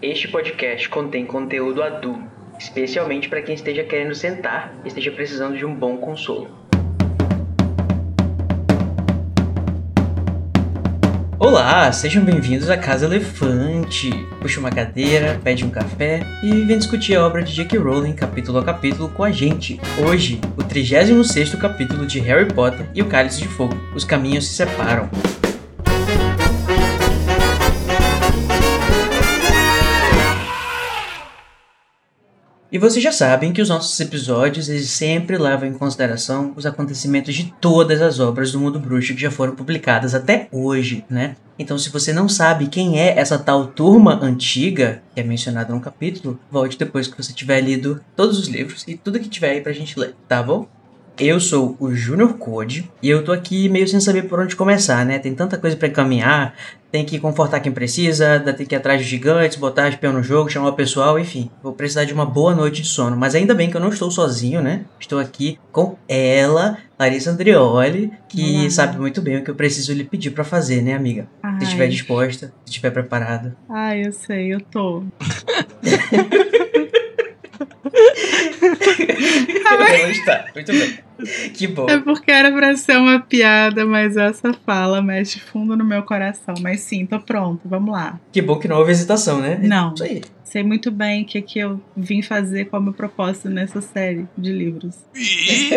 Este 0.00 0.28
podcast 0.28 0.88
contém 0.88 1.26
conteúdo 1.26 1.82
adulto, 1.82 2.22
especialmente 2.56 3.28
para 3.28 3.42
quem 3.42 3.56
esteja 3.56 3.82
querendo 3.82 4.14
sentar 4.14 4.72
e 4.84 4.86
esteja 4.86 5.10
precisando 5.10 5.58
de 5.58 5.66
um 5.66 5.74
bom 5.74 5.96
consolo. 5.96 6.46
Olá, 11.36 11.90
sejam 11.90 12.24
bem-vindos 12.24 12.70
à 12.70 12.76
Casa 12.76 13.06
Elefante. 13.06 14.10
Puxa 14.40 14.60
uma 14.60 14.70
cadeira, 14.70 15.40
pede 15.42 15.64
um 15.64 15.70
café 15.70 16.20
e 16.44 16.64
vem 16.64 16.78
discutir 16.78 17.16
a 17.16 17.26
obra 17.26 17.42
de 17.42 17.52
J.K. 17.52 17.76
Rowling 17.80 18.12
capítulo 18.12 18.58
a 18.58 18.64
capítulo 18.64 19.08
com 19.08 19.24
a 19.24 19.32
gente. 19.32 19.80
Hoje, 20.06 20.40
o 20.56 20.62
36º 20.62 21.58
capítulo 21.58 22.06
de 22.06 22.20
Harry 22.20 22.46
Potter 22.46 22.88
e 22.94 23.02
o 23.02 23.06
Cálice 23.06 23.40
de 23.40 23.48
Fogo. 23.48 23.74
Os 23.96 24.04
caminhos 24.04 24.46
se 24.46 24.54
separam. 24.54 25.10
E 32.70 32.78
vocês 32.78 33.02
já 33.02 33.10
sabem 33.10 33.50
que 33.50 33.62
os 33.62 33.70
nossos 33.70 33.98
episódios 33.98 34.68
eles 34.68 34.90
sempre 34.90 35.38
levam 35.38 35.66
em 35.66 35.72
consideração 35.72 36.52
os 36.54 36.66
acontecimentos 36.66 37.34
de 37.34 37.50
todas 37.58 38.02
as 38.02 38.20
obras 38.20 38.52
do 38.52 38.60
mundo 38.60 38.78
bruxo 38.78 39.14
que 39.14 39.22
já 39.22 39.30
foram 39.30 39.56
publicadas 39.56 40.14
até 40.14 40.48
hoje, 40.52 41.02
né? 41.08 41.34
Então, 41.58 41.78
se 41.78 41.88
você 41.88 42.12
não 42.12 42.28
sabe 42.28 42.66
quem 42.66 43.00
é 43.00 43.18
essa 43.18 43.38
tal 43.38 43.68
turma 43.68 44.22
antiga 44.22 45.02
que 45.14 45.20
é 45.20 45.24
mencionada 45.24 45.74
no 45.74 45.80
capítulo, 45.80 46.38
volte 46.50 46.78
depois 46.78 47.08
que 47.08 47.16
você 47.16 47.32
tiver 47.32 47.62
lido 47.62 48.00
todos 48.14 48.38
os 48.38 48.48
livros 48.48 48.84
e 48.86 48.98
tudo 48.98 49.18
que 49.18 49.30
tiver 49.30 49.52
aí 49.52 49.60
pra 49.62 49.72
gente 49.72 49.98
ler, 49.98 50.14
tá 50.28 50.42
bom? 50.42 50.68
Eu 51.18 51.40
sou 51.40 51.76
o 51.80 51.92
Junior 51.92 52.34
Code 52.34 52.88
e 53.02 53.10
eu 53.10 53.24
tô 53.24 53.32
aqui 53.32 53.68
meio 53.68 53.88
sem 53.88 53.98
saber 53.98 54.22
por 54.28 54.38
onde 54.38 54.54
começar, 54.54 55.04
né? 55.04 55.18
Tem 55.18 55.34
tanta 55.34 55.58
coisa 55.58 55.76
para 55.76 55.90
caminhar, 55.90 56.54
tem 56.92 57.04
que 57.04 57.18
confortar 57.18 57.58
quem 57.58 57.72
precisa, 57.72 58.38
tem 58.56 58.64
que 58.64 58.72
ir 58.72 58.78
atrás 58.78 59.00
de 59.00 59.06
gigantes, 59.08 59.58
botar 59.58 59.88
espião 59.88 60.12
no 60.12 60.22
jogo, 60.22 60.48
chamar 60.48 60.68
o 60.68 60.74
pessoal, 60.74 61.18
enfim. 61.18 61.50
Vou 61.60 61.72
precisar 61.72 62.04
de 62.04 62.14
uma 62.14 62.24
boa 62.24 62.54
noite 62.54 62.82
de 62.82 62.88
sono. 62.88 63.16
Mas 63.16 63.34
ainda 63.34 63.52
bem 63.52 63.68
que 63.68 63.76
eu 63.76 63.80
não 63.80 63.88
estou 63.88 64.12
sozinho, 64.12 64.62
né? 64.62 64.84
Estou 65.00 65.18
aqui 65.18 65.58
com 65.72 65.96
ela, 66.08 66.78
Larissa 66.96 67.32
Andrioli, 67.32 68.12
que 68.28 68.60
Olá. 68.60 68.70
sabe 68.70 68.96
muito 68.98 69.20
bem 69.20 69.38
o 69.38 69.44
que 69.44 69.50
eu 69.50 69.56
preciso 69.56 69.92
lhe 69.92 70.04
pedir 70.04 70.30
para 70.30 70.44
fazer, 70.44 70.82
né, 70.82 70.94
amiga? 70.94 71.26
Ai. 71.42 71.58
Se 71.58 71.64
estiver 71.64 71.88
disposta, 71.88 72.46
se 72.64 72.70
estiver 72.70 72.92
preparada. 72.92 73.56
Ai, 73.68 74.06
eu 74.06 74.12
sei, 74.12 74.54
eu 74.54 74.60
tô. 74.60 75.02
Ela 79.70 80.10
está. 80.10 80.46
Muito 80.54 80.72
bem. 80.72 80.98
Que 81.52 81.66
bom. 81.66 81.86
É 81.88 81.98
porque 81.98 82.30
era 82.30 82.52
pra 82.52 82.76
ser 82.76 82.96
uma 82.96 83.20
piada, 83.20 83.84
mas 83.84 84.16
essa 84.16 84.52
fala 84.52 85.02
mexe 85.02 85.40
fundo 85.40 85.76
no 85.76 85.84
meu 85.84 86.02
coração. 86.02 86.54
Mas 86.60 86.80
sim, 86.80 87.06
tô 87.06 87.18
pronto, 87.20 87.60
vamos 87.64 87.92
lá. 87.92 88.20
Que 88.32 88.40
bom 88.40 88.58
que 88.58 88.68
não 88.68 88.76
houve 88.76 88.92
hesitação, 88.92 89.40
né? 89.40 89.58
Não. 89.60 89.94
Isso 89.94 90.04
aí. 90.04 90.22
Sei 90.48 90.62
muito 90.62 90.90
bem 90.90 91.22
o 91.22 91.26
que, 91.26 91.42
que 91.42 91.58
eu 91.58 91.78
vim 91.94 92.22
fazer 92.22 92.64
com 92.66 92.78
o 92.78 92.80
meu 92.80 92.94
propósito 92.94 93.50
nessa 93.50 93.82
série 93.82 94.26
de 94.36 94.50
livros. 94.50 94.96
E 95.14 95.68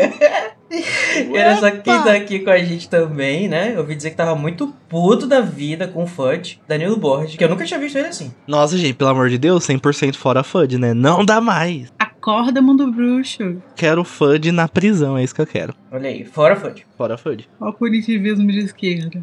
olha 1.29 1.57
só 1.57 1.71
quem 1.71 1.81
tá 2.01 2.13
aqui 2.13 2.39
com 2.39 2.49
a 2.49 2.57
gente 2.57 2.87
também, 2.89 3.49
né? 3.49 3.73
Eu 3.73 3.79
ouvi 3.79 3.95
dizer 3.95 4.11
que 4.11 4.15
tava 4.15 4.33
muito 4.33 4.73
puto 4.87 5.27
da 5.27 5.41
vida 5.41 5.89
com 5.89 6.03
o 6.03 6.07
Fudge, 6.07 6.61
Danilo 6.69 6.95
Borges, 6.95 7.35
que 7.35 7.43
eu 7.43 7.49
nunca 7.49 7.65
tinha 7.65 7.81
visto 7.81 7.97
ele 7.97 8.07
assim. 8.07 8.33
Nossa, 8.47 8.77
gente, 8.77 8.93
pelo 8.93 9.09
amor 9.09 9.29
de 9.29 9.37
Deus, 9.37 9.67
100% 9.67 10.15
fora 10.15 10.41
FUD, 10.41 10.77
né? 10.77 10.93
Não 10.93 11.25
dá 11.25 11.41
mais. 11.41 11.91
Acorda, 11.99 12.61
mundo 12.61 12.89
bruxo. 12.89 13.61
Quero 13.75 14.05
FUD 14.05 14.53
na 14.53 14.69
prisão, 14.69 15.17
é 15.17 15.23
isso 15.25 15.35
que 15.35 15.41
eu 15.41 15.47
quero. 15.47 15.75
Olha 15.91 16.07
aí, 16.09 16.23
fora 16.23 16.55
Fudge. 16.55 16.85
Fora 16.97 17.17
FUD. 17.17 17.49
Ó 17.59 17.67
o 17.67 17.73
punitivismo 17.73 18.49
de 18.49 18.59
esquerda. 18.59 19.21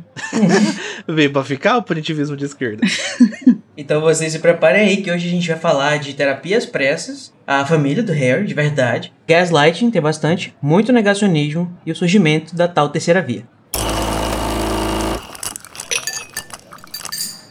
Veio 1.08 1.32
pra 1.32 1.42
ficar 1.42 1.78
o 1.78 1.82
punitivismo 1.82 2.36
de 2.36 2.44
esquerda. 2.44 2.86
Então 3.80 4.00
vocês 4.00 4.32
se 4.32 4.40
preparem 4.40 4.88
aí 4.88 4.96
que 4.96 5.08
hoje 5.08 5.28
a 5.28 5.30
gente 5.30 5.46
vai 5.46 5.56
falar 5.56 6.00
de 6.00 6.12
terapias 6.12 6.66
pressas, 6.66 7.32
a 7.46 7.64
família 7.64 8.02
do 8.02 8.12
Harry, 8.12 8.44
de 8.44 8.52
verdade, 8.52 9.12
gaslighting, 9.24 9.88
tem 9.92 10.02
bastante, 10.02 10.52
muito 10.60 10.92
negacionismo 10.92 11.72
e 11.86 11.92
o 11.92 11.94
surgimento 11.94 12.56
da 12.56 12.66
tal 12.66 12.88
terceira 12.88 13.22
via. 13.22 13.44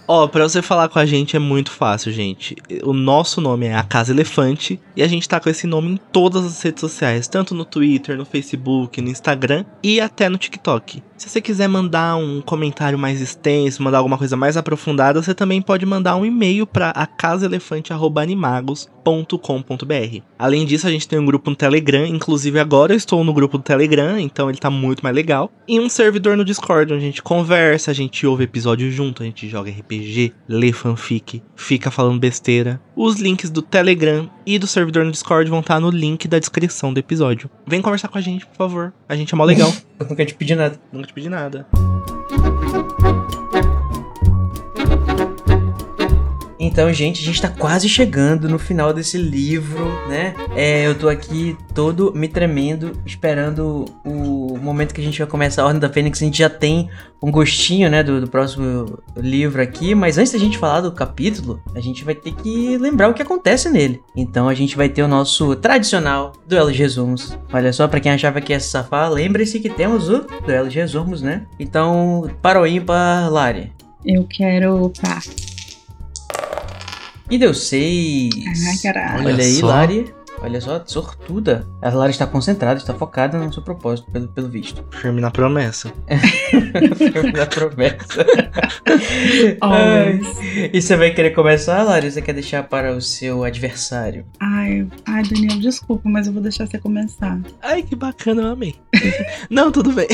Ó, 0.07 0.25
pra 0.25 0.47
você 0.47 0.61
falar 0.61 0.87
com 0.87 0.99
a 0.99 1.05
gente 1.05 1.35
é 1.35 1.39
muito 1.39 1.69
fácil, 1.69 2.13
gente. 2.13 2.55
O 2.83 2.93
nosso 2.93 3.41
nome 3.41 3.65
é 3.65 3.75
A 3.75 3.83
Casa 3.83 4.13
Elefante 4.13 4.79
e 4.95 5.03
a 5.03 5.07
gente 5.07 5.27
tá 5.27 5.37
com 5.37 5.49
esse 5.49 5.67
nome 5.67 5.91
em 5.91 5.97
todas 5.97 6.45
as 6.45 6.61
redes 6.61 6.79
sociais, 6.79 7.27
tanto 7.27 7.53
no 7.53 7.65
Twitter, 7.65 8.17
no 8.17 8.23
Facebook, 8.23 9.01
no 9.01 9.09
Instagram 9.09 9.65
e 9.83 9.99
até 9.99 10.29
no 10.29 10.37
TikTok. 10.37 11.03
Se 11.17 11.27
você 11.27 11.41
quiser 11.41 11.67
mandar 11.67 12.15
um 12.15 12.39
comentário 12.39 12.97
mais 12.97 13.19
extenso, 13.19 13.83
mandar 13.83 13.97
alguma 13.97 14.17
coisa 14.17 14.37
mais 14.37 14.55
aprofundada, 14.55 15.21
você 15.21 15.33
também 15.33 15.61
pode 15.61 15.85
mandar 15.85 16.15
um 16.15 16.25
e-mail 16.25 16.65
para 16.65 16.91
acasaelefante@animagos.com.br. 19.07 20.21
Além 20.37 20.65
disso, 20.65 20.87
a 20.87 20.91
gente 20.91 21.07
tem 21.07 21.19
um 21.19 21.25
grupo 21.25 21.49
no 21.49 21.55
Telegram, 21.55 22.05
inclusive 22.05 22.59
agora 22.59 22.93
eu 22.93 22.97
estou 22.97 23.23
no 23.23 23.33
grupo 23.33 23.57
do 23.57 23.63
Telegram, 23.63 24.19
então 24.19 24.49
ele 24.49 24.57
tá 24.57 24.69
muito 24.69 25.01
mais 25.01 25.15
legal, 25.15 25.51
e 25.67 25.79
um 25.79 25.89
servidor 25.89 26.35
no 26.37 26.45
Discord 26.45 26.93
onde 26.93 27.03
a 27.03 27.05
gente 27.05 27.23
conversa, 27.23 27.91
a 27.91 27.93
gente 27.93 28.25
ouve 28.25 28.43
episódio 28.43 28.91
junto, 28.91 29.23
a 29.23 29.25
gente 29.25 29.47
joga 29.47 29.71
RPG, 29.71 30.33
lê 30.47 30.71
fanfic, 30.71 31.41
fica 31.55 31.89
falando 31.89 32.19
besteira. 32.19 32.79
Os 32.95 33.19
links 33.19 33.49
do 33.49 33.61
Telegram 33.61 34.29
e 34.45 34.59
do 34.59 34.67
servidor 34.67 35.05
no 35.05 35.11
Discord 35.11 35.49
vão 35.49 35.59
estar 35.59 35.79
no 35.79 35.89
link 35.89 36.27
da 36.27 36.39
descrição 36.39 36.93
do 36.93 36.99
episódio. 36.99 37.49
Vem 37.65 37.81
conversar 37.81 38.07
com 38.07 38.17
a 38.17 38.21
gente, 38.21 38.45
por 38.45 38.55
favor. 38.55 38.93
A 39.07 39.15
gente 39.15 39.33
é 39.33 39.37
mó 39.37 39.43
legal. 39.43 39.73
Eu 39.99 40.05
nunca 40.09 40.25
te 40.25 40.33
pedi 40.33 40.55
nada. 40.55 40.79
Nunca 40.91 41.07
te 41.07 41.13
pedi 41.13 41.29
nada. 41.29 41.67
Então, 46.67 46.91
gente, 46.91 47.21
a 47.21 47.25
gente 47.25 47.41
tá 47.41 47.47
quase 47.47 47.87
chegando 47.87 48.49
no 48.49 48.59
final 48.59 48.93
desse 48.93 49.17
livro, 49.17 49.85
né? 50.09 50.35
É, 50.53 50.85
eu 50.85 50.93
tô 50.93 51.07
aqui 51.07 51.55
todo 51.73 52.11
me 52.13 52.27
tremendo, 52.27 52.91
esperando 53.05 53.85
o 54.03 54.57
momento 54.61 54.93
que 54.93 54.99
a 54.99 55.03
gente 55.03 55.17
vai 55.17 55.27
começar 55.27 55.61
a 55.61 55.65
Ordem 55.65 55.79
da 55.79 55.89
Fênix. 55.89 56.21
A 56.21 56.25
gente 56.25 56.37
já 56.37 56.49
tem 56.49 56.89
um 57.23 57.31
gostinho, 57.31 57.89
né, 57.89 58.03
do, 58.03 58.19
do 58.19 58.27
próximo 58.27 58.99
livro 59.15 59.61
aqui, 59.61 59.95
mas 59.95 60.17
antes 60.17 60.33
da 60.33 60.37
gente 60.37 60.57
falar 60.57 60.81
do 60.81 60.91
capítulo, 60.91 61.63
a 61.73 61.79
gente 61.79 62.03
vai 62.03 62.13
ter 62.13 62.33
que 62.33 62.77
lembrar 62.77 63.07
o 63.07 63.13
que 63.13 63.21
acontece 63.21 63.69
nele. 63.69 64.01
Então, 64.13 64.49
a 64.49 64.53
gente 64.53 64.75
vai 64.75 64.89
ter 64.89 65.03
o 65.03 65.07
nosso 65.07 65.55
tradicional 65.55 66.33
duelo 66.45 66.71
de 66.71 66.77
resumos. 66.77 67.37
Olha 67.51 67.71
só, 67.71 67.87
pra 67.87 68.01
quem 68.01 68.11
achava 68.11 68.41
que 68.41 68.51
ia 68.51 68.59
se 68.59 68.69
safar, 68.69 69.09
lembre-se 69.09 69.61
que 69.61 69.69
temos 69.69 70.09
o 70.09 70.27
duelo 70.45 70.67
de 70.67 70.77
resumos, 70.77 71.21
né? 71.21 71.45
Então, 71.57 72.29
para 72.41 72.61
o 72.61 72.67
ímpar, 72.67 73.31
Lari. 73.31 73.71
Eu 74.05 74.27
quero. 74.29 74.91
Pá. 75.01 75.21
E 77.29 77.37
deu 77.37 77.53
seis. 77.53 78.31
Ai, 78.67 78.77
caralho. 78.81 79.19
Olha, 79.19 79.33
Olha 79.33 79.43
aí. 79.43 79.61
Lari. 79.61 80.16
Olha 80.41 80.61
só, 80.61 80.81
sortuda. 80.85 81.67
A 81.81 81.89
Lari 81.89 82.11
está 82.11 82.27
concentrada, 82.27 82.79
está 82.79 82.93
focada 82.93 83.37
no 83.37 83.51
seu 83.51 83.63
propósito, 83.63 84.11
pelo, 84.11 84.27
pelo 84.27 84.47
visto. 84.47 84.83
Firme 85.01 85.19
na 85.19 85.31
promessa. 85.31 85.91
Na 87.33 87.45
promessa. 87.45 88.25
Ai. 89.61 90.19
E 90.71 90.81
você 90.81 90.95
vai 90.95 91.11
querer 91.11 91.31
começar, 91.31 91.83
Lari? 91.83 92.07
Ou 92.07 92.11
Você 92.11 92.21
quer 92.21 92.33
deixar 92.33 92.63
para 92.63 92.95
o 92.95 93.01
seu 93.01 93.43
adversário? 93.43 94.25
Ai, 94.39 94.87
ai, 95.05 95.23
Daniel, 95.23 95.59
desculpa, 95.59 96.07
mas 96.09 96.27
eu 96.27 96.33
vou 96.33 96.41
deixar 96.41 96.67
você 96.67 96.77
começar. 96.77 97.39
Ai, 97.61 97.81
que 97.81 97.95
bacana, 97.95 98.43
eu 98.43 98.47
amei. 98.49 98.75
Não, 99.49 99.71
tudo 99.71 99.91
bem. 99.91 100.07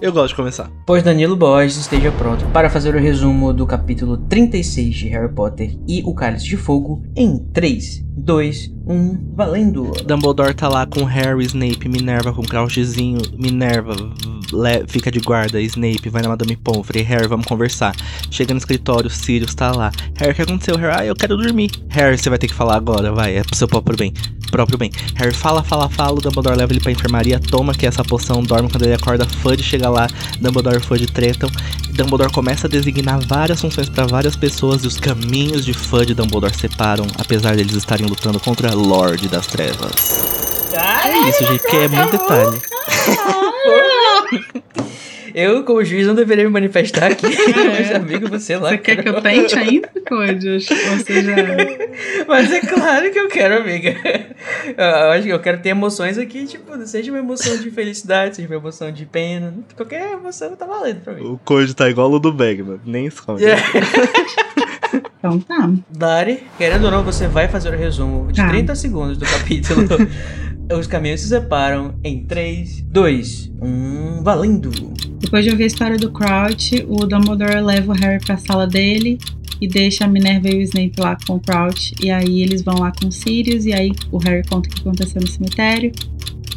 Eu 0.00 0.12
gosto 0.12 0.30
de 0.30 0.36
começar. 0.36 0.70
Pois 0.86 1.02
Danilo 1.02 1.36
Borges 1.36 1.76
esteja 1.76 2.12
pronto 2.12 2.44
para 2.46 2.70
fazer 2.70 2.94
o 2.94 2.98
resumo 3.00 3.52
do 3.52 3.66
capítulo 3.66 4.16
36 4.16 4.94
de 4.94 5.08
Harry 5.08 5.32
Potter 5.32 5.76
e 5.86 6.02
o 6.04 6.14
Cálice 6.14 6.46
de 6.46 6.56
Fogo 6.56 7.02
em 7.16 7.38
3, 7.52 8.04
2, 8.16 8.72
1, 8.86 9.34
valendo! 9.34 9.63
Dumbledore 9.72 10.54
tá 10.54 10.68
lá 10.68 10.86
com 10.86 11.04
Harry, 11.04 11.44
Snape, 11.44 11.88
Minerva 11.88 12.32
com 12.32 12.42
Crouchzinho. 12.42 13.20
Minerva 13.38 13.94
fica 14.88 15.10
de 15.10 15.20
guarda, 15.20 15.60
Snape 15.60 16.08
vai 16.08 16.22
na 16.22 16.28
Madame 16.28 16.56
Pomfrey. 16.56 17.02
Harry, 17.02 17.26
vamos 17.26 17.46
conversar. 17.46 17.94
Chega 18.30 18.52
no 18.52 18.58
escritório, 18.58 19.10
Sirius 19.10 19.54
tá 19.54 19.72
lá. 19.72 19.90
Harry, 20.16 20.32
o 20.32 20.34
que 20.34 20.42
aconteceu? 20.42 20.76
Harry, 20.76 20.94
ah, 21.00 21.06
eu 21.06 21.14
quero 21.14 21.36
dormir. 21.36 21.70
Harry, 21.88 22.16
você 22.16 22.28
vai 22.28 22.38
ter 22.38 22.48
que 22.48 22.54
falar 22.54 22.76
agora, 22.76 23.12
vai, 23.12 23.36
é 23.36 23.42
pro 23.42 23.56
seu 23.56 23.66
próprio 23.66 23.96
bem. 23.96 24.12
Próprio 24.50 24.78
bem. 24.78 24.90
Harry 25.16 25.34
fala, 25.34 25.62
fala, 25.64 25.88
fala. 25.88 26.18
O 26.18 26.20
Dumbledore 26.20 26.56
leva 26.56 26.72
ele 26.72 26.80
pra 26.80 26.92
enfermaria, 26.92 27.40
toma 27.40 27.74
que 27.74 27.86
essa 27.86 28.04
poção, 28.04 28.42
dorme 28.42 28.70
quando 28.70 28.84
ele 28.84 28.94
acorda. 28.94 29.26
Fudge 29.26 29.62
chega 29.62 29.88
lá, 29.88 30.06
Dumbledore 30.40 30.76
e 30.76 30.80
Fudge 30.80 31.06
tretam. 31.06 31.50
Dumbledore 31.90 32.32
começa 32.32 32.66
a 32.66 32.70
designar 32.70 33.20
várias 33.26 33.60
funções 33.60 33.88
pra 33.88 34.06
várias 34.06 34.36
pessoas 34.36 34.84
e 34.84 34.86
os 34.86 34.96
caminhos 34.96 35.64
de 35.64 35.72
Fudge 35.72 36.12
e 36.12 36.14
Dumbledore 36.14 36.54
separam, 36.54 37.06
apesar 37.18 37.56
deles 37.56 37.74
estarem 37.74 38.06
lutando 38.06 38.38
contra 38.40 38.74
Lorde 38.74 39.28
das 39.28 39.46
Trevas. 39.54 40.20
É 40.72 41.28
isso, 41.28 41.46
gente, 41.46 41.60
porque 41.60 41.76
é 41.76 41.86
muito 41.86 42.10
detalhe. 42.10 42.60
Eu, 45.32 45.62
como 45.62 45.84
juiz, 45.84 46.04
não 46.06 46.14
deveria 46.14 46.44
me 46.44 46.50
manifestar 46.50 47.12
aqui, 47.12 47.26
mas 47.66 47.90
amigo, 47.92 48.28
você 48.28 48.56
lá. 48.56 48.70
Você 48.70 48.78
quer 48.78 49.02
que 49.02 49.08
eu 49.08 49.20
tente 49.20 49.56
ainda, 49.58 49.88
Code? 50.08 50.48
Ou 50.48 50.60
Você 50.60 51.22
já. 51.22 51.34
Mas 52.26 52.52
é 52.52 52.60
claro 52.60 53.10
que 53.10 53.18
eu 53.18 53.28
quero, 53.28 53.58
amiga. 53.58 53.96
Eu 54.76 55.10
acho 55.10 55.22
que 55.24 55.30
eu 55.30 55.40
quero 55.40 55.60
ter 55.60 55.70
emoções 55.70 56.18
aqui, 56.18 56.46
tipo, 56.46 56.86
seja 56.86 57.10
uma 57.10 57.18
emoção 57.18 57.56
de 57.56 57.68
felicidade, 57.70 58.36
seja 58.36 58.46
uma 58.48 58.56
emoção 58.56 58.92
de 58.92 59.04
pena. 59.06 59.52
Qualquer 59.76 60.12
emoção 60.12 60.54
tá 60.54 60.66
valendo 60.66 61.00
pra 61.00 61.14
mim. 61.14 61.24
O 61.24 61.38
Code 61.44 61.74
tá 61.74 61.90
igual 61.90 62.12
o 62.12 62.20
do 62.20 62.32
Bagman, 62.32 62.80
nem 62.84 63.06
esconde. 63.06 63.44
Então 65.18 65.38
tá. 65.40 65.70
Dari, 65.90 66.42
querendo 66.58 66.84
ou 66.84 66.90
não, 66.90 67.02
você 67.02 67.26
vai 67.28 67.48
fazer 67.48 67.72
o 67.74 67.76
resumo 67.78 68.30
de 68.32 68.40
Tá. 68.40 68.48
30 68.48 68.74
segundos 68.74 69.16
do 69.18 69.24
capítulo. 69.24 69.86
Os 70.78 70.86
caminhos 70.86 71.20
se 71.20 71.28
separam 71.28 71.94
em 72.02 72.24
3, 72.24 72.80
2, 72.88 73.52
1, 73.60 74.22
valendo! 74.22 74.70
Depois 75.18 75.44
de 75.44 75.50
ouvir 75.50 75.64
a 75.64 75.66
história 75.66 75.96
do 75.98 76.10
Crouch, 76.10 76.86
o 76.88 77.06
Dumbledore 77.06 77.60
leva 77.60 77.92
o 77.92 77.94
Harry 77.94 78.24
pra 78.24 78.38
sala 78.38 78.66
dele 78.66 79.18
e 79.60 79.68
deixa 79.68 80.04
a 80.04 80.08
Minerva 80.08 80.48
e 80.48 80.56
o 80.58 80.62
Snape 80.62 80.94
lá 80.98 81.16
com 81.26 81.34
o 81.36 81.40
Crouch. 81.40 81.94
E 82.02 82.10
aí 82.10 82.40
eles 82.42 82.62
vão 82.62 82.78
lá 82.78 82.92
com 82.98 83.08
o 83.08 83.12
Sirius, 83.12 83.66
e 83.66 83.72
aí 83.74 83.92
o 84.10 84.16
Harry 84.18 84.42
conta 84.48 84.68
o 84.68 84.72
que 84.72 84.80
aconteceu 84.80 85.20
no 85.20 85.28
cemitério. 85.28 85.92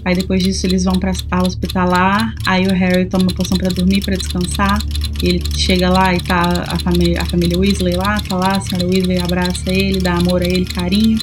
Aí 0.07 0.15
depois 0.15 0.41
disso 0.41 0.65
eles 0.65 0.85
vão 0.85 0.93
pra 0.93 1.11
ala 1.29 1.45
hospitalar, 1.45 2.33
aí 2.45 2.65
o 2.65 2.73
Harry 2.73 3.07
toma 3.07 3.27
poção 3.27 3.57
pra 3.57 3.67
dormir, 3.67 4.01
pra 4.01 4.15
descansar. 4.15 4.81
E 5.21 5.27
ele 5.27 5.43
chega 5.53 5.89
lá 5.89 6.15
e 6.15 6.21
tá 6.21 6.63
a 6.65 6.79
família, 6.79 7.21
a 7.21 7.25
família 7.25 7.59
Weasley 7.59 7.97
lá, 7.97 8.17
tá 8.21 8.37
lá, 8.37 8.51
a 8.55 8.61
senhora 8.61 8.87
Weasley 8.87 9.19
abraça 9.19 9.69
ele, 9.69 9.99
dá 9.99 10.13
amor 10.13 10.41
a 10.41 10.45
ele, 10.45 10.63
carinho. 10.63 11.19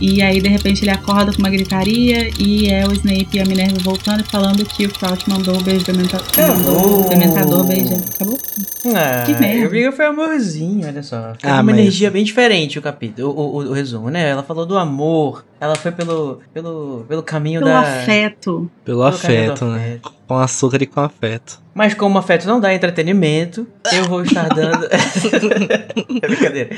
E 0.00 0.20
aí, 0.22 0.40
de 0.40 0.48
repente, 0.48 0.82
ele 0.82 0.90
acorda 0.90 1.32
com 1.32 1.38
uma 1.38 1.50
gritaria 1.50 2.28
e 2.38 2.68
é 2.68 2.86
o 2.86 2.92
Snape 2.92 3.28
e 3.34 3.40
a 3.40 3.44
Minerva 3.44 3.76
voltando 3.82 4.20
e 4.20 4.24
falando 4.30 4.64
que 4.64 4.86
o 4.86 4.92
Crouch 4.92 5.28
mandou 5.28 5.56
o 5.56 5.62
beijo 5.62 5.84
dementa- 5.84 6.16
Acabou. 6.16 7.06
o 7.06 7.08
dementador 7.08 7.64
beijar. 7.64 7.98
Acabou? 8.14 8.38
Ah, 8.94 9.22
Que 9.24 9.32
merda. 9.32 9.54
eu 9.58 9.70
vi 9.70 9.82
que 9.82 9.92
foi 9.92 10.06
amorzinho, 10.06 10.86
olha 10.88 11.02
só. 11.02 11.34
Foi 11.40 11.48
Ah, 11.50 11.54
uma 11.54 11.62
mas- 11.64 11.78
energia 11.78 12.10
bem 12.10 12.24
diferente 12.24 12.78
o 12.78 12.82
capítulo, 12.82 13.30
o, 13.30 13.40
o, 13.40 13.56
o 13.68 13.72
resumo, 13.72 14.10
né? 14.10 14.28
Ela 14.28 14.42
falou 14.42 14.66
do 14.66 14.76
amor, 14.76 15.44
ela 15.60 15.76
foi 15.76 15.92
pelo, 15.92 16.40
pelo, 16.52 17.04
pelo 17.08 17.22
caminho 17.22 17.60
Pelo 17.60 17.70
da. 17.70 17.80
afeto. 17.80 18.68
Pelo 18.84 18.98
pelo 18.98 19.18
caminho 19.18 19.44
do 19.46 19.52
afeto, 19.52 19.64
né? 19.66 19.76
afeto. 20.02 20.12
Com 20.32 20.38
açúcar 20.38 20.82
e 20.82 20.86
com 20.86 20.98
afeto. 21.00 21.60
Mas 21.74 21.92
como 21.92 22.14
o 22.14 22.18
afeto 22.18 22.46
não 22.46 22.58
dá 22.58 22.72
entretenimento, 22.72 23.66
eu 23.92 24.04
vou 24.04 24.22
estar 24.22 24.48
dando. 24.48 24.86
é 26.22 26.26
brincadeira. 26.26 26.70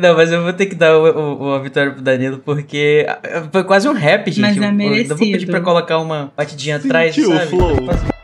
Não, 0.00 0.14
mas 0.14 0.30
eu 0.30 0.42
vou 0.44 0.52
ter 0.52 0.66
que 0.66 0.76
dar 0.76 0.96
o, 0.96 1.42
o, 1.42 1.54
a 1.54 1.58
vitória 1.58 1.90
pro 1.90 2.00
Danilo, 2.00 2.38
porque 2.38 3.04
ah, 3.08 3.48
foi 3.50 3.64
quase 3.64 3.88
um 3.88 3.92
rap, 3.92 4.30
gente. 4.30 4.40
Mas 4.40 4.56
é 4.56 4.60
Eu- 4.60 4.94
eu 4.96 5.08
vou 5.08 5.16
pedir 5.18 5.30
merecido. 5.32 5.50
pra 5.50 5.60
colocar 5.60 5.98
uma 5.98 6.32
batidinha 6.36 6.76
atrás, 6.76 7.12
Sentiu 7.16 7.32
o 7.32 7.36
sabe? 7.36 7.50
flow? 7.50 8.19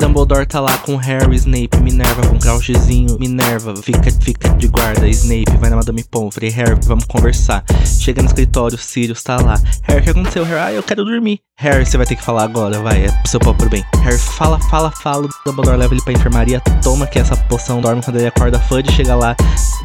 Dumbledore 0.00 0.46
tá 0.46 0.60
lá 0.60 0.78
com 0.78 0.96
Harry, 0.96 1.36
Snape, 1.36 1.76
Minerva 1.82 2.26
com 2.26 2.38
Crouchzinho. 2.38 3.18
Minerva, 3.20 3.76
fica, 3.76 4.10
fica 4.10 4.48
de 4.56 4.66
guarda. 4.66 5.06
Snape, 5.06 5.54
vai 5.58 5.68
na 5.68 5.76
Madame 5.76 6.02
Pomfrey. 6.04 6.48
Harry, 6.48 6.74
vamos 6.86 7.04
conversar. 7.04 7.62
Chega 7.84 8.22
no 8.22 8.28
escritório, 8.28 8.78
Sirius 8.78 9.22
tá 9.22 9.36
lá. 9.36 9.60
Harry, 9.82 10.00
o 10.00 10.04
que 10.04 10.10
aconteceu? 10.10 10.42
Harry, 10.44 10.60
ah, 10.60 10.72
eu 10.72 10.82
quero 10.82 11.04
dormir. 11.04 11.40
Harry, 11.58 11.84
você 11.84 11.98
vai 11.98 12.06
ter 12.06 12.16
que 12.16 12.24
falar 12.24 12.44
agora, 12.44 12.80
vai, 12.80 13.04
é 13.04 13.12
pro 13.12 13.30
seu 13.30 13.38
próprio 13.38 13.68
bem. 13.68 13.84
Harry 14.02 14.16
fala, 14.16 14.58
fala, 14.70 14.90
fala. 14.90 15.28
Dumbledore 15.44 15.76
leva 15.76 15.92
ele 15.92 16.02
pra 16.02 16.14
enfermaria, 16.14 16.60
toma 16.82 17.06
que 17.06 17.18
essa 17.18 17.36
poção, 17.36 17.82
dorme 17.82 18.02
quando 18.02 18.16
ele 18.16 18.28
acorda. 18.28 18.58
Fudge 18.58 18.90
chega 18.92 19.14
lá. 19.14 19.36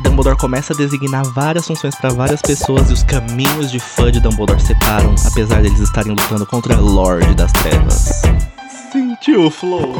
Dumbledore 0.02 0.38
começa 0.38 0.72
a 0.72 0.78
designar 0.78 1.26
várias 1.34 1.68
funções 1.68 1.94
pra 1.96 2.10
várias 2.10 2.42
pessoas 2.42 2.90
e 2.90 2.94
os 2.94 3.04
caminhos 3.04 3.70
de 3.70 3.82
Fudge 3.82 4.20
e 4.20 4.22
Dumbledore 4.22 4.62
separam, 4.62 5.14
apesar 5.26 5.62
deles 5.62 5.80
estarem 5.80 6.12
lutando 6.14 6.46
contra 6.46 6.78
Lorde 6.78 7.36
das 7.36 7.52
Trevas. 7.52 8.22
Sentiu 9.16 9.46
o 9.46 9.50
flow? 9.52 9.94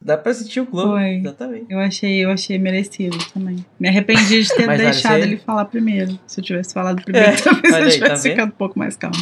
Dá 0.00 0.16
pra 0.18 0.34
sentir 0.34 0.60
o 0.60 0.66
globo. 0.66 0.92
Foi. 0.92 1.14
Exatamente. 1.16 1.66
Eu 1.70 1.78
achei, 1.80 2.24
eu 2.24 2.30
achei 2.30 2.58
merecido 2.58 3.16
também. 3.32 3.64
Me 3.80 3.88
arrependi 3.88 4.42
de 4.42 4.48
ter 4.54 4.66
Mas, 4.66 4.78
olha, 4.80 4.90
deixado 4.90 5.14
você- 5.18 5.22
ele 5.22 5.36
falar 5.38 5.64
primeiro. 5.64 6.18
Se 6.26 6.40
eu 6.40 6.44
tivesse 6.44 6.74
falado 6.74 7.02
primeiro, 7.02 7.28
É, 7.30 7.36
talvez 7.40 7.74
olha 7.74 7.82
eu 7.82 7.86
aí, 7.86 7.92
tivesse 7.92 8.22
tá 8.28 8.30
ficado 8.30 8.48
um 8.48 8.56
pouco 8.56 8.78
mais 8.78 8.96
calmo. 8.96 9.16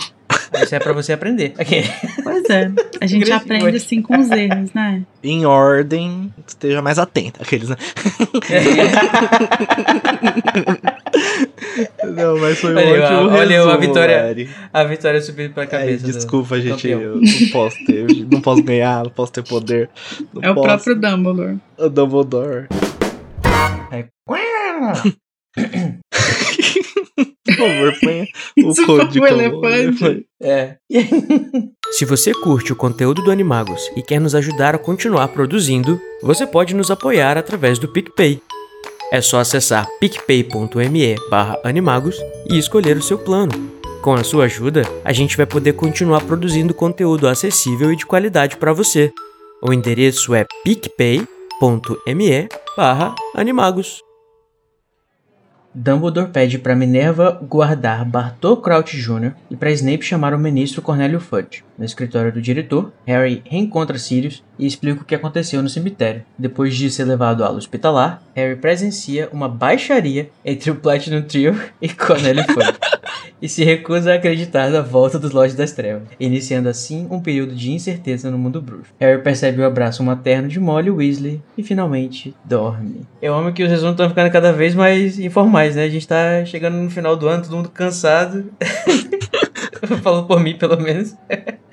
Isso 0.62 0.75
é 0.75 0.79
pra 0.79 0.93
você 0.93 1.12
aprender. 1.12 1.55
Aqui. 1.58 1.82
Pois 2.23 2.44
é. 2.50 2.70
A 3.00 3.06
gente 3.06 3.31
aprende 3.32 3.76
assim 3.76 4.02
com 4.02 4.19
os 4.19 4.31
erros, 4.31 4.73
né? 4.73 5.02
Em 5.23 5.44
ordem, 5.46 6.32
esteja 6.46 6.82
mais 6.82 6.99
atento. 6.99 7.41
Aqueles, 7.43 7.69
né? 7.69 7.76
Não, 12.05 12.38
mas 12.38 12.58
foi 12.61 12.75
um 12.75 12.79
Olha 12.79 13.05
ótimo 13.05 13.31
olha 13.31 13.56
resumo, 13.56 13.73
a 13.73 13.76
vitória- 13.76 14.23
Mari. 14.25 14.50
A 14.73 14.85
vitória 14.85 15.20
subiu 15.20 15.50
pra 15.50 15.67
cabeça. 15.67 16.06
do- 16.06 16.12
desculpa, 16.12 16.61
gente, 16.61 16.88
campeão. 16.88 17.00
eu 17.00 17.17
não 17.17 17.49
posso 17.52 17.85
ter, 17.85 18.06
não 18.31 18.41
posso 18.41 18.62
ganhar, 18.62 19.05
não 19.05 19.11
posso 19.11 19.32
ter 19.32 19.43
poder. 19.43 19.88
Não 20.32 20.43
É 20.43 20.50
o 20.50 20.55
posso. 20.55 20.67
próprio 20.67 20.94
Dumbledore. 20.96 21.58
O 21.79 21.88
Dumbledore. 21.88 22.67
É. 23.93 25.14
Por 27.47 27.56
favor, 27.56 28.01
ponha 28.01 28.27
o 28.59 28.71
Isso 28.71 28.87
código. 28.87 29.25
o 29.25 29.29
elefante. 29.29 30.27
É. 30.43 30.77
Se 31.93 32.05
você 32.05 32.33
curte 32.33 32.73
o 32.73 32.77
conteúdo 32.77 33.23
do 33.23 33.31
Animagos 33.31 33.81
e 33.97 34.03
quer 34.03 34.21
nos 34.21 34.35
ajudar 34.35 34.75
a 34.75 34.79
continuar 34.79 35.29
produzindo, 35.29 36.01
você 36.23 36.47
pode 36.47 36.75
nos 36.75 36.91
apoiar 36.91 37.37
através 37.39 37.79
do 37.79 37.89
PicPay. 37.89 38.41
É 39.12 39.21
só 39.21 39.39
acessar 39.39 39.87
picpay.me 40.01 41.15
barra 41.31 41.59
animagos 41.62 42.17
e 42.51 42.59
escolher 42.59 42.97
o 42.97 43.03
seu 43.03 43.19
plano. 43.19 43.53
Com 44.03 44.15
a 44.15 44.25
sua 44.25 44.45
ajuda, 44.47 44.83
a 45.05 45.12
gente 45.12 45.37
vai 45.37 45.47
poder 45.47 45.75
continuar 45.75 46.23
produzindo 46.23 46.75
conteúdo 46.75 47.29
acessível 47.29 47.93
e 47.93 47.97
de 47.97 48.05
qualidade 48.05 48.56
para 48.56 48.73
você. 48.73 49.12
O 49.62 49.73
endereço 49.73 50.35
é 50.35 50.45
picpay.me 50.65 52.49
barra 52.77 53.15
animagos. 53.35 54.04
Dumbledore 55.75 56.31
pede 56.31 56.56
para 56.56 56.76
Minerva 56.76 57.32
guardar 57.43 58.05
Bartol 58.05 58.59
Crouch 58.59 58.97
Jr. 58.97 59.32
e 59.50 59.56
para 59.56 59.73
Snape 59.73 60.05
chamar 60.05 60.32
o 60.32 60.38
ministro 60.38 60.81
Cornélio 60.81 61.19
Fudge. 61.19 61.65
No 61.76 61.85
escritório 61.85 62.32
do 62.32 62.41
diretor, 62.41 62.93
Harry 63.05 63.43
reencontra 63.44 63.99
Sirius 63.99 64.44
e 64.56 64.67
explica 64.67 65.03
o 65.03 65.05
que 65.05 65.17
aconteceu 65.17 65.61
no 65.61 65.69
cemitério. 65.69 66.23
Depois 66.38 66.76
de 66.76 66.88
ser 66.91 67.05
levado 67.05 67.43
ao 67.43 67.56
hospitalar, 67.56 68.23
Harry 68.37 68.55
presencia 68.55 69.29
uma 69.32 69.49
baixaria 69.49 70.31
entre 70.44 70.71
o 70.71 70.76
Platinum 70.76 71.23
Trio 71.23 71.61
e 71.82 71.88
Cornélio 71.88 72.44
Fudge 72.44 72.79
e 73.40 73.48
se 73.48 73.64
recusa 73.64 74.12
a 74.12 74.16
acreditar 74.16 74.70
na 74.70 74.81
volta 74.81 75.19
dos 75.19 75.32
Lordes 75.32 75.56
das 75.56 75.72
Trevas, 75.72 76.08
iniciando 76.19 76.69
assim 76.69 77.06
um 77.10 77.20
período 77.20 77.54
de 77.54 77.72
incerteza 77.72 78.31
no 78.31 78.38
mundo 78.38 78.60
bruxo. 78.60 78.92
Harry 78.98 79.22
percebe 79.22 79.60
o 79.60 79.66
abraço 79.66 80.02
materno 80.02 80.48
de 80.48 80.58
Molly 80.60 80.90
Weasley 80.90 81.42
e 81.56 81.62
finalmente 81.62 82.34
dorme. 82.44 83.06
Eu 83.20 83.34
amo 83.34 83.52
que 83.52 83.62
os 83.62 83.70
resumos 83.70 83.92
estão 83.92 84.08
ficando 84.08 84.31
cada 84.31 84.52
vez 84.52 84.75
mais 84.75 85.19
informais, 85.19 85.76
né? 85.76 85.84
A 85.84 85.90
gente 85.90 86.08
tá 86.08 86.44
chegando 86.44 86.76
no 86.76 86.90
final 86.90 87.16
do 87.16 87.28
ano, 87.28 87.42
todo 87.42 87.56
mundo 87.56 87.69
cansado. 87.69 88.46
Falando 90.02 90.26
por 90.26 90.40
mim, 90.40 90.56
pelo 90.56 90.81
menos. 90.81 91.14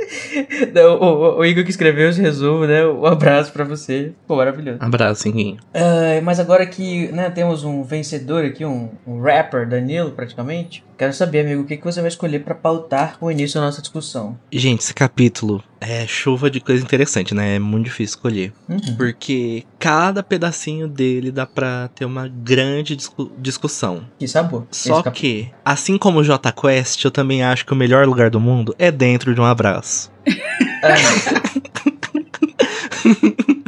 O, 0.99 1.05
o- 1.05 1.37
o 1.39 1.45
Igor 1.45 1.63
que 1.63 1.69
escreveu 1.69 2.09
esse 2.09 2.19
resumo, 2.21 2.65
né? 2.65 2.85
Um 2.85 3.05
abraço 3.05 3.51
pra 3.53 3.63
você. 3.63 4.11
Pô, 4.27 4.35
maravilhoso. 4.35 4.79
Abraço, 4.81 5.27
Iguinho. 5.27 5.57
Ah, 5.73 6.19
mas 6.21 6.39
agora 6.39 6.65
que 6.65 7.07
né, 7.13 7.29
temos 7.29 7.63
um 7.63 7.81
vencedor 7.83 8.43
aqui, 8.43 8.65
um, 8.65 8.89
um 9.07 9.21
rapper, 9.21 9.67
Danilo, 9.69 10.11
praticamente, 10.11 10.83
quero 10.97 11.13
saber, 11.13 11.41
amigo, 11.45 11.61
o 11.61 11.65
que, 11.65 11.77
que 11.77 11.83
você 11.85 12.01
vai 12.01 12.09
escolher 12.09 12.39
pra 12.39 12.53
pautar 12.55 13.17
o 13.21 13.31
início 13.31 13.59
da 13.59 13.65
nossa 13.67 13.81
discussão. 13.81 14.37
Gente, 14.51 14.81
esse 14.81 14.93
capítulo 14.93 15.63
é 15.81 16.05
chuva 16.05 16.49
de 16.49 16.59
coisa 16.59 16.83
interessante, 16.83 17.33
né? 17.33 17.55
É 17.55 17.59
muito 17.59 17.85
difícil 17.85 18.15
escolher. 18.15 18.53
Uhum. 18.69 18.95
Porque 18.95 19.63
cada 19.79 20.21
pedacinho 20.21 20.87
dele 20.87 21.31
dá 21.31 21.45
pra 21.45 21.89
ter 21.95 22.05
uma 22.05 22.27
grande 22.27 22.95
discu- 22.95 23.31
discussão. 23.39 24.05
Que 24.19 24.27
sabor. 24.27 24.67
Só 24.71 25.01
que, 25.01 25.49
assim 25.65 25.97
como 25.97 26.19
o 26.19 26.23
J 26.23 26.51
Quest, 26.51 27.03
eu 27.03 27.11
também 27.11 27.43
acho 27.43 27.65
que 27.65 27.73
o 27.73 27.75
melhor 27.75 28.05
lugar 28.07 28.29
do 28.29 28.39
mundo 28.39 28.75
é 28.77 28.91
dentro 28.91 29.33
de 29.33 29.41
um 29.41 29.45
abraço. 29.45 30.11
Ah, 30.83 30.93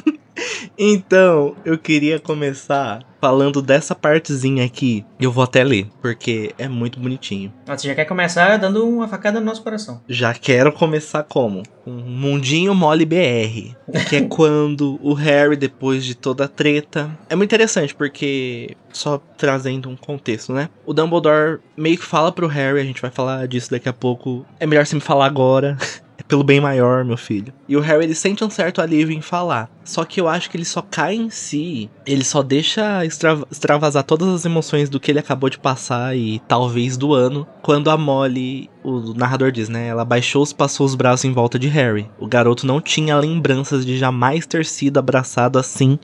Então, 0.78 1.56
eu 1.64 1.78
queria 1.78 2.20
começar 2.20 3.02
falando 3.22 3.62
dessa 3.62 3.96
partezinha 3.96 4.66
aqui. 4.66 5.06
Eu 5.18 5.32
vou 5.32 5.46
até 5.46 5.64
ler, 5.64 5.88
porque 6.02 6.54
é 6.58 6.68
muito 6.68 7.00
bonitinho. 7.00 7.54
ah, 7.66 7.78
você 7.78 7.88
já 7.88 7.96
quer 7.96 8.04
começar 8.04 8.58
dando 8.58 8.86
uma 8.86 9.08
facada 9.08 9.40
no 9.40 9.46
nosso 9.46 9.64
coração. 9.64 10.02
Já 10.10 10.34
quero 10.34 10.74
começar 10.74 11.24
como? 11.24 11.64
Um 11.88 11.94
Mundinho 11.94 12.76
Mole 12.76 13.06
BR. 13.06 13.76
Que 14.10 14.18
é 14.18 14.22
quando 14.28 15.00
o 15.02 15.14
Harry, 15.14 15.56
depois 15.56 16.04
de 16.04 16.16
toda 16.16 16.46
a 16.46 16.50
treta. 16.50 17.10
É 17.30 17.36
muito 17.36 17.50
interessante, 17.50 17.96
porque. 17.96 18.76
Só 18.92 19.20
trazendo 19.38 19.90
um 19.90 19.96
contexto, 19.96 20.54
né? 20.54 20.70
O 20.86 20.94
Dumbledore 20.94 21.60
meio 21.76 21.98
que 21.98 22.06
fala 22.06 22.32
pro 22.32 22.46
Harry, 22.46 22.80
a 22.80 22.84
gente 22.84 23.02
vai 23.02 23.10
falar 23.10 23.48
disso 23.48 23.72
daqui 23.72 23.88
a 23.88 23.94
pouco. 23.94 24.46
É 24.60 24.68
melhor 24.68 24.86
você 24.86 24.96
me 24.96 25.02
falar 25.02 25.28
agora. 25.28 25.78
É 26.16 26.22
pelo 26.22 26.44
bem 26.44 26.62
maior, 26.62 27.04
meu 27.04 27.18
filho. 27.18 27.52
E 27.68 27.76
o 27.76 27.80
Harry, 27.80 28.04
ele 28.04 28.14
sente 28.14 28.44
um 28.44 28.50
certo 28.50 28.82
alívio 28.82 29.18
em 29.18 29.22
falar. 29.22 29.68
Só 29.84 30.04
que 30.06 30.20
eu 30.20 30.28
acho 30.28 30.50
que 30.50 30.58
ele 30.58 30.66
só 30.66 30.82
cai 30.82 31.16
em 31.16 31.30
si. 31.30 31.90
Ele 32.06 32.24
só 32.24 32.42
deixa 32.42 33.06
extra- 33.06 33.44
extravasar 33.52 34.04
todas 34.04 34.28
as 34.30 34.46
emoções 34.46 34.90
do 34.90 35.00
que 35.00 35.12
ele 35.12 35.20
acabou 35.20 35.50
de 35.50 35.60
passar 35.60 36.16
e 36.16 36.40
talvez 36.48 36.98
do 36.98 37.14
ano. 37.14 37.48
Quando 37.62 37.90
a 37.90 37.98
Molly, 37.98 38.70
o 38.84 39.14
narrador 39.14 39.52
diz, 39.52 39.70
né? 39.70 39.88
Ela 39.88 40.06
baixou 40.06 40.44
e 40.44 40.54
passou 40.54 40.86
os 40.86 40.96
braços 40.96 41.26
em 41.26 41.32
volta 41.34 41.58
de 41.58 41.68
Harry. 41.68 42.10
O 42.20 42.28
garoto 42.28 42.66
não 42.68 42.82
tinha 42.82 43.18
lembranças 43.18 43.86
de 43.86 43.98
jamais 43.98 44.46
ter 44.46 44.66
sido 44.66 44.98
abraçado 44.98 45.58
assim 45.60 45.98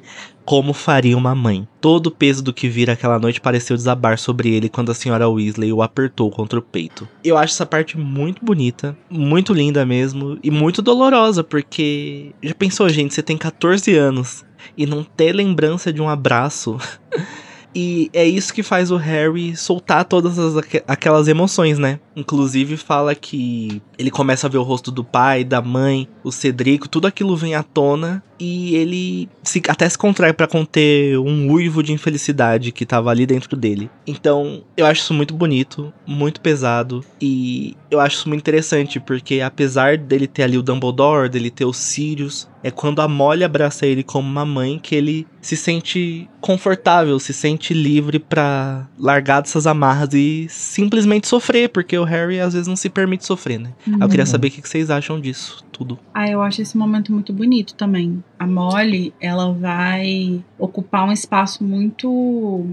como 0.45 0.73
faria 0.73 1.15
uma 1.15 1.35
mãe. 1.35 1.67
Todo 1.79 2.07
o 2.07 2.11
peso 2.11 2.43
do 2.43 2.51
que 2.51 2.67
vira 2.67 2.93
aquela 2.93 3.19
noite 3.19 3.39
pareceu 3.39 3.75
desabar 3.77 4.17
sobre 4.17 4.49
ele 4.49 4.67
quando 4.67 4.91
a 4.91 4.95
senhora 4.95 5.29
Weasley 5.29 5.71
o 5.71 5.83
apertou 5.83 6.31
contra 6.31 6.57
o 6.57 6.61
peito. 6.61 7.07
Eu 7.23 7.37
acho 7.37 7.53
essa 7.53 7.67
parte 7.67 7.95
muito 7.95 8.43
bonita, 8.43 8.97
muito 9.11 9.53
linda 9.53 9.85
mesmo 9.85 10.39
e 10.41 10.49
muito 10.49 10.81
dolorosa, 10.81 11.43
porque 11.43 12.31
já 12.41 12.55
pensou, 12.55 12.89
gente, 12.89 13.13
você 13.13 13.21
tem 13.21 13.37
14 13.37 13.68
14 13.69 13.95
anos 13.95 14.45
e 14.75 14.85
não 14.85 15.03
ter 15.03 15.33
lembrança 15.33 15.93
de 15.93 16.01
um 16.01 16.09
abraço. 16.09 16.77
e 17.73 18.09
é 18.13 18.25
isso 18.25 18.53
que 18.53 18.63
faz 18.63 18.89
o 18.89 18.97
Harry 18.97 19.55
soltar 19.55 20.05
todas 20.05 20.39
as, 20.39 20.55
aquelas 20.87 21.27
emoções, 21.27 21.77
né? 21.77 21.99
Inclusive 22.19 22.77
fala 22.77 23.15
que 23.15 23.81
ele 23.97 24.11
começa 24.11 24.47
a 24.47 24.49
ver 24.49 24.57
o 24.57 24.63
rosto 24.63 24.91
do 24.91 25.03
pai, 25.03 25.43
da 25.43 25.61
mãe, 25.61 26.07
o 26.23 26.31
Cedrico, 26.31 26.89
tudo 26.89 27.07
aquilo 27.07 27.35
vem 27.35 27.55
à 27.55 27.63
tona 27.63 28.23
e 28.39 28.75
ele 28.75 29.29
se, 29.43 29.61
até 29.67 29.87
se 29.87 29.97
contrai 29.97 30.31
para 30.31 30.47
conter 30.47 31.19
um 31.19 31.51
uivo 31.51 31.83
de 31.83 31.91
infelicidade 31.91 32.71
que 32.71 32.85
tava 32.85 33.09
ali 33.09 33.25
dentro 33.25 33.55
dele. 33.57 33.89
Então, 34.07 34.63
eu 34.77 34.85
acho 34.85 35.01
isso 35.01 35.13
muito 35.13 35.33
bonito, 35.33 35.93
muito 36.07 36.39
pesado 36.39 37.03
e 37.21 37.75
eu 37.91 37.99
acho 37.99 38.17
isso 38.17 38.29
muito 38.29 38.41
interessante 38.41 38.99
porque 38.99 39.41
apesar 39.41 39.97
dele 39.97 40.27
ter 40.27 40.43
ali 40.43 40.57
o 40.57 40.63
Dumbledore, 40.63 41.29
dele 41.29 41.49
ter 41.49 41.65
o 41.65 41.73
Sirius, 41.73 42.47
é 42.63 42.71
quando 42.71 43.01
a 43.01 43.07
Molly 43.07 43.43
abraça 43.43 43.85
ele 43.85 44.03
como 44.03 44.27
uma 44.27 44.45
mãe 44.45 44.79
que 44.79 44.95
ele 44.95 45.27
se 45.41 45.55
sente 45.55 46.29
confortável, 46.41 47.19
se 47.19 47.33
sente 47.33 47.73
livre 47.73 48.19
para 48.19 48.87
largar 48.97 49.41
dessas 49.41 49.65
amarras 49.65 50.13
e 50.13 50.47
simplesmente 50.49 51.27
sofrer, 51.27 51.69
porque 51.69 51.97
o 51.97 52.03
Harry 52.09 52.39
às 52.39 52.53
vezes 52.53 52.67
não 52.67 52.75
se 52.75 52.89
permite 52.89 53.25
sofrer, 53.25 53.59
né? 53.59 53.71
Uhum. 53.87 53.99
Eu 54.01 54.09
queria 54.09 54.25
uhum. 54.25 54.31
saber 54.31 54.47
o 54.47 54.51
que 54.51 54.67
vocês 54.67 54.89
acham 54.89 55.19
disso 55.19 55.63
tudo. 55.71 55.97
Ah, 56.13 56.29
eu 56.29 56.41
acho 56.41 56.61
esse 56.61 56.77
momento 56.77 57.11
muito 57.11 57.31
bonito 57.31 57.73
também. 57.75 58.23
A 58.37 58.45
Molly, 58.45 59.13
ela 59.21 59.53
vai 59.53 60.43
ocupar 60.57 61.07
um 61.07 61.11
espaço 61.11 61.63
muito 61.63 62.65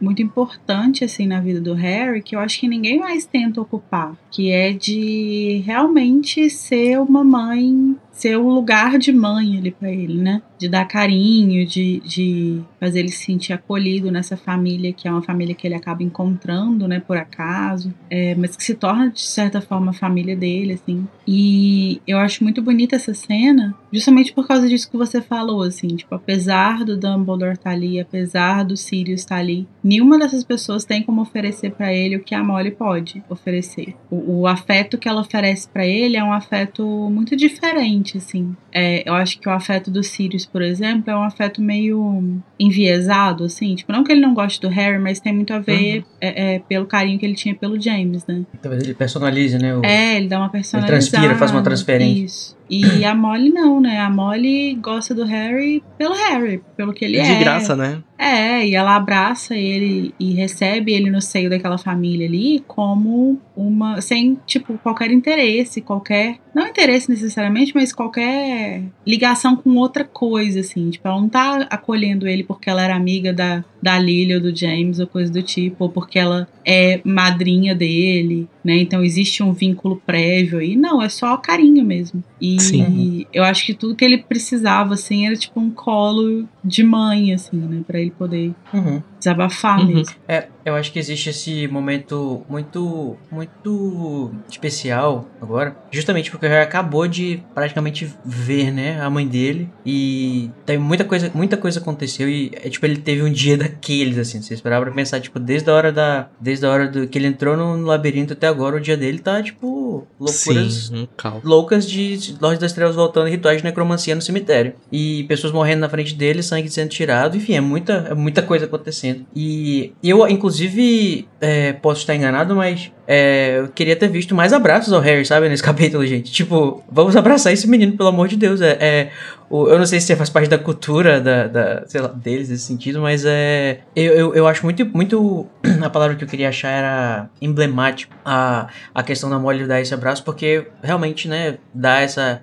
muito 0.00 0.20
importante 0.20 1.04
assim 1.04 1.28
na 1.28 1.40
vida 1.40 1.60
do 1.60 1.74
Harry, 1.74 2.22
que 2.22 2.34
eu 2.34 2.40
acho 2.40 2.58
que 2.58 2.66
ninguém 2.66 2.98
mais 2.98 3.24
tenta 3.24 3.60
ocupar, 3.60 4.16
que 4.32 4.50
é 4.50 4.72
de 4.72 5.62
realmente 5.64 6.50
ser 6.50 6.98
uma 6.98 7.22
mãe 7.22 7.96
ser 8.12 8.36
o 8.36 8.48
lugar 8.48 8.98
de 8.98 9.10
mãe 9.10 9.56
ali 9.56 9.70
para 9.70 9.90
ele, 9.90 10.20
né? 10.20 10.42
De 10.58 10.68
dar 10.68 10.84
carinho, 10.84 11.66
de, 11.66 12.00
de 12.00 12.60
fazer 12.78 13.00
ele 13.00 13.08
se 13.08 13.24
sentir 13.24 13.52
acolhido 13.52 14.10
nessa 14.10 14.36
família 14.36 14.92
que 14.92 15.08
é 15.08 15.10
uma 15.10 15.22
família 15.22 15.54
que 15.54 15.66
ele 15.66 15.74
acaba 15.74 16.02
encontrando, 16.02 16.86
né? 16.86 17.00
Por 17.00 17.16
acaso, 17.16 17.92
é, 18.10 18.34
mas 18.34 18.54
que 18.54 18.62
se 18.62 18.74
torna 18.74 19.10
de 19.10 19.22
certa 19.22 19.60
forma 19.60 19.90
a 19.90 19.94
família 19.94 20.36
dele, 20.36 20.74
assim. 20.74 21.06
E 21.26 22.00
eu 22.06 22.18
acho 22.18 22.44
muito 22.44 22.60
bonita 22.60 22.96
essa 22.96 23.14
cena, 23.14 23.74
justamente 23.92 24.32
por 24.32 24.46
causa 24.46 24.68
disso 24.68 24.90
que 24.90 24.96
você 24.96 25.20
falou, 25.20 25.62
assim, 25.62 25.88
tipo, 25.88 26.14
apesar 26.14 26.84
do 26.84 26.96
Dumbledore 26.96 27.52
estar 27.52 27.70
tá 27.70 27.70
ali, 27.70 27.98
apesar 27.98 28.64
do 28.64 28.76
Sirius 28.76 29.20
estar 29.20 29.36
tá 29.36 29.40
ali, 29.40 29.66
nenhuma 29.82 30.18
dessas 30.18 30.44
pessoas 30.44 30.84
tem 30.84 31.02
como 31.02 31.22
oferecer 31.22 31.70
para 31.72 31.92
ele 31.92 32.16
o 32.16 32.22
que 32.22 32.34
a 32.34 32.44
Molly 32.44 32.72
pode 32.72 33.22
oferecer. 33.28 33.94
O, 34.10 34.40
o 34.40 34.46
afeto 34.46 34.98
que 34.98 35.08
ela 35.08 35.22
oferece 35.22 35.68
para 35.68 35.86
ele 35.86 36.16
é 36.16 36.22
um 36.22 36.32
afeto 36.32 36.84
muito 37.10 37.34
diferente 37.34 38.01
assim. 38.16 38.54
É, 38.72 39.08
eu 39.08 39.14
acho 39.14 39.38
que 39.38 39.48
o 39.48 39.52
afeto 39.52 39.90
do 39.90 40.02
Sirius, 40.02 40.44
por 40.44 40.62
exemplo, 40.62 41.10
é 41.10 41.16
um 41.16 41.22
afeto 41.22 41.60
meio 41.60 42.40
enviesado, 42.58 43.44
assim. 43.44 43.74
Tipo, 43.74 43.92
não 43.92 44.04
que 44.04 44.12
ele 44.12 44.20
não 44.20 44.34
goste 44.34 44.60
do 44.60 44.68
Harry, 44.68 44.98
mas 44.98 45.20
tem 45.20 45.32
muito 45.32 45.52
a 45.52 45.58
ver 45.58 45.98
uhum. 45.98 46.04
é, 46.20 46.54
é, 46.54 46.58
pelo 46.60 46.86
carinho 46.86 47.18
que 47.18 47.26
ele 47.26 47.34
tinha 47.34 47.54
pelo 47.54 47.80
James, 47.80 48.26
né? 48.26 48.42
Talvez 48.60 48.82
ele 48.82 48.94
personalize, 48.94 49.58
né? 49.58 49.74
O... 49.74 49.84
É, 49.84 50.16
ele 50.16 50.28
dá 50.28 50.38
uma 50.38 50.48
personalizada. 50.48 50.92
Ele 50.92 51.10
transpira, 51.10 51.38
faz 51.38 51.50
uma 51.50 51.62
transferência. 51.62 52.24
Isso. 52.24 52.61
E 52.72 53.04
a 53.04 53.14
Molly 53.14 53.50
não, 53.50 53.82
né? 53.82 54.00
A 54.00 54.08
Molly 54.08 54.74
gosta 54.76 55.14
do 55.14 55.26
Harry 55.26 55.82
pelo 55.98 56.14
Harry, 56.14 56.62
pelo 56.74 56.94
que 56.94 57.04
ele 57.04 57.18
é. 57.18 57.22
De 57.22 57.34
graça, 57.38 57.76
né? 57.76 58.02
É, 58.18 58.66
e 58.66 58.74
ela 58.74 58.96
abraça 58.96 59.54
ele 59.54 60.14
e 60.18 60.32
recebe 60.32 60.92
ele 60.92 61.10
no 61.10 61.20
seio 61.20 61.50
daquela 61.50 61.76
família 61.76 62.26
ali 62.26 62.64
como 62.66 63.38
uma. 63.54 64.00
sem, 64.00 64.38
tipo, 64.46 64.78
qualquer 64.78 65.10
interesse, 65.10 65.82
qualquer. 65.82 66.38
Não 66.54 66.66
interesse 66.66 67.10
necessariamente, 67.10 67.72
mas 67.74 67.92
qualquer 67.92 68.84
ligação 69.06 69.54
com 69.54 69.76
outra 69.76 70.04
coisa, 70.04 70.60
assim. 70.60 70.88
Tipo, 70.88 71.08
ela 71.08 71.20
não 71.20 71.28
tá 71.28 71.66
acolhendo 71.68 72.26
ele 72.26 72.42
porque 72.42 72.70
ela 72.70 72.82
era 72.82 72.96
amiga 72.96 73.34
da, 73.34 73.62
da 73.82 73.98
Lily 73.98 74.36
ou 74.36 74.40
do 74.40 74.56
James 74.56 74.98
ou 74.98 75.06
coisa 75.06 75.30
do 75.30 75.42
tipo, 75.42 75.84
ou 75.84 75.90
porque 75.90 76.18
ela 76.18 76.48
é 76.64 77.02
madrinha 77.04 77.74
dele, 77.74 78.48
né? 78.64 78.76
Então 78.76 79.02
existe 79.02 79.42
um 79.42 79.52
vínculo 79.52 80.00
prévio 80.04 80.58
aí. 80.58 80.76
Não, 80.76 81.02
é 81.02 81.08
só 81.08 81.36
carinho 81.36 81.84
mesmo. 81.84 82.22
E 82.40 82.60
Sim. 82.60 83.26
eu 83.32 83.44
acho 83.44 83.66
que 83.66 83.74
tudo 83.74 83.94
que 83.94 84.04
ele 84.04 84.18
precisava, 84.18 84.94
assim, 84.94 85.26
era 85.26 85.36
tipo 85.36 85.60
um 85.60 85.70
colo 85.70 86.48
de 86.64 86.82
mãe, 86.82 87.32
assim, 87.34 87.56
né? 87.56 87.82
Pra 87.86 88.00
ele 88.00 88.10
poder 88.10 88.52
uhum. 88.72 89.02
Desabafar 89.22 89.78
uhum. 89.78 89.86
mesmo. 89.86 90.14
É, 90.26 90.48
eu 90.64 90.74
acho 90.74 90.92
que 90.92 90.98
existe 90.98 91.30
esse 91.30 91.68
momento 91.68 92.44
muito, 92.48 93.16
muito 93.30 94.32
especial 94.50 95.28
agora, 95.40 95.76
justamente 95.90 96.30
porque 96.30 96.46
ele 96.46 96.56
acabou 96.56 97.06
de 97.06 97.42
praticamente 97.54 98.12
ver, 98.24 98.72
né, 98.72 99.00
a 99.00 99.08
mãe 99.08 99.26
dele 99.26 99.68
e 99.86 100.50
tem 100.66 100.78
muita 100.78 101.04
coisa, 101.04 101.30
muita 101.34 101.56
coisa 101.56 101.78
aconteceu 101.78 102.28
e 102.28 102.50
é, 102.54 102.68
tipo 102.68 102.84
ele 102.84 102.96
teve 102.96 103.22
um 103.22 103.32
dia 103.32 103.56
daqueles 103.56 104.18
assim, 104.18 104.42
você 104.42 104.54
esperava 104.54 104.84
pra 104.84 104.94
pensar 104.94 105.20
tipo 105.20 105.38
desde 105.38 105.70
a 105.70 105.74
hora 105.74 105.92
da, 105.92 106.28
desde 106.40 106.66
a 106.66 106.70
hora 106.70 106.88
do 106.88 107.06
que 107.06 107.18
ele 107.18 107.26
entrou 107.26 107.56
no, 107.56 107.76
no 107.76 107.86
labirinto 107.86 108.32
até 108.32 108.48
agora 108.48 108.76
o 108.76 108.80
dia 108.80 108.96
dele 108.96 109.18
tá 109.18 109.42
tipo 109.42 110.06
loucuras 110.18 110.88
Sim, 110.88 111.08
um 111.24 111.40
loucas 111.44 111.88
de 111.88 112.36
Loja 112.40 112.58
das 112.58 112.72
Trevas 112.72 112.96
voltando, 112.96 113.28
rituais 113.28 113.58
de 113.58 113.64
necromancia 113.64 114.14
no 114.14 114.22
cemitério 114.22 114.74
e 114.90 115.24
pessoas 115.24 115.52
morrendo 115.52 115.80
na 115.80 115.88
frente 115.88 116.14
dele, 116.14 116.42
sangue 116.42 116.70
sendo 116.70 116.88
tirado, 116.88 117.36
enfim, 117.36 117.54
é 117.54 117.60
muita, 117.60 117.92
é 118.10 118.14
muita 118.14 118.42
coisa 118.42 118.64
acontecendo 118.66 119.11
e 119.34 119.92
eu 120.02 120.26
inclusive 120.28 121.28
é, 121.40 121.72
posso 121.72 122.00
estar 122.00 122.14
enganado, 122.14 122.54
mas 122.54 122.90
é, 123.06 123.58
eu 123.58 123.68
queria 123.68 123.96
ter 123.96 124.08
visto 124.08 124.34
mais 124.34 124.52
abraços 124.52 124.92
ao 124.92 125.00
Harry, 125.00 125.24
sabe, 125.24 125.48
nesse 125.48 125.62
capítulo, 125.64 126.06
gente. 126.06 126.30
Tipo, 126.30 126.82
vamos 126.90 127.16
abraçar 127.16 127.52
esse 127.52 127.68
menino, 127.68 127.96
pelo 127.96 128.08
amor 128.08 128.28
de 128.28 128.36
Deus. 128.36 128.60
É, 128.60 128.78
é 128.80 129.10
o, 129.52 129.68
eu 129.68 129.78
não 129.78 129.84
sei 129.84 130.00
se 130.00 130.16
faz 130.16 130.30
parte 130.30 130.48
da 130.48 130.56
cultura 130.56 131.20
da, 131.20 131.46
da, 131.46 131.84
lá, 131.96 132.08
deles 132.08 132.48
nesse 132.48 132.62
sentido, 132.62 133.02
mas 133.02 133.22
é. 133.26 133.80
Eu, 133.94 134.14
eu, 134.14 134.34
eu, 134.34 134.46
acho 134.46 134.64
muito, 134.64 134.86
muito. 134.86 135.46
A 135.84 135.90
palavra 135.90 136.16
que 136.16 136.24
eu 136.24 136.28
queria 136.28 136.48
achar 136.48 136.70
era 136.70 137.28
emblemático 137.38 138.14
a, 138.24 138.68
a 138.94 139.02
questão 139.02 139.28
da 139.28 139.38
Molly 139.38 139.66
dar 139.66 139.80
esse 139.80 139.92
abraço, 139.92 140.24
porque 140.24 140.68
realmente, 140.82 141.28
né, 141.28 141.58
dá 141.74 142.00
essa. 142.00 142.40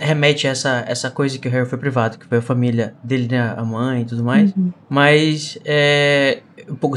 remete 0.00 0.46
a 0.46 0.50
essa, 0.50 0.84
essa 0.86 1.10
coisa 1.10 1.38
que 1.38 1.48
o 1.48 1.50
Harry 1.50 1.66
foi 1.66 1.78
privado, 1.78 2.18
que 2.18 2.26
foi 2.26 2.38
a 2.38 2.42
família 2.42 2.94
dele, 3.02 3.28
né, 3.30 3.54
a 3.56 3.64
mãe 3.64 4.02
e 4.02 4.04
tudo 4.04 4.22
mais. 4.22 4.52
Uhum. 4.54 4.70
Mas 4.86 5.56
é, 5.64 6.42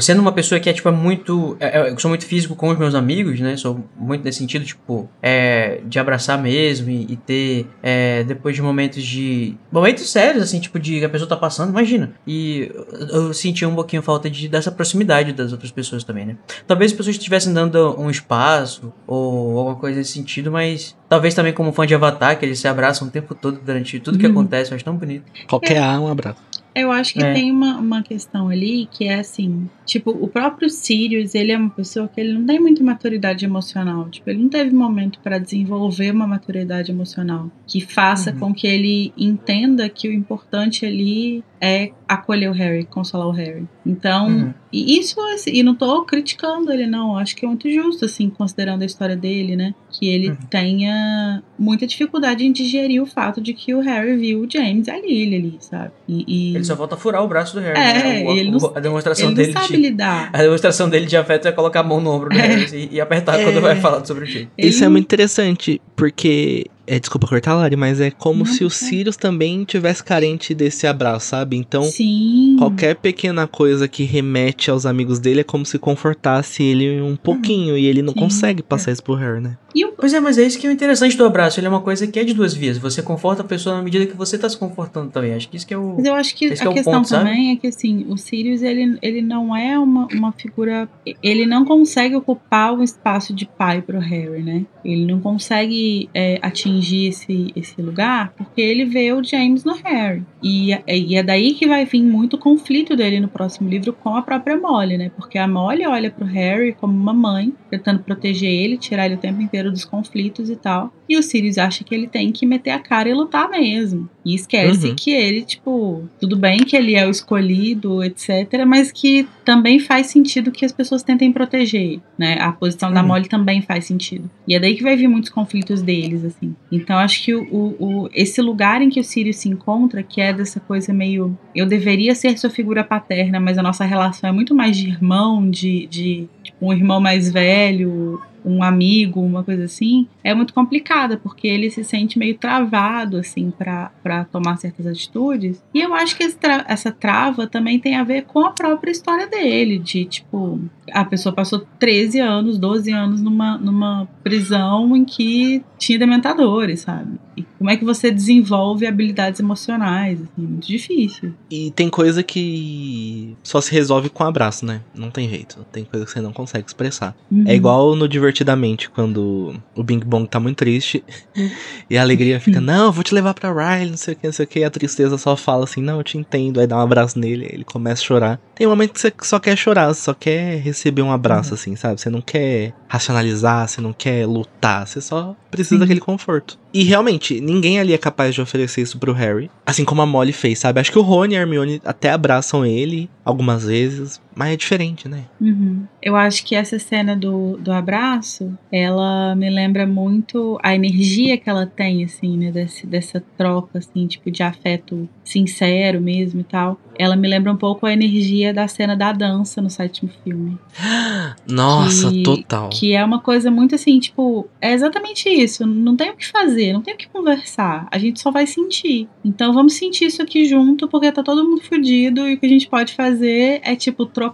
sendo 0.00 0.20
uma 0.20 0.32
pessoa 0.32 0.60
que 0.60 0.68
é, 0.68 0.72
tipo, 0.72 0.88
é 0.88 0.92
muito. 0.92 1.56
É, 1.60 1.78
é, 1.78 1.90
eu 1.90 1.98
sou 1.98 2.08
muito 2.08 2.26
físico 2.26 2.54
com 2.54 2.68
os 2.68 2.78
meus 2.78 2.94
amigos, 2.94 3.40
né? 3.40 3.56
Sou 3.56 3.84
muito 3.96 4.24
nesse 4.24 4.38
sentido, 4.38 4.64
tipo, 4.64 5.08
é, 5.22 5.80
de 5.86 5.98
abraçar 5.98 6.40
mesmo 6.40 6.90
e, 6.90 7.12
e 7.12 7.16
ter, 7.16 7.66
é, 7.82 8.24
depois 8.24 8.54
de 8.54 8.62
momentos 8.62 9.02
de. 9.02 9.56
Momentos 9.70 10.08
sérios, 10.10 10.42
assim, 10.42 10.60
tipo, 10.60 10.78
de 10.78 10.98
que 10.98 11.04
a 11.04 11.08
pessoa 11.08 11.28
tá 11.28 11.36
passando, 11.36 11.70
imagina. 11.70 12.12
E 12.26 12.70
eu, 12.74 13.08
eu 13.08 13.34
senti 13.34 13.64
um 13.64 13.74
pouquinho 13.74 14.02
falta 14.02 14.28
de, 14.28 14.48
dessa 14.48 14.70
proximidade 14.70 15.32
das 15.32 15.52
outras 15.52 15.70
pessoas 15.70 16.04
também, 16.04 16.26
né? 16.26 16.36
Talvez 16.66 16.92
as 16.92 16.96
pessoas 16.96 17.16
estivessem 17.16 17.52
dando 17.52 17.98
um 17.98 18.10
espaço 18.10 18.92
ou 19.06 19.58
alguma 19.58 19.76
coisa 19.76 19.98
nesse 19.98 20.12
sentido, 20.12 20.50
mas 20.50 20.96
talvez 21.08 21.34
também 21.34 21.52
como 21.52 21.72
fã 21.72 21.86
de 21.86 21.94
Avatar, 21.94 22.38
que 22.38 22.44
eles 22.44 22.58
se 22.58 22.68
abraçam 22.68 23.08
o 23.08 23.10
tempo 23.10 23.34
todo 23.34 23.60
durante 23.64 23.98
tudo 24.00 24.18
que 24.18 24.26
uhum. 24.26 24.32
acontece, 24.32 24.70
eu 24.70 24.76
acho 24.76 24.84
tão 24.84 24.96
bonito. 24.96 25.24
Qualquer 25.48 25.78
A, 25.82 25.98
um 26.00 26.08
abraço. 26.08 26.57
Eu 26.78 26.92
acho 26.92 27.12
que 27.12 27.22
é. 27.22 27.32
tem 27.32 27.50
uma, 27.50 27.78
uma 27.78 28.02
questão 28.02 28.48
ali 28.48 28.86
que 28.86 29.04
é 29.04 29.20
assim, 29.20 29.68
tipo, 29.88 30.10
o 30.10 30.28
próprio 30.28 30.68
Sirius, 30.68 31.34
ele 31.34 31.50
é 31.50 31.56
uma 31.56 31.70
pessoa 31.70 32.06
que 32.06 32.20
ele 32.20 32.34
não 32.34 32.44
tem 32.44 32.60
muita 32.60 32.84
maturidade 32.84 33.44
emocional, 33.44 34.08
tipo, 34.10 34.28
ele 34.28 34.42
não 34.42 34.48
teve 34.48 34.72
momento 34.72 35.18
para 35.20 35.38
desenvolver 35.38 36.10
uma 36.12 36.26
maturidade 36.26 36.92
emocional 36.92 37.50
que 37.66 37.80
faça 37.80 38.30
uhum. 38.30 38.38
com 38.38 38.54
que 38.54 38.66
ele 38.66 39.12
entenda 39.16 39.88
que 39.88 40.06
o 40.06 40.12
importante 40.12 40.84
ali 40.84 41.42
é 41.60 41.90
acolher 42.06 42.48
o 42.48 42.52
Harry, 42.52 42.84
consolar 42.84 43.26
o 43.26 43.32
Harry. 43.32 43.66
Então, 43.84 44.28
uhum. 44.28 44.54
e 44.72 44.98
isso, 44.98 45.20
assim, 45.32 45.50
e 45.52 45.62
não 45.62 45.74
tô 45.74 46.04
criticando 46.04 46.72
ele, 46.72 46.86
não. 46.86 47.16
Acho 47.16 47.34
que 47.34 47.44
é 47.44 47.48
muito 47.48 47.70
justo, 47.70 48.04
assim, 48.04 48.30
considerando 48.30 48.82
a 48.82 48.86
história 48.86 49.16
dele, 49.16 49.56
né? 49.56 49.74
Que 49.90 50.08
ele 50.08 50.30
uhum. 50.30 50.36
tenha 50.48 51.42
muita 51.58 51.86
dificuldade 51.86 52.46
em 52.46 52.52
digerir 52.52 53.02
o 53.02 53.06
fato 53.06 53.40
de 53.40 53.52
que 53.52 53.74
o 53.74 53.80
Harry 53.80 54.16
viu 54.16 54.42
o 54.42 54.50
James 54.50 54.86
e 54.86 54.90
a 54.90 55.00
Lily 55.00 55.36
ali, 55.36 55.56
sabe? 55.60 55.90
E, 56.06 56.24
e... 56.26 56.54
Ele 56.54 56.64
só 56.64 56.76
falta 56.76 56.96
furar 56.96 57.22
o 57.22 57.28
braço 57.28 57.54
do 57.54 57.60
Harry. 57.60 57.78
É, 57.78 58.22
né? 58.22 58.24
o, 58.24 58.36
ele 58.36 58.50
não, 58.50 58.72
a 58.74 58.80
demonstração 58.80 59.26
ele 59.28 59.34
dele 59.34 59.52
não 59.52 59.62
sabe 59.62 59.77
lidar. 59.78 60.30
A 60.32 60.38
demonstração 60.38 60.88
dele 60.88 61.06
de 61.06 61.16
afeto 61.16 61.48
é 61.48 61.52
colocar 61.52 61.80
a 61.80 61.82
mão 61.82 62.00
no 62.00 62.10
ombro 62.10 62.30
do 62.30 62.38
é. 62.38 62.66
E, 62.74 62.88
e 62.92 63.00
apertar 63.00 63.40
é. 63.40 63.44
quando 63.44 63.60
vai 63.60 63.76
falar 63.76 64.04
sobre 64.04 64.24
o 64.24 64.26
James. 64.26 64.48
Isso 64.56 64.84
é 64.84 64.88
muito 64.88 65.04
interessante, 65.04 65.80
porque 65.96 66.66
é, 66.88 66.98
desculpa 66.98 67.26
cortar, 67.26 67.54
Lari, 67.54 67.76
mas 67.76 68.00
é 68.00 68.10
como 68.10 68.44
não, 68.44 68.46
se 68.46 68.64
o 68.64 68.70
Sirius 68.70 69.14
também 69.14 69.62
tivesse 69.64 70.02
carente 70.02 70.54
desse 70.54 70.86
abraço, 70.86 71.28
sabe? 71.28 71.54
Então, 71.54 71.84
Sim. 71.84 72.56
qualquer 72.58 72.96
pequena 72.96 73.46
coisa 73.46 73.86
que 73.86 74.04
remete 74.04 74.70
aos 74.70 74.86
amigos 74.86 75.18
dele 75.18 75.40
é 75.40 75.44
como 75.44 75.66
se 75.66 75.78
confortasse 75.78 76.62
ele 76.62 77.02
um 77.02 77.14
pouquinho. 77.14 77.74
Uhum. 77.74 77.78
E 77.78 77.84
ele 77.84 78.00
não 78.00 78.14
Sim. 78.14 78.20
consegue 78.20 78.62
passar 78.62 78.92
isso 78.92 79.02
pro 79.02 79.14
Harry, 79.14 79.40
né? 79.40 79.58
O, 79.74 79.92
Pois 79.92 80.14
é, 80.14 80.20
mas 80.20 80.38
é 80.38 80.42
isso 80.44 80.58
que 80.58 80.66
é 80.66 80.70
o 80.70 80.72
interessante 80.72 81.16
do 81.16 81.24
abraço. 81.24 81.60
Ele 81.60 81.66
é 81.66 81.70
uma 81.70 81.80
coisa 81.80 82.06
que 82.06 82.18
é 82.18 82.24
de 82.24 82.32
duas 82.34 82.54
vias. 82.54 82.78
Você 82.78 83.02
conforta 83.02 83.42
a 83.42 83.44
pessoa 83.44 83.76
na 83.76 83.82
medida 83.82 84.06
que 84.06 84.16
você 84.16 84.38
tá 84.38 84.48
se 84.48 84.56
confortando 84.56 85.10
também. 85.10 85.34
Acho 85.34 85.48
que 85.48 85.56
isso 85.56 85.66
que 85.66 85.74
é 85.74 85.78
o. 85.78 85.94
Mas 85.96 86.04
eu 86.04 86.14
acho 86.14 86.34
que 86.34 86.50
que 86.50 86.62
é 86.62 86.66
a 86.66 86.70
o 86.70 86.74
questão 86.74 86.94
ponto, 86.94 87.08
também 87.08 87.52
é 87.52 87.56
que, 87.56 87.66
assim, 87.66 88.06
o 88.08 88.16
Sirius, 88.16 88.62
ele, 88.62 88.98
ele 89.02 89.20
não 89.22 89.54
é 89.54 89.78
uma, 89.78 90.06
uma 90.12 90.32
figura... 90.32 90.88
Ele 91.22 91.44
não 91.46 91.64
consegue 91.64 92.16
ocupar 92.16 92.72
o 92.72 92.82
espaço 92.82 93.34
de 93.34 93.46
pai 93.46 93.82
pro 93.82 93.98
Harry, 93.98 94.42
né? 94.42 94.64
Ele 94.84 95.04
não 95.04 95.20
consegue 95.20 96.08
é, 96.14 96.38
atingir 96.40 97.08
esse, 97.08 97.52
esse 97.54 97.80
lugar 97.82 98.32
porque 98.36 98.60
ele 98.60 98.84
vê 98.84 99.12
o 99.12 99.22
James 99.22 99.64
no 99.64 99.74
Harry. 99.84 100.22
E, 100.42 100.72
é- 100.72 100.82
e 100.98 101.16
é 101.16 101.22
daí 101.22 101.54
que 101.54 101.66
vai 101.66 101.84
vir 101.84 102.02
muito 102.02 102.34
o 102.34 102.38
conflito 102.38 102.96
dele 102.96 103.20
no 103.20 103.28
próximo 103.28 103.68
livro 103.68 103.92
com 103.92 104.16
a 104.16 104.22
própria 104.22 104.56
Molly, 104.56 104.96
né? 104.96 105.10
Porque 105.16 105.36
a 105.38 105.48
Molly 105.48 105.86
olha 105.86 106.10
pro 106.10 106.24
Harry 106.24 106.72
como 106.72 106.94
uma 106.94 107.12
mãe, 107.12 107.52
tentando 107.70 108.02
proteger 108.02 108.50
ele, 108.50 108.78
tirar 108.78 109.06
ele 109.06 109.16
o 109.16 109.18
tempo 109.18 109.42
inteiro 109.42 109.57
dos 109.64 109.84
conflitos 109.84 110.48
e 110.50 110.56
tal. 110.56 110.92
E 111.08 111.16
o 111.16 111.22
Sirius 111.22 111.58
acha 111.58 111.82
que 111.84 111.94
ele 111.94 112.06
tem 112.06 112.30
que 112.30 112.44
meter 112.44 112.70
a 112.70 112.78
cara 112.78 113.08
e 113.08 113.14
lutar 113.14 113.48
mesmo. 113.50 114.08
E 114.24 114.34
esquece 114.34 114.88
Uhum. 114.88 114.94
que 114.94 115.10
ele, 115.10 115.42
tipo, 115.42 116.06
tudo 116.20 116.36
bem 116.36 116.58
que 116.58 116.76
ele 116.76 116.94
é 116.94 117.06
o 117.06 117.10
escolhido, 117.10 118.02
etc., 118.04 118.64
mas 118.66 118.92
que 118.92 119.26
também 119.44 119.78
faz 119.78 120.08
sentido 120.08 120.50
que 120.50 120.64
as 120.66 120.72
pessoas 120.72 121.02
tentem 121.02 121.32
proteger, 121.32 121.98
né? 122.18 122.36
A 122.40 122.52
posição 122.52 122.92
da 122.92 123.00
Uhum. 123.00 123.08
Molly 123.08 123.28
também 123.28 123.62
faz 123.62 123.86
sentido. 123.86 124.30
E 124.46 124.54
é 124.54 124.60
daí 124.60 124.74
que 124.76 124.82
vai 124.82 124.96
vir 124.96 125.08
muitos 125.08 125.30
conflitos 125.30 125.80
deles, 125.80 126.24
assim. 126.24 126.54
Então 126.70 126.98
acho 126.98 127.24
que 127.24 127.34
o- 127.34 127.74
o- 127.78 128.10
esse 128.14 128.42
lugar 128.42 128.82
em 128.82 128.90
que 128.90 129.00
o 129.00 129.04
Sirius 129.04 129.36
se 129.36 129.48
encontra, 129.48 130.02
que 130.02 130.20
é 130.20 130.32
dessa 130.32 130.60
coisa 130.60 130.92
meio. 130.92 131.36
Eu 131.54 131.64
deveria 131.64 132.14
ser 132.14 132.36
sua 132.38 132.50
figura 132.50 132.84
paterna, 132.84 133.40
mas 133.40 133.56
a 133.56 133.62
nossa 133.62 133.84
relação 133.84 134.28
é 134.28 134.32
muito 134.32 134.54
mais 134.54 134.76
de 134.76 134.88
irmão, 134.88 135.48
de, 135.50 135.86
de 135.86 136.28
tipo, 136.42 136.66
um 136.66 136.72
irmão 136.72 137.00
mais 137.00 137.32
velho, 137.32 138.20
um 138.48 138.62
amigo, 138.62 139.20
uma 139.20 139.44
coisa 139.44 139.64
assim, 139.64 140.06
é 140.24 140.34
muito 140.34 140.54
complicada, 140.54 141.16
porque 141.16 141.46
ele 141.46 141.70
se 141.70 141.84
sente 141.84 142.18
meio 142.18 142.36
travado, 142.38 143.16
assim, 143.18 143.50
pra 143.50 143.90
tomar 144.32 144.56
certas 144.56 144.86
atitudes. 144.86 145.62
E 145.74 145.80
eu 145.80 145.94
acho 145.94 146.16
que 146.16 146.28
tra- 146.32 146.64
essa 146.68 146.90
trava 146.90 147.46
também 147.46 147.78
tem 147.78 147.96
a 147.96 148.04
ver 148.04 148.22
com 148.24 148.40
a 148.40 148.50
própria 148.52 148.90
história 148.90 149.26
dele, 149.26 149.78
de 149.78 150.04
tipo, 150.04 150.60
a 150.92 151.04
pessoa 151.04 151.34
passou 151.34 151.66
13 151.78 152.20
anos, 152.20 152.58
12 152.58 152.90
anos 152.92 153.20
numa, 153.20 153.58
numa 153.58 154.08
prisão 154.24 154.96
em 154.96 155.04
que 155.04 155.62
tinha 155.78 155.98
dementadores, 155.98 156.80
sabe? 156.80 157.18
E 157.38 157.46
como 157.58 157.70
é 157.70 157.76
que 157.76 157.84
você 157.84 158.10
desenvolve 158.10 158.86
habilidades 158.86 159.40
emocionais? 159.40 160.18
Assim, 160.20 160.46
muito 160.46 160.66
difícil. 160.66 161.34
E 161.50 161.70
tem 161.70 161.88
coisa 161.88 162.22
que 162.22 163.36
só 163.42 163.60
se 163.60 163.72
resolve 163.72 164.08
com 164.08 164.24
abraço, 164.24 164.66
né? 164.66 164.80
Não 164.94 165.10
tem 165.10 165.28
jeito. 165.28 165.64
Tem 165.70 165.84
coisa 165.84 166.04
que 166.04 166.12
você 166.12 166.20
não 166.20 166.32
consegue 166.32 166.66
expressar. 166.66 167.16
Uhum. 167.30 167.44
É 167.46 167.54
igual 167.54 167.94
no 167.94 168.08
Divertidamente, 168.08 168.90
quando 168.90 169.54
o 169.76 169.82
Bing 169.82 170.00
Bong 170.00 170.26
tá 170.26 170.40
muito 170.40 170.56
triste 170.56 171.04
e 171.88 171.96
a 171.96 172.02
alegria 172.02 172.40
fica, 172.40 172.60
não, 172.60 172.90
vou 172.90 173.04
te 173.04 173.14
levar 173.14 173.34
pra 173.34 173.52
Riley, 173.52 173.90
não 173.90 173.96
sei 173.96 174.14
o 174.14 174.16
que, 174.16 174.26
não 174.26 174.32
sei 174.32 174.44
o 174.44 174.48
que. 174.48 174.58
E 174.60 174.64
a 174.64 174.70
tristeza 174.70 175.16
só 175.18 175.36
fala 175.36 175.64
assim, 175.64 175.82
não, 175.82 175.98
eu 175.98 176.04
te 176.04 176.18
entendo. 176.18 176.58
Aí 176.58 176.66
dá 176.66 176.76
um 176.76 176.80
abraço 176.80 177.18
nele, 177.18 177.48
ele 177.50 177.64
começa 177.64 178.02
a 178.02 178.04
chorar. 178.04 178.40
Tem 178.54 178.66
um 178.66 178.70
momento 178.70 178.92
que 178.92 179.00
você 179.00 179.12
só 179.22 179.38
quer 179.38 179.56
chorar, 179.56 179.94
só 179.94 180.12
quer 180.12 180.58
receber 180.60 181.02
um 181.02 181.12
abraço, 181.12 181.54
assim, 181.54 181.76
sabe? 181.76 182.00
Você 182.00 182.10
não 182.10 182.20
quer 182.20 182.74
racionalizar, 182.88 183.68
você 183.68 183.80
não 183.80 183.92
quer 183.92 184.26
lutar, 184.26 184.86
você 184.86 185.00
só 185.00 185.36
precisa 185.50 185.76
Sim. 185.76 185.80
daquele 185.80 186.00
conforto. 186.00 186.58
E 186.72 186.82
realmente, 186.82 187.27
ninguém 187.30 187.78
ali 187.78 187.92
é 187.92 187.98
capaz 187.98 188.34
de 188.34 188.40
oferecer 188.40 188.82
isso 188.82 188.98
pro 188.98 189.12
Harry. 189.12 189.50
Assim 189.64 189.84
como 189.84 190.02
a 190.02 190.06
Molly 190.06 190.32
fez, 190.32 190.58
sabe? 190.58 190.80
Acho 190.80 190.92
que 190.92 190.98
o 190.98 191.02
Rony 191.02 191.34
e 191.34 191.36
a 191.36 191.40
Hermione 191.40 191.80
até 191.84 192.10
abraçam 192.10 192.64
ele 192.64 193.08
algumas 193.24 193.64
vezes, 193.64 194.20
mas 194.38 194.52
é 194.52 194.56
diferente, 194.56 195.08
né? 195.08 195.24
Uhum. 195.40 195.82
Eu 196.00 196.14
acho 196.14 196.44
que 196.44 196.54
essa 196.54 196.78
cena 196.78 197.16
do, 197.16 197.56
do 197.56 197.72
abraço, 197.72 198.56
ela 198.70 199.34
me 199.34 199.50
lembra 199.50 199.84
muito 199.84 200.56
a 200.62 200.72
energia 200.72 201.36
que 201.36 201.50
ela 201.50 201.66
tem, 201.66 202.04
assim, 202.04 202.38
né? 202.38 202.52
Desse, 202.52 202.86
dessa 202.86 203.20
troca, 203.36 203.78
assim, 203.78 204.06
tipo, 204.06 204.30
de 204.30 204.44
afeto 204.44 205.08
sincero 205.24 206.00
mesmo 206.00 206.40
e 206.40 206.44
tal. 206.44 206.78
Ela 206.96 207.16
me 207.16 207.26
lembra 207.28 207.52
um 207.52 207.56
pouco 207.56 207.84
a 207.84 207.92
energia 207.92 208.54
da 208.54 208.66
cena 208.68 208.96
da 208.96 209.12
dança 209.12 209.60
no 209.60 209.68
sétimo 209.68 210.08
filme. 210.22 210.56
Nossa, 211.48 212.10
Que- 212.10 212.22
total. 212.22 212.70
Que 212.70 212.92
é 212.94 213.04
uma 213.04 213.20
coisa 213.20 213.50
muito 213.50 213.74
assim, 213.74 213.98
tipo, 213.98 214.46
é 214.60 214.72
exatamente 214.72 215.28
isso. 215.28 215.66
Não 215.66 215.96
tem 215.96 216.10
o 216.10 216.16
que 216.16 216.26
fazer, 216.26 216.72
não 216.72 216.80
tem 216.82 216.94
o 216.94 216.96
que 216.96 217.08
conversar. 217.08 217.88
A 217.90 217.98
gente 217.98 218.20
só 218.20 218.30
vai 218.30 218.46
sentir. 218.46 219.08
Então 219.24 219.52
vamos 219.52 219.74
sentir 219.74 220.06
isso 220.06 220.22
aqui 220.22 220.44
junto, 220.44 220.86
porque 220.86 221.10
tá 221.10 221.22
todo 221.24 221.44
mundo 221.48 221.62
fudido 221.62 222.28
e 222.28 222.34
o 222.34 222.38
que 222.38 222.46
a 222.46 222.48
gente 222.48 222.68
pode 222.68 222.94
fazer 222.94 223.60
é, 223.64 223.74
tipo, 223.74 224.06
trocar 224.06 224.27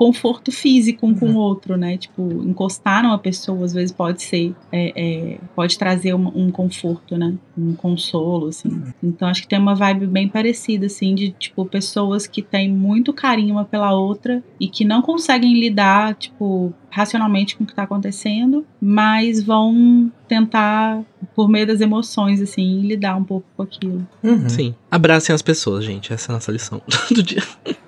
conforto 0.00 0.50
físico 0.50 1.06
um 1.06 1.14
com 1.14 1.26
o 1.26 1.36
outro, 1.36 1.76
né? 1.76 1.98
Tipo, 1.98 2.22
encostar 2.42 3.02
numa 3.02 3.18
pessoa 3.18 3.66
às 3.66 3.74
vezes 3.74 3.92
pode 3.92 4.22
ser, 4.22 4.54
é, 4.72 4.92
é, 4.96 5.38
pode 5.54 5.76
trazer 5.76 6.14
um, 6.14 6.26
um 6.34 6.50
conforto, 6.50 7.18
né? 7.18 7.34
Um 7.56 7.74
consolo, 7.74 8.48
assim. 8.48 8.82
Então 9.02 9.28
acho 9.28 9.42
que 9.42 9.48
tem 9.48 9.58
uma 9.58 9.74
vibe 9.74 10.06
bem 10.06 10.26
parecida, 10.26 10.86
assim, 10.86 11.14
de 11.14 11.32
tipo 11.32 11.66
pessoas 11.66 12.26
que 12.26 12.40
têm 12.40 12.72
muito 12.72 13.12
carinho 13.12 13.56
uma 13.56 13.64
pela 13.66 13.92
outra 13.92 14.42
e 14.58 14.68
que 14.68 14.86
não 14.86 15.02
conseguem 15.02 15.52
lidar, 15.52 16.14
tipo, 16.14 16.72
racionalmente 16.90 17.56
com 17.56 17.64
o 17.64 17.66
que 17.66 17.74
tá 17.74 17.84
acontecendo, 17.84 18.66
mas 18.80 19.42
vão 19.42 20.10
tentar, 20.28 21.02
por 21.34 21.48
meio 21.48 21.66
das 21.66 21.80
emoções, 21.80 22.40
assim, 22.40 22.80
lidar 22.82 23.16
um 23.16 23.24
pouco 23.24 23.46
com 23.56 23.62
aquilo. 23.62 24.06
Uhum. 24.22 24.48
Sim. 24.48 24.74
Abracem 24.90 25.34
as 25.34 25.42
pessoas, 25.42 25.84
gente. 25.84 26.12
Essa 26.12 26.30
é 26.30 26.32
a 26.32 26.34
nossa 26.34 26.52
lição 26.52 26.82
do 27.10 27.22
dia. 27.22 27.42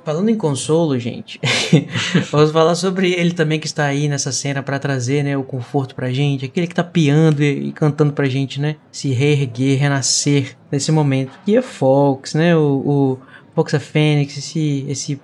Falando 0.05 0.29
em 0.29 0.37
consolo, 0.37 0.99
gente, 0.99 1.39
vamos 2.33 2.51
falar 2.51 2.75
sobre 2.75 3.13
ele 3.13 3.33
também 3.33 3.61
que 3.61 3.67
está 3.67 3.85
aí 3.85 4.09
nessa 4.09 4.33
cena 4.33 4.61
pra 4.61 4.79
trazer, 4.79 5.23
né, 5.23 5.37
o 5.37 5.45
conforto 5.45 5.95
pra 5.95 6.11
gente, 6.11 6.45
aquele 6.45 6.67
que 6.67 6.75
tá 6.75 6.83
piando 6.83 7.41
e, 7.41 7.69
e 7.69 7.73
cantando 7.73 8.13
pra 8.13 8.29
gente, 8.29 8.61
né, 8.61 8.75
se 8.91 9.11
reerguer, 9.11 9.79
renascer 9.79 10.57
nesse 10.73 10.91
momento. 10.91 11.31
E 11.47 11.57
é 11.57 11.63
Fox, 11.63 12.35
né, 12.35 12.57
o, 12.57 12.61
o 12.61 13.19
Fox 13.55 13.75
a 13.75 13.81
Fênix, 13.81 14.37
esse, 14.39 14.87
esse, 14.89 15.21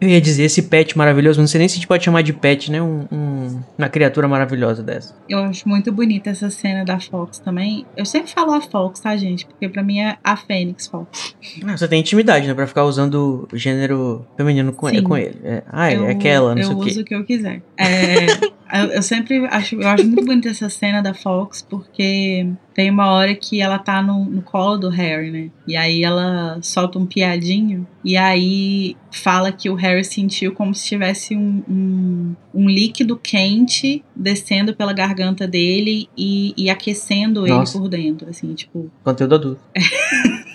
eu 0.00 0.08
ia 0.08 0.20
dizer 0.20 0.44
esse 0.44 0.62
pet 0.62 0.96
maravilhoso, 0.96 1.40
não 1.40 1.46
sei 1.48 1.58
nem 1.58 1.68
se 1.68 1.74
a 1.74 1.76
gente 1.76 1.86
pode 1.88 2.04
chamar 2.04 2.22
de 2.22 2.32
pet, 2.32 2.70
né, 2.70 2.80
um, 2.80 3.06
um- 3.10 3.60
uma 3.76 3.88
criatura 3.88 4.28
maravilhosa 4.28 4.82
dessa. 4.82 5.14
Eu 5.28 5.38
acho 5.40 5.68
muito 5.68 5.90
bonita 5.90 6.30
essa 6.30 6.48
cena 6.50 6.84
da 6.84 7.00
Fox 7.00 7.38
também. 7.40 7.84
Eu 7.96 8.04
sempre 8.04 8.30
falo 8.30 8.52
a 8.52 8.60
Fox, 8.60 9.00
tá, 9.00 9.16
gente? 9.16 9.46
Porque 9.46 9.68
pra 9.68 9.82
mim 9.82 9.98
é 10.00 10.16
a 10.22 10.36
Fênix 10.36 10.86
Fox. 10.86 11.34
Ah, 11.66 11.76
Você 11.76 11.88
tem 11.88 12.00
intimidade, 12.00 12.46
né, 12.46 12.54
pra 12.54 12.66
ficar 12.66 12.84
usando 12.84 13.48
o 13.52 13.56
gênero 13.56 14.24
feminino 14.36 14.72
com, 14.72 14.88
Sim. 14.88 15.02
com 15.02 15.16
ele. 15.16 15.38
É, 15.42 15.62
ah, 15.68 15.92
eu, 15.92 16.04
é 16.06 16.12
aquela, 16.12 16.54
não 16.54 16.62
eu 16.62 16.66
sei 16.68 16.76
o 16.76 16.80
quê. 16.80 16.90
uso 16.90 17.00
o 17.00 17.04
que 17.04 17.14
eu 17.14 17.24
quiser. 17.24 17.62
É, 17.76 18.26
eu, 18.80 18.86
eu 18.94 19.02
sempre 19.02 19.44
acho, 19.46 19.74
eu 19.74 19.88
acho 19.88 20.04
muito 20.06 20.24
bonita 20.24 20.48
essa 20.48 20.68
cena 20.68 21.02
da 21.02 21.12
Fox, 21.14 21.62
porque 21.68 22.46
tem 22.74 22.90
uma 22.90 23.10
hora 23.10 23.34
que 23.34 23.60
ela 23.60 23.78
tá 23.78 24.02
no, 24.02 24.24
no 24.24 24.42
colo 24.42 24.76
do 24.76 24.88
Harry, 24.88 25.30
né? 25.30 25.50
E 25.66 25.76
aí 25.76 26.02
ela 26.02 26.58
solta 26.62 26.98
um 26.98 27.06
piadinho, 27.06 27.86
e 28.04 28.16
aí 28.16 28.96
fala 29.10 29.52
que 29.52 29.68
o 29.68 29.74
Harry 29.74 30.04
sentiu 30.04 30.52
como 30.52 30.74
se 30.74 30.86
tivesse 30.86 31.36
um, 31.36 31.62
um, 31.68 32.36
um 32.54 32.68
líquido 32.68 33.16
quente 33.16 34.04
descendo 34.14 34.74
pela 34.74 34.92
garganta 34.92 35.46
dele 35.46 36.08
e, 36.16 36.54
e 36.56 36.70
aquecendo 36.70 37.46
Nossa. 37.46 37.76
ele 37.76 37.82
por 37.82 37.88
dentro, 37.88 38.28
assim, 38.28 38.54
tipo, 38.54 38.90
Conteúdo 39.04 39.34
adulto. 39.34 39.60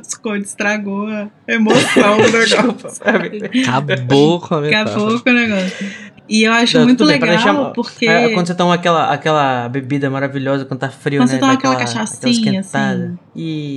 as 0.00 0.14
cores 0.14 0.48
estragou 0.48 1.06
a 1.06 1.30
emoção 1.46 2.16
do 2.16 2.32
negócio. 2.32 3.02
Acabou 3.02 4.40
com 4.40 4.54
a 4.54 4.60
metáfora. 4.60 4.90
Acabou 4.90 5.20
com 5.20 5.30
o 5.30 5.32
negócio. 5.32 5.86
E 6.28 6.42
eu 6.42 6.52
acho 6.52 6.76
Não, 6.78 6.84
muito 6.84 7.06
bem, 7.06 7.18
legal 7.18 7.28
deixar- 7.36 7.72
porque. 7.72 8.06
É, 8.06 8.28
quando 8.34 8.46
você 8.46 8.54
toma 8.54 8.74
aquela, 8.74 9.10
aquela 9.12 9.68
bebida 9.68 10.10
maravilhosa, 10.10 10.64
quando 10.64 10.80
tá 10.80 10.90
frio, 10.90 11.20
Quando 11.20 11.28
né? 11.28 11.34
você 11.34 11.40
toma 11.40 11.52
aquela 11.54 11.76
cachaçinha, 11.76 12.18
aquela 12.38 12.56
esquentada. 12.60 13.04
assim. 13.04 13.18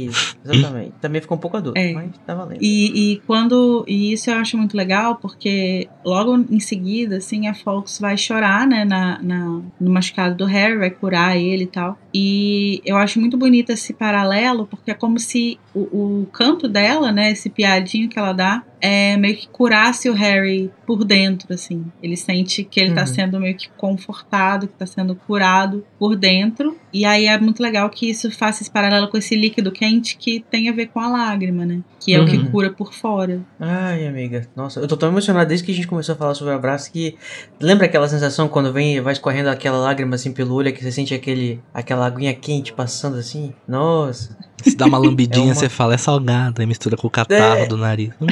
Isso, 0.05 0.35
exatamente. 0.43 0.93
Também 0.99 1.21
ficou 1.21 1.37
um 1.37 1.39
pouco 1.39 1.57
adulto, 1.57 1.79
É. 1.79 1.93
mas 1.93 2.09
tá 2.25 2.33
valendo. 2.33 2.59
E, 2.61 3.13
e 3.13 3.21
quando. 3.27 3.85
E 3.87 4.11
isso 4.13 4.29
eu 4.29 4.35
acho 4.37 4.57
muito 4.57 4.75
legal, 4.75 5.15
porque 5.15 5.87
logo 6.03 6.35
em 6.49 6.59
seguida, 6.59 7.17
assim, 7.17 7.47
a 7.47 7.53
Fox 7.53 7.99
vai 7.99 8.17
chorar, 8.17 8.67
né, 8.67 8.83
na, 8.83 9.19
na, 9.21 9.45
no 9.79 9.91
machucado 9.91 10.35
do 10.35 10.45
Harry, 10.45 10.77
vai 10.77 10.89
curar 10.89 11.37
ele 11.37 11.63
e 11.63 11.67
tal. 11.67 11.97
E 12.13 12.81
eu 12.85 12.97
acho 12.97 13.19
muito 13.19 13.37
bonito 13.37 13.69
esse 13.71 13.93
paralelo, 13.93 14.65
porque 14.65 14.91
é 14.91 14.93
como 14.93 15.19
se 15.19 15.57
o, 15.73 16.21
o 16.21 16.25
canto 16.33 16.67
dela, 16.67 17.11
né, 17.11 17.31
esse 17.31 17.49
piadinho 17.49 18.09
que 18.09 18.19
ela 18.19 18.33
dá, 18.33 18.63
é 18.81 19.15
meio 19.15 19.37
que 19.37 19.47
curasse 19.47 20.09
o 20.09 20.13
Harry 20.13 20.71
por 20.87 21.05
dentro, 21.05 21.53
assim. 21.53 21.85
Ele 22.01 22.17
sente 22.17 22.63
que 22.63 22.79
ele 22.79 22.93
tá 22.93 23.01
Uhum. 23.01 23.07
sendo 23.07 23.39
meio 23.39 23.55
que 23.55 23.69
confortado, 23.77 24.67
que 24.67 24.73
tá 24.73 24.85
sendo 24.85 25.15
curado 25.15 25.85
por 25.99 26.15
dentro. 26.15 26.75
E 26.93 27.05
aí 27.05 27.25
é 27.25 27.39
muito 27.39 27.61
legal 27.63 27.89
que 27.89 28.09
isso 28.09 28.29
faça 28.31 28.61
esse 28.63 28.69
paralelo 28.71 29.07
com 29.07 29.17
esse 29.17 29.35
líquido 29.35 29.71
quente 29.71 30.17
que 30.17 30.43
tem 30.51 30.67
a 30.69 30.73
ver 30.73 30.87
com 30.87 30.99
a 30.99 31.07
lágrima, 31.07 31.65
né? 31.65 31.79
Que 31.99 32.13
é 32.13 32.19
o 32.19 32.25
que 32.25 32.35
Uhum. 32.37 32.51
cura 32.51 32.69
por 32.71 32.93
fora. 32.93 33.39
Ai, 33.59 34.05
amiga. 34.07 34.47
Nossa, 34.55 34.79
eu 34.79 34.87
tô 34.87 34.97
tão 34.97 35.09
emocionado 35.09 35.47
desde 35.47 35.65
que 35.65 35.71
a 35.71 35.75
gente 35.75 35.87
começou 35.87 36.13
a 36.13 36.17
falar 36.17 36.33
sobre 36.35 36.53
o 36.53 36.55
abraço 36.57 36.91
que. 36.91 37.15
Lembra 37.59 37.85
aquela 37.85 38.07
sensação 38.09 38.47
quando 38.47 38.73
vem 38.73 38.99
vai 39.01 39.13
escorrendo 39.13 39.49
aquela 39.49 39.77
lágrima 39.77 40.15
assim 40.15 40.31
pelo 40.33 40.53
olho, 40.55 40.73
que 40.73 40.83
você 40.83 40.91
sente 40.91 41.13
aquele, 41.13 41.61
aquela 41.73 42.05
aguinha 42.05 42.33
quente 42.33 42.73
passando 42.73 43.17
assim? 43.17 43.53
Nossa. 43.67 44.35
Se 44.63 44.75
dá 44.75 44.85
uma 44.85 44.97
lambidinha, 44.97 45.45
É 45.45 45.47
uma- 45.49 45.55
você 45.55 45.69
fala, 45.69 45.93
é 45.93 45.97
salgada, 45.97 46.61
aí 46.61 46.65
mistura 46.67 46.95
com 46.97 47.07
o 47.07 47.11
catarro 47.11 47.61
É. 47.61 47.65
do 47.67 47.77
nariz. 47.77 48.09
Hum, 48.21 48.27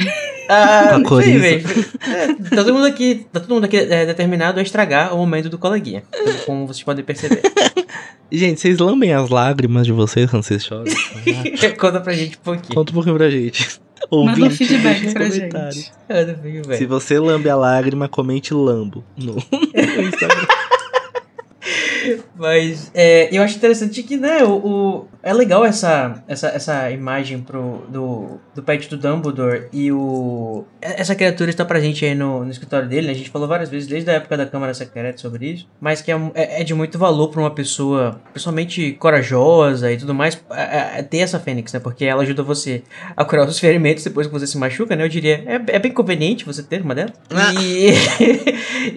Ah, 0.52 0.98
Com 1.06 1.16
a. 1.18 1.24
É, 1.24 1.58
tá 1.60 2.56
todo 2.56 2.74
mundo 2.74 2.86
aqui, 2.86 3.24
tá 3.32 3.38
todo 3.38 3.54
mundo 3.54 3.64
aqui 3.66 3.76
é, 3.76 4.04
determinado 4.04 4.58
a 4.58 4.62
estragar 4.62 5.14
o 5.14 5.18
momento 5.18 5.48
do 5.48 5.56
coleguinha. 5.58 6.02
Como 6.44 6.66
vocês 6.66 6.82
podem 6.82 7.04
perceber. 7.04 7.40
Gente, 8.32 8.60
vocês 8.60 8.78
lambem 8.78 9.12
as 9.12 9.28
lágrimas 9.28 9.86
de 9.86 9.92
vocês 9.92 10.30
quando 10.30 10.42
vocês 10.42 10.64
choram? 10.64 10.84
Conta 11.78 12.00
pra 12.00 12.12
gente 12.12 12.36
um 12.36 12.40
pouquinho. 12.42 12.74
Conta 12.74 12.90
um 12.92 12.94
pouquinho 12.94 13.16
pra 13.16 13.30
gente. 13.30 13.80
Manda 14.10 14.30
Ouvinte, 14.30 14.56
feedback 14.56 15.02
nos 15.04 15.12
pra 15.12 15.26
comentários. 15.28 15.74
gente. 16.08 16.76
Se 16.78 16.86
você 16.86 17.18
lambe 17.18 17.48
a 17.50 17.56
lágrima, 17.56 18.08
comente 18.08 18.54
lambo 18.54 19.04
no, 19.16 19.34
no 19.34 19.38
Instagram. 20.02 20.46
Mas 22.36 22.90
é, 22.94 23.28
eu 23.34 23.42
acho 23.42 23.56
interessante 23.56 24.02
que, 24.02 24.16
né, 24.16 24.42
o, 24.44 24.52
o- 24.52 25.08
é 25.22 25.32
legal 25.34 25.64
essa, 25.64 26.22
essa, 26.26 26.48
essa 26.48 26.90
imagem 26.90 27.40
pro, 27.40 27.84
do, 27.88 28.38
do 28.54 28.62
pet 28.62 28.88
do 28.88 28.96
Dumbledore 28.96 29.66
e 29.72 29.92
o. 29.92 30.64
Essa 30.80 31.14
criatura 31.14 31.50
está 31.50 31.64
presente 31.64 32.04
aí 32.06 32.14
no, 32.14 32.42
no 32.44 32.50
escritório 32.50 32.88
dele, 32.88 33.06
né? 33.08 33.12
A 33.12 33.16
gente 33.16 33.28
falou 33.28 33.46
várias 33.46 33.68
vezes 33.68 33.86
desde 33.86 34.08
a 34.10 34.14
época 34.14 34.36
da 34.36 34.46
Câmara 34.46 34.72
Secreta 34.72 35.18
sobre 35.18 35.46
isso, 35.50 35.68
mas 35.78 36.00
que 36.00 36.10
é, 36.10 36.16
é, 36.34 36.60
é 36.62 36.64
de 36.64 36.72
muito 36.72 36.98
valor 36.98 37.28
para 37.28 37.40
uma 37.40 37.50
pessoa 37.50 38.18
pessoalmente 38.32 38.92
corajosa 38.92 39.92
e 39.92 39.98
tudo 39.98 40.14
mais 40.14 40.42
é, 40.50 40.98
é, 41.00 41.02
ter 41.02 41.18
essa 41.18 41.38
Fênix, 41.38 41.72
né? 41.72 41.80
Porque 41.80 42.04
ela 42.06 42.22
ajuda 42.22 42.42
você 42.42 42.82
a 43.14 43.22
curar 43.24 43.46
os 43.46 43.58
ferimentos 43.58 44.02
depois 44.04 44.26
que 44.26 44.32
você 44.32 44.46
se 44.46 44.56
machuca, 44.56 44.96
né? 44.96 45.04
Eu 45.04 45.08
diria, 45.08 45.44
é, 45.46 45.76
é 45.76 45.78
bem 45.78 45.92
conveniente 45.92 46.46
você 46.46 46.62
ter 46.62 46.80
uma 46.80 46.94
dela. 46.94 47.12
E, 47.62 47.92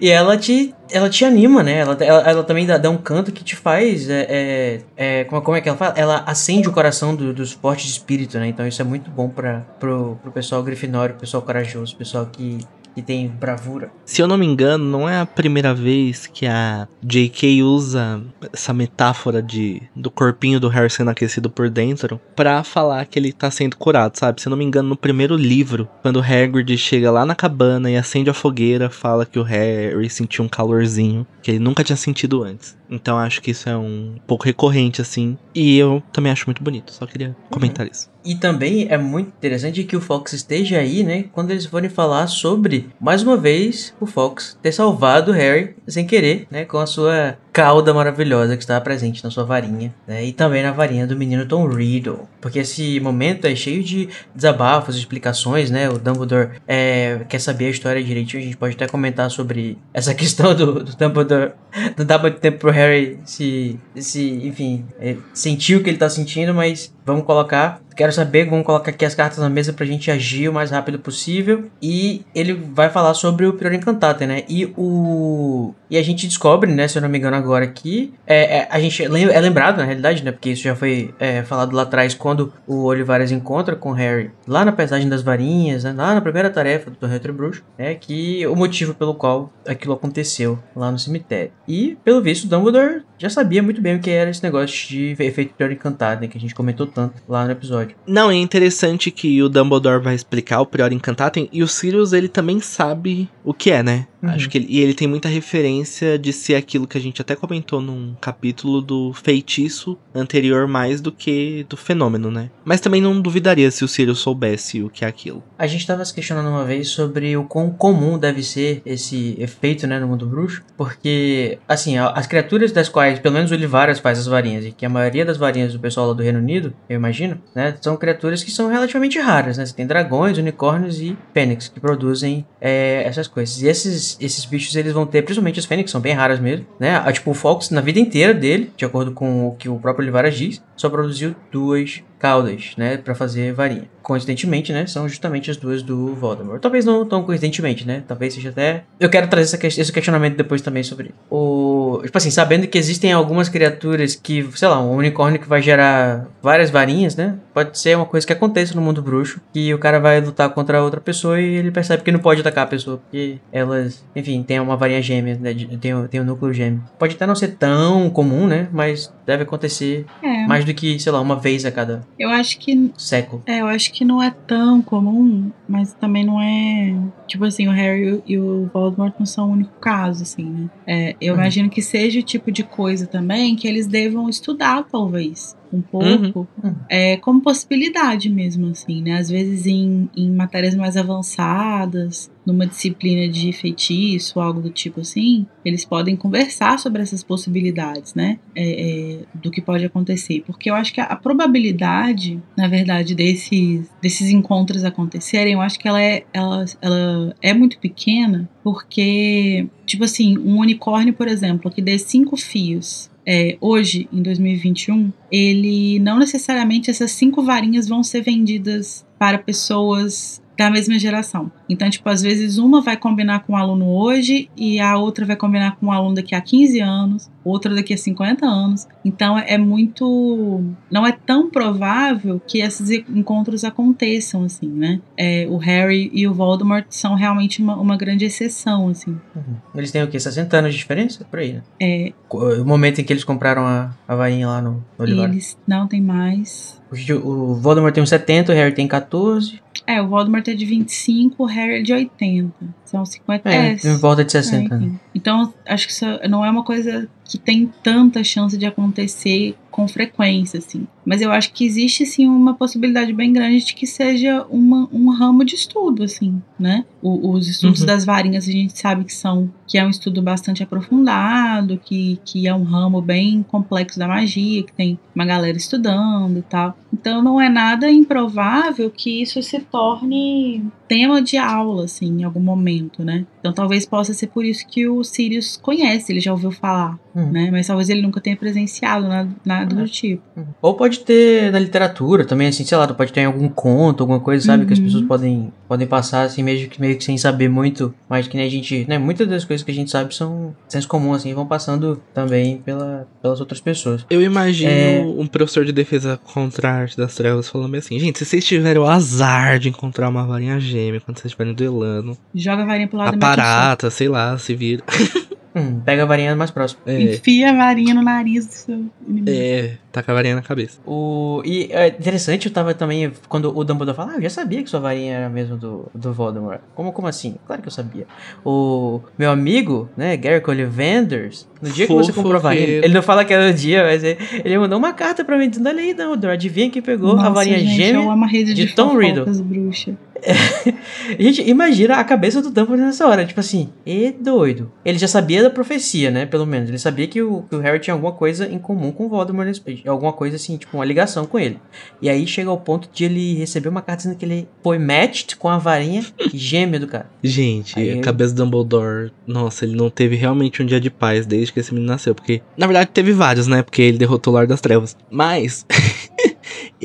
e 0.00 0.08
ela 0.08 0.36
te 0.38 0.74
ela 0.90 1.08
te 1.10 1.24
anima, 1.24 1.62
né? 1.62 1.78
Ela, 1.78 1.96
ela, 2.00 2.20
ela 2.30 2.44
também 2.44 2.66
dá, 2.66 2.76
dá 2.78 2.90
um 2.90 2.96
canto 2.98 3.32
que 3.32 3.42
te 3.42 3.56
faz. 3.56 4.08
É, 4.08 4.26
é, 4.28 4.80
é, 5.20 5.24
como, 5.24 5.42
como 5.42 5.56
é 5.56 5.60
que 5.60 5.68
ela 5.68 5.78
fala? 5.78 5.94
Ela 5.96 6.18
acende 6.26 6.68
o 6.68 6.72
coração 6.72 7.14
do- 7.14 7.32
dos 7.32 7.52
fortes 7.52 7.86
de 7.86 7.92
espírito, 7.92 8.38
né? 8.38 8.48
Então 8.48 8.66
isso 8.66 8.80
é 8.80 8.84
muito 8.84 9.10
bom 9.10 9.28
para 9.28 9.60
pro, 9.80 10.18
pro 10.22 10.30
pessoal 10.32 10.62
grifinório, 10.62 11.14
pessoal 11.16 11.42
corajoso, 11.42 11.96
pessoal 11.96 12.26
que, 12.26 12.58
que 12.94 13.02
tem 13.02 13.28
bravura. 13.28 13.90
Se 14.04 14.22
eu 14.22 14.28
não 14.28 14.38
me 14.38 14.46
engano, 14.46 14.84
não 14.84 15.08
é 15.08 15.20
a 15.20 15.26
primeira 15.26 15.74
vez 15.74 16.26
que 16.26 16.46
a 16.46 16.86
J.K. 17.02 17.62
usa 17.62 18.22
essa 18.52 18.72
metáfora 18.72 19.42
de 19.42 19.82
do 19.94 20.10
corpinho 20.10 20.60
do 20.60 20.68
Harry 20.68 20.90
sendo 20.90 21.10
aquecido 21.10 21.50
por 21.50 21.68
dentro 21.68 22.20
pra 22.36 22.62
falar 22.62 23.04
que 23.06 23.18
ele 23.18 23.32
tá 23.32 23.50
sendo 23.50 23.76
curado, 23.76 24.16
sabe? 24.18 24.40
Se 24.40 24.46
eu 24.46 24.50
não 24.50 24.56
me 24.56 24.64
engano, 24.64 24.88
no 24.88 24.96
primeiro 24.96 25.36
livro, 25.36 25.88
quando 26.02 26.16
o 26.16 26.22
Hagrid 26.22 26.76
chega 26.78 27.10
lá 27.10 27.26
na 27.26 27.34
cabana 27.34 27.90
e 27.90 27.96
acende 27.96 28.30
a 28.30 28.34
fogueira, 28.34 28.90
fala 28.90 29.26
que 29.26 29.38
o 29.38 29.42
Harry 29.42 30.08
sentiu 30.08 30.44
um 30.44 30.48
calorzinho 30.48 31.26
que 31.42 31.50
ele 31.50 31.58
nunca 31.58 31.84
tinha 31.84 31.96
sentido 31.96 32.42
antes. 32.42 32.76
Então 32.88 33.18
acho 33.18 33.40
que 33.40 33.50
isso 33.50 33.68
é 33.68 33.76
um 33.76 34.16
pouco 34.26 34.44
recorrente 34.44 35.00
assim, 35.00 35.36
e 35.54 35.78
eu 35.78 36.02
também 36.12 36.30
acho 36.32 36.46
muito 36.46 36.62
bonito. 36.62 36.92
Só 36.92 37.06
queria 37.06 37.36
comentar 37.50 37.86
isso. 37.86 38.10
E 38.24 38.34
também 38.34 38.86
é 38.88 38.96
muito 38.96 39.28
interessante 39.28 39.84
que 39.84 39.96
o 39.96 40.00
Fox 40.00 40.32
esteja 40.32 40.78
aí, 40.78 41.02
né? 41.02 41.24
Quando 41.32 41.50
eles 41.50 41.66
forem 41.66 41.90
falar 41.90 42.26
sobre, 42.26 42.88
mais 43.00 43.22
uma 43.22 43.36
vez, 43.36 43.94
o 44.00 44.06
Fox 44.06 44.58
ter 44.62 44.72
salvado 44.72 45.30
o 45.30 45.34
Harry 45.34 45.76
sem 45.86 46.06
querer, 46.06 46.46
né? 46.50 46.64
Com 46.64 46.78
a 46.78 46.86
sua 46.86 47.36
cauda 47.54 47.94
maravilhosa 47.94 48.56
que 48.56 48.64
estava 48.64 48.80
presente 48.80 49.22
na 49.22 49.30
sua 49.30 49.44
varinha, 49.44 49.94
né? 50.08 50.24
E 50.24 50.32
também 50.32 50.60
na 50.60 50.72
varinha 50.72 51.06
do 51.06 51.16
menino 51.16 51.46
Tom 51.46 51.68
Riddle. 51.68 52.28
Porque 52.40 52.58
esse 52.58 52.98
momento 52.98 53.46
é 53.46 53.54
cheio 53.54 53.80
de 53.80 54.08
desabafos, 54.34 54.96
explicações, 54.96 55.70
né? 55.70 55.88
O 55.88 55.96
Dumbledore 55.96 56.50
é, 56.66 57.20
quer 57.28 57.38
saber 57.38 57.66
a 57.66 57.70
história 57.70 58.02
direitinho. 58.02 58.42
A 58.42 58.44
gente 58.46 58.56
pode 58.56 58.74
até 58.74 58.88
comentar 58.88 59.30
sobre 59.30 59.78
essa 59.94 60.12
questão 60.16 60.52
do, 60.52 60.82
do 60.82 60.96
Dumbledore. 60.96 61.52
Não 61.96 62.04
dá 62.04 62.18
muito 62.18 62.40
tempo 62.40 62.58
pro 62.58 62.72
Harry 62.72 63.20
se, 63.24 63.78
se 63.94 64.32
enfim, 64.48 64.84
é, 64.98 65.16
sentir 65.32 65.76
o 65.76 65.82
que 65.84 65.88
ele 65.88 65.98
tá 65.98 66.10
sentindo, 66.10 66.52
mas 66.52 66.92
vamos 67.06 67.24
colocar. 67.24 67.80
Quero 67.96 68.12
saber, 68.12 68.48
vamos 68.48 68.66
colocar 68.66 68.90
aqui 68.90 69.04
as 69.04 69.14
cartas 69.14 69.38
na 69.38 69.48
mesa 69.48 69.72
pra 69.72 69.86
gente 69.86 70.10
agir 70.10 70.48
o 70.48 70.52
mais 70.52 70.70
rápido 70.70 70.98
possível. 70.98 71.70
E 71.80 72.24
ele 72.34 72.52
vai 72.52 72.90
falar 72.90 73.14
sobre 73.14 73.46
o 73.46 73.52
Prior 73.52 73.72
Encantatem, 73.72 74.26
né? 74.26 74.42
E 74.48 74.72
o. 74.76 75.74
E 75.88 75.96
a 75.96 76.02
gente 76.02 76.26
descobre, 76.26 76.72
né, 76.72 76.88
se 76.88 76.98
eu 76.98 77.02
não 77.02 77.08
me 77.08 77.18
engano 77.18 77.36
agora 77.36 77.64
aqui. 77.64 78.12
É, 78.26 78.58
é, 78.58 78.68
a 78.70 78.80
gente 78.80 79.04
é 79.04 79.40
lembrado, 79.40 79.78
na 79.78 79.84
realidade, 79.84 80.24
né? 80.24 80.32
Porque 80.32 80.50
isso 80.50 80.62
já 80.62 80.74
foi 80.74 81.14
é, 81.20 81.42
falado 81.42 81.74
lá 81.74 81.82
atrás 81.82 82.14
quando 82.14 82.52
o 82.66 82.84
Olivares 82.84 83.30
encontra 83.30 83.76
com 83.76 83.92
Harry 83.92 84.30
lá 84.46 84.64
na 84.64 84.72
paisagem 84.72 85.08
das 85.08 85.22
varinhas, 85.22 85.84
né? 85.84 85.92
Lá 85.96 86.14
na 86.14 86.20
primeira 86.20 86.50
tarefa 86.50 86.90
do 86.90 86.96
Torneio 86.96 87.32
Bruxo, 87.32 87.62
né? 87.78 87.94
Que 87.94 88.46
o 88.46 88.56
motivo 88.56 88.94
pelo 88.94 89.14
qual 89.14 89.52
aquilo 89.66 89.94
aconteceu 89.94 90.58
lá 90.74 90.90
no 90.90 90.98
cemitério. 90.98 91.52
E, 91.68 91.96
pelo 92.04 92.20
visto, 92.20 92.48
Dumbledore 92.48 93.02
já 93.18 93.30
sabia 93.30 93.62
muito 93.62 93.80
bem 93.80 93.96
o 93.96 94.00
que 94.00 94.10
era 94.10 94.30
esse 94.30 94.42
negócio 94.42 94.88
de 94.88 95.16
efeito 95.18 95.54
Prior 95.54 95.70
Encantado, 95.70 96.20
né? 96.20 96.28
Que 96.28 96.36
a 96.36 96.40
gente 96.40 96.54
comentou 96.54 96.86
tanto 96.86 97.22
lá 97.28 97.44
no 97.44 97.52
episódio. 97.52 97.83
Não, 98.06 98.30
é 98.30 98.34
interessante 98.34 99.10
que 99.10 99.42
o 99.42 99.48
Dumbledore 99.48 100.02
vai 100.02 100.14
explicar 100.14 100.60
o 100.60 100.66
Prior 100.66 100.92
Encantatem 100.92 101.48
e 101.52 101.62
o 101.62 101.68
Sirius 101.68 102.12
ele 102.12 102.28
também 102.28 102.60
sabe 102.60 103.28
o 103.44 103.52
que 103.52 103.70
é, 103.70 103.82
né? 103.82 104.06
Uhum. 104.24 104.30
Acho 104.30 104.48
que 104.48 104.58
ele, 104.58 104.66
e 104.68 104.80
ele 104.80 104.94
tem 104.94 105.06
muita 105.06 105.28
referência 105.28 106.18
de 106.18 106.32
ser 106.32 106.54
aquilo 106.54 106.86
que 106.86 106.96
a 106.96 107.00
gente 107.00 107.20
até 107.20 107.36
comentou 107.36 107.80
num 107.80 108.14
capítulo 108.20 108.80
do 108.80 109.12
feitiço 109.12 109.98
anterior 110.14 110.66
mais 110.66 111.00
do 111.00 111.12
que 111.12 111.66
do 111.68 111.76
fenômeno, 111.76 112.30
né? 112.30 112.50
Mas 112.64 112.80
também 112.80 113.00
não 113.00 113.20
duvidaria 113.20 113.70
se 113.70 113.84
o 113.84 113.88
Sirius 113.88 114.18
soubesse 114.18 114.82
o 114.82 114.88
que 114.88 115.04
é 115.04 115.08
aquilo. 115.08 115.42
A 115.58 115.66
gente 115.66 115.80
estava 115.80 116.04
se 116.04 116.14
questionando 116.14 116.48
uma 116.48 116.64
vez 116.64 116.88
sobre 116.88 117.36
o 117.36 117.44
quão 117.44 117.70
comum 117.70 118.18
deve 118.18 118.42
ser 118.42 118.82
esse 118.84 119.36
efeito, 119.38 119.86
né, 119.86 119.98
no 119.98 120.08
mundo 120.08 120.26
bruxo, 120.26 120.62
porque, 120.76 121.58
assim, 121.68 121.98
as 121.98 122.26
criaturas 122.26 122.72
das 122.72 122.88
quais, 122.88 123.18
pelo 123.18 123.34
menos 123.34 123.50
o 123.50 123.54
Olivaras 123.54 123.98
faz 123.98 124.18
as 124.18 124.26
varinhas, 124.26 124.64
e 124.64 124.72
que 124.72 124.86
a 124.86 124.88
maioria 124.88 125.24
das 125.24 125.36
varinhas 125.36 125.72
do 125.72 125.78
pessoal 125.78 126.08
lá 126.08 126.14
do 126.14 126.22
Reino 126.22 126.38
Unido, 126.38 126.72
eu 126.88 126.96
imagino, 126.96 127.40
né, 127.54 127.76
são 127.80 127.96
criaturas 127.96 128.42
que 128.42 128.50
são 128.50 128.68
relativamente 128.68 129.18
raras, 129.18 129.58
né, 129.58 129.66
você 129.66 129.74
tem 129.74 129.86
dragões, 129.86 130.38
unicórnios 130.38 131.00
e 131.00 131.16
fênix 131.32 131.68
que 131.68 131.80
produzem 131.80 132.46
é, 132.60 133.02
essas 133.04 133.28
coisas. 133.28 133.60
E 133.62 133.66
esses, 133.66 134.13
esses 134.20 134.44
bichos, 134.44 134.74
eles 134.76 134.92
vão 134.92 135.06
ter, 135.06 135.22
principalmente 135.22 135.58
as 135.58 135.66
fênix, 135.66 135.90
são 135.90 136.00
bem 136.00 136.12
raras 136.12 136.40
mesmo, 136.40 136.66
né, 136.78 136.96
Ah, 137.04 137.12
tipo, 137.12 137.30
o 137.30 137.34
Fox, 137.34 137.70
na 137.70 137.80
vida 137.80 137.98
inteira 137.98 138.32
dele, 138.34 138.70
de 138.76 138.84
acordo 138.84 139.12
com 139.12 139.48
o 139.48 139.54
que 139.56 139.68
o 139.68 139.78
próprio 139.78 140.02
Olivaras 140.04 140.34
diz, 140.34 140.62
só 140.76 140.88
produziu 140.88 141.34
duas 141.50 142.02
caudas, 142.24 142.72
né, 142.78 142.96
para 142.96 143.14
fazer 143.14 143.52
varinha. 143.52 143.84
Coincidentemente, 144.02 144.72
né, 144.72 144.86
são 144.86 145.06
justamente 145.08 145.50
as 145.50 145.56
duas 145.58 145.82
do 145.82 146.14
Voldemort. 146.14 146.58
Talvez 146.60 146.84
não 146.86 147.04
tão 147.06 147.22
coincidentemente, 147.22 147.86
né, 147.86 148.02
talvez 148.08 148.32
seja 148.32 148.48
até... 148.48 148.84
Eu 148.98 149.10
quero 149.10 149.28
trazer 149.28 149.58
que- 149.58 149.66
esse 149.66 149.92
questionamento 149.92 150.36
depois 150.36 150.62
também 150.62 150.82
sobre 150.82 151.14
o... 151.30 152.00
Tipo 152.02 152.16
assim, 152.18 152.30
sabendo 152.30 152.66
que 152.66 152.78
existem 152.78 153.12
algumas 153.12 153.48
criaturas 153.50 154.14
que, 154.14 154.48
sei 154.54 154.68
lá, 154.68 154.80
um 154.80 154.96
unicórnio 154.96 155.38
que 155.40 155.48
vai 155.48 155.60
gerar 155.60 156.26
várias 156.42 156.70
varinhas, 156.70 157.14
né, 157.14 157.36
pode 157.52 157.78
ser 157.78 157.94
uma 157.96 158.06
coisa 158.06 158.26
que 158.26 158.32
aconteça 158.32 158.74
no 158.74 158.80
mundo 158.80 159.02
bruxo, 159.02 159.40
que 159.52 159.72
o 159.74 159.78
cara 159.78 159.98
vai 160.00 160.18
lutar 160.20 160.48
contra 160.50 160.82
outra 160.82 161.00
pessoa 161.00 161.38
e 161.40 161.44
ele 161.56 161.70
percebe 161.70 162.02
que 162.02 162.12
não 162.12 162.20
pode 162.20 162.40
atacar 162.40 162.64
a 162.64 162.68
pessoa, 162.68 162.96
porque 162.98 163.38
elas, 163.52 164.02
enfim, 164.16 164.42
tem 164.42 164.60
uma 164.60 164.76
varinha 164.76 165.02
gêmea, 165.02 165.38
né, 165.40 165.54
tem, 165.80 166.06
tem 166.08 166.20
um 166.20 166.24
núcleo 166.24 166.52
gêmeo. 166.54 166.82
Pode 166.98 167.14
até 167.16 167.26
não 167.26 167.34
ser 167.34 167.48
tão 167.56 168.08
comum, 168.10 168.46
né, 168.46 168.68
mas 168.72 169.12
deve 169.26 169.42
acontecer 169.42 170.04
É, 170.22 170.46
mais 170.46 170.64
do 170.64 170.72
que, 170.74 170.98
sei 170.98 171.10
lá, 171.12 171.20
uma 171.20 171.36
vez 171.36 171.64
a 171.64 171.70
cada 171.70 172.02
eu 172.18 172.30
acho 172.30 172.58
que 172.58 172.90
século. 172.96 173.42
É, 173.46 173.60
eu 173.60 173.66
acho 173.66 173.92
que 173.92 174.04
não 174.04 174.22
é 174.22 174.30
tão 174.46 174.80
comum, 174.82 175.50
mas 175.68 175.92
também 175.94 176.24
não 176.24 176.40
é. 176.40 176.94
Tipo 177.26 177.44
assim, 177.44 177.66
o 177.68 177.70
Harry 177.72 178.22
e 178.26 178.38
o 178.38 178.68
Voldemort 178.72 179.14
não 179.18 179.26
são 179.26 179.48
o 179.48 179.52
único 179.52 179.72
caso, 179.80 180.22
assim, 180.22 180.44
né? 180.44 180.70
É, 180.86 181.16
eu 181.20 181.34
Uhum. 181.34 181.40
imagino 181.40 181.70
que 181.70 181.82
seja 181.82 182.20
o 182.20 182.22
tipo 182.22 182.50
de 182.52 182.62
coisa 182.62 183.06
também 183.06 183.56
que 183.56 183.66
eles 183.66 183.86
devam 183.86 184.28
estudar, 184.28 184.84
talvez, 184.90 185.56
um 185.72 185.80
pouco, 185.80 186.48
Uhum. 186.62 186.74
é, 186.88 187.16
como 187.16 187.40
possibilidade 187.40 188.28
mesmo, 188.28 188.68
assim, 188.68 189.02
né? 189.02 189.18
Às 189.18 189.28
vezes 189.28 189.66
em, 189.66 190.08
em 190.16 190.30
matérias 190.30 190.74
mais 190.74 190.96
avançadas, 190.96 192.30
numa 192.46 192.66
disciplina 192.66 193.26
de 193.26 193.52
feitiço, 193.52 194.38
algo 194.40 194.60
do 194.60 194.70
tipo 194.70 195.00
assim, 195.00 195.46
eles 195.64 195.84
podem 195.84 196.14
conversar 196.14 196.78
sobre 196.78 197.02
essas 197.02 197.22
possibilidades, 197.24 198.14
né? 198.14 198.38
É, 198.54 199.14
é, 199.14 199.18
do 199.34 199.50
que 199.50 199.60
pode 199.62 199.84
acontecer. 199.84 200.42
Porque 200.46 200.70
eu 200.70 200.74
acho 200.74 200.92
que 200.92 201.00
a, 201.00 201.04
a 201.04 201.16
probabilidade, 201.16 202.40
na 202.56 202.68
verdade, 202.68 203.14
desses, 203.14 203.88
desses 204.02 204.30
encontros 204.30 204.84
acontecerem, 204.84 205.54
eu 205.54 205.60
acho 205.60 205.78
que 205.78 205.88
ela 205.88 206.02
é, 206.02 206.24
ela, 206.32 206.64
ela 206.80 207.34
é 207.42 207.54
muito 207.54 207.78
pequena, 207.78 208.48
porque, 208.62 209.66
tipo 209.86 210.04
assim, 210.04 210.38
um 210.38 210.58
unicórnio, 210.58 211.14
por 211.14 211.28
exemplo, 211.28 211.70
que 211.70 211.82
dê 211.82 211.98
cinco 211.98 212.36
fios 212.36 213.10
é, 213.26 213.56
hoje, 213.60 214.08
em 214.12 214.22
2021, 214.22 215.12
ele 215.30 215.98
não 215.98 216.18
necessariamente 216.18 216.90
essas 216.90 217.12
cinco 217.12 217.42
varinhas 217.42 217.88
vão 217.88 218.02
ser 218.02 218.20
vendidas 218.20 219.04
para 219.18 219.38
pessoas 219.38 220.42
da 220.56 220.70
mesma 220.70 220.98
geração. 220.98 221.50
Então, 221.68 221.88
tipo, 221.90 222.08
às 222.08 222.22
vezes 222.22 222.58
uma 222.58 222.80
vai 222.80 222.96
combinar 222.96 223.40
com 223.40 223.54
um 223.54 223.56
aluno 223.56 223.88
hoje 223.88 224.48
e 224.56 224.78
a 224.80 224.96
outra 224.96 225.24
vai 225.24 225.36
combinar 225.36 225.76
com 225.76 225.86
um 225.86 225.92
aluno 225.92 226.14
daqui 226.14 226.34
a 226.34 226.40
15 226.40 226.80
anos. 226.80 227.30
outra 227.44 227.74
daqui 227.74 227.92
a 227.92 227.98
50 227.98 228.46
anos. 228.46 228.88
Então 229.04 229.38
é 229.38 229.58
muito. 229.58 230.62
Não 230.90 231.06
é 231.06 231.12
tão 231.12 231.50
provável 231.50 232.40
que 232.46 232.60
esses 232.60 232.90
encontros 232.90 233.64
aconteçam, 233.64 234.44
assim, 234.44 234.68
né? 234.68 235.00
É, 235.16 235.46
o 235.50 235.58
Harry 235.58 236.10
e 236.12 236.26
o 236.26 236.32
Voldemort 236.32 236.86
são 236.88 237.14
realmente 237.14 237.62
uma, 237.62 237.76
uma 237.76 237.96
grande 237.96 238.24
exceção, 238.24 238.88
assim. 238.88 239.18
Uhum. 239.36 239.56
Eles 239.74 239.90
têm 239.90 240.02
o 240.02 240.08
quê? 240.08 240.18
60 240.18 240.56
anos 240.56 240.72
de 240.72 240.78
diferença? 240.78 241.24
Por 241.24 241.38
aí, 241.38 241.54
né? 241.54 241.62
É. 241.80 242.12
O 242.30 242.64
momento 242.64 243.00
em 243.00 243.04
que 243.04 243.12
eles 243.12 243.24
compraram 243.24 243.66
a, 243.66 243.94
a 244.08 244.16
varinha 244.16 244.46
lá 244.46 244.62
no, 244.62 244.82
no 244.98 245.04
Eles 245.04 245.58
não 245.66 245.86
tem 245.86 246.00
mais. 246.00 246.82
O 247.22 247.54
Voldemort 247.54 247.94
tem 247.94 248.02
uns 248.02 248.08
70, 248.08 248.52
o 248.52 248.54
Harry 248.54 248.74
tem 248.74 248.86
14. 248.88 249.60
É, 249.86 250.00
o 250.00 250.08
Voldemort 250.08 250.46
é 250.48 250.54
de 250.54 250.64
25, 250.64 251.42
o 251.42 251.46
Harry 251.46 251.80
é 251.80 251.82
de 251.82 251.92
80. 251.92 252.52
São 252.84 253.04
50. 253.04 253.50
É, 253.50 253.72
é 253.72 253.78
em 253.84 253.96
volta 253.96 254.24
de 254.24 254.32
60. 254.32 254.74
É, 254.74 254.78
né? 254.78 254.92
Então, 255.14 255.52
acho 255.66 255.86
que 255.86 255.92
isso 255.92 256.06
não 256.28 256.44
é 256.44 256.50
uma 256.50 256.62
coisa 256.62 257.08
que 257.24 257.38
tem 257.38 257.70
tanta 257.82 258.22
chance 258.22 258.56
de 258.56 258.66
acontecer 258.66 259.56
com 259.70 259.88
frequência, 259.88 260.58
assim. 260.58 260.86
Mas 261.04 261.20
eu 261.20 261.32
acho 261.32 261.52
que 261.52 261.64
existe, 261.64 262.06
sim, 262.06 262.28
uma 262.28 262.54
possibilidade 262.54 263.12
bem 263.12 263.32
grande 263.32 263.64
de 263.64 263.74
que 263.74 263.86
seja 263.86 264.46
uma, 264.48 264.88
um 264.92 265.10
ramo 265.10 265.44
de 265.44 265.56
estudo, 265.56 266.04
assim, 266.04 266.40
né? 266.58 266.84
O, 267.02 267.32
os 267.32 267.48
estudos 267.48 267.80
uhum. 267.80 267.86
das 267.86 268.04
varinhas 268.04 268.46
a 268.46 268.52
gente 268.52 268.78
sabe 268.78 269.04
que 269.04 269.12
são 269.12 269.50
que 269.66 269.76
é 269.76 269.84
um 269.84 269.90
estudo 269.90 270.22
bastante 270.22 270.62
aprofundado, 270.62 271.80
que, 271.82 272.20
que 272.24 272.46
é 272.46 272.54
um 272.54 272.62
ramo 272.62 273.00
bem 273.00 273.42
complexo 273.42 273.98
da 273.98 274.06
magia, 274.06 274.62
que 274.62 274.72
tem 274.72 274.98
uma 275.14 275.24
galera 275.24 275.56
estudando 275.56 276.38
e 276.38 276.42
tal. 276.42 276.76
Então 276.94 277.20
não 277.20 277.40
é 277.40 277.48
nada 277.48 277.90
improvável 277.90 278.88
que 278.88 279.20
isso 279.20 279.42
se 279.42 279.58
torne 279.58 280.64
tema 280.86 281.20
de 281.20 281.36
aula, 281.36 281.84
assim, 281.84 282.20
em 282.20 282.24
algum 282.24 282.40
momento, 282.40 283.04
né? 283.04 283.26
Então 283.40 283.52
talvez 283.52 283.84
possa 283.84 284.14
ser 284.14 284.28
por 284.28 284.44
isso 284.44 284.66
que 284.66 284.86
o 284.88 285.02
Sirius 285.02 285.56
conhece, 285.56 286.12
ele 286.12 286.20
já 286.20 286.30
ouviu 286.30 286.52
falar, 286.52 286.98
uhum. 287.14 287.32
né? 287.32 287.50
Mas 287.50 287.66
talvez 287.66 287.88
ele 287.88 288.00
nunca 288.00 288.20
tenha 288.20 288.36
presenciado 288.36 289.08
nada, 289.08 289.28
nada 289.44 289.74
uhum. 289.74 289.82
do 289.82 289.88
tipo. 289.88 290.22
Uhum. 290.36 290.46
Ou 290.62 290.74
pode 290.74 291.00
ter 291.00 291.50
na 291.50 291.58
literatura 291.58 292.24
também, 292.24 292.48
assim, 292.48 292.64
sei 292.64 292.78
lá, 292.78 292.86
pode 292.86 293.12
ter 293.12 293.22
em 293.22 293.26
algum 293.26 293.48
conto, 293.48 294.02
alguma 294.02 294.20
coisa, 294.20 294.46
sabe? 294.46 294.66
Que 294.66 294.72
as 294.72 294.78
uhum. 294.78 294.84
pessoas 294.84 295.04
podem, 295.04 295.52
podem 295.66 295.86
passar, 295.86 296.22
assim, 296.22 296.42
meio 296.42 296.68
que, 296.68 296.80
meio 296.80 296.96
que 296.96 297.04
sem 297.04 297.18
saber 297.18 297.48
muito, 297.48 297.92
mas 298.08 298.28
que 298.28 298.36
nem 298.36 298.46
a 298.46 298.50
gente, 298.50 298.86
né? 298.88 298.96
Muitas 298.96 299.26
das 299.26 299.44
coisas 299.44 299.64
que 299.64 299.70
a 299.70 299.74
gente 299.74 299.90
sabe 299.90 300.14
são 300.14 300.54
senso 300.68 300.86
comum, 300.86 301.12
assim, 301.12 301.34
vão 301.34 301.46
passando 301.46 302.00
também 302.14 302.58
pela, 302.58 303.08
pelas 303.20 303.40
outras 303.40 303.60
pessoas. 303.60 304.06
Eu 304.08 304.22
imagino 304.22 304.70
é... 304.70 305.04
um 305.18 305.26
professor 305.26 305.64
de 305.64 305.72
defesa 305.72 306.20
contra 306.32 306.83
arte 306.84 306.96
das 306.96 307.14
trevas 307.14 307.48
falando 307.48 307.74
assim, 307.74 307.98
gente, 307.98 308.18
se 308.18 308.24
vocês 308.24 308.44
tiverem 308.44 308.80
o 308.80 308.86
azar 308.86 309.58
de 309.58 309.68
encontrar 309.68 310.08
uma 310.08 310.24
varinha 310.24 310.58
gêmea 310.60 311.00
quando 311.00 311.18
vocês 311.18 311.32
estiverem 311.32 311.54
duelando... 311.54 312.16
Joga 312.34 312.62
a 312.62 312.66
varinha 312.66 312.88
pro 312.88 312.98
lado 312.98 313.14
a 313.14 313.16
barata, 313.16 313.90
sei 313.90 314.08
lá, 314.08 314.38
se 314.38 314.54
vira. 314.54 314.82
Hum, 315.54 315.80
pega 315.84 316.02
a 316.02 316.06
varinha 316.06 316.34
mais 316.34 316.50
próxima. 316.50 316.82
É. 316.84 317.00
Enfia 317.00 317.50
a 317.50 317.54
varinha 317.54 317.94
no 317.94 318.02
nariz 318.02 318.46
do 318.46 318.52
seu 318.52 318.84
inimigo. 319.06 319.30
É, 319.30 319.76
taca 319.92 320.10
a 320.10 320.14
varinha 320.14 320.34
na 320.34 320.42
cabeça. 320.42 320.80
O, 320.84 321.42
e 321.44 321.68
é 321.70 321.88
interessante, 321.88 322.46
eu 322.46 322.52
tava 322.52 322.74
também, 322.74 323.12
quando 323.28 323.56
o 323.56 323.62
Dumbledore 323.62 323.96
fala, 323.96 324.12
ah, 324.12 324.16
eu 324.16 324.22
já 324.22 324.30
sabia 324.30 324.62
que 324.64 324.68
sua 324.68 324.80
varinha 324.80 325.14
era 325.14 325.28
mesmo 325.28 325.56
do, 325.56 325.88
do 325.94 326.12
Voldemort. 326.12 326.60
Como, 326.74 326.92
como 326.92 327.06
assim? 327.06 327.36
Claro 327.46 327.62
que 327.62 327.68
eu 327.68 327.72
sabia. 327.72 328.04
O 328.44 329.00
meu 329.16 329.30
amigo, 329.30 329.88
né, 329.96 330.16
Gary 330.16 330.42
Ollivanders, 330.44 331.48
no 331.62 331.70
dia 331.70 331.86
Fofo 331.86 332.00
que 332.00 332.06
você 332.06 332.12
comprou 332.12 332.36
a 332.36 332.40
varinha, 332.40 332.66
ele 332.66 332.92
não 332.92 333.02
fala 333.02 333.24
que 333.24 333.32
era 333.32 333.50
o 333.50 333.54
dia, 333.54 333.84
mas 333.84 334.02
ele, 334.02 334.18
ele 334.44 334.58
mandou 334.58 334.76
uma 334.76 334.92
carta 334.92 335.24
pra 335.24 335.38
mim 335.38 335.48
dizendo, 335.48 335.68
olha 335.68 335.80
aí, 335.80 335.94
Dumbledore, 335.94 336.32
adivinha 336.32 336.68
quem 336.68 336.82
pegou 336.82 337.14
Nossa, 337.14 337.28
a 337.28 337.30
varinha 337.30 337.58
gente, 337.60 337.76
gêmea 337.76 338.44
de, 338.44 338.54
de 338.54 338.66
Tom 338.74 338.98
Riddle. 338.98 339.24
Bruxa. 339.44 339.96
gente, 341.18 341.42
imagina 341.48 341.96
a 341.96 342.04
cabeça 342.04 342.40
do 342.40 342.50
Dumbledore 342.50 342.86
nessa 342.86 343.06
hora, 343.06 343.24
tipo 343.24 343.40
assim, 343.40 343.70
e 343.84 344.12
doido. 344.12 344.70
Ele 344.84 344.98
já 344.98 345.08
sabia 345.08 345.42
da 345.42 345.50
profecia, 345.50 346.10
né, 346.10 346.26
pelo 346.26 346.46
menos. 346.46 346.68
Ele 346.68 346.78
sabia 346.78 347.06
que 347.06 347.22
o, 347.22 347.42
que 347.42 347.56
o 347.56 347.60
Harry 347.60 347.80
tinha 347.80 347.94
alguma 347.94 348.12
coisa 348.12 348.46
em 348.46 348.58
comum 348.58 348.92
com 348.92 349.06
o 349.06 349.08
Voldemort, 349.08 349.60
alguma 349.86 350.12
coisa 350.12 350.36
assim, 350.36 350.56
tipo, 350.56 350.76
uma 350.76 350.84
ligação 350.84 351.26
com 351.26 351.38
ele. 351.38 351.58
E 352.00 352.08
aí 352.08 352.26
chega 352.26 352.50
ao 352.50 352.58
ponto 352.58 352.88
de 352.92 353.04
ele 353.04 353.34
receber 353.34 353.68
uma 353.68 353.82
carta 353.82 354.02
dizendo 354.02 354.16
que 354.16 354.24
ele 354.24 354.48
foi 354.62 354.78
matched 354.78 355.36
com 355.36 355.48
a 355.48 355.58
varinha 355.58 356.04
gêmea 356.32 356.80
do 356.80 356.86
cara. 356.86 357.10
Gente, 357.22 357.78
aí 357.78 357.98
a 357.98 358.00
cabeça 358.00 358.34
do 358.34 358.44
Dumbledore, 358.44 359.12
nossa, 359.26 359.64
ele 359.64 359.76
não 359.76 359.90
teve 359.90 360.16
realmente 360.16 360.62
um 360.62 360.66
dia 360.66 360.80
de 360.80 360.90
paz 360.90 361.26
desde 361.26 361.52
que 361.52 361.60
esse 361.60 361.72
menino 361.72 361.90
nasceu, 361.90 362.14
porque, 362.14 362.42
na 362.56 362.66
verdade, 362.66 362.90
teve 362.92 363.12
vários, 363.12 363.46
né, 363.46 363.62
porque 363.62 363.82
ele 363.82 363.98
derrotou 363.98 364.32
o 364.32 364.36
Lord 364.36 364.48
das 364.48 364.60
Trevas. 364.60 364.96
Mas... 365.10 365.66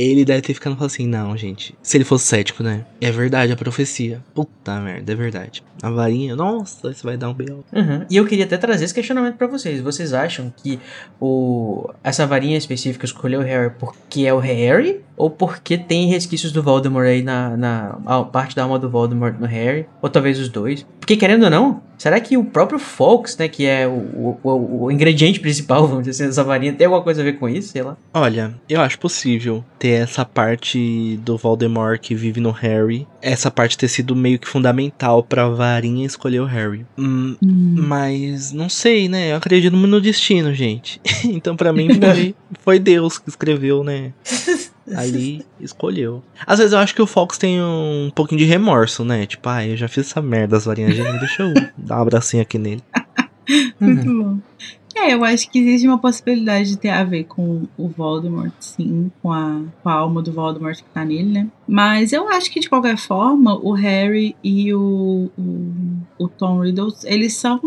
ele 0.01 0.23
deve 0.23 0.41
ter 0.41 0.53
ficado 0.53 0.81
assim, 0.83 1.07
não, 1.07 1.35
gente. 1.35 1.75
Se 1.81 1.97
ele 1.97 2.05
fosse 2.05 2.25
cético, 2.25 2.63
né? 2.63 2.85
É 3.01 3.11
verdade 3.11 3.51
a 3.51 3.55
profecia. 3.55 4.23
Puta 4.33 4.79
merda, 4.79 5.11
é 5.11 5.15
verdade. 5.15 5.63
A 5.81 5.89
varinha, 5.89 6.35
nossa, 6.35 6.89
isso 6.91 7.05
vai 7.05 7.17
dar 7.17 7.29
um 7.29 7.33
B.O. 7.33 7.63
Uhum. 7.73 8.05
E 8.09 8.17
eu 8.17 8.25
queria 8.25 8.45
até 8.45 8.57
trazer 8.57 8.85
esse 8.85 8.93
questionamento 8.93 9.35
para 9.35 9.47
vocês. 9.47 9.81
Vocês 9.81 10.13
acham 10.13 10.53
que 10.55 10.79
o 11.19 11.89
essa 12.03 12.25
varinha 12.25 12.57
específica 12.57 13.05
escolheu 13.05 13.39
o 13.39 13.43
Harry 13.43 13.71
porque 13.77 14.25
é 14.25 14.33
o 14.33 14.39
Harry? 14.39 15.01
Ou 15.15 15.29
porque 15.29 15.77
tem 15.77 16.07
resquícios 16.07 16.51
do 16.51 16.63
Voldemort 16.63 17.05
aí 17.05 17.21
na, 17.21 17.57
na 17.57 18.23
parte 18.31 18.55
da 18.55 18.63
alma 18.63 18.79
do 18.79 18.89
Voldemort 18.89 19.37
no 19.37 19.45
Harry? 19.45 19.85
Ou 20.01 20.09
talvez 20.09 20.39
os 20.39 20.47
dois? 20.47 20.85
Porque 20.99 21.17
querendo 21.17 21.43
ou 21.43 21.49
não, 21.49 21.81
será 21.97 22.19
que 22.19 22.37
o 22.37 22.43
próprio 22.45 22.79
Fox, 22.79 23.35
né, 23.37 23.47
que 23.47 23.65
é 23.65 23.87
o, 23.87 24.37
o, 24.43 24.85
o 24.85 24.91
ingrediente 24.91 25.39
principal, 25.39 25.85
vamos 25.87 26.05
dizer 26.05 26.23
assim, 26.23 26.29
dessa 26.29 26.43
varinha, 26.43 26.71
tem 26.71 26.85
alguma 26.85 27.03
coisa 27.03 27.21
a 27.21 27.23
ver 27.23 27.33
com 27.33 27.49
isso? 27.49 27.69
Sei 27.69 27.81
lá. 27.81 27.97
Olha, 28.13 28.53
eu 28.69 28.79
acho 28.79 28.97
possível 28.99 29.63
ter 29.77 29.88
essa 29.89 30.25
parte 30.25 31.17
do 31.23 31.37
Voldemort 31.37 31.99
que 31.99 32.15
vive 32.15 32.39
no 32.39 32.51
Harry, 32.51 33.07
essa 33.21 33.49
parte 33.49 33.77
ter 33.77 33.87
sido 33.87 34.15
meio 34.15 34.39
que 34.39 34.47
fundamental 34.47 35.23
pra 35.23 35.47
varinha 35.49 36.05
escolher 36.05 36.39
o 36.39 36.45
Harry. 36.45 36.85
Hum, 36.97 37.35
hum. 37.41 37.75
Mas 37.77 38.51
não 38.51 38.69
sei, 38.69 39.07
né? 39.07 39.31
Eu 39.31 39.37
acredito 39.37 39.75
no 39.75 40.01
destino, 40.01 40.53
gente. 40.53 41.01
então 41.25 41.55
para 41.55 41.73
mim 41.73 41.89
foi, 41.99 42.35
foi 42.61 42.79
Deus 42.79 43.17
que 43.17 43.29
escreveu, 43.29 43.83
né? 43.83 44.13
ali 44.95 45.45
escolheu. 45.59 46.23
Às 46.45 46.59
vezes 46.59 46.73
eu 46.73 46.79
acho 46.79 46.95
que 46.95 47.01
o 47.01 47.07
Fox 47.07 47.37
tem 47.37 47.61
um 47.61 48.11
pouquinho 48.13 48.39
de 48.39 48.45
remorso, 48.45 49.03
né? 49.05 49.25
Tipo, 49.25 49.49
ah, 49.49 49.65
eu 49.65 49.77
já 49.77 49.87
fiz 49.87 50.07
essa 50.07 50.21
merda, 50.21 50.57
as 50.57 50.65
varinhas 50.65 50.95
de 50.95 51.03
deixa 51.19 51.43
eu 51.43 51.53
dar 51.77 51.99
um 51.99 52.01
abracinho 52.01 52.41
aqui 52.41 52.57
nele. 52.57 52.83
Muito 53.79 54.05
bom. 54.05 54.37
É, 54.95 55.13
eu 55.13 55.23
acho 55.23 55.49
que 55.49 55.59
existe 55.59 55.87
uma 55.87 55.97
possibilidade 55.97 56.69
de 56.69 56.77
ter 56.77 56.89
a 56.89 57.03
ver 57.03 57.25
com 57.25 57.67
o 57.77 57.87
Voldemort, 57.87 58.53
sim, 58.59 59.11
com 59.21 59.31
a, 59.31 59.61
com 59.81 59.89
a 59.89 59.93
alma 59.93 60.21
do 60.21 60.31
Voldemort 60.31 60.77
que 60.77 60.89
tá 60.89 61.05
nele, 61.05 61.31
né? 61.31 61.47
Mas 61.67 62.11
eu 62.11 62.27
acho 62.29 62.51
que 62.51 62.59
de 62.59 62.69
qualquer 62.69 62.97
forma, 62.97 63.55
o 63.55 63.71
Harry 63.71 64.35
e 64.43 64.73
o, 64.73 65.29
o, 65.37 65.73
o 66.17 66.27
Tom 66.27 66.61
Riddle, 66.61 66.93
eles 67.05 67.33
são 67.35 67.59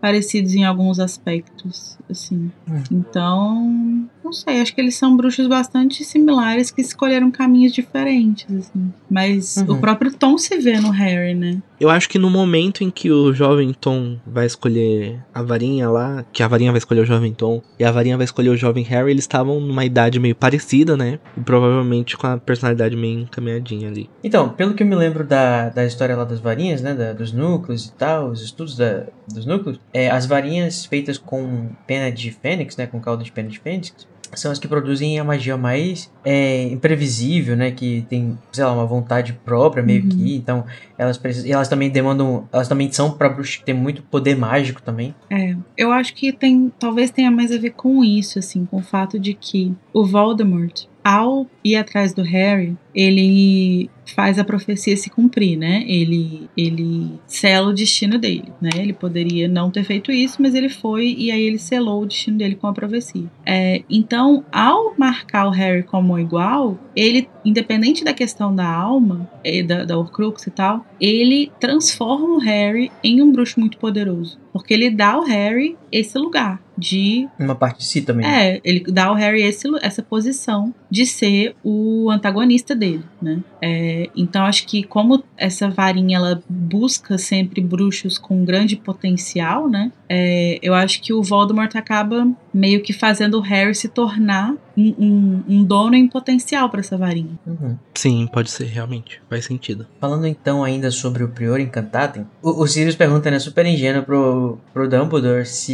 parecidos 0.00 0.54
em 0.54 0.64
alguns 0.64 0.98
aspectos, 0.98 1.98
assim. 2.08 2.50
Hum. 2.68 2.82
Então, 2.90 4.08
não 4.24 4.32
sei, 4.32 4.60
acho 4.60 4.74
que 4.74 4.80
eles 4.80 4.94
são 4.94 5.16
bruxos 5.16 5.46
bastante 5.46 6.04
similares 6.04 6.70
que 6.70 6.80
escolheram 6.80 7.30
caminhos 7.30 7.72
diferentes, 7.72 8.46
assim. 8.54 8.92
Mas 9.10 9.56
uhum. 9.56 9.74
o 9.74 9.80
próprio 9.80 10.12
Tom 10.12 10.38
se 10.38 10.56
vê 10.58 10.78
no 10.80 10.90
Harry, 10.90 11.34
né? 11.34 11.60
Eu 11.80 11.88
acho 11.88 12.08
que 12.08 12.18
no 12.18 12.28
momento 12.28 12.84
em 12.84 12.90
que 12.90 13.10
o 13.10 13.32
jovem 13.32 13.72
Tom 13.72 14.18
vai 14.26 14.44
escolher 14.44 15.18
a 15.34 15.42
varinha 15.42 15.88
lá, 15.88 16.24
que 16.30 16.42
a 16.42 16.48
varinha 16.48 16.70
vai 16.70 16.78
escolher 16.78 17.00
o 17.00 17.06
jovem 17.06 17.32
Tom 17.32 17.62
e 17.78 17.84
a 17.84 17.90
varinha 17.90 18.18
vai 18.18 18.24
escolher 18.24 18.50
o 18.50 18.56
jovem 18.56 18.84
Harry, 18.84 19.10
eles 19.10 19.24
estavam 19.24 19.58
numa 19.58 19.84
idade 19.84 20.20
meio 20.20 20.34
parecida, 20.34 20.96
né? 20.96 21.18
E 21.36 21.40
provavelmente 21.40 22.16
com 22.18 22.26
a 22.26 22.36
personalidade 22.36 22.94
meio 22.94 23.20
encaminhadinha 23.20 23.88
ali. 23.88 24.10
Então, 24.22 24.50
pelo 24.50 24.74
que 24.74 24.82
eu 24.82 24.86
me 24.86 24.94
lembro 24.94 25.24
da, 25.24 25.70
da 25.70 25.84
história 25.86 26.14
lá 26.14 26.24
das 26.24 26.38
varinhas, 26.38 26.82
né? 26.82 26.94
Da, 26.94 27.14
dos 27.14 27.32
núcleos 27.32 27.86
e 27.86 27.92
tal, 27.94 28.28
os 28.28 28.42
estudos 28.42 28.76
da, 28.76 29.06
dos 29.26 29.46
núcleos, 29.46 29.80
é, 29.92 30.10
as 30.10 30.26
varinhas 30.26 30.84
feitas 30.84 31.18
com 31.18 31.70
pena 31.86 32.10
de 32.10 32.30
fênix, 32.30 32.76
né? 32.76 32.86
Com 32.86 33.00
caldo 33.00 33.24
de 33.24 33.32
pena 33.32 33.48
de 33.48 33.58
fênix, 33.58 33.94
são 34.34 34.52
as 34.52 34.58
que 34.58 34.68
produzem 34.68 35.18
a 35.18 35.24
magia 35.24 35.56
mais 35.56 36.12
é, 36.24 36.64
imprevisível, 36.64 37.56
né? 37.56 37.70
Que 37.70 38.04
tem, 38.08 38.38
sei 38.52 38.64
lá, 38.64 38.72
uma 38.72 38.86
vontade 38.86 39.32
própria 39.44 39.82
meio 39.82 40.02
uhum. 40.02 40.08
que. 40.08 40.36
Então, 40.36 40.64
elas 40.98 41.16
precisam. 41.16 41.50
elas 41.50 41.68
também 41.68 41.90
demandam. 41.90 42.48
Elas 42.52 42.68
também 42.68 42.90
são 42.92 43.12
pra 43.12 43.28
bruxa 43.28 43.58
que 43.58 43.64
tem 43.64 43.74
muito 43.74 44.02
poder 44.02 44.36
mágico 44.36 44.82
também. 44.82 45.14
É. 45.30 45.56
Eu 45.76 45.92
acho 45.92 46.14
que 46.14 46.32
tem. 46.32 46.72
Talvez 46.78 47.10
tenha 47.10 47.30
mais 47.30 47.52
a 47.52 47.58
ver 47.58 47.70
com 47.70 48.04
isso, 48.04 48.38
assim, 48.38 48.64
com 48.64 48.78
o 48.78 48.82
fato 48.82 49.18
de 49.18 49.34
que 49.34 49.74
o 49.92 50.04
Voldemort, 50.04 50.86
ao 51.02 51.46
ir 51.64 51.76
atrás 51.76 52.12
do 52.12 52.22
Harry, 52.22 52.76
ele 52.94 53.90
faz 54.14 54.38
a 54.38 54.44
profecia 54.44 54.96
se 54.96 55.08
cumprir, 55.08 55.56
né? 55.56 55.84
Ele 55.86 56.48
ele 56.56 57.18
sela 57.26 57.68
o 57.68 57.72
destino 57.72 58.18
dele, 58.18 58.52
né? 58.60 58.70
Ele 58.76 58.92
poderia 58.92 59.48
não 59.48 59.70
ter 59.70 59.84
feito 59.84 60.10
isso, 60.10 60.40
mas 60.40 60.54
ele 60.54 60.68
foi 60.68 61.14
e 61.16 61.30
aí 61.30 61.42
ele 61.42 61.58
selou 61.58 62.02
o 62.02 62.06
destino 62.06 62.36
dele 62.36 62.56
com 62.56 62.66
a 62.66 62.72
profecia. 62.72 63.30
É, 63.46 63.82
então, 63.88 64.44
ao 64.52 64.94
marcar 64.98 65.46
o 65.46 65.50
Harry 65.50 65.82
como 65.82 66.09
igual, 66.18 66.78
ele, 66.94 67.28
independente 67.44 68.04
da 68.04 68.12
questão 68.12 68.54
da 68.54 68.66
alma, 68.66 69.28
da, 69.66 69.84
da 69.84 69.98
Horcrux 69.98 70.46
e 70.46 70.50
tal, 70.50 70.84
ele 71.00 71.50
transforma 71.60 72.36
o 72.36 72.38
Harry 72.38 72.90
em 73.02 73.22
um 73.22 73.30
bruxo 73.32 73.60
muito 73.60 73.78
poderoso, 73.78 74.38
porque 74.52 74.74
ele 74.74 74.90
dá 74.90 75.12
ao 75.12 75.24
Harry 75.24 75.76
esse 75.90 76.18
lugar 76.18 76.60
de 76.76 77.28
uma 77.38 77.54
parte 77.54 77.78
de 77.78 77.84
si 77.84 78.00
também. 78.00 78.26
É, 78.26 78.60
ele 78.64 78.80
dá 78.80 79.06
ao 79.06 79.14
Harry 79.14 79.42
esse, 79.42 79.68
essa 79.82 80.02
posição 80.02 80.74
de 80.90 81.04
ser 81.04 81.54
o 81.62 82.10
antagonista 82.10 82.74
dele, 82.74 83.04
né? 83.20 83.42
É, 83.60 84.08
então 84.16 84.44
acho 84.44 84.66
que 84.66 84.82
como 84.82 85.22
essa 85.36 85.68
varinha 85.68 86.16
ela 86.16 86.42
busca 86.48 87.18
sempre 87.18 87.60
bruxos 87.60 88.16
com 88.16 88.44
grande 88.44 88.76
potencial, 88.76 89.68
né? 89.68 89.92
é, 90.12 90.58
eu 90.60 90.74
acho 90.74 91.00
que 91.00 91.12
o 91.12 91.22
Voldemort 91.22 91.76
acaba 91.76 92.26
meio 92.52 92.82
que 92.82 92.92
fazendo 92.92 93.38
o 93.38 93.40
Harry 93.40 93.76
se 93.76 93.86
tornar 93.86 94.56
um, 94.76 94.94
um, 94.98 95.44
um 95.48 95.64
dono 95.64 95.94
em 95.94 96.08
potencial 96.08 96.68
para 96.68 96.80
essa 96.80 96.98
varinha. 96.98 97.38
Uhum. 97.46 97.76
Sim, 97.94 98.28
pode 98.32 98.50
ser, 98.50 98.64
realmente. 98.64 99.22
Faz 99.30 99.44
sentido. 99.44 99.86
Falando 100.00 100.26
então 100.26 100.64
ainda 100.64 100.90
sobre 100.90 101.22
o 101.22 101.28
Prior 101.28 101.60
Encantatem, 101.60 102.26
o, 102.42 102.62
o 102.62 102.66
Sirius 102.66 102.96
pergunta, 102.96 103.30
né, 103.30 103.38
super 103.38 103.64
ingênuo 103.64 104.02
pro, 104.02 104.39
pro 104.72 104.88
Dumbledore 104.88 105.44
se 105.44 105.72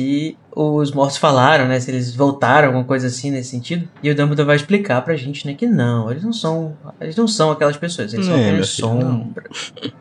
os 0.58 0.90
mortos 0.90 1.18
falaram, 1.18 1.68
né, 1.68 1.78
se 1.78 1.90
eles 1.90 2.14
voltaram, 2.16 2.68
alguma 2.68 2.84
coisa 2.84 3.08
assim 3.08 3.30
nesse 3.30 3.50
sentido. 3.50 3.86
E 4.02 4.10
o 4.10 4.14
Dumbledore 4.14 4.46
vai 4.46 4.56
explicar 4.56 5.02
pra 5.02 5.14
gente, 5.14 5.46
né, 5.46 5.52
que 5.52 5.66
não, 5.66 6.10
eles 6.10 6.24
não 6.24 6.32
são, 6.32 6.74
eles 6.98 7.14
não 7.14 7.28
são 7.28 7.50
aquelas 7.50 7.76
pessoas, 7.76 8.14
eles 8.14 8.24
são 8.24 8.34
É, 8.36 8.40
apenas 8.48 8.78
meu 8.78 8.88
filho, 8.90 9.04
não. 9.04 9.18
sombra. 9.20 9.44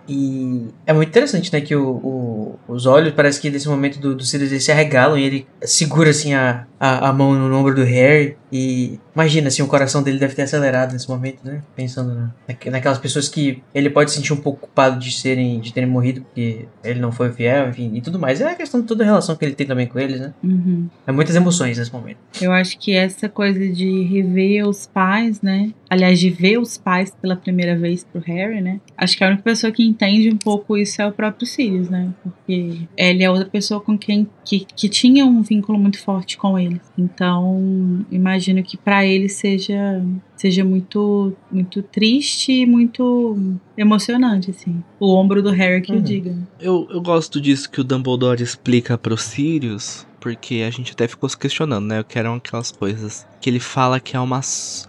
E 0.07 0.67
é 0.85 0.93
muito 0.93 1.09
interessante, 1.09 1.51
né, 1.51 1.59
que 1.61 1.75
o, 1.75 1.89
o- 1.89 2.59
os 2.67 2.85
olhos, 2.85 3.13
parece 3.13 3.41
que 3.41 3.49
nesse 3.49 3.67
momento 3.67 3.99
do, 3.99 4.15
do 4.15 4.23
Sirius 4.23 4.51
eles 4.51 4.63
se 4.63 4.71
arregalam 4.71 5.17
e 5.17 5.23
ele 5.23 5.47
segura 5.63 6.11
assim 6.11 6.33
a, 6.33 6.65
a, 6.79 7.09
a 7.09 7.13
mão 7.13 7.33
no 7.33 7.55
ombro 7.57 7.73
do 7.75 7.83
Harry 7.83 8.37
e 8.51 8.99
imagina 9.15 9.47
assim, 9.47 9.61
o 9.63 9.67
coração 9.67 10.03
dele 10.03 10.19
deve 10.19 10.35
ter 10.35 10.43
acelerado 10.43 10.93
nesse 10.93 11.09
momento, 11.09 11.39
né, 11.43 11.61
pensando 11.75 12.13
na, 12.13 12.29
naque- 12.47 12.69
naquelas 12.69 12.97
pessoas 12.99 13.27
que 13.27 13.63
ele 13.73 13.89
pode 13.89 14.11
se 14.11 14.17
sentir 14.17 14.31
um 14.33 14.37
pouco 14.37 14.61
culpado 14.61 14.99
de 14.99 15.11
serem, 15.11 15.59
de 15.59 15.73
terem 15.73 15.89
morrido 15.89 16.21
porque 16.21 16.67
ele 16.83 16.99
não 16.99 17.11
foi 17.11 17.31
fiel, 17.33 17.69
enfim, 17.69 17.91
e 17.95 18.01
tudo 18.01 18.19
mais. 18.19 18.39
É 18.41 18.45
a 18.51 18.55
questão 18.55 18.81
de 18.81 18.87
toda 18.87 19.03
a 19.03 19.05
relação 19.07 19.35
que 19.35 19.43
ele 19.43 19.55
tem 19.55 19.65
também 19.65 19.87
com 19.87 19.97
eles, 19.99 20.19
né. 20.19 20.33
Uhum. 20.45 20.87
É 21.07 21.11
muitas 21.11 21.35
emoções 21.35 21.77
nesse 21.77 21.91
momento. 21.91 22.17
Eu 22.41 22.51
acho 22.51 22.77
que 22.77 22.93
essa 22.93 23.27
coisa 23.27 23.67
de 23.67 24.03
rever 24.03 24.67
os 24.67 24.85
pais, 24.85 25.41
né? 25.41 25.71
Aliás, 25.89 26.19
de 26.19 26.29
ver 26.29 26.57
os 26.59 26.77
pais 26.77 27.11
pela 27.21 27.35
primeira 27.35 27.77
vez 27.77 28.03
pro 28.03 28.21
Harry, 28.21 28.61
né? 28.61 28.79
Acho 28.97 29.17
que 29.17 29.23
a 29.23 29.27
única 29.27 29.43
pessoa 29.43 29.71
que 29.71 29.83
entende 29.83 30.29
um 30.29 30.37
pouco 30.37 30.77
isso 30.77 31.01
é 31.01 31.07
o 31.07 31.11
próprio 31.11 31.47
Sirius, 31.47 31.89
né? 31.89 32.13
Porque 32.23 32.81
ele 32.97 33.23
é 33.23 33.29
outra 33.29 33.45
pessoa 33.45 33.79
com 33.81 33.97
quem 33.97 34.27
que, 34.43 34.65
que 34.75 34.87
tinha 34.89 35.25
um 35.25 35.41
vínculo 35.41 35.79
muito 35.79 35.99
forte 35.99 36.37
com 36.37 36.57
ele. 36.59 36.79
Então, 36.97 38.05
imagino 38.11 38.61
que 38.63 38.77
pra 38.77 39.05
ele 39.05 39.27
seja 39.29 40.03
seja 40.35 40.65
muito 40.65 41.33
muito 41.49 41.81
triste 41.81 42.51
e 42.51 42.65
muito 42.65 43.37
emocionante 43.77 44.51
assim. 44.51 44.83
O 44.99 45.15
ombro 45.15 45.41
do 45.41 45.49
Harry 45.51 45.81
que 45.81 45.91
Uhum. 45.93 45.99
o 45.99 46.01
diga. 46.01 46.35
Eu, 46.59 46.87
eu 46.91 47.01
gosto 47.01 47.39
disso 47.39 47.69
que 47.71 47.79
o 47.79 47.83
Dumbledore 47.83 48.43
explica 48.43 48.97
pro 48.97 49.17
Sirius, 49.17 50.05
porque 50.25 50.63
a 50.67 50.71
gente 50.71 50.91
até 50.93 51.07
ficou 51.07 51.29
se 51.29 51.37
questionando, 51.37 51.85
né? 51.85 51.99
O 51.99 52.03
que 52.03 52.17
eram 52.17 52.33
aquelas 52.33 52.71
coisas. 52.71 53.27
Que 53.45 53.49
ele 53.51 53.59
fala 53.59 53.99
que 53.99 54.17
é 54.17 54.19
uma. 54.19 54.39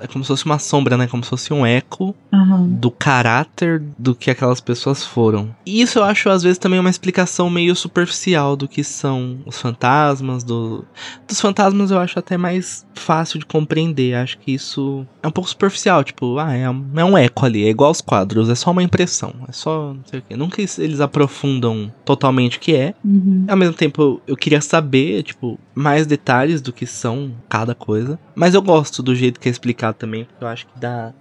É 0.01 0.07
como 0.07 0.25
se 0.25 0.29
fosse 0.29 0.47
uma 0.47 0.59
sombra, 0.59 0.97
né? 0.97 1.07
Como 1.07 1.23
se 1.23 1.29
fosse 1.29 1.53
um 1.53 1.67
eco 1.67 2.17
Aham. 2.33 2.67
do 2.71 2.91
caráter 2.91 3.83
do 3.99 4.15
que 4.15 4.31
aquelas 4.31 4.63
pessoas 4.63 5.05
foram. 5.05 5.55
E 5.67 5.83
isso 5.83 5.99
eu 5.99 6.05
acho, 6.05 6.31
às 6.31 6.43
vezes, 6.43 6.57
também 6.57 6.81
uma 6.81 6.89
explicação 6.89 7.51
meio 7.51 7.77
superficial 7.77 8.57
do 8.57 8.67
que 8.67 8.83
são 8.83 9.41
os 9.45 9.61
fantasmas. 9.61 10.43
Do... 10.43 10.87
Dos 11.29 11.39
fantasmas 11.39 11.91
eu 11.91 11.99
acho 11.99 12.19
até 12.19 12.39
mais 12.39 12.87
fácil 12.95 13.39
de 13.39 13.45
compreender. 13.45 14.15
Acho 14.15 14.39
que 14.39 14.53
isso 14.53 15.07
é 15.23 15.29
um 15.29 15.31
pouco 15.31 15.51
superficial. 15.51 16.03
Tipo, 16.03 16.39
ah, 16.39 16.55
é 16.55 16.71
um, 16.71 16.87
é 16.97 17.05
um 17.05 17.19
eco 17.19 17.45
ali. 17.45 17.63
É 17.67 17.69
igual 17.69 17.89
aos 17.89 18.01
quadros. 18.01 18.49
É 18.49 18.55
só 18.55 18.71
uma 18.71 18.83
impressão. 18.83 19.35
É 19.47 19.53
só. 19.53 19.93
Não 19.93 20.01
sei 20.07 20.21
o 20.21 20.23
quê. 20.27 20.35
Nunca 20.35 20.63
es- 20.63 20.79
eles 20.79 21.03
aprofundam 21.03 21.93
totalmente 22.07 22.57
o 22.57 22.61
que 22.61 22.75
é. 22.75 22.95
Uhum. 23.05 23.45
Ao 23.49 23.57
mesmo 23.59 23.75
tempo, 23.75 24.19
eu 24.27 24.35
queria 24.35 24.63
saber, 24.63 25.23
tipo, 25.25 25.61
mais 25.77 26.07
detalhes 26.07 26.63
do 26.63 26.73
que 26.73 26.87
são 26.87 27.33
cada 27.51 27.75
coisa. 27.75 28.19
Mas 28.35 28.55
eu 28.55 28.63
gosto 28.63 29.03
do 29.03 29.15
jeito 29.15 29.39
que 29.39 29.47
é 29.47 29.53
explicado 29.53 29.99
também, 29.99 30.25
porque 30.25 30.43
eu 30.43 30.49
acho 30.49 30.67
que 30.67 30.81
dá 30.81 31.13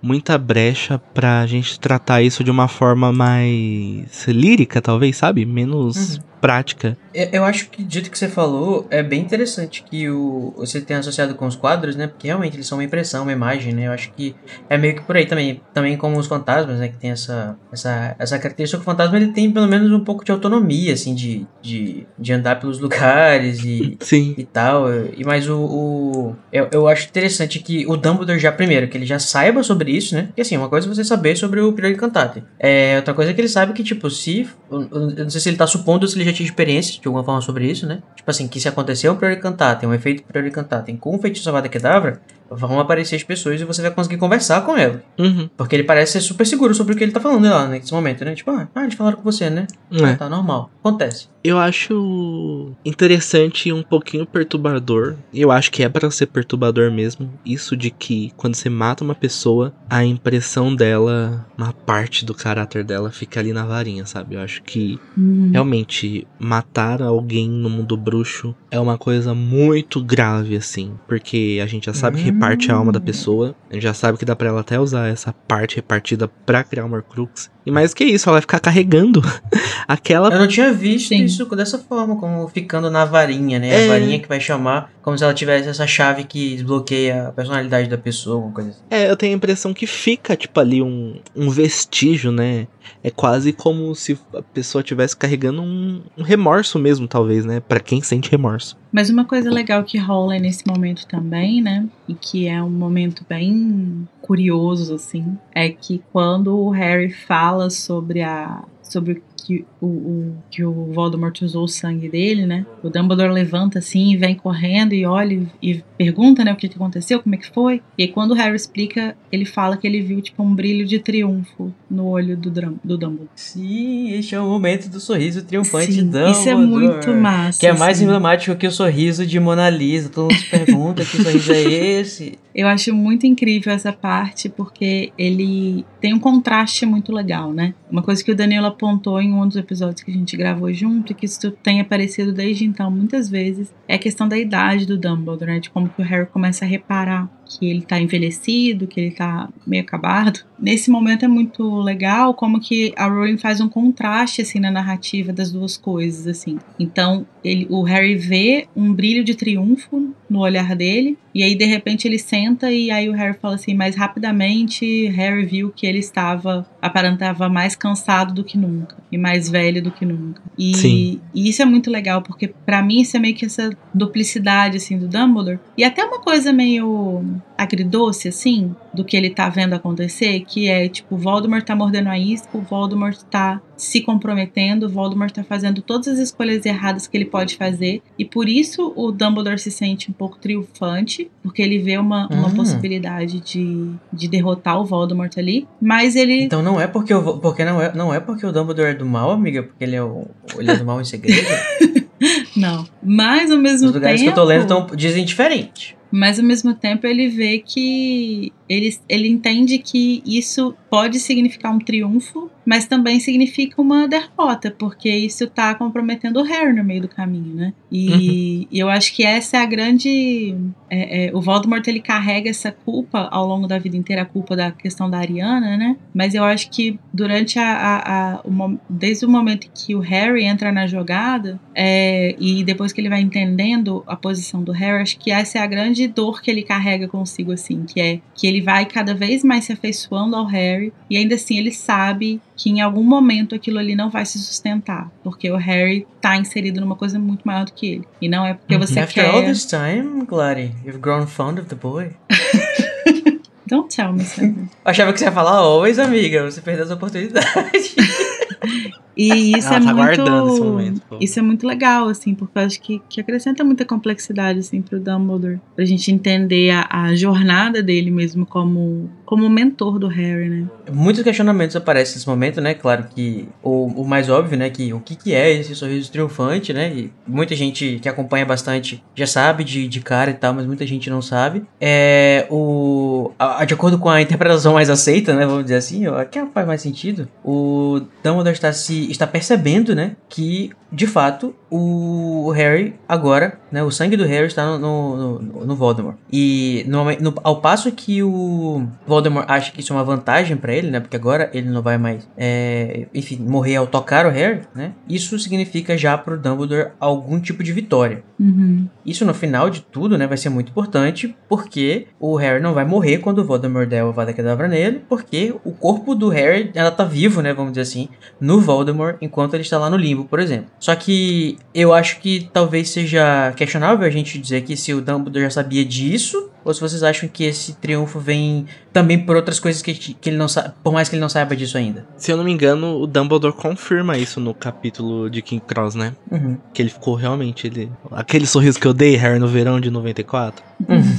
muita 0.00 0.38
brecha 0.38 0.98
pra 1.12 1.44
gente 1.46 1.80
tratar 1.80 2.22
isso 2.22 2.44
de 2.44 2.50
uma 2.50 2.68
forma 2.68 3.12
mais 3.12 4.24
lírica, 4.28 4.80
talvez, 4.80 5.16
sabe? 5.16 5.44
Menos 5.44 6.16
Uhum. 6.16 6.22
Prática. 6.44 6.96
Eu 7.14 7.28
eu 7.32 7.44
acho 7.44 7.68
que, 7.70 7.82
do 7.82 7.92
jeito 7.92 8.10
que 8.10 8.18
você 8.18 8.28
falou, 8.28 8.86
é 8.90 9.02
bem 9.02 9.20
interessante 9.20 9.82
que 9.82 10.10
o, 10.10 10.52
você 10.56 10.80
tenha 10.80 11.00
associado 11.00 11.34
com 11.34 11.46
os 11.46 11.56
quadros, 11.56 11.96
né? 11.96 12.06
Porque 12.06 12.26
realmente 12.26 12.56
eles 12.56 12.66
são 12.66 12.78
uma 12.78 12.84
impressão, 12.84 13.22
uma 13.22 13.32
imagem, 13.32 13.72
né? 13.72 13.86
Eu 13.86 13.92
acho 13.92 14.12
que 14.12 14.36
é 14.68 14.76
meio 14.76 14.94
que 14.94 15.02
por 15.02 15.16
aí 15.16 15.24
também. 15.24 15.60
Também 15.72 15.96
como 15.96 16.18
os 16.18 16.26
fantasmas, 16.26 16.78
né? 16.78 16.88
Que 16.88 16.96
tem 16.96 17.10
essa, 17.10 17.56
essa, 17.72 18.14
essa 18.18 18.38
característica. 18.38 18.80
O 18.80 18.84
fantasma 18.84 19.16
ele 19.16 19.28
tem 19.28 19.50
pelo 19.50 19.66
menos 19.66 19.90
um 19.90 20.00
pouco 20.00 20.24
de 20.24 20.32
autonomia, 20.32 20.92
assim, 20.92 21.14
de, 21.14 21.46
de, 21.62 22.06
de 22.18 22.32
andar 22.32 22.60
pelos 22.60 22.78
lugares 22.78 23.64
e, 23.64 23.96
Sim. 24.00 24.34
e 24.36 24.44
tal. 24.44 24.86
E 25.16 25.24
mas 25.24 25.48
o, 25.48 25.56
o 25.58 26.36
eu, 26.52 26.68
eu 26.72 26.88
acho 26.88 27.08
interessante 27.08 27.58
que 27.58 27.86
o 27.86 27.96
Dumbledore 27.96 28.38
já 28.38 28.52
primeiro 28.52 28.88
que 28.88 28.98
ele 28.98 29.06
já 29.06 29.18
saiba 29.18 29.62
sobre 29.62 29.92
isso, 29.92 30.14
né? 30.14 30.24
Porque 30.24 30.42
assim, 30.42 30.56
uma 30.56 30.68
coisa 30.68 30.86
é 30.86 30.94
você 30.94 31.04
saber 31.04 31.36
sobre 31.36 31.60
o 31.60 31.72
Prior 31.72 31.90
Encantate. 31.90 32.44
É 32.58 32.96
outra 32.96 33.14
coisa 33.14 33.30
é 33.30 33.34
que 33.34 33.40
ele 33.40 33.48
sabe 33.48 33.72
que 33.72 33.82
tipo, 33.82 34.10
se 34.10 34.46
eu, 34.70 34.88
eu 34.90 35.24
não 35.24 35.30
sei 35.30 35.40
se 35.40 35.48
ele 35.48 35.56
tá 35.56 35.66
supondo 35.66 36.06
se 36.06 36.16
ele 36.16 36.24
já 36.24 36.33
tinha 36.34 36.46
experiência 36.46 37.00
de 37.00 37.06
alguma 37.06 37.24
forma 37.24 37.40
sobre 37.40 37.70
isso, 37.70 37.86
né? 37.86 38.02
Tipo 38.14 38.30
assim, 38.30 38.46
que 38.48 38.60
se 38.60 38.68
acontecer 38.68 39.08
um 39.08 39.16
Prior 39.16 39.32
Encantate, 39.32 39.86
um 39.86 39.94
efeito 39.94 40.22
Prior 40.24 40.46
Encantate 40.46 40.92
com 40.96 41.14
um 41.14 41.18
feitiço 41.18 41.48
Avada 41.48 41.68
Kedavra, 41.68 42.20
vão 42.56 42.78
aparecer 42.80 43.16
as 43.16 43.22
pessoas 43.22 43.60
e 43.60 43.64
você 43.64 43.82
vai 43.82 43.90
conseguir 43.90 44.16
conversar 44.16 44.62
com 44.64 44.76
ela. 44.76 45.02
Uhum. 45.18 45.48
Porque 45.56 45.74
ele 45.76 45.84
parece 45.84 46.12
ser 46.12 46.20
super 46.20 46.46
seguro 46.46 46.74
sobre 46.74 46.94
o 46.94 46.96
que 46.96 47.02
ele 47.04 47.12
tá 47.12 47.20
falando 47.20 47.44
lá 47.48 47.66
nesse 47.68 47.92
momento, 47.92 48.24
né? 48.24 48.34
Tipo, 48.34 48.50
ah, 48.52 48.68
ah, 48.74 48.82
eles 48.84 48.94
falaram 48.94 49.16
com 49.16 49.22
você, 49.22 49.50
né? 49.50 49.66
É. 49.92 50.14
Tá 50.14 50.28
normal. 50.28 50.70
Acontece. 50.80 51.28
Eu 51.42 51.58
acho 51.58 52.72
interessante 52.84 53.68
e 53.68 53.72
um 53.72 53.82
pouquinho 53.82 54.24
perturbador. 54.26 55.16
Eu 55.32 55.50
acho 55.50 55.70
que 55.70 55.82
é 55.82 55.88
pra 55.88 56.10
ser 56.10 56.26
perturbador 56.26 56.90
mesmo. 56.90 57.30
Isso 57.44 57.76
de 57.76 57.90
que 57.90 58.32
quando 58.36 58.54
você 58.54 58.70
mata 58.70 59.04
uma 59.04 59.14
pessoa, 59.14 59.72
a 59.88 60.04
impressão 60.04 60.74
dela, 60.74 61.46
uma 61.56 61.72
parte 61.72 62.24
do 62.24 62.34
caráter 62.34 62.82
dela 62.84 63.10
fica 63.10 63.40
ali 63.40 63.52
na 63.52 63.64
varinha, 63.66 64.06
sabe? 64.06 64.36
Eu 64.36 64.40
acho 64.40 64.62
que 64.62 64.98
Uhum. 65.16 65.50
realmente 65.52 66.26
matar 66.38 67.02
alguém 67.02 67.48
no 67.48 67.68
mundo 67.68 67.96
bruxo 67.96 68.54
é 68.70 68.78
uma 68.80 68.96
coisa 68.98 69.34
muito 69.34 70.02
grave, 70.02 70.56
assim. 70.56 70.92
Porque 71.06 71.60
a 71.62 71.66
gente 71.66 71.86
já 71.86 71.94
sabe 71.94 72.22
que 72.22 72.32
Hum. 72.44 72.50
reparte 72.50 72.70
a 72.72 72.74
alma 72.74 72.92
da 72.92 73.00
pessoa. 73.00 73.54
A 73.70 73.74
gente 73.74 73.82
já 73.82 73.94
sabe 73.94 74.18
que 74.18 74.24
dá 74.24 74.34
pra 74.36 74.48
ela 74.48 74.60
até 74.60 74.78
usar 74.78 75.08
essa 75.08 75.32
parte 75.32 75.76
repartida 75.76 76.28
pra 76.46 76.62
criar 76.64 76.84
uma 76.84 76.96
Horcrux. 76.96 77.50
E 77.66 77.70
mais 77.70 77.94
que 77.94 78.04
isso, 78.04 78.28
ela 78.28 78.34
vai 78.34 78.40
ficar 78.42 78.60
carregando 78.60 79.22
aquela 79.88 80.28
Eu 80.30 80.38
não 80.38 80.48
tinha 80.48 80.72
visto 80.72 81.08
Sim. 81.08 81.24
isso 81.24 81.44
dessa 81.56 81.78
forma, 81.78 82.16
como 82.16 82.46
ficando 82.48 82.90
na 82.90 83.04
varinha, 83.04 83.58
né? 83.58 83.70
A 83.70 83.74
É. 83.80 83.88
varinha 83.88 84.18
que 84.20 84.28
vai 84.28 84.40
chamar, 84.40 84.90
como 85.04 85.18
se 85.18 85.22
ela 85.22 85.34
tivesse 85.34 85.68
essa 85.68 85.86
chave 85.86 86.24
que 86.24 86.54
desbloqueia 86.54 87.28
a 87.28 87.32
personalidade 87.32 87.90
da 87.90 87.98
pessoa, 87.98 88.36
alguma 88.36 88.54
coisa 88.54 88.70
assim. 88.70 88.80
É, 88.90 89.10
eu 89.10 89.14
tenho 89.14 89.34
a 89.34 89.36
impressão 89.36 89.74
que 89.74 89.86
fica, 89.86 90.34
tipo, 90.34 90.58
ali 90.58 90.80
um, 90.80 91.20
um 91.36 91.50
vestígio, 91.50 92.32
né? 92.32 92.66
É 93.02 93.10
quase 93.10 93.52
como 93.52 93.94
se 93.94 94.18
a 94.32 94.40
pessoa 94.40 94.80
estivesse 94.80 95.14
carregando 95.14 95.60
um, 95.60 96.00
um 96.16 96.22
remorso 96.22 96.78
mesmo, 96.78 97.06
talvez, 97.06 97.44
né? 97.44 97.60
Pra 97.60 97.80
quem 97.80 98.00
sente 98.00 98.30
remorso. 98.30 98.78
Mas 98.90 99.10
uma 99.10 99.26
coisa 99.26 99.50
legal 99.50 99.84
que 99.84 99.98
rola 99.98 100.38
nesse 100.38 100.66
momento 100.66 101.06
também, 101.06 101.60
né? 101.60 101.86
E 102.08 102.14
que 102.14 102.48
é 102.48 102.62
um 102.62 102.70
momento 102.70 103.26
bem 103.28 104.08
curioso, 104.22 104.94
assim, 104.94 105.36
é 105.54 105.68
que 105.68 106.02
quando 106.12 106.58
o 106.58 106.70
Harry 106.70 107.12
fala 107.12 107.68
sobre 107.68 108.22
a. 108.22 108.64
sobre 108.82 109.22
que 109.44 109.64
o, 109.80 109.86
o- 109.86 110.34
que 110.50 110.64
o 110.64 110.72
Voldemort 110.92 111.40
usou 111.42 111.64
o 111.64 111.68
sangue 111.68 112.08
dele, 112.08 112.46
né? 112.46 112.64
O 112.82 112.88
Dumbledore 112.88 113.32
levanta 113.32 113.78
assim 113.78 114.12
e 114.12 114.16
vem 114.16 114.34
correndo 114.34 114.94
e 114.94 115.04
olha 115.04 115.42
e 115.62 115.82
pergunta, 115.98 116.44
né, 116.44 116.52
o 116.52 116.56
que, 116.56 116.68
que 116.68 116.74
aconteceu, 116.76 117.20
como 117.20 117.34
é 117.34 117.38
que 117.38 117.48
foi. 117.50 117.80
E 117.98 118.02
aí, 118.02 118.08
quando 118.08 118.32
o 118.32 118.34
Harry 118.34 118.56
explica, 118.56 119.16
ele 119.30 119.44
fala 119.44 119.76
que 119.76 119.86
ele 119.86 120.00
viu, 120.00 120.20
tipo, 120.20 120.42
um 120.42 120.54
brilho 120.54 120.84
de 120.86 120.98
triunfo 120.98 121.72
no 121.90 122.06
olho 122.06 122.36
do, 122.36 122.50
do 122.50 122.98
Dumbledore. 122.98 123.28
Sim, 123.34 124.10
este 124.12 124.34
é 124.34 124.40
o 124.40 124.46
momento 124.46 124.88
do 124.88 124.98
sorriso 124.98 125.44
triunfante 125.44 125.92
Sim, 125.92 126.08
de 126.10 126.30
isso 126.30 126.48
é 126.48 126.54
Dumbledore. 126.54 126.94
muito 126.94 127.10
massa. 127.14 127.60
Que 127.60 127.66
é 127.66 127.72
mais 127.72 127.98
assim. 127.98 128.04
emblemático 128.04 128.56
que 128.56 128.66
o 128.66 128.72
sorriso 128.72 129.26
de 129.26 129.38
Mona 129.38 129.68
Lisa. 129.70 130.08
Todo 130.08 130.24
mundo 130.24 130.34
se 130.38 130.50
pergunta 130.50 131.04
que 131.04 131.22
sorriso 131.22 131.52
é 131.52 131.62
esse. 132.00 132.38
Eu 132.54 132.68
acho 132.68 132.94
muito 132.94 133.26
incrível 133.26 133.72
essa 133.72 133.92
parte 133.92 134.48
porque 134.48 135.12
ele 135.18 135.84
tem 136.00 136.14
um 136.14 136.20
contraste 136.20 136.86
muito 136.86 137.12
legal, 137.12 137.52
né? 137.52 137.74
Uma 137.90 138.00
coisa 138.02 138.22
que 138.24 138.30
o 138.30 138.36
Danilo 138.36 138.66
apontou 138.66 139.20
em 139.20 139.32
um 139.42 139.48
dos 139.48 139.56
episódios 139.56 140.02
que 140.02 140.10
a 140.10 140.14
gente 140.14 140.36
gravou 140.36 140.72
junto 140.72 141.12
e 141.12 141.14
que 141.14 141.26
isso 141.26 141.50
tem 141.50 141.80
aparecido 141.80 142.32
desde 142.32 142.64
então 142.64 142.90
muitas 142.90 143.28
vezes 143.28 143.72
é 143.88 143.94
a 143.94 143.98
questão 143.98 144.28
da 144.28 144.38
idade 144.38 144.86
do 144.86 144.98
Dumbledore, 144.98 145.52
né? 145.52 145.60
De 145.60 145.70
como 145.70 145.88
que 145.88 146.00
o 146.00 146.04
Harry 146.04 146.26
começa 146.26 146.64
a 146.64 146.68
reparar 146.68 147.28
que 147.44 147.68
ele 147.68 147.82
tá 147.82 148.00
envelhecido, 148.00 148.86
que 148.86 149.00
ele 149.00 149.10
tá 149.10 149.48
meio 149.66 149.82
acabado. 149.82 150.40
Nesse 150.58 150.90
momento 150.90 151.24
é 151.24 151.28
muito 151.28 151.80
legal 151.80 152.34
como 152.34 152.60
que 152.60 152.92
a 152.96 153.06
Rowling 153.06 153.36
faz 153.36 153.60
um 153.60 153.68
contraste 153.68 154.42
assim 154.42 154.58
na 154.58 154.70
narrativa 154.70 155.32
das 155.32 155.50
duas 155.50 155.76
coisas 155.76 156.26
assim. 156.26 156.58
Então, 156.78 157.26
ele, 157.44 157.66
o 157.68 157.82
Harry 157.82 158.16
vê 158.16 158.66
um 158.74 158.92
brilho 158.92 159.22
de 159.22 159.34
triunfo 159.34 160.14
no 160.28 160.40
olhar 160.40 160.74
dele 160.74 161.18
e 161.34 161.42
aí 161.42 161.54
de 161.54 161.64
repente 161.64 162.06
ele 162.06 162.18
senta 162.18 162.70
e 162.70 162.90
aí 162.90 163.08
o 163.08 163.12
Harry 163.12 163.36
fala 163.40 163.56
assim, 163.56 163.74
mas 163.74 163.96
rapidamente 163.96 165.06
Harry 165.08 165.44
viu 165.44 165.70
que 165.70 165.86
ele 165.86 165.98
estava 165.98 166.66
aparentava 166.80 167.48
mais 167.48 167.74
cansado 167.74 168.32
do 168.32 168.44
que 168.44 168.56
nunca 168.56 168.96
e 169.10 169.18
mais 169.18 169.50
velho 169.50 169.82
do 169.82 169.90
que 169.90 170.06
nunca. 170.06 170.40
E, 170.56 171.20
e 171.34 171.48
isso 171.48 171.60
é 171.60 171.64
muito 171.64 171.90
legal 171.90 172.22
porque 172.22 172.48
pra 172.48 172.82
mim 172.82 173.00
isso 173.00 173.16
é 173.16 173.20
meio 173.20 173.34
que 173.34 173.44
essa 173.44 173.70
duplicidade 173.92 174.76
assim 174.76 174.96
do 174.96 175.08
Dumbledore 175.08 175.58
e 175.76 175.84
até 175.84 176.04
uma 176.04 176.20
coisa 176.20 176.52
meio 176.52 177.24
agridoce, 177.56 178.28
assim, 178.28 178.74
do 178.92 179.04
que 179.04 179.16
ele 179.16 179.30
tá 179.30 179.48
vendo 179.48 179.74
acontecer, 179.74 180.40
que 180.40 180.68
é 180.68 180.88
tipo, 180.88 181.14
o 181.14 181.18
Voldemort 181.18 181.64
tá 181.64 181.74
mordendo 181.74 182.08
a 182.08 182.18
isca, 182.18 182.56
o 182.56 182.60
Voldemort 182.60 183.16
tá 183.30 183.60
se 183.76 184.00
comprometendo, 184.00 184.84
o 184.86 184.88
Voldemort 184.88 185.32
tá 185.32 185.42
fazendo 185.44 185.82
todas 185.82 186.08
as 186.08 186.18
escolhas 186.18 186.64
erradas 186.66 187.06
que 187.06 187.16
ele 187.16 187.24
pode 187.24 187.56
fazer, 187.56 188.02
e 188.18 188.24
por 188.24 188.48
isso 188.48 188.92
o 188.96 189.10
Dumbledore 189.10 189.58
se 189.58 189.70
sente 189.70 190.10
um 190.10 190.14
pouco 190.14 190.38
triunfante, 190.38 191.30
porque 191.42 191.62
ele 191.62 191.78
vê 191.78 191.96
uma, 191.98 192.28
uma 192.28 192.48
Hum. 192.48 192.54
possibilidade 192.54 193.40
de, 193.40 193.90
de 194.12 194.28
derrotar 194.28 194.80
o 194.80 194.84
Voldemort 194.84 195.32
ali, 195.38 195.66
mas 195.80 196.14
ele 196.16 196.42
Então 196.44 196.62
não 196.62 196.80
é 196.80 196.86
porque 196.86 197.12
o, 197.14 197.38
porque 197.38 197.64
não 197.64 197.80
é, 197.80 197.94
não 197.94 198.12
é 198.14 198.20
porque 198.20 198.44
o 198.46 198.52
Dumbledore 198.52 198.90
é 198.90 198.94
do 198.94 199.06
mal, 199.06 199.30
amiga, 199.30 199.62
porque 199.62 199.82
ele 199.84 199.96
é, 199.96 200.02
o, 200.02 200.26
ele 200.58 200.70
é 200.70 200.76
do 200.76 200.84
mal 200.84 201.00
em 201.00 201.04
segredo. 201.04 201.48
não. 202.56 202.86
Mas 203.02 203.50
ao 203.50 203.58
mesmo 203.58 203.88
Os 203.88 203.94
lugares 203.94 204.20
tempo, 204.20 204.32
que 204.32 204.38
eu 204.38 204.42
tô 204.42 204.48
lendo 204.48 204.66
tão, 204.66 204.86
dizem 204.94 205.24
diferente. 205.24 205.96
Mas 206.14 206.38
ao 206.38 206.44
mesmo 206.44 206.72
tempo 206.72 207.08
ele 207.08 207.28
vê 207.28 207.58
que 207.58 208.52
ele, 208.68 208.96
ele 209.08 209.28
entende 209.28 209.78
que 209.78 210.22
isso 210.24 210.72
pode 210.88 211.18
significar 211.18 211.74
um 211.74 211.78
triunfo, 211.80 212.48
mas 212.66 212.86
também 212.86 213.20
significa 213.20 213.80
uma 213.80 214.06
derrota, 214.08 214.70
porque 214.70 215.08
isso 215.08 215.46
tá 215.46 215.74
comprometendo 215.74 216.40
o 216.40 216.42
Harry 216.42 216.72
no 216.72 216.84
meio 216.84 217.02
do 217.02 217.08
caminho, 217.08 217.54
né? 217.54 217.72
E, 217.90 218.66
e 218.70 218.78
eu 218.78 218.88
acho 218.88 219.12
que 219.14 219.24
essa 219.24 219.56
é 219.58 219.60
a 219.60 219.66
grande. 219.66 220.54
é, 220.90 221.26
é, 221.26 221.30
o 221.34 221.40
Voldemort 221.40 221.86
ele 221.86 222.00
carrega 222.00 222.48
essa 222.50 222.70
culpa 222.72 223.28
ao 223.30 223.46
longo 223.46 223.66
da 223.66 223.78
vida 223.78 223.96
inteira, 223.96 224.22
a 224.22 224.26
culpa 224.26 224.56
da 224.56 224.70
questão 224.70 225.08
da 225.08 225.18
Ariana, 225.18 225.76
né? 225.76 225.96
Mas 226.14 226.34
eu 226.34 226.44
acho 226.44 226.70
que 226.70 226.98
durante 227.12 227.58
a. 227.58 227.64
a- 227.72 228.34
a- 228.34 228.40
o 228.44 228.78
desde 228.88 229.26
o 229.26 229.28
momento 229.28 229.68
que 229.74 229.94
o 229.94 230.00
Harry 230.00 230.44
entra 230.44 230.72
na 230.72 230.86
jogada, 230.86 231.60
é, 231.74 232.34
e 232.38 232.64
depois 232.64 232.92
que 232.92 233.00
ele 233.00 233.08
vai 233.08 233.20
entendendo 233.20 234.02
a 234.06 234.16
posição 234.16 234.62
do 234.62 234.72
Harry, 234.72 235.02
acho 235.02 235.18
que 235.18 235.30
essa 235.30 235.58
é 235.58 235.62
a 235.62 235.66
grande 235.66 236.06
dor 236.08 236.40
que 236.40 236.50
ele 236.50 236.62
carrega 236.62 237.06
consigo, 237.08 237.52
assim, 237.52 237.84
que 237.84 238.00
é 238.00 238.20
que 238.34 238.46
ele 238.46 238.60
vai 238.60 238.86
cada 238.86 239.14
vez 239.14 239.42
mais 239.44 239.64
se 239.64 239.72
afeiçoando 239.72 240.34
ao 240.36 240.46
Harry, 240.46 240.92
e 241.10 241.16
ainda 241.16 241.34
assim 241.34 241.58
ele 241.58 241.72
sabe 241.72 242.40
que 242.56 242.70
em 242.70 242.80
algum 242.80 243.02
momento 243.02 243.54
aquilo 243.54 243.78
ali 243.78 243.94
não 243.94 244.10
vai 244.10 244.24
se 244.24 244.38
sustentar, 244.38 245.10
porque 245.22 245.50
o 245.50 245.56
Harry 245.56 246.06
tá 246.20 246.36
inserido 246.36 246.80
numa 246.80 246.96
coisa 246.96 247.18
muito 247.18 247.42
maior 247.44 247.64
do 247.64 247.72
que 247.72 247.86
ele. 247.94 248.04
E 248.20 248.28
não 248.28 248.46
é 248.46 248.54
porque 248.54 248.78
você 248.78 249.00
After 249.00 249.24
quer. 249.24 249.34
all 249.34 249.44
this 249.44 249.66
time, 249.66 250.24
Gladys, 250.24 250.70
you've 250.84 250.98
grown 251.00 251.26
fond 251.26 251.60
of 251.60 251.68
the 251.68 251.74
boy. 251.74 252.10
Don't 253.66 253.88
tell 253.94 254.12
me, 254.12 254.24
Sam. 254.24 254.68
Achava 254.84 255.12
que 255.12 255.18
você 255.18 255.24
ia 255.24 255.32
falar 255.32 255.56
always, 255.56 255.98
amiga. 255.98 256.44
Você 256.44 256.60
perdeu 256.60 256.84
essa 256.84 256.94
oportunidade. 256.94 257.44
E 259.16 259.52
isso 259.56 259.68
Ela 259.68 259.76
é 259.76 259.80
tá 259.80 259.94
muito. 259.94 261.16
Isso 261.20 261.38
é 261.38 261.42
muito 261.42 261.66
legal, 261.66 262.08
assim, 262.08 262.34
porque 262.34 262.58
eu 262.58 262.62
acho 262.62 262.80
que, 262.80 263.00
que 263.08 263.20
acrescenta 263.20 263.62
muita 263.64 263.84
complexidade, 263.84 264.58
assim, 264.58 264.82
pro 264.82 264.98
Dumbledore. 264.98 265.60
Pra 265.76 265.84
gente 265.84 266.10
entender 266.10 266.70
a, 266.70 266.86
a 266.90 267.14
jornada 267.14 267.82
dele 267.82 268.10
mesmo 268.10 268.44
como, 268.44 269.10
como 269.24 269.48
mentor 269.48 269.98
do 269.98 270.08
Harry, 270.08 270.48
né? 270.48 270.66
Muitos 270.92 271.22
questionamentos 271.22 271.76
aparecem 271.76 272.14
nesse 272.16 272.28
momento, 272.28 272.60
né? 272.60 272.74
Claro 272.74 273.06
que 273.14 273.48
o, 273.62 273.86
o 274.02 274.06
mais 274.06 274.28
óbvio, 274.28 274.58
né? 274.58 274.68
Que 274.70 274.92
o 274.92 275.00
que, 275.00 275.14
que 275.16 275.32
é 275.34 275.52
esse 275.52 275.74
sorriso 275.74 276.10
triunfante, 276.10 276.72
né? 276.72 276.92
E 276.94 277.12
muita 277.26 277.54
gente 277.54 277.98
que 278.02 278.08
acompanha 278.08 278.44
bastante 278.44 279.02
já 279.14 279.26
sabe 279.26 279.64
de, 279.64 279.86
de 279.88 280.00
cara 280.00 280.30
e 280.30 280.34
tal, 280.34 280.52
mas 280.54 280.66
muita 280.66 280.86
gente 280.86 281.08
não 281.08 281.22
sabe. 281.22 281.64
É 281.80 282.46
o 282.50 283.30
a- 283.38 283.62
a- 283.62 283.64
de 283.64 283.74
acordo 283.74 283.98
com 283.98 284.08
a 284.08 284.20
interpretação 284.20 284.74
mais 284.74 284.90
aceita, 284.90 285.34
né? 285.34 285.46
Vamos 285.46 285.64
dizer 285.64 285.76
assim, 285.76 286.06
ó, 286.06 286.24
que 286.24 286.44
faz 286.46 286.66
mais 286.66 286.80
sentido. 286.82 287.28
O 287.44 288.00
Dumbledore 288.22 288.52
está 288.54 288.72
se 288.72 289.03
está 289.10 289.26
percebendo, 289.26 289.94
né? 289.94 290.16
Que 290.28 290.70
de 290.90 291.06
fato 291.06 291.54
o 291.76 292.50
Harry 292.52 292.94
agora, 293.08 293.58
né? 293.72 293.82
O 293.82 293.90
sangue 293.90 294.16
do 294.16 294.24
Harry 294.24 294.46
está 294.46 294.64
no, 294.64 294.78
no, 294.78 295.38
no- 295.42 295.66
no 295.66 295.76
Voldemort. 295.76 296.16
E 296.32 296.84
no, 296.86 297.04
no- 297.20 297.34
ao 297.42 297.60
passo 297.60 297.90
que 297.90 298.22
o 298.22 298.86
Voldemort 299.06 299.44
acha 299.48 299.72
que 299.72 299.80
isso 299.80 299.92
é 299.92 299.96
uma 299.96 300.04
vantagem 300.04 300.56
pra 300.56 300.72
ele, 300.72 300.90
né? 300.90 301.00
Porque 301.00 301.16
agora 301.16 301.50
ele 301.52 301.68
não 301.68 301.82
vai 301.82 301.98
mais, 301.98 302.28
é, 302.36 303.06
enfim, 303.12 303.36
morrer 303.38 303.76
ao 303.76 303.86
tocar 303.86 304.24
o 304.26 304.30
Harry, 304.30 304.60
né? 304.74 304.92
Isso 305.08 305.38
significa 305.38 305.96
já 305.98 306.16
pro 306.16 306.38
Dumbledore 306.38 306.90
algum 307.00 307.40
tipo 307.40 307.62
de 307.62 307.72
vitória. 307.72 308.22
Uhum. 308.38 308.88
Isso 309.04 309.24
no 309.24 309.34
final 309.34 309.68
de 309.68 309.80
tudo, 309.82 310.16
né, 310.16 310.26
vai 310.26 310.36
ser 310.36 310.48
muito 310.50 310.70
importante, 310.70 311.36
porque 311.48 312.06
o 312.20 312.36
Harry 312.36 312.60
não 312.62 312.74
vai 312.74 312.84
morrer 312.84 313.18
quando 313.18 313.38
o 313.38 313.44
Voldemort 313.44 313.88
der 313.88 314.04
o 314.04 314.08
Avada 314.08 314.32
Kedavra 314.32 314.68
nele, 314.68 315.02
porque 315.08 315.54
o 315.64 315.72
corpo 315.72 316.14
do 316.14 316.28
Harry, 316.28 316.70
ela 316.74 316.90
tá 316.90 317.04
vivo, 317.04 317.40
né, 317.42 317.52
vamos 317.52 317.72
dizer 317.72 317.82
assim, 317.82 318.08
no 318.40 318.60
Voldemort, 318.60 319.16
enquanto 319.20 319.54
ele 319.54 319.62
está 319.62 319.78
lá 319.78 319.88
no 319.90 319.96
limbo, 319.96 320.24
por 320.24 320.38
exemplo. 320.40 320.66
Só 320.78 320.94
que 320.94 321.56
eu 321.74 321.92
acho 321.92 322.20
que 322.20 322.48
talvez 322.52 322.90
seja 322.90 323.52
questionável 323.56 324.06
a 324.06 324.10
gente 324.10 324.38
dizer 324.38 324.62
que 324.62 324.76
se 324.76 324.94
o 324.94 325.00
Dumbledore 325.00 325.44
já 325.44 325.50
sabia 325.50 325.84
disso, 325.84 326.50
ou 326.64 326.72
se 326.72 326.80
vocês 326.80 327.02
acham 327.02 327.28
que 327.28 327.44
esse 327.44 327.74
triunfo 327.74 328.18
vem 328.18 328.66
também 328.92 329.18
por 329.18 329.36
outras 329.36 329.60
coisas 329.60 329.82
que, 329.82 329.92
que 329.92 330.30
ele 330.30 330.36
não 330.36 330.48
sabe, 330.48 330.72
por 330.82 330.92
mais 330.92 331.08
que 331.08 331.16
ele 331.16 331.20
não 331.20 331.28
saiba 331.28 331.54
disso 331.54 331.76
ainda. 331.76 332.06
Se 332.16 332.30
eu 332.30 332.36
não 332.36 332.44
me 332.44 332.52
engano, 332.52 333.00
o 333.00 333.06
Dumbledore 333.06 333.54
confirma 333.54 334.16
isso 334.16 334.40
no 334.40 334.54
capítulo 334.54 335.28
de 335.28 335.42
King 335.42 335.62
Cross, 335.66 335.94
né? 335.94 336.14
Uhum. 336.30 336.56
Que 336.72 336.80
ele 336.80 336.90
ficou 336.90 337.14
realmente. 337.14 337.66
Ele... 337.66 337.90
Aquele 338.12 338.46
sorriso 338.46 338.78
que 338.78 338.86
eu 338.86 338.94
dei, 338.94 339.16
Harry, 339.16 339.38
no 339.38 339.48
verão 339.48 339.80
de 339.80 339.90
94, 339.90 340.64
Uhum. 340.73 340.73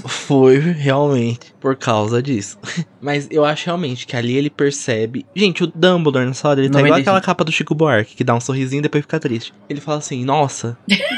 Foi 0.07 0.57
realmente 0.59 1.53
por 1.59 1.75
causa 1.75 2.21
disso. 2.21 2.57
Mas 3.01 3.27
eu 3.31 3.45
acho 3.45 3.65
realmente 3.65 4.07
que 4.07 4.15
ali 4.15 4.35
ele 4.35 4.49
percebe. 4.49 5.25
Gente, 5.35 5.63
o 5.63 5.67
Dumbledore 5.67 6.25
nessa 6.25 6.47
hora, 6.49 6.59
ele 6.59 6.69
tá 6.69 6.79
igual 6.79 6.91
95. 6.91 7.09
aquela 7.09 7.21
capa 7.21 7.43
do 7.43 7.51
Chico 7.51 7.75
Buarque, 7.75 8.15
que 8.15 8.23
dá 8.23 8.33
um 8.33 8.41
sorrisinho 8.41 8.79
e 8.79 8.83
depois 8.83 9.03
fica 9.03 9.19
triste. 9.19 9.53
Ele 9.69 9.81
fala 9.81 9.99
assim: 9.99 10.23
Nossa, 10.25 10.77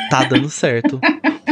tá 0.10 0.24
dando 0.24 0.50
certo. 0.50 1.00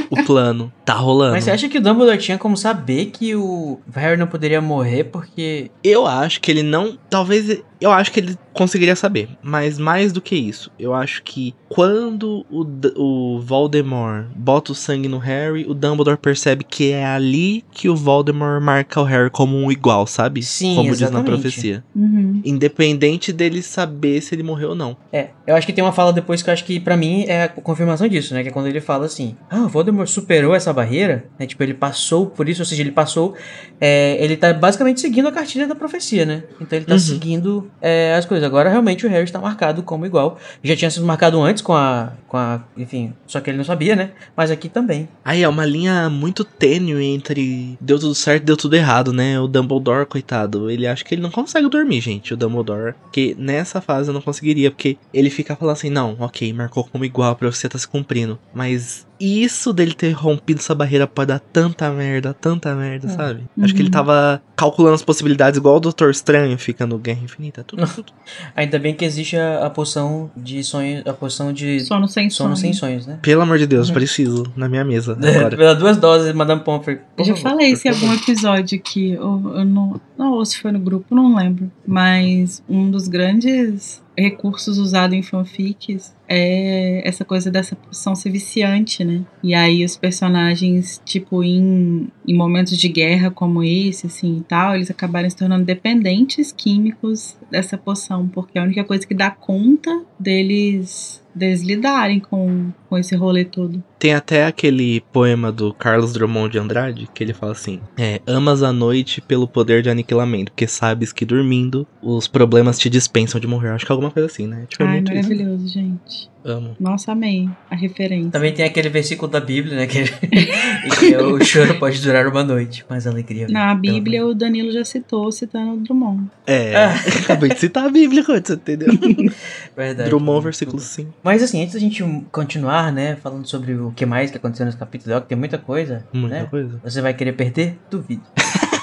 O 0.10 0.24
plano 0.24 0.72
tá 0.84 0.93
rolando. 0.93 1.34
Mas 1.34 1.46
você 1.46 1.52
acha 1.52 1.68
que 1.68 1.78
o 1.78 1.82
Dumbledore 1.82 2.18
tinha 2.18 2.38
como 2.38 2.56
saber 2.56 3.06
que 3.06 3.36
o 3.36 3.80
Harry 3.93 4.18
não 4.18 4.28
poderia 4.28 4.62
morrer 4.62 5.06
porque 5.06 5.72
Eu 5.84 6.06
acho 6.06 6.39
que 6.41 6.52
ele 6.52 6.64
não. 6.64 6.98
Talvez. 7.10 7.62
Eu 7.86 7.91
acho 7.91 8.11
que 8.11 8.19
ele 8.19 8.36
conseguiria 8.53 8.95
saber. 8.95 9.29
Mas 9.43 9.77
mais 9.77 10.11
do 10.11 10.21
que 10.21 10.36
isso, 10.36 10.71
eu 10.79 10.93
acho 10.93 11.21
que 11.23 11.53
quando 11.69 12.45
o, 12.49 12.63
D- 12.63 12.93
o 12.95 13.39
Voldemort 13.41 14.25
bota 14.36 14.71
o 14.71 14.75
sangue 14.75 15.07
no 15.07 15.17
Harry, 15.17 15.65
o 15.67 15.73
Dumbledore 15.73 16.17
percebe 16.17 16.63
que 16.63 16.91
é 16.91 17.05
ali 17.05 17.63
que 17.71 17.88
o 17.89 17.95
Voldemort 17.95 18.61
marca 18.61 18.99
o 18.99 19.03
Harry 19.03 19.29
como 19.29 19.55
um 19.57 19.71
igual, 19.71 20.07
sabe? 20.07 20.41
Sim, 20.41 20.75
como 20.75 20.89
diz 20.91 21.01
na 21.01 21.07
exatamente. 21.07 21.25
profecia. 21.27 21.83
Uhum. 21.95 22.41
Independente 22.43 23.31
dele 23.31 23.61
saber 23.61 24.21
se 24.21 24.33
ele 24.33 24.41
morreu 24.43 24.69
ou 24.69 24.75
não. 24.75 24.97
É, 25.11 25.29
eu 25.45 25.55
acho 25.55 25.67
que 25.67 25.73
tem 25.73 25.83
uma 25.83 25.91
fala 25.91 26.11
depois 26.13 26.41
que 26.41 26.49
eu 26.49 26.53
acho 26.53 26.63
que 26.65 26.79
pra 26.79 26.95
mim 26.97 27.25
é 27.27 27.43
a 27.43 27.49
confirmação 27.49 28.07
disso, 28.07 28.33
né? 28.33 28.41
Que 28.41 28.49
é 28.49 28.51
quando 28.51 28.67
ele 28.67 28.81
fala 28.81 29.05
assim: 29.05 29.36
Ah, 29.49 29.63
o 29.65 29.69
Voldemort 29.69 30.07
superou 30.07 30.55
essa 30.55 30.73
barreira, 30.73 31.25
né? 31.38 31.45
Tipo, 31.45 31.61
ele 31.63 31.73
passou 31.73 32.25
por 32.27 32.47
isso, 32.49 32.61
ou 32.61 32.65
seja, 32.65 32.81
ele 32.81 32.91
passou. 32.91 33.36
é, 33.79 34.17
ele 34.23 34.36
tá 34.38 34.53
basicamente 34.53 35.01
seguindo 35.01 35.27
a 35.27 35.31
cartilha 35.31 35.67
da 35.67 35.75
profecia, 35.75 36.25
né? 36.25 36.43
Então 36.59 36.77
ele 36.77 36.86
tá 36.86 36.93
Uhum. 36.93 36.99
seguindo 36.99 37.69
é, 37.82 38.15
as 38.15 38.26
coisas. 38.26 38.45
Agora 38.45 38.69
realmente 38.69 39.05
o 39.05 39.09
Harry 39.09 39.23
está 39.23 39.39
marcado 39.39 39.84
como 39.84 40.05
igual. 40.05 40.38
Já 40.63 40.76
tinha 40.76 40.89
sido 40.89 41.05
marcado 41.05 41.41
antes 41.41 41.61
com 41.61 41.73
a. 41.73 42.11
com 42.28 42.38
a. 42.38 42.61
Enfim, 42.78 43.13
só 43.28 43.39
que 43.39 43.49
ele 43.49 43.57
não 43.57 43.65
sabia, 43.65 43.95
né? 43.95 44.11
Mas 44.36 44.51
aqui 44.51 44.69
também. 44.69 45.07
Aí 45.23 45.43
é 45.43 45.47
uma 45.49 45.65
linha 45.65 46.09
muito 46.09 46.43
tênue 46.43 47.03
entre 47.03 47.78
deu 47.80 47.99
tudo 47.99 48.15
certo 48.15 48.43
e 48.43 48.45
deu 48.45 48.57
tudo 48.57 48.76
errado, 48.76 49.13
né? 49.13 49.39
O 49.39 49.47
Dumbledore, 49.47 50.05
coitado, 50.05 50.69
ele 50.69 50.88
acha 50.88 51.03
que 51.03 51.15
ele 51.15 51.21
não 51.21 51.32
consegue 51.32 51.69
dormir, 51.69 52.01
gente, 52.01 52.34
o 52.34 52.38
Dumbledore. 52.38 52.93
Porque 53.03 53.36
nessa 53.38 53.82
fase 53.82 54.09
eu 54.09 54.13
não 54.13 54.21
conseguiria, 54.21 54.71
porque 54.71 54.97
ele 55.13 55.30
fica 55.30 55.55
falando 55.55 55.73
assim, 55.73 55.89
não, 55.89 56.15
ok, 56.19 56.51
marcou 56.53 56.84
como 56.84 57.05
igual, 57.05 57.32
a 57.32 57.36
profecia 57.36 57.69
tá 57.69 57.78
se 57.78 57.88
cumprindo. 57.88 58.39
Mas 58.53 59.05
isso 59.20 59.72
dele 59.74 59.93
ter 59.93 60.11
rompido 60.11 60.59
essa 60.59 60.74
barreira 60.76 61.07
pode 61.07 61.28
dar 61.30 61.39
tanta 61.39 61.89
merda, 61.91 62.34
tanta 62.34 62.74
merda, 62.76 63.07
Hum. 63.07 63.09
sabe? 63.09 63.43
Acho 63.61 63.74
que 63.74 63.82
ele 63.82 63.88
Uhum. 63.88 63.91
tava 63.91 64.41
calculando 64.55 64.95
as 64.95 65.01
possibilidades, 65.01 65.57
igual 65.57 65.78
o 65.78 65.80
Doutor 65.80 66.09
Estranho 66.11 66.57
fica 66.57 66.86
no 66.86 66.97
Guerra 66.97 67.22
Infinita. 67.24 67.63
Tudo, 67.63 67.86
tudo. 67.88 68.13
Ainda 68.55 68.80
bem 68.80 68.93
que 68.93 69.03
existe 69.05 69.36
a, 69.38 69.66
a 69.66 69.70
poção 69.70 70.32
de 70.36 70.63
sonho. 70.63 71.01
A 71.05 71.13
poção 71.13 71.51
de 71.53 71.80
Sono 71.82 72.07
sem 72.07 72.30
sono 72.30 72.49
sono. 72.49 72.55
sem 72.57 72.74
sonhos, 72.74 73.05
né? 73.05 73.20
Pelo 73.22 73.41
amor 73.41 73.57
de 73.57 73.68
Deus, 73.68 73.88
Uhum. 73.89 73.93
preciso 73.93 74.43
na 74.55 74.68
minha 74.70 74.84
mesa 74.86 75.18
É, 75.22 75.30
agora. 75.38 75.57
Pela 75.57 75.76
duas 75.76 75.97
doses, 75.97 76.34
Madame 76.34 76.61
Pomfrey. 76.61 76.99
Eu 77.18 77.26
já 77.26 77.36
favor, 77.36 77.49
falei 77.51 77.72
isso 77.72 77.88
em 77.88 77.91
algum 77.91 78.13
episódio 78.13 78.80
que 78.80 79.11
eu, 79.11 79.22
eu 79.55 79.66
não, 79.66 79.99
não, 80.18 80.32
ou 80.34 80.45
se 80.45 80.57
foi 80.59 80.72
no 80.72 80.80
grupo, 80.80 81.13
não 81.16 81.36
lembro. 81.36 81.72
Mas 81.88 82.63
um 82.70 82.89
dos 82.89 83.07
grandes 83.07 84.03
recursos 84.18 84.78
usados 84.78 85.16
em 85.16 85.22
fanfics 85.22 86.16
é 86.28 87.07
essa 87.07 87.24
coisa 87.24 87.51
dessa 87.51 87.76
poção 87.76 88.16
ser 88.16 88.32
viciante, 88.32 89.03
né? 89.03 89.24
E 89.43 89.53
aí 89.53 89.84
os 89.86 89.95
personagens, 89.95 91.01
tipo, 91.05 91.43
em, 91.43 92.07
em 92.28 92.36
momentos 92.36 92.78
de 92.78 92.88
guerra 92.88 93.30
como 93.30 93.63
esse, 93.63 94.07
assim, 94.07 94.38
e 94.38 94.41
tal, 94.41 94.76
eles 94.76 94.89
acabarem 94.89 95.30
se 95.30 95.36
tornando 95.36 95.66
dependentes 95.66 96.51
químicos 96.51 97.38
dessa 97.51 97.78
poção, 97.78 98.28
porque 98.28 98.57
é 98.57 98.61
a 98.61 98.66
única 98.66 98.84
coisa 98.84 99.05
que 99.05 99.13
dá 99.13 99.30
conta 99.30 100.03
deles, 100.20 101.22
deles 101.36 101.61
lidarem 101.61 102.19
com, 102.19 102.71
com 102.89 102.97
esse 102.97 103.15
rolê 103.15 103.43
todo. 103.43 103.83
Tem 103.99 104.13
até 104.13 104.45
aquele 104.45 105.01
poema 105.11 105.51
do 105.51 105.73
Carlos 105.73 106.13
Drummond 106.13 106.51
de 106.51 106.59
Andrade 106.59 107.09
que 107.13 107.23
ele 107.23 107.33
fala 107.33 107.51
assim: 107.51 107.79
é, 107.97 108.21
Amas 108.25 108.63
a 108.63 108.71
noite 108.71 109.21
pelo 109.21 109.47
poder 109.47 109.81
de 109.81 109.89
aniquilamento, 109.89 110.51
porque 110.51 110.67
sabes 110.67 111.11
que 111.11 111.25
dormindo 111.25 111.86
os 112.01 112.27
problemas 112.27 112.79
te 112.79 112.89
dispensam 112.89 113.39
de 113.39 113.47
morrer. 113.47 113.69
Acho 113.69 113.86
que 113.86 113.91
é 113.91 113.93
alguma 113.93 114.11
coisa 114.11 114.27
assim, 114.27 114.47
né? 114.47 114.65
Tipo, 114.69 114.83
é 114.83 114.88
Ai, 114.88 114.93
muito 114.93 115.11
isso. 115.11 115.29
maravilhoso, 115.29 115.67
gente. 115.67 116.34
Amo. 116.46 116.76
Nossa, 116.80 117.12
amei 117.12 117.50
a 117.72 117.76
referência. 117.76 118.30
Também 118.30 118.54
tem 118.54 118.64
aquele 118.64 118.88
versículo 118.89 119.32
da 119.32 119.39
Bíblia, 119.39 119.76
né? 119.78 119.88
Que, 119.88 120.04
que 121.00 121.14
é, 121.14 121.20
o 121.22 121.43
choro 121.43 121.80
pode 121.80 122.00
durar 122.02 122.28
uma 122.28 122.43
noite, 122.43 122.86
mas 122.88 123.08
a 123.08 123.10
alegria. 123.10 123.48
Na 123.50 123.74
Bíblia, 123.74 124.24
o 124.24 124.36
Danilo 124.36 124.72
já 124.72 124.86
citou, 124.86 125.32
citando 125.32 125.74
o 125.74 125.78
Drummond. 125.78 126.30
É, 126.46 126.76
Ah. 126.76 126.93
acabei 127.26 127.50
de 127.50 127.60
citar 127.60 127.86
a 127.86 127.89
Bíblia, 127.89 128.24
você 128.24 128.54
entendeu? 128.54 128.89
Verdade. 129.76 130.08
Drummond, 130.10 130.43
versículo 130.43 130.80
5. 130.80 131.12
Mas 131.24 131.41
assim, 131.41 131.62
antes 131.64 131.74
da 131.74 131.80
gente 131.80 132.04
continuar, 132.32 132.91
né, 132.91 133.16
falando 133.16 133.48
sobre 133.48 133.74
o 133.74 133.91
que 133.96 134.06
mais 134.06 134.30
que 134.30 134.38
aconteceu 134.38 134.68
nesse 134.68 134.78
capítulo, 134.78 135.20
que 135.22 135.28
tem 135.28 135.38
muita 135.38 135.58
coisa, 135.58 136.06
Muita 136.14 136.36
né? 136.41 136.48
coisa. 136.50 136.80
Você 136.84 137.02
vai 137.02 137.14
querer 137.16 137.34
perder? 137.34 137.80
Duvido. 137.89 138.22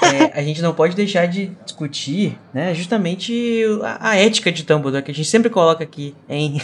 É, 0.02 0.38
a 0.38 0.42
gente 0.42 0.60
não 0.60 0.74
pode 0.74 0.96
deixar 0.96 1.26
de 1.26 1.52
discutir, 1.64 2.36
né, 2.52 2.74
justamente 2.74 3.64
a, 3.82 4.10
a 4.10 4.16
ética 4.16 4.50
de 4.50 4.64
Dumbledore, 4.64 5.02
que 5.04 5.10
a 5.12 5.14
gente 5.14 5.28
sempre 5.28 5.48
coloca 5.48 5.84
aqui 5.84 6.14
em, 6.28 6.60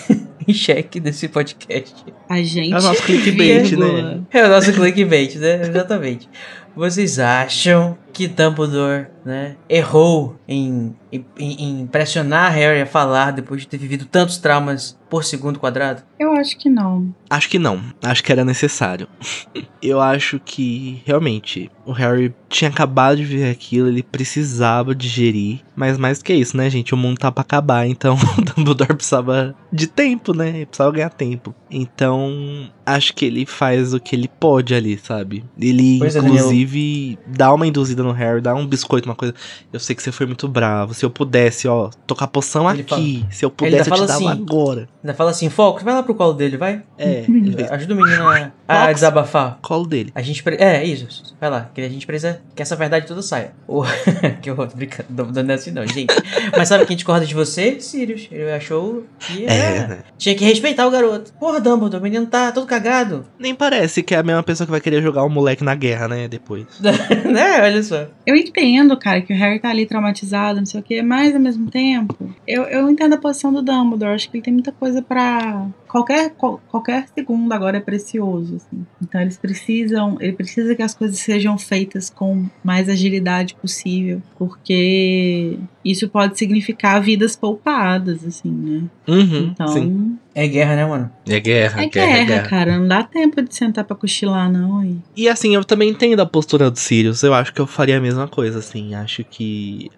em 0.48 0.54
xeque 0.54 0.98
desse 0.98 1.28
podcast. 1.28 1.94
A 2.28 2.42
gente. 2.42 2.72
É 2.72 2.78
o 2.78 2.82
nosso 2.82 3.02
clickbait, 3.04 3.76
né? 3.76 4.20
É 4.32 4.44
o 4.44 4.48
nosso 4.48 4.72
clickbait, 4.72 5.36
né? 5.36 5.60
Exatamente. 5.60 6.28
Vocês 6.74 7.18
acham 7.18 7.98
que 8.12 8.26
Dumbledore, 8.26 9.08
né, 9.28 9.56
errou 9.68 10.36
em, 10.48 10.96
em, 11.12 11.24
em 11.38 11.86
pressionar 11.86 12.50
Harry 12.50 12.80
a 12.80 12.86
falar 12.86 13.30
depois 13.30 13.60
de 13.60 13.68
ter 13.68 13.76
vivido 13.76 14.06
tantos 14.06 14.38
traumas 14.38 14.98
por 15.08 15.24
segundo 15.24 15.58
quadrado? 15.58 16.02
Eu 16.18 16.32
acho 16.32 16.56
que 16.58 16.68
não. 16.68 17.14
Acho 17.28 17.48
que 17.48 17.58
não. 17.58 17.80
Acho 18.02 18.22
que 18.22 18.32
era 18.32 18.44
necessário. 18.44 19.06
Eu 19.80 20.00
acho 20.00 20.40
que 20.44 21.00
realmente 21.06 21.70
o 21.86 21.92
Harry 21.92 22.34
tinha 22.48 22.68
acabado 22.68 23.16
de 23.16 23.24
ver 23.24 23.48
aquilo, 23.48 23.86
ele 23.86 24.02
precisava 24.02 24.92
digerir. 24.92 25.60
Mas 25.76 25.96
mais 25.96 26.18
do 26.18 26.24
que 26.24 26.34
isso, 26.34 26.56
né, 26.56 26.68
gente? 26.68 26.92
O 26.92 26.96
mundo 26.96 27.18
tá 27.18 27.30
pra 27.30 27.42
acabar, 27.42 27.86
então 27.86 28.16
o 28.36 28.42
Dumbledore 28.42 28.96
precisava 28.96 29.54
de 29.72 29.86
tempo, 29.86 30.34
né? 30.34 30.48
Ele 30.48 30.66
precisava 30.66 30.90
ganhar 30.90 31.10
tempo. 31.10 31.54
Então, 31.70 32.68
acho 32.84 33.14
que 33.14 33.24
ele 33.24 33.46
faz 33.46 33.94
o 33.94 34.00
que 34.00 34.16
ele 34.16 34.28
pode 34.28 34.74
ali, 34.74 34.98
sabe? 34.98 35.44
Ele, 35.58 35.98
Pois 36.00 36.16
é, 36.16 36.18
inclusive, 36.18 37.18
dá 37.24 37.54
uma 37.54 37.66
induzida 37.66 38.02
no 38.02 38.12
Harry, 38.12 38.40
dá 38.40 38.54
um 38.54 38.66
biscoito, 38.66 39.08
uma 39.08 39.14
coisa. 39.18 39.34
Eu 39.72 39.80
sei 39.80 39.94
que 39.94 40.02
você 40.02 40.10
foi 40.12 40.26
muito 40.26 40.48
bravo. 40.48 40.94
Se 40.94 41.04
eu 41.04 41.10
pudesse, 41.10 41.68
ó, 41.68 41.90
tocar 42.06 42.26
poção 42.28 42.70
Ele 42.70 42.82
aqui. 42.82 43.26
Se 43.30 43.44
eu 43.44 43.50
pudesse, 43.50 43.76
eu 43.78 43.84
te 43.84 43.88
fala 43.90 44.06
dava 44.06 44.18
assim, 44.18 44.28
agora. 44.28 44.88
Ainda 45.02 45.14
fala 45.14 45.30
assim, 45.30 45.50
Fox, 45.50 45.82
vai 45.82 45.94
lá 45.94 46.02
pro 46.02 46.14
colo 46.14 46.32
dele, 46.32 46.56
vai. 46.56 46.82
É, 46.96 47.24
Ajuda 47.70 47.94
o 47.94 47.96
menino 47.96 48.26
a, 48.28 48.50
a 48.66 48.80
Fox? 48.82 48.94
desabafar. 48.94 49.58
colo 49.62 49.86
dele. 49.86 50.12
A 50.14 50.22
gente. 50.22 50.42
pre- 50.42 50.56
É, 50.58 50.84
isso. 50.84 51.34
Vai 51.40 51.50
lá. 51.50 51.70
Que 51.74 51.80
a 51.80 51.88
gente 51.88 52.06
precisa 52.06 52.40
que 52.54 52.62
essa 52.62 52.76
verdade 52.76 53.06
toda 53.06 53.22
saia. 53.22 53.52
O... 53.66 53.82
que 54.40 54.50
horror, 54.50 54.68
tô 54.68 54.76
brincando. 54.76 55.08
Não, 55.10 55.42
não 55.42 55.50
é 55.52 55.54
assim, 55.54 55.70
não, 55.70 55.86
gente. 55.86 56.14
Mas 56.56 56.68
sabe 56.68 56.86
quem 56.86 56.96
discorda 56.96 57.26
de 57.26 57.34
você? 57.34 57.80
Sirius. 57.80 58.28
Ele 58.30 58.50
achou 58.52 59.04
que 59.18 59.46
É, 59.46 59.58
é, 59.76 59.86
né? 59.86 59.98
tinha 60.16 60.34
que 60.34 60.44
respeitar 60.44 60.86
o 60.86 60.90
garoto. 60.90 61.32
Porra, 61.34 61.60
Dumbledore, 61.60 62.00
o 62.00 62.02
menino 62.02 62.26
tá 62.26 62.52
todo 62.52 62.66
cagado. 62.66 63.24
Nem 63.38 63.54
parece 63.54 64.02
que 64.02 64.14
é 64.14 64.18
a 64.18 64.22
mesma 64.22 64.42
pessoa 64.42 64.66
que 64.66 64.70
vai 64.70 64.80
querer 64.80 65.02
jogar 65.02 65.22
o 65.24 65.28
moleque 65.28 65.64
na 65.64 65.74
guerra, 65.74 66.08
né? 66.08 66.28
Depois. 66.28 66.66
né? 66.80 67.62
Olha 67.62 67.82
só. 67.82 68.06
Eu 68.26 68.36
entendo, 68.36 68.96
cara, 68.96 69.07
que 69.22 69.32
o 69.32 69.36
Harry 69.36 69.58
tá 69.58 69.70
ali 69.70 69.86
traumatizado, 69.86 70.58
não 70.58 70.66
sei 70.66 70.80
o 70.80 70.82
quê, 70.82 71.02
mas 71.02 71.34
ao 71.34 71.40
mesmo 71.40 71.70
tempo, 71.70 72.16
eu, 72.46 72.64
eu 72.64 72.88
entendo 72.90 73.14
a 73.14 73.18
posição 73.18 73.52
do 73.52 73.62
Dumbledore. 73.62 74.14
Acho 74.14 74.30
que 74.30 74.36
ele 74.36 74.44
tem 74.44 74.52
muita 74.52 74.72
coisa 74.72 75.02
pra. 75.02 75.66
Qualquer, 75.88 76.30
qual- 76.36 76.60
qualquer 76.68 77.06
segundo 77.14 77.50
agora 77.52 77.78
é 77.78 77.80
precioso, 77.80 78.56
assim. 78.56 78.84
Então 79.02 79.20
eles 79.20 79.36
precisam. 79.38 80.16
Ele 80.20 80.32
precisa 80.32 80.74
que 80.74 80.82
as 80.82 80.94
coisas 80.94 81.18
sejam 81.18 81.56
feitas 81.56 82.10
com 82.10 82.46
mais 82.62 82.88
agilidade 82.88 83.54
possível. 83.54 84.20
Porque 84.38 85.58
isso 85.84 86.08
pode 86.08 86.38
significar 86.38 87.00
vidas 87.00 87.34
poupadas, 87.34 88.24
assim, 88.24 88.50
né? 88.50 88.82
Uhum, 89.08 89.50
Então. 89.52 89.68
sim. 89.68 90.18
É 90.34 90.46
guerra, 90.46 90.76
né, 90.76 90.86
mano? 90.86 91.10
É 91.28 91.40
guerra, 91.40 91.82
É 91.82 91.86
guerra, 91.86 92.42
cara. 92.42 92.78
Não 92.78 92.86
dá 92.86 93.02
tempo 93.02 93.42
de 93.42 93.52
sentar 93.54 93.84
pra 93.84 93.96
cochilar, 93.96 94.52
não. 94.52 94.84
E... 94.84 94.98
E 95.16 95.28
assim, 95.28 95.54
eu 95.54 95.64
também 95.64 95.88
entendo 95.90 96.20
a 96.20 96.26
postura 96.26 96.70
do 96.70 96.78
Sirius. 96.78 97.22
Eu 97.24 97.34
acho 97.34 97.52
que 97.52 97.60
eu 97.60 97.66
faria 97.66 97.96
a 97.98 98.00
mesma 98.00 98.28
coisa, 98.28 98.60
assim. 98.60 98.94
Acho 98.94 99.24
que 99.24 99.90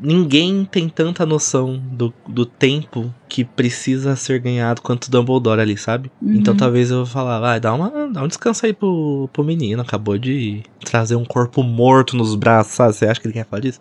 ninguém 0.00 0.64
tem 0.64 0.88
tanta 0.88 1.24
noção 1.24 1.80
do, 1.90 2.12
do 2.28 2.44
tempo 2.44 3.12
que 3.28 3.44
precisa 3.44 4.14
ser 4.14 4.38
ganhado 4.38 4.80
quanto 4.80 5.06
o 5.06 5.10
Dumbledore 5.10 5.60
ali, 5.60 5.76
sabe? 5.76 6.10
Uhum. 6.22 6.34
Então 6.34 6.56
talvez 6.56 6.90
eu 6.90 6.98
vou 6.98 7.06
falar, 7.06 7.40
vai, 7.40 7.58
dá, 7.58 7.74
uma, 7.74 7.90
dá 8.12 8.22
um 8.22 8.28
descanso 8.28 8.64
aí 8.64 8.72
pro, 8.72 9.28
pro 9.32 9.42
menino. 9.42 9.82
Acabou 9.82 10.16
de 10.16 10.62
trazer 10.84 11.16
um 11.16 11.24
corpo 11.24 11.62
morto 11.62 12.16
nos 12.16 12.34
braços, 12.36 12.74
sabe? 12.74 12.94
Você 12.94 13.06
acha 13.06 13.20
que 13.20 13.26
ele 13.26 13.34
quer 13.34 13.44
falar 13.44 13.60
disso? 13.62 13.80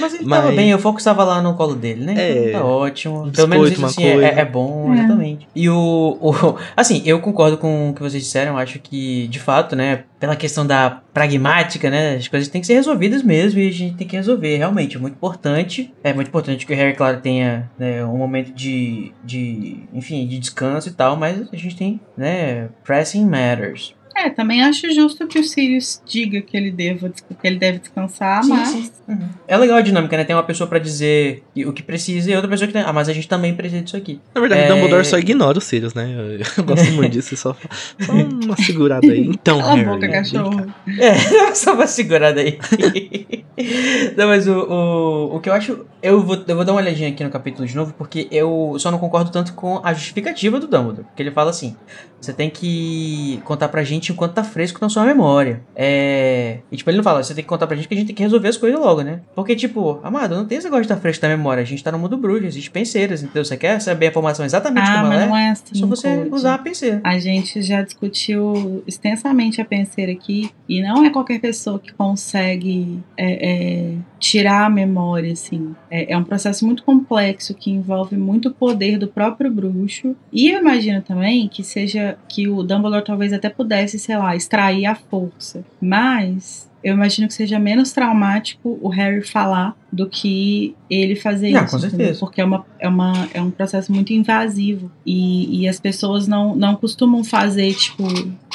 Mas 0.00 0.14
ele 0.14 0.24
Mas- 0.24 0.40
tava 0.40 0.52
bem, 0.54 0.72
o 0.74 0.78
foco 0.78 0.98
estava 0.98 1.24
lá 1.24 1.42
no 1.42 1.54
colo 1.54 1.74
dele, 1.74 2.04
né? 2.04 2.14
É. 2.16 2.48
Então 2.48 2.60
tá 2.60 2.66
ótimo. 2.66 3.30
Pelo 3.32 3.48
menos 3.48 3.72
isso 3.72 3.84
assim, 3.84 4.04
é, 4.04 4.40
é 4.40 4.44
bom, 4.44 4.92
É. 4.94 4.98
exatamente. 4.98 5.48
E 5.54 5.68
o, 5.68 6.16
o. 6.20 6.56
Assim, 6.76 7.02
eu 7.04 7.20
concordo 7.20 7.58
com 7.58 7.90
o 7.90 7.94
que 7.94 8.00
vocês 8.02 8.22
disseram. 8.22 8.52
eu 8.52 8.58
Acho 8.58 8.78
que, 8.78 9.26
de 9.28 9.38
fato, 9.40 9.74
né? 9.74 10.04
Pela 10.18 10.36
questão 10.36 10.66
da 10.66 11.02
pragmática, 11.12 11.90
né? 11.90 12.16
As 12.16 12.28
coisas 12.28 12.48
têm 12.48 12.60
que 12.60 12.66
ser 12.66 12.74
resolvidas 12.74 13.22
mesmo 13.22 13.60
e 13.60 13.68
a 13.68 13.72
gente 13.72 13.96
tem 13.96 14.06
que 14.06 14.16
resolver, 14.16 14.56
realmente. 14.56 14.96
É 14.96 15.00
muito 15.00 15.14
importante. 15.14 15.92
É 16.02 16.12
muito 16.12 16.28
importante 16.28 16.64
que 16.64 16.72
o 16.72 16.76
Harry, 16.76 16.94
claro, 16.94 17.20
tenha 17.20 17.70
né, 17.78 18.04
um 18.04 18.16
momento 18.16 18.52
de, 18.52 19.12
de. 19.22 19.80
Enfim, 19.92 20.26
de 20.26 20.38
descanso 20.38 20.88
e 20.88 20.92
tal, 20.92 21.16
mas 21.16 21.48
a 21.52 21.56
gente 21.56 21.76
tem, 21.76 22.00
né? 22.16 22.68
Pressing 22.82 23.26
matters. 23.26 23.94
É, 24.18 24.30
também 24.30 24.62
acho 24.62 24.90
justo 24.94 25.26
que 25.26 25.38
o 25.38 25.44
Sirius 25.44 26.00
diga 26.06 26.40
que 26.40 26.56
ele, 26.56 26.70
deva, 26.70 27.10
que 27.10 27.46
ele 27.46 27.58
deve 27.58 27.78
descansar, 27.80 28.42
Sim, 28.42 28.48
mas. 28.50 28.68
sim. 28.68 28.90
Uhum. 29.08 29.28
É 29.46 29.56
legal 29.56 29.76
a 29.76 29.80
dinâmica, 29.82 30.16
né? 30.16 30.24
Tem 30.24 30.34
uma 30.34 30.42
pessoa 30.42 30.66
pra 30.66 30.78
dizer 30.78 31.44
o 31.66 31.72
que 31.72 31.82
precisa 31.82 32.30
e 32.30 32.34
outra 32.34 32.48
pessoa 32.50 32.66
que 32.66 32.72
tem. 32.72 32.82
Ah, 32.82 32.92
mas 32.92 33.08
a 33.08 33.12
gente 33.12 33.28
também 33.28 33.54
precisa 33.54 33.82
disso 33.82 33.96
aqui. 33.96 34.20
Na 34.34 34.40
verdade, 34.40 34.62
É. 34.62 34.64
o 34.64 34.74
Dumbledore 34.74 35.04
só 35.04 35.18
ignora 35.18 35.56
o 35.58 35.60
Sirius, 35.60 35.94
né? 35.94 36.12
Eu, 36.12 36.38
eu 36.38 36.44
gosto 36.64 36.90
muito 36.92 37.12
disso. 37.12 37.36
Só, 37.36 37.54
só 38.00 38.12
uma 38.12 38.56
segurada 38.56 39.06
aí. 39.06 39.20
Então, 39.28 39.58
Cala 39.60 39.72
a 39.72 39.74
Harry, 39.76 39.86
boca, 39.86 40.00
vem 40.00 40.10
cá. 40.10 40.16
cachorro. 40.18 40.74
É, 40.98 41.54
só 41.54 41.74
uma 41.74 41.86
segurada 41.86 42.40
aí. 42.40 42.58
não, 44.16 44.26
mas 44.28 44.46
o, 44.48 44.52
o, 44.58 45.36
o 45.36 45.40
que 45.40 45.48
eu 45.48 45.52
acho. 45.52 45.86
Eu 46.02 46.22
vou, 46.22 46.42
eu 46.46 46.56
vou 46.56 46.64
dar 46.64 46.72
uma 46.72 46.80
olhadinha 46.80 47.08
aqui 47.08 47.22
no 47.24 47.30
capítulo 47.30 47.66
de 47.66 47.74
novo, 47.76 47.92
porque 47.96 48.28
eu 48.30 48.76
só 48.78 48.90
não 48.90 48.98
concordo 48.98 49.30
tanto 49.30 49.54
com 49.54 49.80
a 49.84 49.92
justificativa 49.92 50.58
do 50.60 50.66
Dumbledore. 50.66 51.04
Porque 51.04 51.22
ele 51.22 51.30
fala 51.30 51.50
assim: 51.50 51.76
você 52.20 52.32
tem 52.32 52.48
que 52.50 53.40
contar 53.44 53.68
pra 53.68 53.82
gente 53.82 54.05
enquanto 54.12 54.34
tá 54.34 54.44
fresco 54.44 54.78
na 54.80 54.88
sua 54.88 55.04
memória. 55.04 55.60
É. 55.74 56.58
E 56.70 56.76
tipo, 56.76 56.90
ele 56.90 56.96
não 56.98 57.04
fala, 57.04 57.22
você 57.22 57.34
tem 57.34 57.42
que 57.44 57.48
contar 57.48 57.66
pra 57.66 57.76
gente 57.76 57.88
que 57.88 57.94
a 57.94 57.96
gente 57.96 58.06
tem 58.08 58.16
que 58.16 58.22
resolver 58.22 58.48
as 58.48 58.56
coisas 58.56 58.78
logo, 58.78 59.02
né? 59.02 59.20
Porque, 59.34 59.54
tipo, 59.56 60.00
amado, 60.02 60.34
não 60.36 60.44
tem 60.46 60.58
esse 60.58 60.66
negócio 60.66 60.82
de 60.82 60.92
estar 60.92 61.00
fresco 61.00 61.24
na 61.26 61.36
memória. 61.36 61.62
A 61.62 61.66
gente 61.66 61.82
tá 61.82 61.92
no 61.92 61.98
mundo 61.98 62.16
bruxo, 62.16 62.46
existe 62.46 62.70
penseiras, 62.70 63.22
entendeu? 63.22 63.44
Você 63.44 63.56
quer 63.56 63.80
saber 63.80 64.06
a 64.06 64.08
informação 64.10 64.44
exatamente 64.44 64.88
Ah, 64.88 65.00
como 65.00 65.12
ela 65.12 65.26
não 65.26 65.36
é? 65.36 65.44
é 65.44 65.46
É 65.48 65.50
assim. 65.50 65.74
só 65.74 65.86
você 65.86 66.28
usar 66.30 66.54
a 66.54 66.58
penseira. 66.58 67.00
A 67.04 67.18
gente 67.18 67.62
já 67.62 67.82
discutiu 67.82 68.82
extensamente 68.86 69.60
a 69.60 69.64
penseira 69.64 70.12
aqui, 70.12 70.50
e 70.68 70.82
não 70.82 71.04
é 71.04 71.10
qualquer 71.10 71.40
pessoa 71.40 71.78
que 71.78 71.92
consegue 71.92 72.98
é, 73.16 73.50
é, 73.50 73.92
tirar 74.18 74.66
a 74.66 74.70
memória, 74.70 75.32
assim. 75.32 75.74
É, 75.90 76.12
é 76.12 76.18
um 76.18 76.24
processo 76.24 76.64
muito 76.66 76.82
complexo 76.82 77.54
que 77.54 77.70
envolve 77.70 78.16
muito 78.16 78.50
poder 78.50 78.98
do 78.98 79.06
próprio 79.08 79.50
bruxo. 79.50 80.14
E 80.32 80.50
eu 80.50 80.58
imagino 80.60 81.00
também 81.02 81.48
que 81.48 81.62
seja 81.62 82.18
que 82.28 82.48
o 82.48 82.62
Dumbledore 82.62 83.04
talvez 83.04 83.32
até 83.32 83.48
pudesse, 83.48 83.95
sei 83.98 84.16
lá, 84.16 84.34
extrair 84.36 84.86
a 84.86 84.94
força. 84.94 85.64
Mas 85.80 86.68
eu 86.86 86.94
imagino 86.94 87.26
que 87.26 87.34
seja 87.34 87.58
menos 87.58 87.90
traumático 87.92 88.78
o 88.80 88.88
Harry 88.88 89.20
falar 89.20 89.76
do 89.92 90.08
que 90.08 90.74
ele 90.90 91.16
fazer 91.16 91.56
Ah, 91.56 91.64
isso. 91.64 91.70
com 91.70 91.78
entendeu? 91.78 91.90
certeza. 91.98 92.20
Porque 92.20 92.40
é, 92.40 92.44
uma, 92.44 92.66
é, 92.78 92.88
uma, 92.88 93.28
é 93.34 93.42
um 93.42 93.50
processo 93.50 93.90
muito 93.92 94.12
invasivo. 94.12 94.90
E, 95.04 95.62
e 95.62 95.68
as 95.68 95.80
pessoas 95.80 96.28
não, 96.28 96.54
não 96.54 96.76
costumam 96.76 97.24
fazer, 97.24 97.72
tipo. 97.74 98.04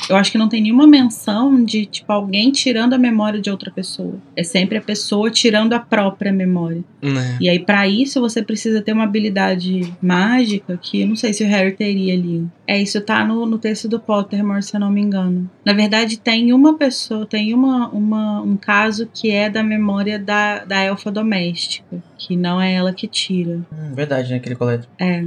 Eu 0.10 0.16
acho 0.16 0.32
que 0.32 0.38
não 0.38 0.48
tem 0.48 0.62
nenhuma 0.62 0.86
menção 0.88 1.64
de, 1.64 1.86
tipo, 1.86 2.12
alguém 2.12 2.52
tirando 2.52 2.94
a 2.94 2.98
memória 2.98 3.40
de 3.42 3.50
outra 3.50 3.72
pessoa. 3.72 4.16
É 4.36 4.44
sempre 4.44 4.78
a 4.78 4.82
pessoa 4.82 5.30
tirando 5.32 5.74
a 5.74 5.80
própria 5.80 6.32
memória. 6.32 6.84
Né? 7.02 7.38
E 7.42 7.50
aí, 7.50 7.60
pra 7.60 7.88
isso, 7.88 8.22
você 8.22 8.42
precisa 8.44 8.82
ter 8.82 8.94
uma 8.94 9.04
habilidade 9.06 9.92
mágica 10.02 10.78
que 10.82 11.02
eu 11.02 11.08
não 11.08 11.16
sei 11.16 11.34
se 11.34 11.44
o 11.44 11.48
Harry 11.48 11.72
teria 11.72 12.14
ali. 12.14 12.46
É, 12.68 12.82
isso 12.82 13.02
tá 13.02 13.26
no, 13.26 13.46
no 13.46 13.58
texto 13.58 13.88
do 13.90 14.00
Pottermore, 14.00 14.62
se 14.64 14.76
eu 14.76 14.80
não 14.80 14.92
me 14.92 15.02
engano. 15.02 15.50
Na 15.66 15.74
verdade, 15.74 16.20
tem 16.20 16.54
uma 16.54 16.78
pessoa, 16.78 17.26
tem 17.26 17.54
uma, 17.54 17.90
uma, 17.90 18.21
um 18.44 18.58
caso 18.58 19.08
que 19.14 19.32
é 19.32 19.50
da 19.50 19.64
memória 19.64 20.18
da, 20.20 20.64
da 20.66 20.82
elfa 20.82 21.12
doméstica. 21.12 22.02
Que 22.28 22.36
não 22.38 22.62
é 22.62 22.74
ela 22.74 22.94
que 22.94 23.08
tira. 23.08 23.62
Hum, 23.74 23.96
verdade, 23.96 24.30
né? 24.30 24.36
Aquele 24.38 24.56
colete. 24.56 24.88
É. 25.00 25.24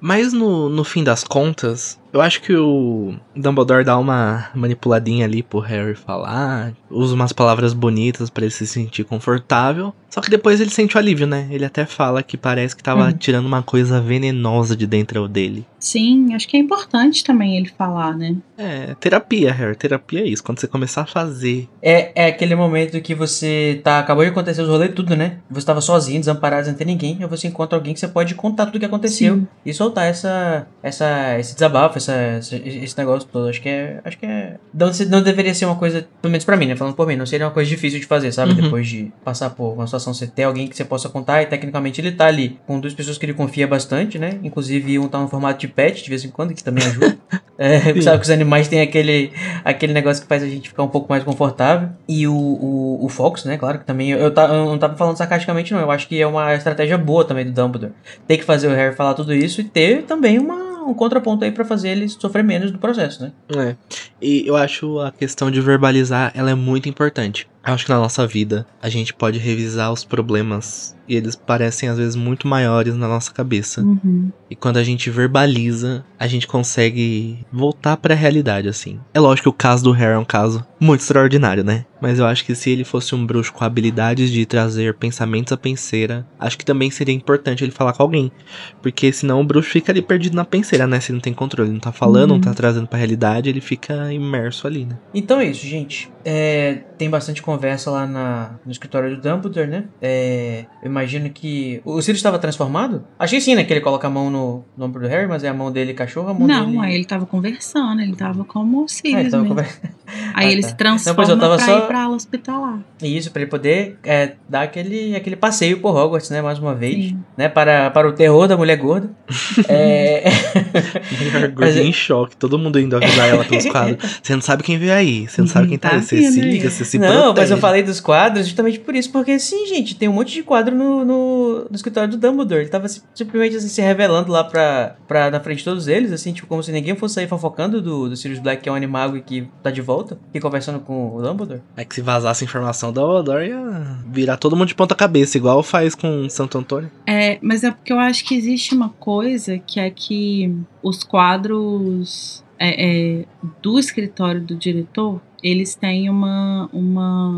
Mas 0.00 0.32
no, 0.32 0.68
no 0.68 0.82
fim 0.82 1.04
das 1.04 1.22
contas, 1.22 2.00
eu 2.12 2.20
acho 2.20 2.42
que 2.42 2.54
o 2.56 3.14
Dumbledore 3.36 3.84
dá 3.84 3.96
uma 3.96 4.48
manipuladinha 4.54 5.24
ali 5.24 5.40
pro 5.42 5.60
Harry 5.60 5.94
falar, 5.94 6.72
usa 6.90 7.14
umas 7.14 7.32
palavras 7.32 7.72
bonitas 7.72 8.28
pra 8.28 8.42
ele 8.44 8.50
se 8.50 8.66
sentir 8.66 9.04
confortável. 9.04 9.94
Só 10.10 10.20
que 10.20 10.28
depois 10.28 10.60
ele 10.60 10.68
sente 10.68 10.94
o 10.94 10.98
alívio, 10.98 11.26
né? 11.26 11.48
Ele 11.50 11.64
até 11.64 11.86
fala 11.86 12.22
que 12.22 12.36
parece 12.36 12.76
que 12.76 12.82
tava 12.82 13.06
Uhum. 13.06 13.12
tirando 13.12 13.46
uma 13.46 13.62
coisa 13.62 13.98
venenosa 14.00 14.76
de 14.76 14.86
dentro 14.86 15.26
dele. 15.26 15.64
Sim, 15.78 16.34
acho 16.34 16.46
que 16.46 16.56
é 16.56 16.60
importante 16.60 17.24
também 17.24 17.56
ele 17.56 17.70
falar, 17.78 18.14
né? 18.14 18.36
É, 18.58 18.94
terapia, 19.00 19.50
Harry. 19.52 19.74
Terapia 19.74 20.20
é 20.20 20.26
isso. 20.26 20.44
Quando 20.44 20.60
você 20.60 20.68
começar 20.68 21.02
a 21.02 21.06
fazer. 21.06 21.66
É, 21.80 22.12
é 22.26 22.26
aquele 22.28 22.54
momento 22.54 23.00
que 23.00 23.14
você 23.14 23.80
tá. 23.82 23.98
Acabou 24.00 24.22
de 24.22 24.30
acontecer 24.30 24.60
os 24.60 24.68
rolês 24.68 24.92
tudo, 24.94 25.16
né? 25.16 25.38
Você 25.50 25.66
tava 25.66 25.80
sozinho, 25.80 26.22
desamparado, 26.32 26.66
sem 26.66 26.74
ter 26.74 26.84
ninguém. 26.84 27.18
Aí 27.20 27.26
você 27.26 27.48
encontra 27.48 27.76
alguém 27.78 27.94
que 27.94 28.00
você 28.00 28.08
pode 28.08 28.34
contar 28.34 28.66
tudo 28.66 28.76
o 28.76 28.80
que 28.80 28.86
aconteceu 28.86 29.36
Sim. 29.36 29.46
e 29.64 29.72
soltar 29.72 30.06
essa, 30.06 30.66
essa, 30.82 31.38
esse 31.38 31.54
desabafo, 31.54 31.98
essa, 31.98 32.12
essa- 32.12 32.56
esse 32.56 32.96
negócio 32.98 33.28
todo. 33.30 33.48
Acho 33.48 33.60
que 33.60 33.68
é. 33.68 34.00
Acho 34.04 34.18
que 34.18 34.26
é. 34.26 34.56
Não, 34.72 34.90
não 35.08 35.22
deveria 35.22 35.54
ser 35.54 35.66
uma 35.66 35.76
coisa, 35.76 36.06
pelo 36.20 36.30
menos 36.32 36.44
pra 36.44 36.56
mim, 36.56 36.66
né? 36.66 36.76
Falando 36.76 36.94
por 36.94 37.06
mim, 37.06 37.16
não 37.16 37.26
seria 37.26 37.46
uma 37.46 37.52
coisa 37.52 37.68
difícil 37.68 38.00
de 38.00 38.06
fazer, 38.06 38.32
sabe? 38.32 38.52
Uhum. 38.52 38.62
Depois 38.62 38.88
de 38.88 39.12
passar 39.24 39.50
por 39.50 39.72
uma 39.74 39.86
situação, 39.86 40.12
você 40.14 40.26
ter 40.26 40.44
alguém 40.44 40.66
que 40.68 40.76
você 40.76 40.84
possa 40.84 41.08
contar 41.08 41.42
e 41.42 41.46
tecnicamente 41.46 42.00
ele 42.00 42.12
tá 42.12 42.26
ali 42.26 42.58
com 42.66 42.80
duas 42.80 42.94
pessoas 42.94 43.18
que 43.18 43.26
ele 43.26 43.34
confia 43.34 43.66
bastante, 43.66 44.18
né? 44.18 44.38
Inclusive 44.42 44.98
um 44.98 45.08
tá 45.08 45.18
no 45.20 45.28
formato 45.28 45.60
de 45.60 45.68
pet 45.68 46.02
de 46.02 46.08
vez 46.08 46.24
em 46.24 46.30
quando, 46.30 46.54
que 46.54 46.62
também 46.64 46.84
ajuda. 46.84 47.16
é, 47.58 47.78
sabe 48.00 48.18
que 48.18 48.24
os 48.24 48.30
animais 48.30 48.68
têm 48.68 48.80
aquele, 48.80 49.32
aquele 49.64 49.92
negócio 49.92 50.22
que 50.22 50.28
faz 50.28 50.42
a 50.42 50.46
gente 50.46 50.68
ficar 50.68 50.82
um 50.82 50.88
pouco 50.88 51.08
mais 51.10 51.22
confortável. 51.22 51.90
E 52.08 52.26
o, 52.26 52.34
o, 52.34 53.04
o 53.04 53.08
Fox, 53.08 53.44
né? 53.44 53.56
Claro 53.56 53.78
que 53.78 53.84
também. 53.86 54.10
Eu, 54.10 54.32
tá, 54.32 54.46
eu 54.46 54.66
não 54.66 54.78
tava 54.78 54.96
falando 54.96 55.16
sarcasticamente, 55.16 55.72
não. 55.72 55.80
Eu 55.80 55.90
acho 55.90 56.08
que 56.08 56.21
é 56.22 56.26
uma 56.26 56.54
estratégia 56.54 56.96
boa 56.96 57.24
também 57.24 57.44
do 57.44 57.52
Dumbledore. 57.52 57.92
Ter 58.26 58.38
que 58.38 58.44
fazer 58.44 58.68
o 58.68 58.74
Harry 58.74 58.94
falar 58.94 59.14
tudo 59.14 59.34
isso 59.34 59.60
e 59.60 59.64
ter 59.64 60.02
também 60.02 60.38
uma, 60.38 60.84
um 60.84 60.94
contraponto 60.94 61.44
aí 61.44 61.50
pra 61.50 61.64
fazer 61.64 61.90
ele 61.90 62.08
sofrer 62.08 62.42
menos 62.42 62.70
do 62.70 62.78
processo, 62.78 63.22
né? 63.22 63.32
É. 63.56 63.76
E 64.20 64.46
eu 64.46 64.56
acho 64.56 64.98
a 65.00 65.10
questão 65.10 65.50
de 65.50 65.60
verbalizar, 65.60 66.32
ela 66.34 66.50
é 66.50 66.54
muito 66.54 66.88
importante. 66.88 67.48
Eu 67.66 67.74
acho 67.74 67.84
que 67.84 67.90
na 67.92 67.98
nossa 67.98 68.26
vida 68.26 68.66
a 68.82 68.88
gente 68.88 69.14
pode 69.14 69.38
revisar 69.38 69.92
os 69.92 70.04
problemas 70.04 70.96
e 71.08 71.14
eles 71.16 71.34
parecem 71.36 71.88
às 71.88 71.98
vezes 71.98 72.16
muito 72.16 72.46
maiores 72.48 72.94
na 72.96 73.06
nossa 73.08 73.32
cabeça. 73.32 73.82
Uhum. 73.82 74.30
E 74.50 74.54
quando 74.56 74.76
a 74.78 74.84
gente 74.84 75.10
verbaliza, 75.10 76.04
a 76.18 76.26
gente 76.26 76.46
consegue 76.46 77.38
voltar 77.52 77.96
pra 77.96 78.14
realidade, 78.14 78.68
assim. 78.68 78.98
É 79.12 79.20
lógico 79.20 79.44
que 79.44 79.48
o 79.48 79.52
caso 79.52 79.84
do 79.84 79.92
Harry 79.92 80.14
é 80.14 80.18
um 80.18 80.24
caso 80.24 80.64
muito 80.80 81.00
extraordinário, 81.00 81.62
né? 81.64 81.84
Mas 82.00 82.18
eu 82.18 82.26
acho 82.26 82.44
que 82.44 82.54
se 82.54 82.70
ele 82.70 82.84
fosse 82.84 83.14
um 83.14 83.24
bruxo 83.24 83.52
com 83.52 83.64
habilidades 83.64 84.30
de 84.30 84.44
trazer 84.46 84.94
pensamentos 84.94 85.52
à 85.52 85.56
penseira, 85.56 86.26
acho 86.38 86.58
que 86.58 86.64
também 86.64 86.90
seria 86.90 87.14
importante 87.14 87.62
ele 87.64 87.70
falar 87.72 87.92
com 87.92 88.02
alguém. 88.02 88.32
Porque 88.80 89.12
senão 89.12 89.40
o 89.40 89.44
bruxo 89.44 89.70
fica 89.70 89.92
ali 89.92 90.02
perdido 90.02 90.34
na 90.34 90.44
penseira, 90.44 90.86
né? 90.86 90.98
Se 91.00 91.10
ele 91.10 91.16
não 91.16 91.22
tem 91.22 91.32
controle, 91.34 91.70
não 91.70 91.78
tá 91.80 91.92
falando, 91.92 92.30
não 92.30 92.36
Uhum. 92.36 92.40
tá 92.40 92.54
trazendo 92.54 92.86
pra 92.86 92.98
realidade, 92.98 93.48
ele 93.48 93.60
fica 93.60 94.12
imerso 94.12 94.66
ali, 94.66 94.84
né? 94.84 94.98
Então 95.14 95.40
é 95.40 95.46
isso, 95.46 95.66
gente. 95.66 96.10
É, 96.24 96.82
tem 97.02 97.10
bastante 97.10 97.42
conversa 97.42 97.90
lá 97.90 98.06
na, 98.06 98.50
no 98.64 98.70
escritório 98.70 99.16
do 99.16 99.20
Dumbledore, 99.20 99.66
né? 99.66 99.84
É, 100.00 100.66
eu 100.80 100.88
imagino 100.88 101.28
que. 101.30 101.80
O 101.84 102.00
Sirius 102.00 102.18
estava 102.20 102.38
transformado? 102.38 103.04
Achei 103.18 103.40
sim, 103.40 103.56
né? 103.56 103.64
Que 103.64 103.72
ele 103.72 103.80
coloca 103.80 104.06
a 104.06 104.10
mão 104.10 104.30
no, 104.30 104.64
no 104.76 104.84
ombro 104.84 105.02
do 105.02 105.08
Harry, 105.08 105.26
mas 105.26 105.42
é 105.42 105.48
a 105.48 105.54
mão 105.54 105.72
dele 105.72 105.92
cachorro, 105.94 106.28
a 106.28 106.34
mão 106.34 106.46
Não, 106.46 106.66
dele. 106.66 106.78
aí 106.78 106.94
ele 106.94 107.04
tava 107.04 107.26
conversando, 107.26 108.00
ele 108.00 108.14
tava 108.14 108.44
como 108.44 108.78
o 108.78 108.80
Ah, 108.82 108.84
ele 108.84 108.88
Sirius 108.88 109.30
tava 109.32 109.42
mesmo. 109.42 109.56
conver- 109.56 109.80
Aí 110.34 110.46
Ah, 110.48 110.52
ele 110.52 110.62
tá. 110.62 110.68
se 110.68 110.72
Não, 110.72 110.76
transforma 110.78 111.36
tava 111.36 111.56
pra 111.56 111.64
só- 111.66 111.78
ir 111.78 111.82
pra 111.86 112.02
ala 112.04 112.14
hospitalar. 112.16 112.78
Isso, 113.02 113.30
pra 113.30 113.42
ele 113.42 113.50
poder 113.50 113.98
é, 114.04 114.32
dar 114.48 114.62
aquele, 114.62 115.14
aquele 115.16 115.36
passeio 115.36 115.80
por 115.80 115.94
Hogwarts, 115.96 116.30
né? 116.30 116.40
Mais 116.42 116.58
uma 116.58 116.74
vez. 116.74 117.06
Sim. 117.10 117.18
Né, 117.36 117.48
para, 117.48 117.90
para 117.90 118.08
o 118.08 118.12
terror 118.12 118.46
da 118.46 118.56
mulher 118.56 118.76
gorda. 118.76 119.10
é... 119.68 120.24
E 120.28 121.36
a 121.44 121.46
gordinha 121.48 121.84
em 121.84 121.92
choque, 121.92 122.36
todo 122.36 122.58
mundo 122.58 122.78
indo 122.78 122.96
avisar 122.96 123.28
ela 123.28 123.44
pelos 123.44 123.66
quadros. 123.66 123.98
Você 124.22 124.34
não 124.34 124.42
sabe 124.42 124.62
quem 124.62 124.78
veio 124.78 124.92
aí, 124.92 125.26
você 125.28 125.40
não 125.40 125.48
sabe 125.48 125.68
quem 125.68 125.78
tá, 125.78 125.90
Tá 125.90 125.96
aí. 125.96 126.02
Você 126.02 126.16
vindo 126.16 126.32
se 126.32 126.40
liga, 126.40 126.70
você 126.70 126.84
se 126.84 126.98
Não, 126.98 127.08
mas 127.08 127.16
eu 127.18 127.32
protege. 127.34 127.60
falei 127.60 127.82
dos 127.82 128.00
quadros 128.00 128.46
justamente 128.46 128.78
por 128.80 128.94
isso, 128.94 129.10
porque 129.10 129.38
sim, 129.38 129.66
gente, 129.66 129.94
tem 129.96 130.08
um 130.08 130.12
monte 130.12 130.32
de 130.32 130.42
quadro 130.42 130.74
no, 130.74 131.04
no, 131.04 131.66
no 131.68 131.74
escritório 131.74 132.08
do 132.10 132.16
Dumbledore. 132.16 132.60
Ele 132.62 132.70
tava 132.70 132.88
si- 132.88 133.02
simplesmente 133.14 133.56
assim, 133.56 133.68
se 133.68 133.80
revelando 133.80 134.30
lá 134.30 134.44
pra, 134.44 134.96
pra, 135.08 135.30
na 135.30 135.40
frente 135.40 135.58
de 135.58 135.64
todos 135.64 135.88
eles, 135.88 136.12
assim, 136.12 136.32
tipo, 136.32 136.46
como 136.46 136.62
se 136.62 136.72
ninguém 136.72 136.94
fosse 136.94 137.14
sair 137.16 137.28
fofocando 137.28 137.80
do, 137.80 138.08
do 138.08 138.16
Sirius 138.16 138.38
Black, 138.40 138.62
que 138.62 138.68
é 138.68 138.72
um 138.72 138.74
animago 138.76 139.16
e 139.16 139.22
que 139.22 139.48
tá 139.62 139.70
de 139.70 139.80
volta, 139.80 140.18
e 140.34 140.40
conversando 140.40 140.80
com 140.80 141.14
o 141.14 141.22
Dumbledore. 141.22 141.60
É 141.76 141.84
que 141.84 141.94
se 141.94 142.00
vazasse 142.00 142.44
informação 142.44 142.92
da 142.92 143.00
Dumbledore 143.02 143.48
ia 143.48 143.98
virar 144.06 144.36
todo 144.36 144.56
mundo 144.56 144.68
de 144.68 144.74
ponta 144.74 144.94
cabeça, 144.94 145.36
igual 145.36 145.62
faz 145.62 145.94
com 145.94 146.28
Santo 146.28 146.58
Antônio. 146.58 146.90
É, 147.06 147.38
mas 147.42 147.64
é 147.64 147.70
porque 147.70 147.92
eu 147.92 147.98
acho 147.98 148.24
que 148.24 148.34
existe 148.34 148.74
uma 148.74 148.88
coisa 148.90 149.58
que 149.58 149.78
é 149.78 149.90
que 149.90 150.54
os 150.82 151.04
quadros 151.04 152.42
é, 152.58 153.20
é, 153.20 153.24
do 153.60 153.76
escritório 153.76 154.40
do 154.40 154.54
diretor, 154.54 155.20
eles 155.42 155.74
têm 155.74 156.08
uma, 156.08 156.70
uma, 156.72 157.30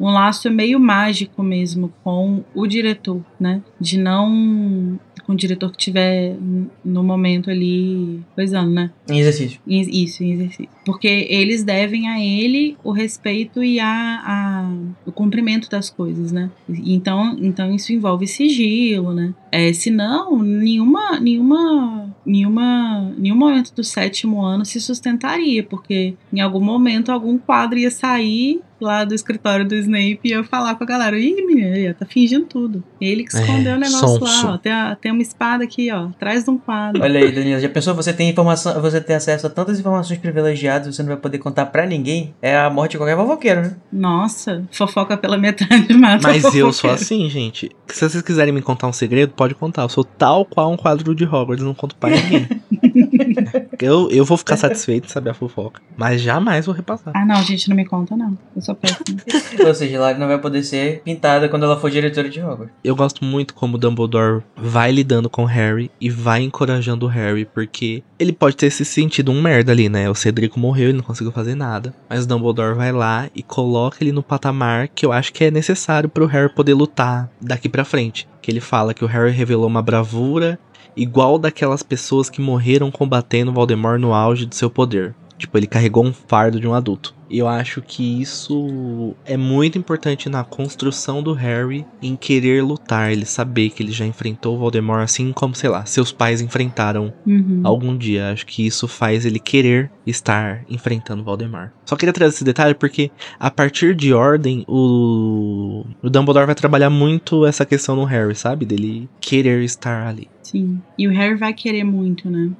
um 0.00 0.08
laço 0.08 0.50
meio 0.50 0.80
mágico 0.80 1.42
mesmo 1.42 1.92
com 2.02 2.42
o 2.54 2.66
diretor, 2.66 3.20
né? 3.38 3.60
De 3.78 3.98
não. 3.98 4.98
Com 5.30 5.34
o 5.34 5.36
diretor 5.36 5.70
que 5.70 5.76
tiver 5.78 6.36
no 6.84 7.04
momento 7.04 7.50
ali 7.52 8.18
coisando, 8.34 8.68
né? 8.72 8.90
Em 9.08 9.20
exercício. 9.20 9.60
Isso, 9.64 10.24
em 10.24 10.32
exercício. 10.32 10.68
Porque 10.84 11.06
eles 11.30 11.62
devem 11.62 12.08
a 12.08 12.18
ele 12.20 12.76
o 12.82 12.90
respeito 12.90 13.62
e 13.62 13.78
a, 13.78 13.86
a- 14.24 14.72
o 15.06 15.12
cumprimento 15.12 15.70
das 15.70 15.88
coisas, 15.88 16.32
né? 16.32 16.50
Então, 16.68 17.36
então 17.40 17.72
isso 17.72 17.92
envolve 17.92 18.26
sigilo, 18.26 19.12
né? 19.14 19.32
É, 19.52 19.72
senão, 19.72 20.36
nenhuma, 20.42 21.20
nenhuma, 21.20 22.12
nenhuma, 22.24 23.12
nenhum 23.16 23.36
momento 23.36 23.74
do 23.74 23.84
sétimo 23.84 24.42
ano 24.42 24.64
se 24.64 24.80
sustentaria, 24.80 25.62
porque 25.62 26.14
em 26.32 26.40
algum 26.40 26.60
momento 26.60 27.10
algum 27.12 27.38
quadro 27.38 27.78
ia 27.78 27.90
sair 27.90 28.60
lá 28.80 29.04
do 29.04 29.14
escritório 29.14 29.68
do 29.68 29.74
Snape 29.74 30.20
e 30.24 30.30
ia 30.30 30.42
falar 30.42 30.74
com 30.74 30.84
a 30.84 30.86
galera, 30.86 31.18
ih, 31.18 31.34
menina, 31.46 31.92
tá 31.92 32.06
fingindo 32.06 32.46
tudo. 32.46 32.82
Ele 32.98 33.24
que 33.24 33.36
É, 33.36 33.40
escondeu 33.40 33.74
o 33.74 33.78
negócio 33.78 34.08
sonso. 34.08 34.24
lá, 34.46 34.54
ó. 34.54 34.56
Tem, 34.58 34.72
a- 34.72 34.96
tem 34.98 35.12
uma 35.12 35.20
espada 35.20 35.64
aqui, 35.64 35.90
ó, 35.92 36.06
atrás 36.06 36.44
de 36.44 36.50
um 36.50 36.56
quadro. 36.56 37.02
Olha 37.02 37.20
aí, 37.20 37.30
Danilo, 37.30 37.60
já 37.60 37.68
pensou 37.68 37.94
você 37.94 38.10
tem 38.10 38.30
informação, 38.30 38.80
você 38.80 38.98
tem 38.98 39.16
acesso 39.16 39.46
a 39.46 39.50
tantas 39.50 39.78
informações 39.78 40.18
privilegiadas, 40.18 40.96
você 40.96 41.02
não 41.02 41.08
vai 41.10 41.18
poder 41.18 41.36
contar 41.36 41.66
pra 41.66 41.84
ninguém? 41.84 42.34
É 42.40 42.56
a 42.56 42.70
morte 42.70 42.92
de 42.92 42.96
qualquer 42.98 43.16
fofoqueiro, 43.16 43.60
né? 43.60 43.76
Nossa, 43.92 44.64
fofoca 44.72 45.14
pela 45.14 45.36
metade, 45.36 45.92
mata 45.92 46.22
Mas 46.26 46.42
eu 46.54 46.72
sou 46.72 46.90
assim, 46.90 47.28
gente. 47.28 47.70
Se 47.86 48.08
vocês 48.08 48.22
quiserem 48.22 48.52
me 48.54 48.62
contar 48.62 48.86
um 48.86 48.94
segredo, 48.94 49.32
pode 49.36 49.54
contar. 49.54 49.82
Eu 49.82 49.88
sou 49.90 50.04
tal 50.04 50.46
qual 50.46 50.72
um 50.72 50.76
quadro 50.78 51.14
de 51.14 51.24
Hogwarts, 51.24 51.62
não 51.62 51.74
conto 51.74 51.94
pra 51.96 52.09
ninguém. 52.10 52.48
eu, 53.80 54.10
eu 54.10 54.24
vou 54.24 54.36
ficar 54.36 54.56
satisfeito 54.56 55.06
de 55.06 55.12
saber 55.12 55.30
a 55.30 55.34
fofoca. 55.34 55.80
Mas 55.96 56.20
jamais 56.20 56.66
vou 56.66 56.74
repassar. 56.74 57.12
Ah, 57.16 57.24
não, 57.24 57.42
gente, 57.42 57.68
não 57.68 57.76
me 57.76 57.84
conta, 57.84 58.16
não. 58.16 58.36
Eu 58.54 58.62
sou 58.62 58.74
péssima. 58.74 59.20
Ou 59.66 59.74
seja, 59.74 59.96
ela 59.96 60.14
não 60.14 60.26
vai 60.26 60.38
poder 60.38 60.62
ser 60.62 61.02
pintada 61.02 61.48
quando 61.48 61.64
ela 61.64 61.78
for 61.78 61.90
diretora 61.90 62.28
de 62.28 62.40
Hogwarts. 62.40 62.74
Eu 62.82 62.96
gosto 62.96 63.24
muito 63.24 63.54
como 63.54 63.76
o 63.76 63.78
Dumbledore 63.78 64.42
vai 64.56 64.90
lidando 64.92 65.28
com 65.28 65.42
o 65.42 65.46
Harry 65.46 65.90
e 66.00 66.08
vai 66.08 66.42
encorajando 66.42 67.06
o 67.06 67.08
Harry, 67.08 67.44
porque 67.44 68.02
ele 68.18 68.32
pode 68.32 68.56
ter 68.56 68.70
se 68.70 68.84
sentido 68.84 69.32
um 69.32 69.40
merda 69.40 69.72
ali, 69.72 69.88
né? 69.88 70.08
O 70.10 70.14
Cedrico 70.14 70.58
morreu, 70.58 70.88
ele 70.88 70.98
não 70.98 71.04
conseguiu 71.04 71.32
fazer 71.32 71.54
nada. 71.54 71.94
Mas 72.08 72.24
o 72.24 72.28
Dumbledore 72.28 72.74
vai 72.74 72.92
lá 72.92 73.28
e 73.34 73.42
coloca 73.42 73.98
ele 74.00 74.12
no 74.12 74.22
patamar 74.22 74.88
que 74.88 75.04
eu 75.04 75.12
acho 75.12 75.32
que 75.32 75.44
é 75.44 75.50
necessário 75.50 76.08
pro 76.08 76.26
Harry 76.26 76.52
poder 76.52 76.74
lutar 76.74 77.30
daqui 77.40 77.68
pra 77.68 77.84
frente. 77.84 78.28
Que 78.42 78.50
ele 78.50 78.60
fala 78.60 78.94
que 78.94 79.04
o 79.04 79.08
Harry 79.08 79.30
revelou 79.30 79.66
uma 79.66 79.82
bravura 79.82 80.58
igual 80.96 81.38
daquelas 81.38 81.82
pessoas 81.82 82.28
que 82.30 82.40
morreram 82.40 82.90
combatendo 82.90 83.52
Voldemort 83.52 84.00
no 84.00 84.12
auge 84.14 84.46
do 84.46 84.54
seu 84.54 84.70
poder. 84.70 85.14
Tipo, 85.38 85.56
ele 85.56 85.66
carregou 85.66 86.04
um 86.04 86.12
fardo 86.12 86.60
de 86.60 86.68
um 86.68 86.74
adulto. 86.74 87.14
E 87.30 87.38
eu 87.38 87.46
acho 87.48 87.80
que 87.80 88.20
isso 88.20 89.14
é 89.24 89.36
muito 89.36 89.78
importante 89.78 90.28
na 90.28 90.42
construção 90.42 91.22
do 91.22 91.32
Harry 91.32 91.86
em 92.02 92.16
querer 92.16 92.60
lutar, 92.62 93.10
ele 93.12 93.24
saber 93.24 93.70
que 93.70 93.82
ele 93.82 93.92
já 93.92 94.04
enfrentou 94.04 94.58
Voldemort 94.58 95.00
assim 95.02 95.32
como, 95.32 95.54
sei 95.54 95.70
lá, 95.70 95.86
seus 95.86 96.10
pais 96.12 96.40
enfrentaram 96.42 97.12
Uhum. 97.24 97.60
algum 97.62 97.96
dia. 97.96 98.32
Acho 98.32 98.44
que 98.44 98.66
isso 98.66 98.88
faz 98.88 99.24
ele 99.24 99.38
querer 99.38 99.90
estar 100.04 100.64
enfrentando 100.68 101.22
Voldemort. 101.22 101.70
Só 101.86 101.96
queria 101.96 102.12
trazer 102.12 102.34
esse 102.34 102.44
detalhe 102.44 102.74
porque 102.74 103.10
a 103.38 103.50
partir 103.50 103.94
de 103.94 104.12
Ordem, 104.12 104.64
o, 104.68 105.84
o 106.02 106.10
Dumbledore 106.10 106.46
vai 106.46 106.54
trabalhar 106.54 106.90
muito 106.90 107.46
essa 107.46 107.64
questão 107.64 107.94
no 107.96 108.04
Harry, 108.04 108.34
sabe? 108.34 108.66
Dele 108.66 109.08
querer 109.20 109.62
estar 109.62 110.06
ali. 110.08 110.28
Sim. 110.50 110.82
E 110.98 111.06
o 111.06 111.12
Harry 111.12 111.36
vai 111.36 111.54
querer 111.54 111.84
muito, 111.84 112.28
né? 112.28 112.50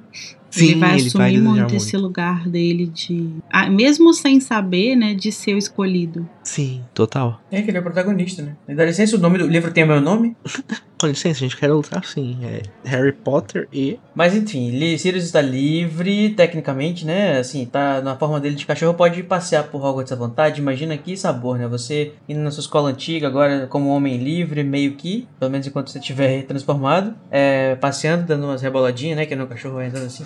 Sim, 0.51 0.65
ele 0.65 0.75
vai 0.75 0.89
ele 0.89 0.99
vai 0.99 1.07
assumir 1.07 1.23
desejar 1.25 1.43
muito, 1.43 1.59
muito. 1.59 1.75
esse 1.75 1.97
lugar 1.97 2.47
dele 2.47 2.87
de. 2.87 3.29
Ah, 3.49 3.69
mesmo 3.69 4.13
sem 4.13 4.39
saber, 4.39 4.95
né? 4.95 5.13
De 5.13 5.31
ser 5.31 5.55
o 5.55 5.57
escolhido. 5.57 6.27
Sim, 6.43 6.81
total. 6.93 7.41
É 7.51 7.61
que 7.61 7.69
ele 7.71 7.77
é 7.77 7.79
o 7.79 7.83
protagonista, 7.83 8.41
né? 8.41 8.55
E 8.67 8.75
dá 8.75 8.85
licença, 8.85 9.15
o 9.15 9.19
nome 9.19 9.37
do 9.37 9.47
livro 9.47 9.71
tem 9.71 9.83
o 9.83 9.87
meu 9.87 10.01
nome? 10.01 10.35
Com 11.01 11.07
licença, 11.07 11.39
a 11.39 11.47
gente 11.47 11.57
quer 11.57 11.67
lutar 11.67 12.05
sim. 12.05 12.37
É 12.43 12.61
Harry 12.87 13.11
Potter 13.11 13.67
e. 13.73 13.97
Mas 14.13 14.35
enfim, 14.35 14.71
Sirius 14.99 15.23
está 15.23 15.41
livre, 15.41 16.29
tecnicamente, 16.29 17.07
né? 17.07 17.39
Assim, 17.39 17.65
tá 17.65 18.01
na 18.01 18.15
forma 18.15 18.39
dele 18.39 18.53
de 18.53 18.67
cachorro, 18.67 18.93
pode 18.93 19.23
passear 19.23 19.63
por 19.63 19.83
Hogwarts 19.83 20.11
à 20.11 20.15
vontade. 20.15 20.61
Imagina 20.61 20.95
que 20.95 21.17
sabor, 21.17 21.57
né? 21.57 21.67
Você 21.67 22.11
indo 22.29 22.41
na 22.41 22.51
sua 22.51 22.61
escola 22.61 22.91
antiga, 22.91 23.25
agora 23.25 23.65
como 23.65 23.89
homem 23.89 24.17
livre, 24.17 24.63
meio 24.63 24.93
que, 24.93 25.27
pelo 25.39 25.49
menos 25.49 25.65
enquanto 25.65 25.89
você 25.89 25.97
estiver 25.97 26.43
transformado, 26.45 27.15
é, 27.31 27.73
passeando, 27.77 28.27
dando 28.27 28.45
umas 28.45 28.61
reboladinhas, 28.61 29.17
né? 29.17 29.25
Que 29.25 29.35
no 29.35 29.47
cachorro 29.47 29.75
vai 29.77 29.87
andando 29.87 30.05
assim. 30.05 30.25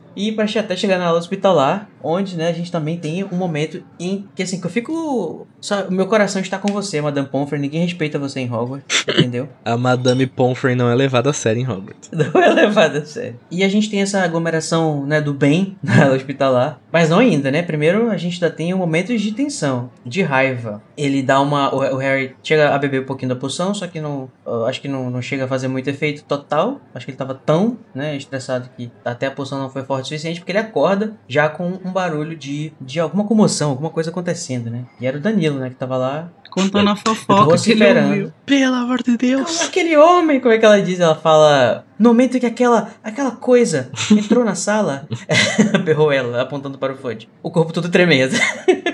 E 0.15 0.31
pra 0.31 0.45
até 0.59 0.75
chegar 0.75 0.97
na 0.97 1.05
aula 1.05 1.19
hospitalar, 1.19 1.89
onde, 2.03 2.35
né, 2.35 2.49
a 2.49 2.53
gente 2.53 2.71
também 2.71 2.97
tem 2.97 3.23
um 3.23 3.35
momento 3.35 3.83
em 3.99 4.27
que, 4.35 4.43
assim, 4.43 4.59
que 4.59 4.65
eu 4.65 4.71
fico... 4.71 5.47
Só, 5.59 5.87
o 5.87 5.91
meu 5.91 6.07
coração 6.07 6.41
está 6.41 6.57
com 6.57 6.69
você, 6.69 6.99
Madame 6.99 7.27
Pomfrey. 7.27 7.61
Ninguém 7.61 7.83
respeita 7.83 8.19
você 8.19 8.39
em 8.39 8.51
Hogwarts, 8.51 9.05
entendeu? 9.07 9.47
A 9.63 9.77
Madame 9.77 10.25
Pomfrey 10.25 10.75
não 10.75 10.89
é 10.89 10.95
levada 10.95 11.29
a 11.29 11.33
sério 11.33 11.61
em 11.61 11.67
Hogwarts. 11.69 12.09
Não 12.11 12.41
é 12.41 12.49
levada 12.51 12.99
a 12.99 13.05
sério. 13.05 13.39
E 13.49 13.63
a 13.63 13.69
gente 13.69 13.89
tem 13.89 14.01
essa 14.01 14.21
aglomeração, 14.21 15.05
né, 15.05 15.21
do 15.21 15.33
bem 15.33 15.77
na 15.83 16.03
aula 16.03 16.15
hospitalar. 16.15 16.79
Mas 16.91 17.09
não 17.09 17.19
ainda, 17.19 17.49
né? 17.49 17.61
Primeiro 17.61 18.09
a 18.09 18.17
gente 18.17 18.43
ainda 18.43 18.55
tem 18.55 18.73
um 18.73 18.77
momento 18.77 19.15
de 19.15 19.31
tensão, 19.31 19.89
de 20.05 20.21
raiva. 20.21 20.81
Ele 20.97 21.23
dá 21.23 21.39
uma... 21.39 21.73
O, 21.73 21.77
o 21.77 21.97
Harry 21.97 22.35
chega 22.43 22.73
a 22.73 22.77
beber 22.77 23.01
um 23.01 23.05
pouquinho 23.05 23.29
da 23.29 23.35
poção, 23.35 23.73
só 23.73 23.87
que 23.87 24.01
não... 24.01 24.29
Acho 24.67 24.81
que 24.81 24.87
não, 24.87 25.09
não 25.09 25.21
chega 25.21 25.45
a 25.45 25.47
fazer 25.47 25.67
muito 25.67 25.89
efeito 25.89 26.23
total. 26.23 26.81
Acho 26.93 27.05
que 27.05 27.11
ele 27.11 27.17
tava 27.17 27.33
tão, 27.33 27.77
né, 27.93 28.15
estressado 28.17 28.69
que 28.75 28.91
até 29.05 29.27
a 29.27 29.31
poção 29.31 29.59
não 29.59 29.69
foi 29.69 29.83
forte 29.83 30.00
o 30.01 30.05
suficiente, 30.05 30.39
porque 30.39 30.51
ele 30.51 30.59
acorda 30.59 31.13
já 31.27 31.49
com 31.49 31.79
um 31.83 31.91
barulho 31.91 32.35
de, 32.35 32.73
de 32.79 32.99
alguma 32.99 33.23
comoção, 33.23 33.71
alguma 33.71 33.89
coisa 33.89 34.09
acontecendo, 34.09 34.69
né? 34.69 34.85
E 34.99 35.05
era 35.05 35.17
o 35.17 35.21
Danilo, 35.21 35.59
né, 35.59 35.69
que 35.69 35.75
tava 35.75 35.97
lá. 35.97 36.29
Contando 36.49 36.89
a 36.89 36.95
fofoca 36.97 37.57
que 37.57 37.71
ele 37.71 37.87
ouviu. 37.87 38.33
Pelo 38.45 38.75
amor 38.75 39.01
de 39.01 39.15
Deus. 39.15 39.61
Aquele 39.61 39.95
homem, 39.95 40.41
como 40.41 40.53
é 40.53 40.57
que 40.57 40.65
ela 40.65 40.81
diz? 40.81 40.99
Ela 40.99 41.15
fala. 41.15 41.85
No 41.97 42.09
momento 42.09 42.37
que 42.39 42.45
aquela, 42.45 42.89
aquela 43.01 43.31
coisa 43.31 43.89
entrou 44.11 44.43
na 44.43 44.53
sala, 44.53 45.07
berrou 45.85 46.11
ela, 46.11 46.41
apontando 46.41 46.77
para 46.77 46.91
o 46.91 46.97
Fudge. 46.97 47.29
O 47.41 47.49
corpo 47.49 47.71
todo 47.71 47.87
tremendo. 47.87 48.35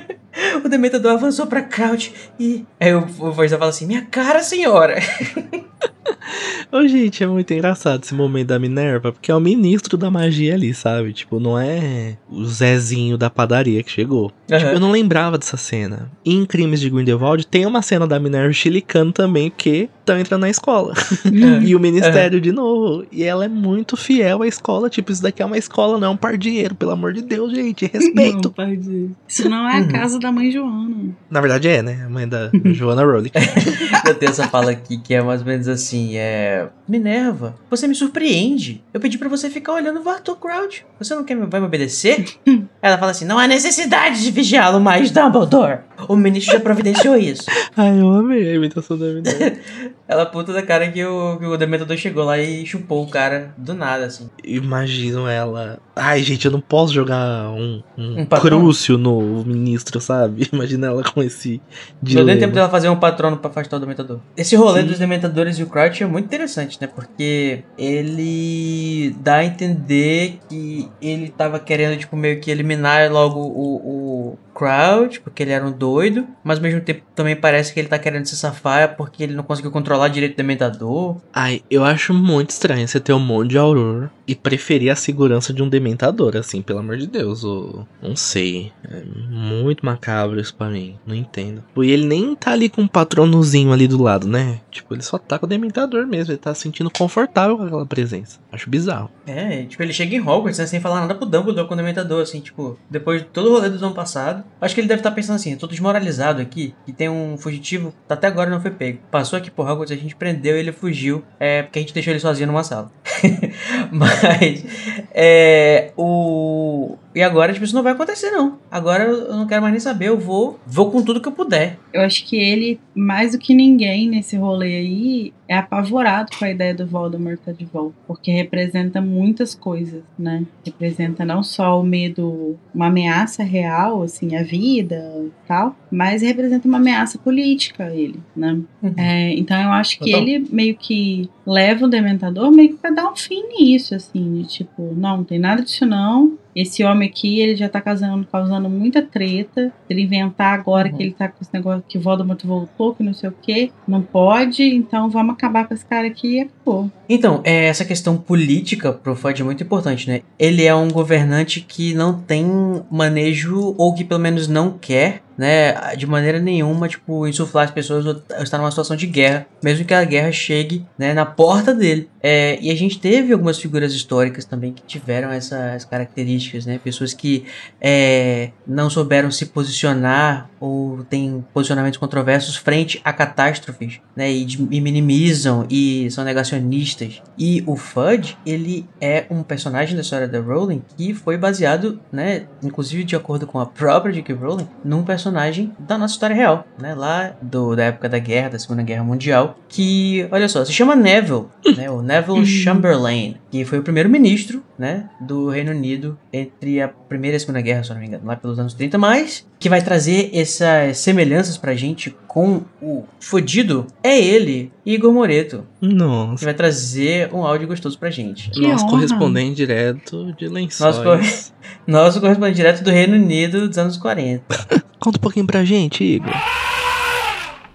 o 0.63 0.69
Dementador 0.69 1.13
avançou 1.13 1.47
pra 1.47 1.63
Crouch 1.63 2.13
e. 2.39 2.63
Aí 2.79 2.93
o 2.93 3.07
Fudge 3.07 3.57
fala 3.57 3.69
assim: 3.69 3.87
Minha 3.87 4.03
cara, 4.03 4.43
senhora! 4.43 4.97
Ô, 6.71 6.87
gente, 6.87 7.23
é 7.23 7.27
muito 7.27 7.53
engraçado 7.53 8.03
esse 8.03 8.13
momento 8.13 8.47
da 8.47 8.59
Minerva, 8.59 9.11
porque 9.11 9.31
é 9.31 9.35
o 9.35 9.39
ministro 9.39 9.97
da 9.97 10.11
magia 10.11 10.53
ali, 10.53 10.73
sabe? 10.73 11.13
Tipo, 11.13 11.39
não 11.39 11.57
é 11.57 12.17
o 12.29 12.43
Zezinho 12.45 13.17
da 13.17 13.29
padaria 13.29 13.81
que 13.83 13.91
chegou. 13.91 14.31
Uhum. 14.49 14.57
Tipo, 14.57 14.71
eu 14.71 14.79
não 14.79 14.91
lembrava 14.91 15.37
dessa 15.37 15.57
cena. 15.57 16.11
E 16.25 16.33
em 16.33 16.45
Crimes 16.45 16.79
de 16.79 16.89
Grindelwald 16.89 17.45
tem 17.47 17.65
uma 17.65 17.81
cena 17.81 18.05
da 18.05 18.19
Minerva 18.19 18.51
chilicando 18.53 19.11
também, 19.11 19.51
que 19.55 19.89
estão 19.99 20.19
entrando 20.19 20.41
na 20.41 20.49
escola. 20.49 20.93
Uhum. 21.27 21.61
e 21.61 21.75
o 21.75 21.79
ministério 21.79 22.37
uhum. 22.37 22.41
de 22.41 22.51
novo. 22.51 23.05
E 23.11 23.23
ela 23.23 23.45
é 23.45 23.47
muito 23.47 23.97
fiel 23.97 24.41
à 24.41 24.47
escola. 24.47 24.89
Tipo, 24.89 25.11
isso 25.11 25.21
daqui 25.21 25.41
é 25.41 25.45
uma 25.45 25.57
escola, 25.57 25.99
não 25.99 26.07
é 26.07 26.09
um 26.11 26.17
pardieiro. 26.17 26.73
Pelo 26.73 26.91
amor 26.91 27.13
de 27.13 27.21
Deus, 27.21 27.53
gente. 27.53 27.85
Respeito. 27.85 28.53
Não, 28.57 29.13
isso 29.27 29.49
não 29.49 29.67
é 29.67 29.77
a 29.77 29.87
casa 29.87 30.19
da 30.19 30.31
mãe 30.31 30.51
Joana. 30.51 31.15
Na 31.29 31.41
verdade 31.41 31.67
é, 31.67 31.81
né? 31.81 32.03
A 32.05 32.09
mãe 32.09 32.27
da 32.27 32.49
Joana 32.65 33.03
Rowling. 33.03 33.31
eu 34.07 34.15
tenho 34.15 34.31
essa 34.31 34.47
fala 34.47 34.71
aqui 34.71 34.97
que 34.97 35.13
é 35.13 35.21
mais 35.21 35.41
ou 35.41 35.47
menos 35.47 35.67
assim, 35.67 35.96
é... 36.15 36.67
Minerva, 36.87 37.55
você 37.69 37.87
me 37.87 37.95
surpreende. 37.95 38.83
Eu 38.93 38.99
pedi 38.99 39.17
para 39.17 39.29
você 39.29 39.49
ficar 39.49 39.73
olhando 39.73 39.99
o 39.99 40.03
Bartol 40.03 40.35
Crouch. 40.35 40.85
Você 40.99 41.13
não 41.13 41.23
quer, 41.23 41.35
vai 41.35 41.59
me 41.59 41.65
obedecer? 41.65 42.25
Ela 42.81 42.97
fala 42.97 43.11
assim, 43.11 43.25
não 43.25 43.37
há 43.37 43.47
necessidade 43.47 44.21
de 44.21 44.31
vigiá-lo 44.31 44.79
mais, 44.79 45.11
Dumbledore. 45.11 45.79
O 46.07 46.15
ministro 46.15 46.53
já 46.53 46.59
providenciou 46.59 47.17
isso. 47.17 47.45
Ai, 47.75 47.99
eu 47.99 48.09
amei 48.09 48.49
a 48.49 48.55
imitação 48.55 48.97
da 48.97 49.07
Minerva. 49.07 49.57
Ela 50.07 50.25
puta 50.25 50.53
da 50.53 50.61
cara 50.61 50.89
que 50.89 51.03
o, 51.03 51.37
que 51.37 51.45
o 51.45 51.57
Dementador 51.57 51.97
chegou 51.97 52.23
lá 52.23 52.37
e 52.37 52.65
chupou 52.65 53.03
o 53.03 53.09
cara 53.09 53.53
do 53.57 53.73
nada, 53.73 54.05
assim. 54.05 54.29
Imagino 54.43 55.27
ela. 55.27 55.79
Ai, 55.97 56.21
gente, 56.23 56.45
eu 56.45 56.51
não 56.51 56.61
posso 56.61 56.93
jogar 56.93 57.49
um, 57.49 57.81
um, 57.97 58.21
um 58.21 58.25
crúcio 58.25 58.97
no 58.97 59.43
ministro, 59.43 59.99
sabe? 59.99 60.47
Imagina 60.53 60.87
ela 60.87 61.03
com 61.03 61.21
esse. 61.21 61.61
Não 62.01 62.25
deu 62.25 62.39
tempo 62.39 62.53
dela 62.53 62.69
fazer 62.69 62.89
um 62.89 62.95
patrono 62.95 63.37
pra 63.37 63.49
afastar 63.49 63.77
o 63.77 63.79
Dementador. 63.79 64.19
Esse 64.35 64.55
rolê 64.55 64.81
Sim. 64.81 64.87
dos 64.87 64.99
Dementadores 64.99 65.57
e 65.59 65.63
o 65.63 65.67
Crouch 65.67 66.03
é 66.03 66.07
muito 66.07 66.25
interessante, 66.25 66.77
né? 66.79 66.87
Porque 66.87 67.63
ele 67.77 69.15
dá 69.19 69.35
a 69.35 69.45
entender 69.45 70.39
que 70.49 70.89
ele 71.01 71.29
tava 71.29 71.59
querendo, 71.59 71.97
tipo, 71.97 72.15
meio 72.15 72.39
que 72.39 72.51
eliminar 72.51 73.11
logo 73.11 73.39
o, 73.39 73.75
o 73.75 74.37
Crouch, 74.57 75.21
porque 75.21 75.43
ele 75.43 75.51
era 75.51 75.63
um 75.63 75.71
doido, 75.71 76.25
mas 76.43 76.57
ao 76.57 76.63
mesmo 76.63 76.81
tempo 76.81 77.03
também 77.13 77.35
parece 77.35 77.71
que 77.71 77.79
ele 77.79 77.87
tá 77.87 77.99
querendo 77.99 78.25
se 78.25 78.35
safar 78.35 78.97
porque 78.97 79.21
ele 79.21 79.35
não 79.35 79.43
conseguiu 79.43 79.69
controlar 79.69 80.07
direito 80.07 80.33
o 80.33 80.37
Dementador. 80.37 81.17
Ai, 81.31 81.61
eu 81.69 81.83
acho 81.83 82.11
muito 82.11 82.49
estranho 82.49 82.87
você 82.87 82.99
ter 82.99 83.13
um 83.13 83.19
monte 83.19 83.51
de 83.51 83.57
Auror 83.59 84.09
e 84.27 84.35
preferir 84.35 84.91
a 84.91 84.95
segurança 84.95 85.53
de 85.53 85.61
um 85.61 85.69
Dementador, 85.69 86.35
assim, 86.35 86.61
pelo 86.61 86.79
amor 86.79 86.97
de 86.97 87.07
Deus. 87.07 87.43
Ou, 87.43 87.87
não 88.01 88.15
sei. 88.15 88.71
É 88.83 89.03
muito 89.29 89.85
macabro 89.85 90.39
isso 90.39 90.55
pra 90.55 90.69
mim. 90.69 90.97
Não 91.05 91.15
entendo. 91.15 91.63
E 91.77 91.91
ele 91.91 92.05
nem 92.05 92.35
tá 92.35 92.51
ali 92.51 92.67
com 92.67 92.81
um 92.81 92.87
patronozinho 92.87 93.71
ali 93.71 93.87
do 93.87 94.01
lado, 94.01 94.27
né? 94.27 94.59
Tipo, 94.71 94.95
ele 94.95 95.01
só 95.01 95.17
tá 95.17 95.39
com 95.39 95.45
o 95.45 95.49
Dementador 95.49 96.05
mesmo. 96.05 96.33
Ele 96.33 96.39
tá 96.39 96.53
se 96.53 96.61
sentindo 96.61 96.89
confortável 96.89 97.57
com 97.57 97.63
aquela 97.63 97.85
presença. 97.85 98.39
Acho 98.51 98.69
bizarro. 98.69 99.09
É, 99.25 99.63
tipo, 99.63 99.81
ele 99.81 99.93
chega 99.93 100.15
em 100.15 100.19
Hogwarts, 100.19 100.59
né, 100.59 100.65
sem 100.65 100.81
falar 100.81 101.01
nada 101.01 101.15
pro 101.15 101.25
Dumbledore 101.25 101.67
com 101.67 101.73
o 101.73 101.77
Dementador, 101.77 102.21
assim, 102.21 102.41
tipo, 102.41 102.77
depois 102.89 103.21
de 103.21 103.27
todo 103.27 103.49
o 103.49 103.53
rolê 103.53 103.69
do 103.69 103.85
ano 103.85 103.95
passado. 103.95 104.43
Acho 104.59 104.73
que 104.73 104.81
ele 104.81 104.87
deve 104.87 104.99
estar 104.99 105.09
tá 105.09 105.15
pensando 105.15 105.35
assim, 105.35 105.51
eu 105.51 105.57
tô 105.57 105.67
desmoralizado 105.67 106.41
aqui, 106.41 106.73
que 106.85 106.91
tem 106.91 107.09
um 107.09 107.37
fugitivo, 107.37 107.93
tá 108.07 108.15
até 108.15 108.27
agora 108.27 108.49
não 108.49 108.61
foi 108.61 108.71
pego. 108.71 108.99
Passou 109.11 109.37
aqui 109.37 109.51
por 109.51 109.69
Hogwarts, 109.69 109.91
a 109.91 109.99
gente 109.99 110.15
prendeu 110.15 110.57
ele 110.57 110.71
fugiu, 110.71 111.23
é, 111.39 111.63
porque 111.63 111.79
a 111.79 111.81
gente 111.81 111.93
deixou 111.93 112.11
ele 112.11 112.19
sozinho 112.19 112.47
numa 112.47 112.63
sala. 112.63 112.91
Mas, 113.91 114.65
é, 115.13 115.91
o... 115.97 116.97
E 117.15 117.23
agora, 117.23 117.51
tipo, 117.51 117.65
isso 117.65 117.73
não 117.73 117.81
vai 117.81 117.93
acontecer, 117.93 118.29
não. 118.29 118.59
Agora 118.69 119.05
eu 119.05 119.35
não 119.35 119.47
quero 119.47 119.61
mais 119.61 119.71
nem 119.71 119.79
saber, 119.79 120.09
eu 120.09 120.19
vou, 120.19 120.59
vou 120.67 120.91
com 120.91 121.01
tudo 121.01 121.19
que 121.19 121.27
eu 121.27 121.31
puder. 121.31 121.79
Eu 121.91 122.01
acho 122.01 122.23
que 122.23 122.35
ele, 122.35 122.79
mais 122.93 123.31
do 123.31 123.39
que 123.39 123.55
ninguém 123.55 124.07
nesse 124.07 124.35
rolê 124.37 124.77
aí, 124.77 125.33
é 125.47 125.57
apavorado 125.57 126.29
com 126.37 126.45
a 126.45 126.51
ideia 126.51 126.75
do 126.75 126.85
Voldemort 126.85 127.39
estar 127.39 127.53
tá 127.53 127.57
de 127.57 127.65
volta. 127.65 127.95
Porque 128.05 128.31
representa 128.31 129.01
muitas 129.01 129.55
coisas, 129.55 130.03
né? 130.17 130.45
Representa 130.63 131.25
não 131.25 131.41
só 131.41 131.79
o 131.79 131.83
medo, 131.83 132.55
uma 132.73 132.87
ameaça 132.87 133.43
real, 133.43 134.03
assim, 134.03 134.35
à 134.35 134.43
vida 134.43 134.95
e 135.25 135.31
tal, 135.47 135.75
mas 135.89 136.21
representa 136.21 136.67
uma 136.67 136.77
ameaça 136.77 137.17
política 137.17 137.85
a 137.85 137.95
ele, 137.95 138.19
né? 138.35 138.59
Uhum. 138.83 138.93
É, 138.95 139.33
então 139.33 139.59
eu 139.59 139.71
acho 139.71 139.97
que 139.99 140.09
então... 140.09 140.21
ele 140.21 140.47
meio 140.51 140.75
que 140.75 141.29
leva 141.47 141.85
o 141.85 141.89
Dementador 141.89 142.51
meio 142.51 142.69
que 142.69 142.75
pra 142.75 142.91
dar 142.91 143.09
um 143.09 143.15
fim 143.15 143.41
nisso, 143.47 143.95
assim, 143.95 144.41
de 144.41 144.47
tipo, 144.47 144.93
não, 144.93 145.17
não 145.17 145.23
tem 145.23 145.39
nada 145.39 145.61
disso 145.61 145.85
não, 145.85 146.37
esse 146.57 146.83
homem 146.83 147.07
aqui, 147.07 147.39
ele 147.39 147.55
já 147.55 147.69
tá 147.69 147.79
causando, 147.79 148.25
causando 148.25 148.67
muita 148.67 148.99
treta. 149.03 149.71
Ele 149.87 150.01
inventar 150.01 150.55
agora 150.55 150.89
uhum. 150.89 150.97
que 150.97 151.03
ele 151.03 151.11
tá 151.11 151.27
com 151.27 151.37
esse 151.39 151.53
negócio 151.53 151.83
que 151.87 151.99
Voldemort 151.99 152.43
voltou, 152.43 152.95
que 152.95 153.03
não 153.03 153.13
sei 153.13 153.29
o 153.29 153.33
que, 153.39 153.71
não 153.87 154.01
pode, 154.01 154.63
então 154.63 155.07
vamos 155.07 155.35
acabar 155.35 155.67
com 155.67 155.75
esse 155.75 155.85
cara 155.85 156.07
aqui 156.07 156.37
e 156.37 156.39
acabou. 156.41 156.89
Então, 157.07 157.41
é, 157.43 157.67
essa 157.67 157.85
questão 157.85 158.17
política 158.17 158.91
pro 158.91 159.15
Fudge 159.15 159.43
é 159.43 159.45
muito 159.45 159.63
importante, 159.63 160.07
né? 160.09 160.21
Ele 160.39 160.65
é 160.65 160.73
um 160.73 160.89
governante 160.89 161.61
que 161.61 161.93
não 161.93 162.19
tem 162.19 162.43
manejo, 162.89 163.75
ou 163.77 163.93
que 163.93 164.03
pelo 164.03 164.19
menos 164.19 164.47
não 164.47 164.71
quer 164.71 165.21
né, 165.37 165.95
de 165.95 166.07
maneira 166.07 166.39
nenhuma, 166.39 166.87
tipo, 166.87 167.27
insuflar 167.27 167.65
as 167.65 167.71
pessoas 167.71 168.05
ou 168.05 168.21
estar 168.41 168.57
numa 168.57 168.71
situação 168.71 168.95
de 168.95 169.05
guerra, 169.05 169.45
mesmo 169.63 169.85
que 169.85 169.93
a 169.93 170.03
guerra 170.03 170.31
chegue, 170.31 170.85
né, 170.97 171.13
na 171.13 171.25
porta 171.25 171.73
dele. 171.73 172.09
É, 172.21 172.57
e 172.61 172.71
a 172.71 172.75
gente 172.75 172.99
teve 172.99 173.31
algumas 173.31 173.59
figuras 173.59 173.93
históricas 173.93 174.43
também 174.43 174.73
que 174.73 174.81
tiveram 174.81 175.31
essas 175.31 175.85
características, 175.85 176.65
né, 176.65 176.79
pessoas 176.83 177.13
que 177.13 177.45
é, 177.79 178.51
não 178.65 178.89
souberam 178.89 179.29
se 179.29 179.45
posicionar 179.45 180.49
ou 180.59 181.03
têm 181.03 181.45
posicionamentos 181.53 181.99
controversos 181.99 182.55
frente 182.55 182.99
a 183.03 183.13
catástrofes, 183.13 183.99
né, 184.15 184.31
e, 184.31 184.47
e 184.71 184.81
minimizam 184.81 185.67
e 185.69 186.09
são 186.09 186.23
negacionistas. 186.23 187.21
E 187.37 187.63
o 187.67 187.75
Fudge, 187.75 188.37
ele 188.45 188.85
é 188.99 189.25
um 189.29 189.43
personagem 189.43 189.95
da 189.95 190.01
história 190.01 190.27
da 190.27 190.39
Rowling 190.39 190.81
que 190.97 191.13
foi 191.13 191.37
baseado, 191.37 191.99
né, 192.11 192.47
inclusive 192.63 193.03
de 193.03 193.15
acordo 193.15 193.45
com 193.45 193.59
a 193.59 193.65
própria 193.65 194.11
J.K. 194.11 194.33
Rowling, 194.33 194.67
num 194.83 195.03
personagem 195.03 195.26
personagem 195.27 195.73
da 195.77 195.97
nossa 195.97 196.13
história 196.13 196.35
real, 196.35 196.65
né? 196.79 196.95
Lá 196.95 197.33
do, 197.41 197.75
da 197.75 197.85
época 197.85 198.07
da 198.07 198.19
guerra, 198.19 198.49
da 198.49 198.59
Segunda 198.59 198.81
Guerra 198.81 199.03
Mundial, 199.03 199.57
que, 199.67 200.27
olha 200.31 200.47
só, 200.47 200.63
se 200.63 200.71
chama 200.71 200.95
Neville, 200.95 201.45
né? 201.75 201.89
O 201.89 202.01
Neville 202.01 202.39
uhum. 202.39 202.45
Chamberlain, 202.45 203.35
que 203.49 203.63
foi 203.65 203.79
o 203.79 203.83
primeiro-ministro, 203.83 204.63
né? 204.77 205.09
Do 205.21 205.49
Reino 205.49 205.71
Unido 205.71 206.17
entre 206.31 206.81
a 206.81 206.87
Primeira 206.87 207.35
e 207.35 207.37
a 207.37 207.39
Segunda 207.39 207.61
Guerra, 207.61 207.83
se 207.83 207.89
não 207.91 207.99
me 207.99 208.07
engano, 208.07 208.25
lá 208.25 208.35
pelos 208.35 208.59
anos 208.59 208.73
30, 208.73 208.97
mas 208.97 209.47
que 209.59 209.69
vai 209.69 209.81
trazer 209.81 210.29
essas 210.33 210.97
semelhanças 210.97 211.57
pra 211.57 211.73
gente 211.73 212.15
com 212.27 212.61
o 212.81 213.05
fodido 213.19 213.87
é 214.03 214.19
ele, 214.19 214.71
Igor 214.85 215.11
Moreto. 215.11 215.65
Nossa. 215.81 216.39
Que 216.39 216.45
vai 216.45 216.53
trazer 216.53 217.33
um 217.33 217.43
áudio 217.45 217.67
gostoso 217.67 217.97
pra 217.97 218.09
gente. 218.09 218.51
Que 218.51 218.61
Nosso 218.61 218.83
honra. 218.83 218.91
correspondente 218.91 219.55
direto 219.55 220.33
de 220.37 220.47
lençóis. 220.47 220.97
Nosso, 220.97 221.03
cor... 221.03 221.19
Nosso 221.87 222.21
correspondente 222.21 222.57
direto 222.57 222.83
do 222.83 222.91
Reino 222.91 223.15
Unido 223.15 223.67
dos 223.67 223.77
anos 223.77 223.97
40. 223.97 224.43
Conta 224.99 225.17
um 225.17 225.21
pouquinho 225.21 225.47
pra 225.47 225.63
gente, 225.63 226.03
Igor. 226.03 226.33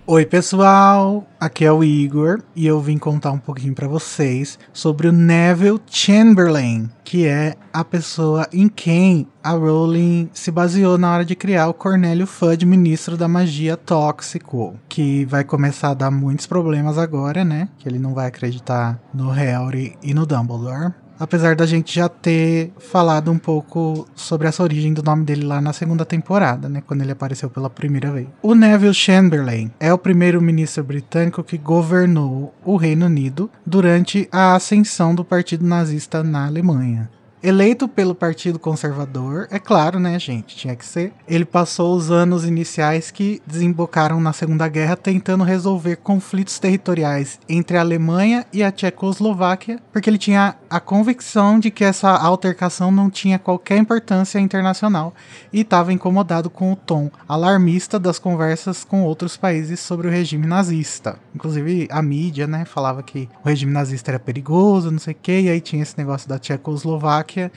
Oi, 0.05 0.27
pessoal. 0.27 1.25
Aqui 1.39 1.65
é 1.65 1.71
o 1.71 1.85
Igor 1.85 2.43
e 2.57 2.67
eu 2.67 2.81
vim 2.81 2.99
contar 2.99 3.31
um 3.31 3.39
pouquinho 3.39 3.73
para 3.73 3.87
vocês 3.87 4.59
sobre 4.73 5.07
o 5.07 5.13
Neville 5.13 5.81
Chamberlain, 5.87 6.91
que 7.05 7.25
é 7.25 7.55
a 7.73 7.85
pessoa 7.85 8.49
em 8.53 8.69
quem 8.69 9.29
a 9.45 9.53
Rowling 9.53 10.29
se 10.33 10.51
baseou 10.51 10.99
na 10.99 11.15
hora 11.15 11.25
de 11.25 11.37
criar 11.37 11.69
o 11.69 11.75
Cornélio 11.75 12.27
Fudge, 12.27 12.67
ministro 12.67 13.17
da 13.17 13.29
magia 13.29 13.77
tóxico, 13.77 14.75
que 14.89 15.25
vai 15.27 15.45
começar 15.45 15.91
a 15.91 15.95
dar 15.95 16.11
muitos 16.11 16.49
problemas 16.49 16.99
agora, 16.99 17.45
né? 17.45 17.69
Que 17.79 17.89
ele 17.89 18.01
não 18.01 18.13
vai 18.13 18.27
acreditar 18.27 19.01
no 19.15 19.31
Harry 19.31 19.97
e 20.03 20.13
no 20.13 20.27
Dumbledore. 20.27 20.93
Apesar 21.23 21.55
da 21.55 21.65
gente 21.65 21.95
já 21.95 22.09
ter 22.09 22.73
falado 22.81 23.31
um 23.31 23.39
pouco 23.39 24.09
sobre 24.13 24.49
essa 24.49 24.61
origem 24.61 24.93
do 24.93 25.05
nome 25.05 25.25
dele 25.25 25.45
lá 25.45 25.61
na 25.61 25.73
segunda 25.73 26.05
temporada, 26.05 26.69
né, 26.69 26.83
quando 26.85 27.03
ele 27.03 27.13
apareceu 27.13 27.49
pela 27.49 27.71
primeira 27.71 28.11
vez. 28.11 28.27
O 28.43 28.57
Neville 28.57 28.93
Chamberlain 28.93 29.71
é 29.79 29.95
o 29.95 29.99
primeiro-ministro 29.99 30.83
britânico 30.83 31.45
que 31.45 31.57
governou 31.57 32.53
o 32.65 32.75
Reino 32.75 33.07
Unido 33.07 33.49
durante 33.65 34.29
a 34.33 34.57
ascensão 34.57 35.15
do 35.15 35.25
Partido 35.25 35.65
Nazista 35.65 36.25
na 36.25 36.47
Alemanha. 36.47 37.09
Eleito 37.43 37.89
pelo 37.89 38.15
Partido 38.15 38.57
Conservador, 38.57 39.49
é 39.51 39.59
claro, 39.59 39.99
né, 39.99 40.17
gente? 40.17 40.55
Tinha 40.55 40.77
que 40.77 40.87
ser. 40.87 41.13
Ele 41.27 41.45
passou 41.45 41.97
os 41.97 42.09
anos 42.09 42.45
iniciais 42.45 43.11
que 43.11 43.43
desembocaram 43.45 44.21
na 44.21 44.33
Segunda 44.33 44.69
Guerra 44.69 44.97
tentando 44.97 45.43
resolver 45.43 45.97
conflitos 45.97 46.61
territoriais 46.61 47.41
entre 47.49 47.77
a 47.77 47.81
Alemanha 47.81 48.47
e 48.53 48.63
a 48.63 48.71
Tchecoslováquia, 48.71 49.81
porque 49.93 50.09
ele 50.09 50.19
tinha 50.19 50.55
a 50.73 50.81
convicção 50.81 51.61
de 51.61 51.71
que 51.71 51.85
essa 51.85 52.09
altercação 52.09 52.91
não 52.91 53.11
tinha 53.11 53.39
qualquer 53.39 53.77
importância 53.77 54.39
internacional 54.39 55.15
e 55.53 55.61
estava 55.61 55.93
incomodado 55.93 56.49
com 56.49 56.73
o 56.73 56.77
tom 56.77 57.11
alarmista 57.29 57.99
das 57.99 58.19
conversas 58.19 58.83
com 58.83 59.03
outros 59.03 59.37
países 59.37 59.81
sobre 59.81 60.09
o 60.09 60.11
regime 60.11 60.47
nazista. 60.47 61.19
Inclusive, 61.35 61.89
a 61.91 62.01
mídia, 62.01 62.47
né, 62.47 62.65
falava 62.65 63.03
que 63.03 63.29
o 63.45 63.49
regime 63.49 63.71
nazista 63.71 64.13
era 64.13 64.19
perigoso, 64.19 64.91
não 64.91 64.99
sei 64.99 65.13
o 65.13 65.17
quê, 65.21 65.43
e 65.43 65.51
aí 65.51 65.61
tinha 65.61 65.83
esse 65.83 65.99
negócio 65.99 66.27
da 66.27 66.39
Tchecoslováquia 66.39 67.53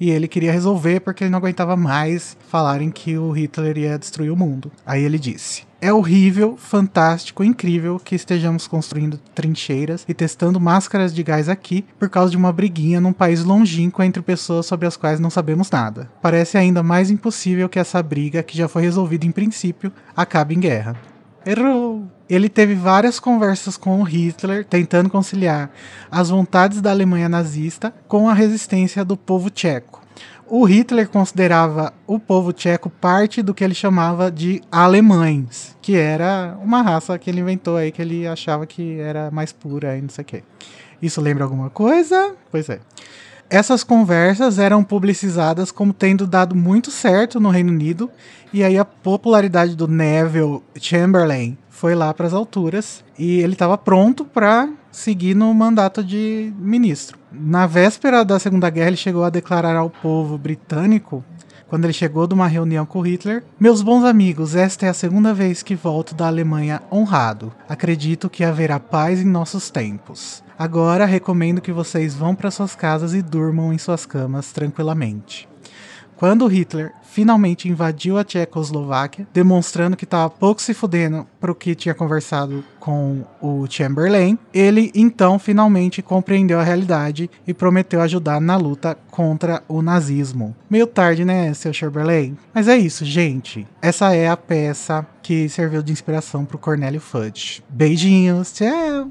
e 0.00 0.10
ele 0.10 0.26
queria 0.26 0.50
resolver 0.50 1.00
porque 1.00 1.22
ele 1.22 1.30
não 1.30 1.38
aguentava 1.38 1.76
mais 1.76 2.36
falarem 2.48 2.90
que 2.90 3.18
o 3.18 3.30
Hitler 3.30 3.76
ia 3.76 3.98
destruir 3.98 4.30
o 4.30 4.36
mundo. 4.36 4.72
Aí 4.86 5.04
ele 5.04 5.18
disse: 5.18 5.68
é 5.82 5.90
horrível, 5.90 6.58
fantástico, 6.58 7.42
incrível 7.42 7.98
que 7.98 8.14
estejamos 8.14 8.66
construindo 8.66 9.18
trincheiras 9.34 10.04
e 10.06 10.12
testando 10.12 10.60
máscaras 10.60 11.14
de 11.14 11.22
gás 11.22 11.48
aqui 11.48 11.86
por 11.98 12.10
causa 12.10 12.30
de 12.30 12.36
uma 12.36 12.52
briguinha 12.52 13.00
num 13.00 13.14
país 13.14 13.42
longínquo 13.44 14.02
entre 14.02 14.22
pessoas 14.22 14.66
sobre 14.66 14.86
as 14.86 14.96
quais 14.96 15.18
não 15.18 15.30
sabemos 15.30 15.70
nada. 15.70 16.10
Parece 16.20 16.58
ainda 16.58 16.82
mais 16.82 17.10
impossível 17.10 17.66
que 17.66 17.78
essa 17.78 18.02
briga, 18.02 18.42
que 18.42 18.58
já 18.58 18.68
foi 18.68 18.82
resolvida 18.82 19.24
em 19.24 19.30
princípio, 19.30 19.90
acabe 20.14 20.54
em 20.54 20.60
guerra. 20.60 20.96
Errou! 21.46 22.19
Ele 22.30 22.48
teve 22.48 22.76
várias 22.76 23.18
conversas 23.18 23.76
com 23.76 24.00
o 24.00 24.04
Hitler, 24.04 24.64
tentando 24.64 25.10
conciliar 25.10 25.68
as 26.08 26.30
vontades 26.30 26.80
da 26.80 26.90
Alemanha 26.90 27.28
nazista 27.28 27.92
com 28.06 28.28
a 28.28 28.32
resistência 28.32 29.04
do 29.04 29.16
povo 29.16 29.50
tcheco. 29.50 30.00
O 30.46 30.64
Hitler 30.64 31.08
considerava 31.08 31.92
o 32.06 32.20
povo 32.20 32.52
tcheco 32.52 32.88
parte 32.88 33.42
do 33.42 33.52
que 33.52 33.64
ele 33.64 33.74
chamava 33.74 34.30
de 34.30 34.62
alemães, 34.70 35.76
que 35.82 35.96
era 35.96 36.56
uma 36.62 36.82
raça 36.82 37.18
que 37.18 37.30
ele 37.30 37.40
inventou 37.40 37.76
aí, 37.76 37.90
que 37.90 38.00
ele 38.00 38.26
achava 38.26 38.64
que 38.64 39.00
era 39.00 39.28
mais 39.32 39.52
pura 39.52 39.96
e 39.96 40.02
não 40.02 40.08
sei 40.08 40.22
o 40.22 40.26
quê. 40.26 40.44
Isso 41.02 41.20
lembra 41.20 41.42
alguma 41.42 41.68
coisa? 41.68 42.34
Pois 42.50 42.68
é. 42.68 42.78
Essas 43.48 43.82
conversas 43.82 44.60
eram 44.60 44.84
publicizadas 44.84 45.72
como 45.72 45.92
tendo 45.92 46.28
dado 46.28 46.54
muito 46.54 46.92
certo 46.92 47.40
no 47.40 47.50
Reino 47.50 47.72
Unido, 47.72 48.08
e 48.52 48.62
aí 48.62 48.78
a 48.78 48.84
popularidade 48.84 49.74
do 49.74 49.88
Neville 49.88 50.62
Chamberlain 50.78 51.58
foi 51.80 51.94
lá 51.94 52.12
para 52.12 52.26
as 52.26 52.34
alturas 52.34 53.02
e 53.18 53.40
ele 53.40 53.54
estava 53.54 53.78
pronto 53.78 54.22
para 54.22 54.68
seguir 54.92 55.34
no 55.34 55.52
mandato 55.54 56.04
de 56.04 56.52
ministro. 56.58 57.18
Na 57.32 57.66
véspera 57.66 58.22
da 58.22 58.38
Segunda 58.38 58.68
Guerra, 58.68 58.88
ele 58.88 58.98
chegou 58.98 59.24
a 59.24 59.30
declarar 59.30 59.74
ao 59.76 59.88
povo 59.88 60.36
britânico 60.36 61.24
quando 61.68 61.84
ele 61.86 61.94
chegou 61.94 62.26
de 62.26 62.34
uma 62.34 62.46
reunião 62.46 62.84
com 62.84 63.00
Hitler. 63.00 63.42
Meus 63.58 63.80
bons 63.80 64.04
amigos, 64.04 64.54
esta 64.54 64.84
é 64.84 64.88
a 64.90 64.94
segunda 64.94 65.32
vez 65.32 65.62
que 65.62 65.74
volto 65.74 66.14
da 66.14 66.26
Alemanha 66.26 66.82
honrado. 66.92 67.50
Acredito 67.66 68.28
que 68.28 68.44
haverá 68.44 68.78
paz 68.78 69.22
em 69.22 69.24
nossos 69.24 69.70
tempos. 69.70 70.44
Agora 70.58 71.06
recomendo 71.06 71.62
que 71.62 71.72
vocês 71.72 72.14
vão 72.14 72.34
para 72.34 72.50
suas 72.50 72.74
casas 72.74 73.14
e 73.14 73.22
durmam 73.22 73.72
em 73.72 73.78
suas 73.78 74.04
camas 74.04 74.52
tranquilamente. 74.52 75.48
Quando 76.14 76.46
Hitler 76.46 76.92
finalmente 77.20 77.68
invadiu 77.68 78.16
a 78.16 78.24
Tchecoslováquia, 78.24 79.28
demonstrando 79.30 79.94
que 79.94 80.04
estava 80.04 80.30
pouco 80.30 80.62
se 80.62 80.72
fudendo 80.72 81.26
para 81.38 81.52
o 81.52 81.54
que 81.54 81.74
tinha 81.74 81.94
conversado 81.94 82.64
com 82.78 83.26
o 83.42 83.66
Chamberlain, 83.68 84.38
ele 84.54 84.90
então 84.94 85.38
finalmente 85.38 86.00
compreendeu 86.00 86.58
a 86.58 86.62
realidade 86.62 87.30
e 87.46 87.52
prometeu 87.52 88.00
ajudar 88.00 88.40
na 88.40 88.56
luta 88.56 88.96
contra 89.10 89.62
o 89.68 89.82
nazismo. 89.82 90.56
Meio 90.70 90.86
tarde, 90.86 91.22
né, 91.22 91.52
seu 91.52 91.74
Chamberlain? 91.74 92.38
Mas 92.54 92.68
é 92.68 92.78
isso, 92.78 93.04
gente. 93.04 93.66
Essa 93.82 94.14
é 94.14 94.26
a 94.26 94.36
peça 94.36 95.06
que 95.22 95.46
serviu 95.50 95.82
de 95.82 95.92
inspiração 95.92 96.46
para 96.46 96.56
o 96.56 96.58
Cornélio 96.58 97.02
Fudge. 97.02 97.62
Beijinhos, 97.68 98.50
tchau! 98.50 99.10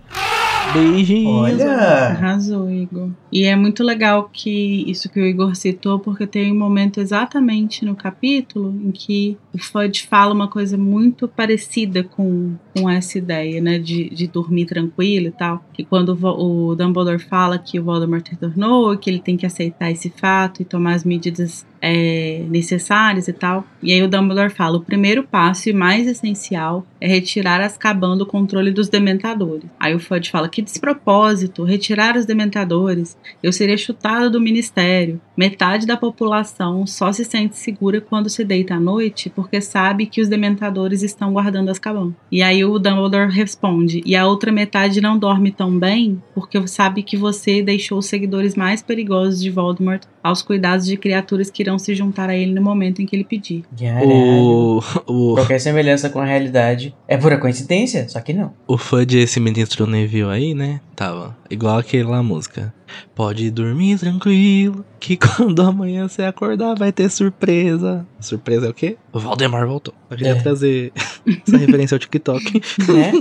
Beijinhos. 0.73 1.33
Olha! 1.33 2.09
Arrasou, 2.09 2.69
Igor. 2.69 3.09
E 3.31 3.45
é 3.45 3.55
muito 3.55 3.83
legal 3.83 4.29
que 4.31 4.83
isso 4.89 5.09
que 5.09 5.19
o 5.19 5.25
Igor 5.25 5.55
citou, 5.55 5.99
porque 5.99 6.27
tem 6.27 6.51
um 6.51 6.57
momento 6.57 6.99
exatamente 6.99 7.85
no 7.85 7.95
capítulo 7.95 8.75
em 8.83 8.91
que 8.91 9.37
o 9.53 9.57
Fudge 9.57 10.03
fala 10.03 10.33
uma 10.33 10.47
coisa 10.47 10.77
muito 10.77 11.27
parecida 11.27 12.03
com, 12.03 12.55
com 12.75 12.89
essa 12.89 13.17
ideia, 13.17 13.61
né, 13.61 13.79
de, 13.79 14.09
de 14.09 14.27
dormir 14.27 14.65
tranquilo 14.65 15.27
e 15.27 15.31
tal. 15.31 15.63
Que 15.73 15.83
quando 15.83 16.09
o, 16.09 16.71
o 16.71 16.75
Dumbledore 16.75 17.19
fala 17.19 17.57
que 17.57 17.79
o 17.79 17.83
Voldemort 17.83 18.27
retornou, 18.29 18.97
que 18.97 19.09
ele 19.09 19.19
tem 19.19 19.37
que 19.37 19.45
aceitar 19.45 19.91
esse 19.91 20.09
fato 20.09 20.61
e 20.61 20.65
tomar 20.65 20.93
as 20.93 21.03
medidas 21.03 21.65
é, 21.81 22.45
e 22.51 23.33
tal. 23.33 23.65
E 23.81 23.93
aí 23.93 24.03
o 24.03 24.07
Dumbledore 24.07 24.49
fala: 24.49 24.77
o 24.77 24.83
primeiro 24.83 25.23
passo 25.23 25.69
e 25.69 25.73
mais 25.73 26.07
essencial 26.07 26.85
é 26.99 27.07
retirar 27.07 27.61
Azkaban 27.61 28.17
do 28.17 28.25
controle 28.25 28.71
dos 28.71 28.89
dementadores. 28.89 29.65
Aí 29.79 29.95
o 29.95 29.99
Fudge 29.99 30.29
fala: 30.29 30.49
que 30.49 30.61
despropósito, 30.61 31.63
retirar 31.63 32.17
os 32.17 32.25
dementadores. 32.25 33.17
Eu 33.41 33.51
seria 33.51 33.77
chutado 33.77 34.29
do 34.29 34.41
ministério. 34.41 35.21
Metade 35.35 35.87
da 35.87 35.95
população 35.95 36.85
só 36.85 37.11
se 37.11 37.23
sente 37.23 37.57
segura 37.57 38.01
quando 38.01 38.29
se 38.29 38.43
deita 38.43 38.75
à 38.75 38.79
noite 38.79 39.29
porque 39.29 39.61
sabe 39.61 40.05
que 40.05 40.21
os 40.21 40.27
dementadores 40.27 41.01
estão 41.01 41.31
guardando 41.31 41.69
Azkaban. 41.69 42.13
E 42.31 42.41
aí 42.41 42.63
o 42.65 42.77
Dumbledore 42.77 43.31
responde: 43.31 44.01
e 44.05 44.15
a 44.15 44.27
outra 44.27 44.51
metade 44.51 45.01
não 45.01 45.17
dorme 45.17 45.51
tão 45.51 45.77
bem 45.77 46.21
porque 46.33 46.65
sabe 46.67 47.03
que 47.03 47.15
você 47.15 47.61
deixou 47.61 47.99
os 47.99 48.05
seguidores 48.05 48.55
mais 48.55 48.81
perigosos 48.81 49.41
de 49.41 49.49
Voldemort 49.49 50.03
aos 50.23 50.41
cuidados 50.41 50.85
de 50.85 50.97
criaturas 50.97 51.49
que 51.49 51.61
irão 51.63 51.79
se 51.79 51.95
juntar 51.95 52.29
a 52.29 52.35
ele 52.35 52.53
no 52.53 52.61
momento 52.61 53.01
em 53.01 53.05
que 53.05 53.15
ele 53.15 53.23
pedir. 53.23 53.63
O, 54.03 54.79
o, 55.07 55.35
Qualquer 55.35 55.59
semelhança 55.59 56.09
com 56.09 56.19
a 56.19 56.25
realidade 56.25 56.95
é 57.07 57.17
pura 57.17 57.37
coincidência, 57.37 58.07
só 58.09 58.19
que 58.19 58.33
não. 58.33 58.53
o 58.67 58.77
fã 58.77 59.05
de 59.05 59.19
esse 59.19 59.39
ministro 59.39 59.87
Neville 59.87 60.29
aí, 60.29 60.53
né? 60.53 60.81
Tava 60.95 61.38
igual 61.49 61.77
aquele 61.77 62.03
lá 62.03 62.21
música. 62.21 62.73
Pode 63.13 63.51
dormir 63.51 63.99
tranquilo, 63.99 64.83
que 64.99 65.15
quando 65.17 65.61
amanhã 65.61 66.07
você 66.07 66.23
acordar 66.23 66.75
vai 66.75 66.91
ter 66.91 67.09
surpresa. 67.09 68.05
Surpresa 68.19 68.65
é 68.67 68.69
o 68.69 68.73
quê? 68.73 68.97
O 69.13 69.19
Valdemar 69.19 69.67
voltou. 69.67 69.93
Eu 70.09 70.17
queria 70.17 70.33
É. 70.33 70.35
trazer 70.41 70.91
essa 71.47 71.57
referência 71.57 71.95
ao 71.95 71.99
TikTok. 71.99 72.61
né? 72.91 73.11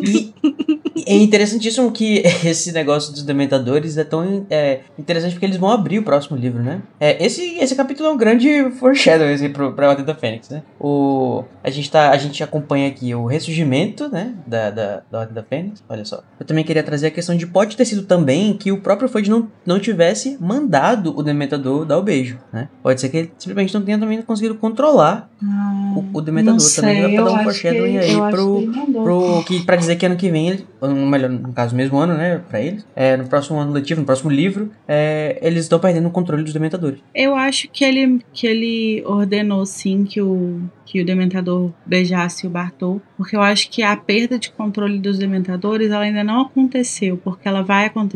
É 1.07 1.15
interessantíssimo 1.15 1.91
que 1.93 2.23
esse 2.45 2.73
negócio 2.73 3.13
dos 3.13 3.23
dementadores 3.23 3.97
é 3.97 4.05
tão 4.05 4.47
é, 4.51 4.81
interessante 4.99 5.33
porque 5.33 5.47
eles 5.47 5.57
vão 5.57 5.71
abrir 5.71 5.99
o 5.99 6.03
próximo 6.03 6.37
livro, 6.37 6.63
né? 6.63 6.83
É, 6.99 7.25
esse, 7.25 7.57
esse 7.59 7.75
capítulo 7.75 8.09
é 8.09 8.13
um 8.13 8.17
grande 8.17 8.71
foreshadowing 8.79 9.33
assim, 9.33 9.51
pro, 9.51 9.73
pra 9.73 9.89
Ordem 9.91 10.05
da 10.05 10.15
Fênix, 10.15 10.49
né? 10.51 10.63
O, 10.81 11.45
a, 11.63 11.71
gente 11.71 11.91
tá, 11.91 12.11
a 12.11 12.17
gente 12.17 12.43
acompanha 12.43 12.89
aqui 12.89 13.15
o 13.15 13.27
ressurgimento, 13.27 14.09
né? 14.09 14.35
Da, 14.47 14.71
da, 14.71 15.03
da 15.11 15.21
Ordem 15.21 15.35
da 15.35 15.43
Fênix. 15.43 15.83
Olha 15.89 16.05
só. 16.05 16.23
Eu 16.41 16.45
também 16.47 16.65
queria 16.65 16.83
trazer 16.83 17.07
a 17.07 17.11
questão 17.11 17.37
de 17.37 17.47
pode 17.47 17.77
ter 17.77 17.85
sido 17.85 18.03
também 18.03 18.18
que 18.59 18.73
o 18.73 18.81
próprio 18.81 19.09
Fudge 19.09 19.31
não, 19.31 19.49
não 19.67 19.79
tivesse 19.79 20.37
mandado 20.41 21.17
o 21.17 21.23
dementador 21.23 21.85
dar 21.85 21.99
o 21.99 22.03
beijo, 22.03 22.39
né? 22.53 22.69
Pode 22.83 23.01
ser 23.01 23.09
que 23.09 23.17
ele 23.17 23.33
simplesmente 23.39 23.75
não 23.75 23.83
tenha 23.83 23.99
também 23.99 24.21
conseguido 24.23 24.55
controlar 24.55 25.29
o, 25.97 26.19
o 26.19 26.21
dementador. 26.21 26.61
não 26.61 26.75
também 26.75 26.95
sei, 26.95 27.03
dá 27.17 27.23
pra 27.23 27.25
dar 27.33 27.41
um 27.41 27.43
foreshadowing 27.45 27.99
aí 27.99 28.17
pro, 28.31 28.61
que 28.61 28.93
pro 28.93 29.45
que 29.47 29.63
para 29.65 29.77
dizer 29.77 29.97
que 29.97 30.07
ano 30.07 30.17
que 30.17 30.31
vem, 30.31 30.49
ele- 30.51 30.67
ou 30.81 30.89
melhor, 30.91 31.31
no 31.31 31.53
caso, 31.53 31.75
mesmo 31.75 31.99
ano, 31.99 32.15
né, 32.15 32.41
pra 32.49 32.61
eles, 32.61 32.87
é, 32.95 33.17
no 33.17 33.27
próximo 33.27 33.59
ano 33.59 33.73
letivo, 33.73 34.01
no 34.01 34.07
próximo 34.07 34.31
livro, 34.31 34.71
é, 34.87 35.39
eles 35.43 35.65
estão 35.65 35.79
perdendo 35.79 36.09
o 36.09 36.11
controle 36.11 36.43
dos 36.43 36.53
dementadores. 36.53 37.01
Eu 37.15 37.35
acho 37.35 37.69
que 37.73 37.85
ele, 37.85 38.21
que 38.33 38.47
ele 38.47 39.03
ordenou 39.07 39.65
sim 39.67 40.05
que 40.05 40.21
o, 40.23 40.61
que 40.85 41.01
o 41.01 41.05
Dementador 41.05 41.71
beijasse 41.85 42.47
o 42.47 42.51
Bartol, 42.51 43.01
porque 43.17 43.35
eu 43.37 43.43
acho 43.43 43.69
que 43.71 43.83
a 43.83 43.97
perda 43.97 44.39
de 44.39 44.51
controle 44.51 44.99
dos 44.99 45.19
Dementadores 45.19 45.91
ela 45.91 46.05
ainda 46.05 46.25
não 46.25 46.43
aconteceu, 46.43 47.17
porque 47.23 47.47
ela 47.49 47.63
vai 47.63 47.85
acontecer 47.87 48.08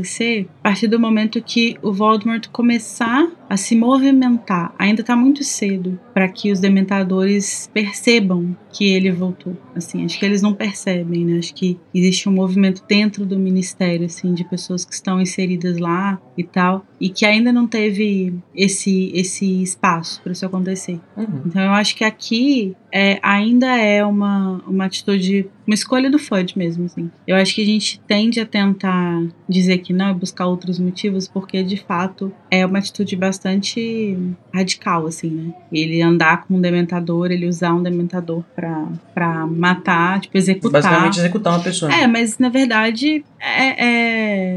a 0.61 0.62
partir 0.62 0.86
do 0.86 0.99
momento 0.99 1.43
que 1.43 1.76
o 1.82 1.93
Voldemort 1.93 2.49
começar 2.49 3.28
a 3.53 3.57
se 3.59 3.76
movimentar. 3.76 4.74
Ainda 4.78 5.03
tá 5.03 5.14
muito 5.14 5.44
cedo 5.44 6.00
para 6.14 6.26
que 6.26 6.50
os 6.50 6.59
Dementadores 6.59 7.68
percebam 7.74 8.57
que 8.72 8.88
ele 8.88 9.11
voltou. 9.11 9.55
Assim, 9.76 10.07
acho 10.07 10.18
que 10.18 10.24
eles 10.24 10.40
não 10.40 10.55
percebem, 10.55 11.22
né? 11.22 11.38
Acho 11.38 11.55
que 11.55 11.78
existe 11.94 12.30
um 12.30 12.32
movimento 12.32 12.82
dentro 12.88 13.26
do 13.26 13.38
ministério, 13.38 14.07
assim, 14.07 14.32
de 14.32 14.42
pessoas 14.42 14.86
que 14.86 14.94
estão 14.94 15.20
inseridas 15.20 15.76
lá 15.76 16.18
e 16.36 16.42
tal. 16.42 16.86
e 16.98 17.11
que 17.11 17.26
ainda 17.26 17.53
não 17.53 17.66
teve 17.66 18.32
esse, 18.55 19.11
esse 19.12 19.62
espaço 19.62 20.22
para 20.22 20.32
isso 20.32 20.46
acontecer. 20.46 21.00
Uhum. 21.16 21.42
Então 21.44 21.61
eu 21.61 21.72
acho 21.72 21.96
que 21.96 22.05
aqui 22.05 22.74
é, 22.92 23.18
ainda 23.22 23.76
é 23.76 24.05
uma, 24.05 24.62
uma 24.66 24.84
atitude, 24.84 25.50
uma 25.66 25.74
escolha 25.74 26.09
do 26.09 26.18
Fudge 26.18 26.57
mesmo, 26.57 26.84
assim. 26.84 27.11
Eu 27.26 27.34
acho 27.36 27.55
que 27.55 27.62
a 27.62 27.66
gente 27.66 28.00
tende 28.07 28.38
a 28.38 28.46
tentar 28.46 29.20
dizer 29.48 29.78
que 29.78 29.92
não 29.92 30.12
e 30.12 30.14
buscar 30.14 30.46
outros 30.46 30.78
motivos, 30.78 31.26
porque 31.26 31.62
de 31.64 31.76
fato 31.76 32.32
é 32.53 32.66
uma 32.66 32.78
atitude 32.78 33.16
bastante 33.16 34.14
radical, 34.53 35.07
assim, 35.07 35.30
né? 35.30 35.55
Ele 35.72 36.03
andar 36.03 36.44
com 36.44 36.57
um 36.57 36.61
dementador, 36.61 37.30
ele 37.32 37.48
usar 37.48 37.72
um 37.72 37.82
dementador 37.82 38.44
pra, 38.55 38.88
pra 39.14 39.46
matar, 39.46 40.20
tipo, 40.20 40.36
executar. 40.36 40.82
Basicamente 40.82 41.18
executar 41.18 41.55
uma 41.55 41.64
pessoa. 41.64 41.90
É, 41.90 42.07
mas 42.07 42.36
na 42.36 42.50
verdade 42.50 43.24
é, 43.40 43.86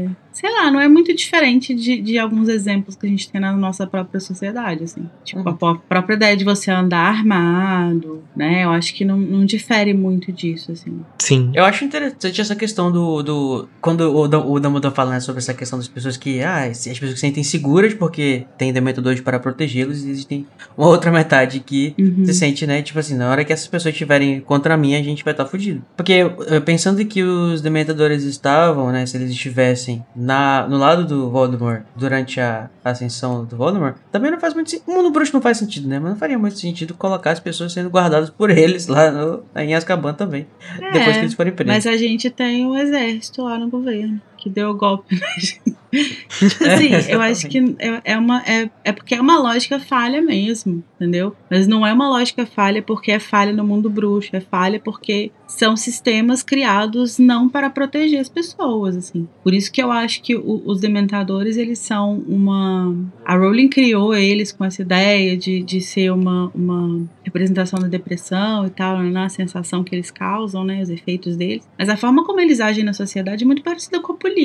é- 0.02 0.08
sei 0.38 0.52
lá, 0.52 0.70
não 0.70 0.78
é 0.78 0.86
muito 0.86 1.14
diferente 1.14 1.74
de, 1.74 2.00
de 2.00 2.18
alguns 2.18 2.48
exemplos 2.48 2.94
que 2.94 3.06
a 3.06 3.08
gente 3.08 3.30
tem 3.30 3.40
na 3.40 3.52
nossa 3.56 3.86
própria 3.86 4.20
sociedade, 4.20 4.84
assim. 4.84 5.08
Tipo, 5.24 5.40
Uhum. 5.40 5.48
a 5.48 5.54
pró- 5.54 5.80
própria 5.88 6.14
ideia 6.14 6.36
de 6.36 6.44
você 6.44 6.70
andar 6.70 6.98
armado, 7.08 8.22
né? 8.36 8.64
Eu 8.64 8.70
acho 8.70 8.94
que 8.94 9.04
não, 9.04 9.16
não 9.16 9.44
difere 9.44 9.94
muito 9.94 10.30
disso, 10.32 10.72
assim. 10.72 11.00
Sim. 11.18 11.50
Eu 11.54 11.64
acho 11.64 11.84
interessante 11.84 12.40
essa 12.40 12.54
questão 12.54 12.90
do. 12.92 13.22
do 13.22 13.68
quando 13.80 14.02
o, 14.02 14.22
o 14.52 14.60
Dumbledore 14.60 14.94
fala 14.94 15.12
né, 15.12 15.20
sobre 15.20 15.38
essa 15.38 15.54
questão 15.54 15.78
das 15.78 15.88
pessoas 15.88 16.16
que. 16.16 16.42
Ah, 16.42 16.64
as 16.64 16.78
pessoas 16.84 16.98
que 16.98 17.06
se 17.14 17.16
sentem 17.16 17.42
seguras 17.42 17.94
porque 17.94 18.46
tem 18.58 18.72
dementadores 18.72 19.20
para 19.20 19.38
protegê-los 19.38 20.04
e 20.04 20.10
existem 20.10 20.46
uma 20.76 20.88
outra 20.88 21.10
metade 21.10 21.60
que 21.60 21.94
Uhum. 21.98 22.24
se 22.26 22.34
sente, 22.34 22.66
né? 22.66 22.82
Tipo 22.82 22.98
assim, 22.98 23.14
na 23.16 23.30
hora 23.30 23.44
que 23.44 23.52
essas 23.52 23.66
pessoas 23.68 23.94
estiverem 23.94 24.40
contra 24.40 24.76
mim, 24.76 24.94
a 24.94 25.02
gente 25.02 25.24
vai 25.24 25.32
estar 25.32 25.46
fudido. 25.46 25.82
Porque 25.96 26.12
eh, 26.48 26.60
pensando 26.60 27.02
que 27.04 27.22
os 27.22 27.60
dementadores 27.62 28.22
estavam, 28.24 28.92
né? 28.92 29.06
Se 29.06 29.16
eles 29.16 29.30
estivessem 29.30 30.04
na, 30.26 30.66
no 30.68 30.76
lado 30.76 31.04
do 31.04 31.30
Voldemort 31.30 31.84
durante 31.94 32.40
a 32.40 32.68
ascensão 32.84 33.44
do 33.44 33.56
Voldemort, 33.56 33.94
também 34.10 34.28
não 34.28 34.40
faz 34.40 34.54
muito 34.54 34.68
sentido. 34.68 34.88
O 34.88 34.92
mundo 34.92 35.12
bruxo 35.12 35.32
não 35.32 35.40
faz 35.40 35.56
sentido, 35.56 35.86
né? 35.86 36.00
Mas 36.00 36.10
não 36.10 36.18
faria 36.18 36.36
muito 36.36 36.58
sentido 36.58 36.94
colocar 36.94 37.30
as 37.30 37.38
pessoas 37.38 37.72
sendo 37.72 37.88
guardadas 37.88 38.28
por 38.28 38.50
eles 38.50 38.88
lá 38.88 39.08
no, 39.12 39.44
em 39.54 39.72
Azkaban 39.72 40.14
também. 40.14 40.48
depois 40.92 41.16
que 41.16 41.22
eles 41.22 41.34
forem 41.34 41.52
presos. 41.52 41.72
É, 41.72 41.76
Mas 41.76 41.86
a 41.86 41.96
gente 41.96 42.28
tem 42.28 42.66
o 42.66 42.76
exército 42.76 43.44
lá 43.44 43.56
no 43.56 43.70
governo 43.70 44.20
que 44.46 44.50
deu 44.54 44.70
o 44.70 44.74
golpe 44.74 45.18
na 45.18 45.26
gente. 45.38 45.76
tipo 45.96 46.64
assim, 46.64 46.90
eu 47.10 47.20
acho 47.22 47.48
que 47.48 47.58
é, 47.78 48.00
é 48.12 48.18
uma. 48.18 48.42
É, 48.42 48.68
é 48.84 48.92
porque 48.92 49.14
é 49.14 49.20
uma 49.20 49.38
lógica 49.38 49.78
falha 49.78 50.20
mesmo, 50.20 50.82
entendeu? 50.96 51.34
Mas 51.50 51.66
não 51.66 51.86
é 51.86 51.92
uma 51.92 52.08
lógica 52.08 52.44
falha 52.44 52.82
porque 52.82 53.12
é 53.12 53.18
falha 53.18 53.52
no 53.52 53.64
mundo 53.64 53.88
bruxo, 53.88 54.30
é 54.34 54.40
falha 54.40 54.78
porque 54.80 55.30
são 55.46 55.76
sistemas 55.76 56.42
criados 56.42 57.18
não 57.18 57.48
para 57.48 57.70
proteger 57.70 58.20
as 58.20 58.28
pessoas, 58.28 58.96
assim. 58.96 59.28
Por 59.44 59.54
isso 59.54 59.70
que 59.72 59.80
eu 59.80 59.90
acho 59.92 60.20
que 60.22 60.34
o- 60.36 60.62
os 60.66 60.80
dementadores, 60.80 61.56
eles 61.56 61.78
são 61.78 62.22
uma. 62.26 62.94
A 63.24 63.36
Rowling 63.36 63.68
criou 63.68 64.12
eles 64.14 64.52
com 64.52 64.64
essa 64.64 64.82
ideia 64.82 65.36
de, 65.36 65.62
de 65.62 65.80
ser 65.80 66.12
uma, 66.12 66.50
uma 66.54 67.06
representação 67.24 67.78
da 67.78 67.86
depressão 67.86 68.66
e 68.66 68.70
tal, 68.70 68.98
né, 69.00 69.24
a 69.24 69.28
sensação 69.28 69.82
que 69.84 69.94
eles 69.94 70.10
causam, 70.10 70.64
né, 70.64 70.82
os 70.82 70.90
efeitos 70.90 71.36
deles. 71.36 71.66
Mas 71.78 71.88
a 71.88 71.96
forma 71.96 72.24
como 72.24 72.40
eles 72.40 72.60
agem 72.60 72.84
na 72.84 72.92
sociedade 72.92 73.44
é 73.44 73.46
muito 73.46 73.62
parecida 73.62 74.00
com 74.00 74.12
a 74.12 74.16
polícia. 74.16 74.35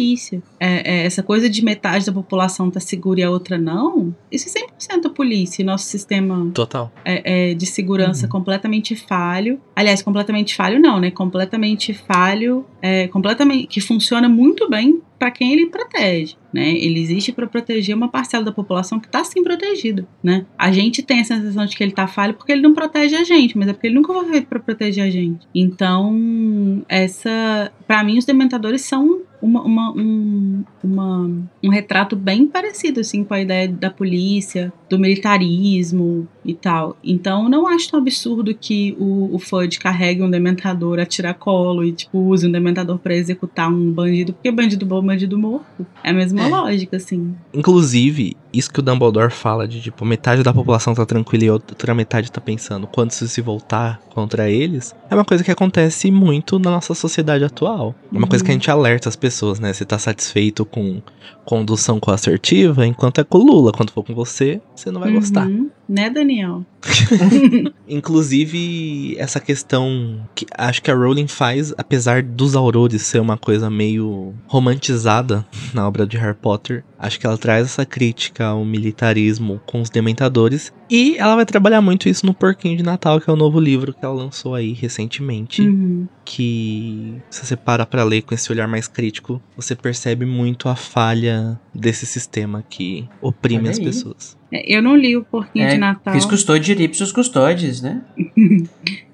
É, 0.59 1.01
é, 1.01 1.05
essa 1.05 1.21
coisa 1.23 1.49
de 1.49 1.63
metade 1.63 2.05
da 2.05 2.11
população 2.11 2.69
tá 2.69 2.79
segura 2.79 3.19
e 3.19 3.23
a 3.23 3.29
outra 3.29 3.57
não, 3.57 4.15
isso 4.31 4.47
é 4.49 4.61
100% 4.97 5.05
a 5.05 5.09
polícia. 5.09 5.63
Nosso 5.65 5.85
sistema 5.85 6.49
Total. 6.53 6.91
é, 7.05 7.51
é, 7.51 7.53
de 7.53 7.65
segurança 7.65 8.25
Uhum. 8.25 8.31
completamente 8.31 8.95
falho. 8.95 9.59
Aliás, 9.75 10.01
completamente 10.01 10.55
falho 10.55 10.79
não, 10.79 10.99
né? 10.99 11.11
Completamente 11.11 11.93
falho, 11.93 12.65
é, 12.81 13.07
completamente 13.07 13.67
que 13.67 13.81
funciona 13.81 14.27
muito 14.29 14.69
bem 14.69 15.01
para 15.21 15.29
quem 15.29 15.53
ele 15.53 15.67
protege, 15.67 16.35
né? 16.51 16.71
Ele 16.71 16.99
existe 16.99 17.31
para 17.31 17.45
proteger 17.45 17.95
uma 17.95 18.07
parcela 18.07 18.43
da 18.43 18.51
população 18.51 18.99
que 18.99 19.07
tá 19.07 19.23
sim 19.23 19.43
protegida, 19.43 20.03
né? 20.23 20.47
A 20.57 20.71
gente 20.71 21.03
tem 21.03 21.19
a 21.19 21.23
sensação 21.23 21.63
de 21.67 21.77
que 21.77 21.83
ele 21.83 21.91
tá 21.91 22.07
falho 22.07 22.33
porque 22.33 22.51
ele 22.51 22.63
não 22.63 22.73
protege 22.73 23.15
a 23.15 23.23
gente, 23.23 23.55
mas 23.55 23.67
é 23.67 23.73
porque 23.73 23.85
ele 23.85 23.93
nunca 23.95 24.11
foi 24.11 24.25
feito 24.31 24.47
para 24.47 24.59
proteger 24.59 25.03
a 25.03 25.11
gente. 25.11 25.45
Então, 25.53 26.81
essa, 26.89 27.71
para 27.85 28.03
mim, 28.03 28.17
os 28.17 28.25
dementadores 28.25 28.81
são 28.81 29.21
uma, 29.39 29.61
uma- 29.63 29.91
um, 29.95 30.63
uma- 30.83 31.29
um 31.63 31.69
retrato 31.69 32.15
bem 32.15 32.47
parecido 32.47 32.99
assim 32.99 33.23
com 33.23 33.33
a 33.35 33.41
ideia 33.41 33.67
da 33.67 33.91
polícia, 33.91 34.73
do 34.89 34.97
militarismo 34.99 36.27
e 36.43 36.53
tal. 36.53 36.97
Então 37.03 37.47
não 37.49 37.67
acho 37.67 37.89
tão 37.91 37.99
absurdo 37.99 38.53
que 38.53 38.95
o, 38.99 39.35
o 39.35 39.39
Fudge 39.39 39.79
carregue 39.79 40.21
um 40.23 40.29
dementador 40.29 40.99
a 40.99 41.05
tiracolo 41.05 41.83
e 41.83 41.91
tipo 41.91 42.17
use 42.17 42.47
um 42.47 42.51
dementador 42.51 42.97
pra 42.97 43.15
executar 43.15 43.69
um 43.71 43.91
bandido, 43.91 44.33
porque 44.33 44.51
bandido 44.51 44.85
bom, 44.85 45.01
bandido 45.03 45.37
morto. 45.37 45.85
É 46.03 46.09
a 46.09 46.13
mesma 46.13 46.41
É. 46.41 46.47
lógica, 46.47 46.97
assim. 46.97 47.35
Inclusive, 47.53 48.35
isso 48.53 48.71
que 48.71 48.79
o 48.79 48.83
Dumbledore 48.83 49.31
fala 49.31 49.67
de 49.67 49.81
tipo, 49.81 50.03
metade 50.03 50.43
da 50.43 50.53
população 50.53 50.93
tá 50.93 51.05
tranquila 51.05 51.43
e 51.45 51.47
a 51.47 51.53
outra 51.53 51.93
metade 51.93 52.31
tá 52.31 52.41
pensando 52.41 52.87
quando 52.87 53.11
isso 53.11 53.27
se 53.27 53.41
voltar 53.41 53.99
contra 54.13 54.49
eles, 54.49 54.93
é 55.09 55.15
uma 55.15 55.23
coisa 55.23 55.43
que 55.43 55.51
acontece 55.51 56.11
muito 56.11 56.59
na 56.59 56.71
nossa 56.71 56.93
sociedade 56.93 57.43
atual. 57.43 57.95
É 58.13 58.17
uma 58.17 58.27
coisa 58.27 58.43
que 58.43 58.51
a 58.51 58.53
gente 58.53 58.69
alerta 58.69 59.07
as 59.07 59.15
pessoas, 59.15 59.59
né? 59.59 59.71
Você 59.71 59.85
tá 59.85 59.97
satisfeito 59.97 60.65
com 60.65 61.01
condução 61.45 61.99
coassertiva, 61.99 62.85
enquanto 62.85 63.21
é 63.21 63.23
com 63.23 63.37
o 63.37 63.43
Lula. 63.45 63.71
Quando 63.71 63.91
for 63.91 64.03
com 64.03 64.13
você, 64.13 64.61
você 64.75 64.91
não 64.91 64.99
vai 64.99 65.11
gostar. 65.11 65.47
Né, 65.91 66.09
Daniel? 66.09 66.65
Inclusive, 67.85 69.17
essa 69.17 69.41
questão 69.41 70.25
que 70.33 70.45
acho 70.57 70.81
que 70.81 70.89
a 70.89 70.95
Rowling 70.95 71.27
faz, 71.27 71.73
apesar 71.77 72.23
dos 72.23 72.55
aurores 72.55 73.01
ser 73.01 73.19
uma 73.19 73.35
coisa 73.37 73.69
meio 73.69 74.33
romantizada 74.47 75.45
na 75.73 75.85
obra 75.85 76.07
de 76.07 76.15
Harry 76.15 76.37
Potter, 76.41 76.85
acho 76.97 77.19
que 77.19 77.27
ela 77.27 77.37
traz 77.37 77.65
essa 77.65 77.85
crítica 77.85 78.45
ao 78.45 78.63
militarismo 78.63 79.59
com 79.65 79.81
os 79.81 79.89
dementadores. 79.89 80.71
E 80.91 81.15
ela 81.17 81.37
vai 81.37 81.45
trabalhar 81.45 81.79
muito 81.79 82.09
isso 82.09 82.25
no 82.25 82.33
Porquinho 82.33 82.75
de 82.75 82.83
Natal, 82.83 83.21
que 83.21 83.29
é 83.29 83.33
o 83.33 83.37
novo 83.37 83.61
livro 83.61 83.93
que 83.93 84.03
ela 84.03 84.13
lançou 84.13 84.53
aí 84.53 84.73
recentemente. 84.73 85.61
Uhum. 85.61 86.05
Que, 86.25 87.15
se 87.29 87.45
você 87.45 87.55
para 87.55 87.85
pra 87.85 88.03
ler 88.03 88.23
com 88.23 88.35
esse 88.35 88.51
olhar 88.51 88.67
mais 88.67 88.89
crítico, 88.89 89.41
você 89.55 89.73
percebe 89.73 90.25
muito 90.25 90.67
a 90.67 90.75
falha 90.75 91.57
desse 91.73 92.05
sistema 92.05 92.61
que 92.69 93.07
oprime 93.21 93.69
as 93.69 93.79
pessoas. 93.79 94.37
É, 94.51 94.75
Eu 94.75 94.81
não 94.81 94.97
li 94.97 95.15
o 95.15 95.23
Porquinho 95.23 95.65
É, 95.65 95.69
de 95.69 95.77
Natal. 95.77 96.13
Quis 96.13 96.25
custódio 96.25 96.75
de 96.75 96.83
ipsos 96.83 97.13
custódios, 97.13 97.81
né? 97.81 98.01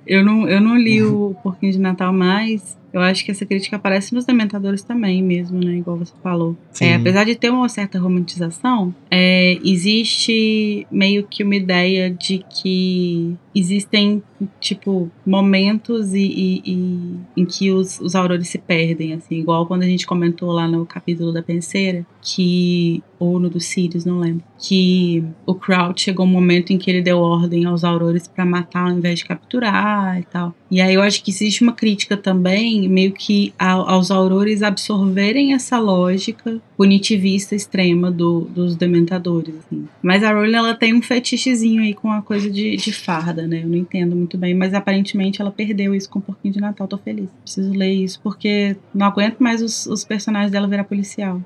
Eu 0.09 0.23
não, 0.23 0.47
eu 0.47 0.61
não 0.61 0.77
li 0.77 1.03
o 1.03 1.35
Porquinho 1.43 1.73
de 1.73 1.79
Natal, 1.79 2.13
mas 2.13 2.77
eu 2.97 3.03
acho 3.03 3.23
que 3.23 3.31
essa 3.31 3.45
crítica 3.45 3.75
aparece 3.75 4.13
nos 4.13 4.25
Dementadores 4.25 4.81
também, 4.81 5.21
mesmo, 5.21 5.59
né? 5.63 5.75
Igual 5.75 5.97
você 5.97 6.13
falou. 6.21 6.57
É, 6.81 6.95
apesar 6.95 7.23
de 7.23 7.35
ter 7.35 7.49
uma 7.49 7.69
certa 7.69 7.99
romantização, 7.99 8.93
é, 9.09 9.57
existe 9.63 10.85
meio 10.91 11.23
que 11.23 11.43
uma 11.43 11.55
ideia 11.55 12.09
de 12.09 12.43
que 12.49 13.35
existem, 13.59 14.21
tipo, 14.59 15.09
momentos 15.25 16.13
e, 16.13 16.19
e- 16.21 16.61
e- 16.65 17.15
em 17.41 17.45
que 17.45 17.71
os, 17.71 17.99
os 17.99 18.15
aurores 18.15 18.47
se 18.49 18.57
perdem, 18.57 19.13
assim. 19.13 19.35
Igual 19.39 19.65
quando 19.65 19.83
a 19.83 19.87
gente 19.87 20.05
comentou 20.05 20.51
lá 20.51 20.67
no 20.67 20.85
capítulo 20.85 21.31
da 21.31 21.41
penseira, 21.41 22.05
que... 22.21 23.01
Ou 23.19 23.39
no 23.39 23.49
dos 23.49 23.65
Sirius, 23.65 24.05
não 24.05 24.19
lembro. 24.19 24.43
Que 24.59 25.23
o 25.43 25.55
Crouch 25.55 26.01
chegou 26.03 26.23
um 26.23 26.29
momento 26.29 26.71
em 26.71 26.77
que 26.77 26.91
ele 26.91 27.01
deu 27.01 27.17
ordem 27.17 27.65
aos 27.65 27.83
aurores 27.83 28.27
pra 28.27 28.45
matar 28.45 28.91
ao 28.91 28.95
invés 28.95 29.17
de 29.19 29.25
capturar 29.25 30.19
e 30.19 30.23
tal. 30.25 30.53
E 30.69 30.79
aí 30.79 30.93
eu 30.93 31.01
acho 31.01 31.23
que 31.23 31.31
existe 31.31 31.63
uma 31.63 31.71
crítica 31.73 32.15
também, 32.15 32.87
meio 32.87 33.11
que 33.13 33.55
ao- 33.57 33.89
aos 33.89 34.11
aurores 34.11 34.61
absorverem 34.61 35.53
essa 35.53 35.79
lógica 35.79 36.61
punitivista 36.77 37.55
extrema 37.55 38.11
do- 38.11 38.41
dos 38.53 38.75
dementadores. 38.75 39.55
assim. 39.57 39.87
Mas 40.03 40.23
a 40.23 40.31
Rowling 40.31 40.53
ela 40.53 40.75
tem 40.75 40.93
um 40.93 41.01
fetichezinho 41.01 41.81
aí 41.81 41.95
com 41.95 42.11
a 42.11 42.21
coisa 42.21 42.47
de, 42.51 42.77
de 42.77 42.91
farda, 42.91 43.46
né? 43.47 43.63
Eu 43.63 43.67
não 43.67 43.77
entendo 43.77 44.15
muito 44.15 44.37
bem, 44.37 44.53
mas 44.53 44.73
aparentemente 44.73 45.41
ela 45.41 45.51
perdeu 45.51 45.95
isso 45.95 46.09
com 46.09 46.19
o 46.19 46.21
Porquinho 46.21 46.53
de 46.53 46.61
Natal. 46.61 46.87
Tô 46.87 46.97
feliz. 46.97 47.29
Preciso 47.43 47.71
ler 47.71 47.91
isso 47.91 48.19
porque 48.21 48.75
não 48.93 49.05
aguento 49.05 49.39
mais 49.39 49.61
os, 49.61 49.85
os 49.85 50.03
personagens 50.03 50.51
dela 50.51 50.67
virar 50.67 50.83
policial. 50.83 51.41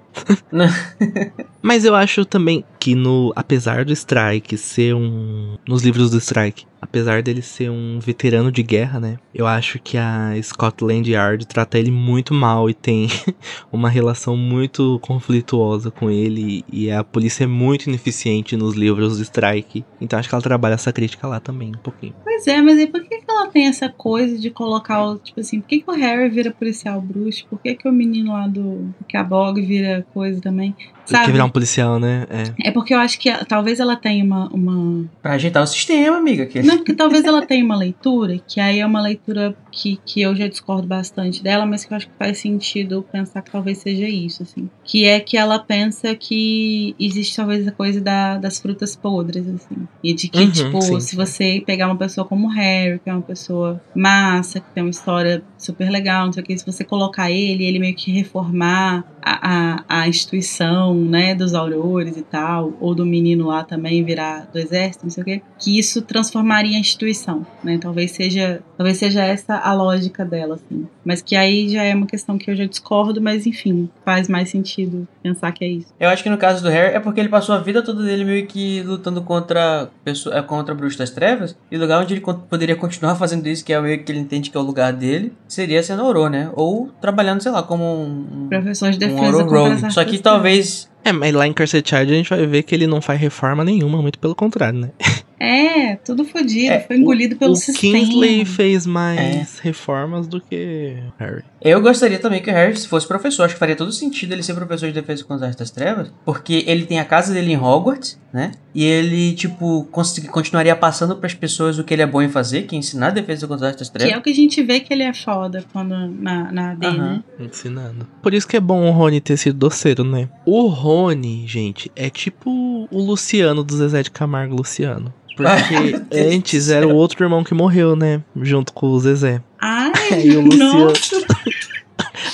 Mas 1.62 1.86
eu 1.86 1.96
acho 1.96 2.26
também 2.26 2.64
que 2.80 2.96
no 2.96 3.32
apesar 3.36 3.86
do 3.86 3.94
Strike 3.94 4.58
ser 4.58 4.96
um 4.96 5.58
nos 5.68 5.84
livros 5.84 6.10
do 6.10 6.18
Strike, 6.18 6.66
apesar 6.82 7.22
dele 7.22 7.42
ser 7.42 7.70
um 7.70 8.00
veterano 8.00 8.52
de 8.52 8.64
guerra, 8.64 9.00
né? 9.00 9.18
Eu 9.34 9.46
acho 9.46 9.80
que 9.80 9.98
a 9.98 10.34
Scotland 10.42 11.10
Yard 11.10 11.46
trata 11.46 11.78
ele 11.78 11.92
muito 11.92 12.34
mal 12.34 12.70
e 12.70 12.74
tem 12.74 13.08
uma 13.72 13.90
relação 13.90 14.36
muito 14.36 15.00
conflituosa 15.02 15.92
com 15.92 16.10
ele 16.10 16.66
e 16.72 16.90
a 16.92 17.04
polícia 17.04 17.44
é 17.44 17.48
muito 17.48 17.88
ineficiente 17.88 18.58
nos 18.58 18.76
livros 18.76 19.18
do 19.18 19.24
Strike. 19.24 19.86
Então 20.00 20.18
acho 20.18 20.28
que 20.28 20.36
ela 20.36 20.42
trabalha 20.42 20.74
essa 20.74 20.92
crítica 20.92 21.28
lá 21.28 21.40
também 21.40 21.70
um 21.70 21.80
pouquinho. 21.80 22.14
Pois 22.24 22.48
é, 22.48 22.62
mas 22.62 22.78
aí 22.80 22.88
por 22.88 23.02
que, 23.04 23.20
que 23.20 23.26
ela 23.30 23.48
tem 23.48 23.68
essa 23.68 23.88
coisa 23.88 24.38
de 24.38 24.50
colocar 24.50 25.06
o. 25.06 25.20
Tipo 25.20 25.40
assim, 25.42 25.62
por 25.62 25.68
que, 25.68 25.82
que 25.82 25.92
o 25.92 25.94
Harry 25.94 26.30
vira 26.30 26.52
policial 26.52 27.00
bruxo? 27.00 27.46
Por 27.48 27.60
que, 27.60 27.76
que 27.76 27.88
o 27.88 27.92
menino 27.92 28.34
lá 28.34 28.48
do. 28.48 28.94
Que 29.08 29.16
a 29.16 29.24
Bog 29.24 29.62
vira 29.62 30.06
coisa 30.14 30.42
também? 30.42 30.76
Sabe? 31.12 31.26
Quer 31.26 31.32
virar 31.32 31.46
um 31.46 31.50
policial, 31.50 32.00
né? 32.00 32.26
É. 32.30 32.70
É 32.70 32.72
porque 32.72 32.94
eu 32.94 33.00
acho 33.00 33.20
que 33.20 33.30
ela- 33.30 33.46
talvez 33.46 33.80
ela 33.80 33.96
tenha 33.96 34.24
uma. 34.24 34.48
uma... 34.54 35.06
Pra 35.22 35.34
ajeitar 35.34 35.64
o 35.64 35.68
sistema, 35.68 36.18
amiga. 36.18 36.46
Que... 36.46 36.62
Não, 36.64 36.78
porque 36.78 36.94
talvez 36.94 37.24
ela 37.26 37.46
tenha 37.46 37.64
uma 37.64 37.76
leitura, 37.76 38.40
que 38.48 38.60
aí 38.60 38.80
é 38.80 38.86
uma 38.86 39.02
leitura 39.02 39.56
que, 39.72 40.00
que 40.06 40.22
eu 40.22 40.36
já 40.36 40.48
discordo 40.48 40.88
bastante 40.88 41.42
dela, 41.44 41.66
mas 41.66 41.86
que 41.86 41.94
eu 41.94 41.98
acho 41.98 42.08
que 42.08 42.14
faz 42.18 42.38
sentido 42.40 43.06
pensar 43.12 43.42
que 43.42 43.52
talvez 43.52 43.78
seja 43.78 44.08
isso, 44.08 44.44
assim. 44.44 44.70
Que 44.84 45.06
é 45.06 45.20
que 45.20 45.38
ela 45.38 45.58
pensa 45.60 46.14
que 46.16 46.96
existe 47.00 47.36
talvez 47.36 47.68
a 47.68 47.72
coisa 47.72 48.02
da, 48.02 48.38
das 48.38 48.60
frutas 48.60 48.96
podres, 48.96 49.48
assim. 49.48 49.88
E 50.04 50.14
de 50.14 50.28
que, 50.28 50.40
Uhum, 50.42 50.52
tipo, 50.52 50.82
sim, 50.82 51.00
se 51.00 51.10
sim. 51.10 51.16
você 51.16 51.64
pegar 51.66 51.88
uma 51.88 51.96
pessoa 51.98 52.26
como 52.26 52.48
Harry, 52.48 53.00
que 53.00 53.10
é 53.10 53.14
uma 53.14 53.22
pessoa 53.22 53.82
massa, 53.96 54.60
que 54.60 54.66
tem 54.74 54.84
uma 54.84 54.90
história 54.90 55.44
super 55.58 55.90
legal, 55.90 56.26
não 56.26 56.34
sei 56.34 56.42
o 56.44 56.46
que, 56.46 56.58
se 56.58 56.66
você 56.66 56.84
colocar 56.84 57.30
ele, 57.32 57.64
ele 57.64 57.80
meio 57.80 57.96
que 57.96 58.12
reformar 58.12 59.04
a, 59.22 59.84
a, 59.88 60.02
a 60.02 60.08
instituição, 60.08 61.01
né, 61.02 61.36
dos 61.36 61.54
aurores 61.54 62.18
e 62.18 62.22
tal, 62.22 62.74
ou 62.80 62.94
do 62.96 63.06
menino 63.06 63.48
lá 63.48 63.64
também 63.64 64.04
virar 64.04 64.48
do 64.52 64.60
exército, 64.60 65.06
não 65.06 65.12
sei 65.12 65.22
o 65.22 65.26
quê, 65.26 65.42
que 65.60 65.78
isso 65.78 66.02
transformaria 66.02 66.78
a 66.78 66.80
instituição, 66.80 67.46
né? 67.64 67.78
Talvez 67.80 68.12
seja, 68.12 68.62
talvez 68.82 68.98
seja 68.98 69.24
essa 69.24 69.58
a 69.58 69.74
lógica 69.74 70.26
dela, 70.26 70.56
assim. 70.56 70.88
Mas 71.06 71.22
que 71.22 71.36
aí 71.36 71.70
já 71.70 71.84
é 71.84 71.94
uma 71.94 72.08
questão 72.08 72.36
que 72.36 72.50
eu 72.50 72.56
já 72.56 72.66
discordo, 72.66 73.22
mas 73.22 73.46
enfim, 73.46 73.88
faz 74.04 74.28
mais 74.28 74.50
sentido 74.50 75.08
pensar 75.22 75.52
que 75.52 75.64
é 75.64 75.68
isso. 75.68 75.94
Eu 76.00 76.10
acho 76.10 76.24
que 76.24 76.30
no 76.32 76.38
caso 76.38 76.64
do 76.64 76.70
Harry 76.70 76.96
é 76.96 77.00
porque 77.00 77.20
ele 77.20 77.30
passou 77.30 77.54
a 77.54 77.60
vida 77.60 77.84
toda 77.84 78.04
dele 78.04 78.26
meio 78.26 78.48
que 78.48 78.82
lutando 78.82 79.22
contra 79.22 79.88
pessoa, 80.04 80.36
é, 80.36 80.42
contra 80.42 80.74
Bruxo 80.74 80.98
das 80.98 81.12
Trevas. 81.12 81.56
E 81.70 81.78
o 81.78 81.80
lugar 81.80 82.02
onde 82.02 82.16
ele 82.16 82.22
poderia 82.50 82.76
continuar 82.76 83.16
fazendo 83.16 83.48
isso, 83.48 83.64
que 83.64 83.72
é 83.72 83.80
meio 83.80 84.04
que 84.04 84.12
ele 84.12 84.20
entende 84.20 84.50
que 84.50 84.58
é 84.58 84.60
o 84.60 84.64
lugar 84.64 84.92
dele, 84.92 85.32
seria 85.48 85.84
sendo 85.84 86.02
Auror, 86.02 86.32
né? 86.32 86.50
Ou 86.56 86.90
trabalhando, 87.00 87.42
sei 87.42 87.52
lá, 87.52 87.62
como 87.62 87.84
um, 87.84 88.46
um, 88.46 88.50
Professor 88.50 88.90
de 88.90 89.06
um 89.06 89.10
defesa 89.10 89.44
as 89.44 89.52
Rogue. 89.52 89.94
Só 89.94 90.04
que 90.04 90.18
talvez 90.18 90.90
É, 91.06 91.12
mas 91.12 91.32
lá 91.34 91.46
em 91.46 91.54
Cursed 91.54 91.88
Child 91.88 92.12
a 92.12 92.16
gente 92.16 92.30
vai 92.30 92.48
ver 92.48 92.64
que 92.64 92.74
ele 92.74 92.88
não 92.88 93.00
faz 93.00 93.20
reforma 93.20 93.64
nenhuma, 93.64 94.02
muito 94.02 94.18
pelo 94.18 94.34
contrário, 94.34 94.80
né? 94.80 94.90
É, 95.44 95.96
tudo 95.96 96.24
fodido, 96.24 96.72
É, 96.72 96.80
foi 96.80 96.98
engolido 96.98 97.36
pelo 97.36 97.54
o 97.54 97.56
sistema. 97.56 97.98
Kingsley 97.98 98.46
fez 98.46 98.86
mais 98.86 99.58
reformas 99.60 100.28
do 100.28 100.40
que 100.40 100.98
Harry. 101.18 101.44
Eu 101.60 101.82
gostaria 101.82 102.20
também 102.20 102.42
que 102.42 102.50
o 102.50 102.54
Harry 102.54 102.76
se 102.78 102.88
fosse 102.88 103.08
professor. 103.08 103.44
Acho 103.44 103.56
que 103.56 103.60
faria 103.60 103.76
todo 103.76 103.92
sentido 103.92 104.34
ele 104.34 104.44
ser 104.44 104.54
professor 104.54 104.88
de 104.88 104.94
defesa 104.94 105.24
contra 105.24 105.48
as 105.48 105.50
artes 105.52 105.60
das 105.60 105.72
trevas. 105.72 106.12
Porque 106.24 106.64
ele 106.68 106.86
tem 106.86 107.00
a 107.00 107.06
casa 107.06 107.34
dele 107.34 107.54
em 107.54 107.58
Hogwarts, 107.58 108.20
né? 108.32 108.52
E 108.74 108.84
ele, 108.86 109.34
tipo, 109.34 109.84
continuaria 110.32 110.76
passando 110.76 111.16
pras 111.16 111.34
pessoas 111.34 111.78
o 111.78 111.84
que 111.84 111.94
ele 111.94 112.02
é 112.04 112.08
bom 112.08 112.22
em 112.22 112.30
fazer, 112.30 112.64
que 112.64 112.76
é 112.76 112.80
ensinar 112.80 113.08
a 113.08 113.12
defesa 113.12 113.48
contra 113.48 113.68
as 113.68 113.74
artes 113.74 113.80
das 113.80 113.90
Que 113.90 113.98
trevas. 113.98 114.16
é 114.16 114.18
o 114.18 114.22
que 114.22 114.30
a 114.30 114.36
gente 114.36 114.62
vê 114.64 114.80
que 114.80 114.94
ele 114.94 115.04
é 115.04 115.14
foda 115.14 115.64
quando 115.74 116.08
na, 116.08 116.52
na 116.52 116.72
AD, 116.72 116.98
né? 116.98 117.24
Ensinando. 117.40 118.08
Por 118.22 118.34
isso 118.34 118.48
que 118.48 118.58
é 118.58 118.62
bom 118.62 118.88
o 118.88 118.92
Rony 118.92 119.20
ter 119.20 119.38
sido 119.38 119.58
doceiro, 119.58 120.04
né? 120.04 120.30
O 120.46 120.68
Rony, 120.68 121.46
gente, 121.48 121.92
é 121.96 122.10
tipo 122.10 122.88
o 122.92 123.02
Luciano 123.04 123.64
do 123.64 123.76
Zezé 123.76 124.04
de 124.04 124.12
Camargo 124.12 124.56
Luciano. 124.56 125.14
Porque 125.44 125.94
do 126.12 126.36
antes 126.36 126.70
era 126.70 126.88
o 126.88 126.96
outro 126.96 127.24
irmão 127.24 127.44
que 127.44 127.54
morreu, 127.54 127.96
né? 127.96 128.22
Junto 128.42 128.74
com 128.74 128.88
o 128.88 129.00
Zezé. 129.00 129.42
Ai, 129.60 129.92
Aí 130.12 130.38
o 130.38 130.42
Luciano. 130.42 130.86
nossa, 130.86 131.16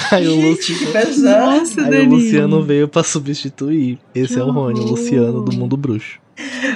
Aí 0.11 0.27
o 0.27 0.35
Luciano. 0.49 0.79
que 0.79 0.91
pesado. 0.91 1.57
nossa, 1.59 1.81
Aí 1.81 2.07
o. 2.07 2.09
Luciano 2.09 2.63
veio 2.63 2.87
pra 2.87 3.03
substituir. 3.03 3.97
Esse 4.15 4.35
Que 4.35 4.39
é 4.39 4.43
o 4.43 4.51
Rony, 4.51 4.79
o. 4.79 4.83
Luciano 4.91 5.41
do 5.41 5.55
mundo 5.55 5.75
bruxo. 5.77 6.19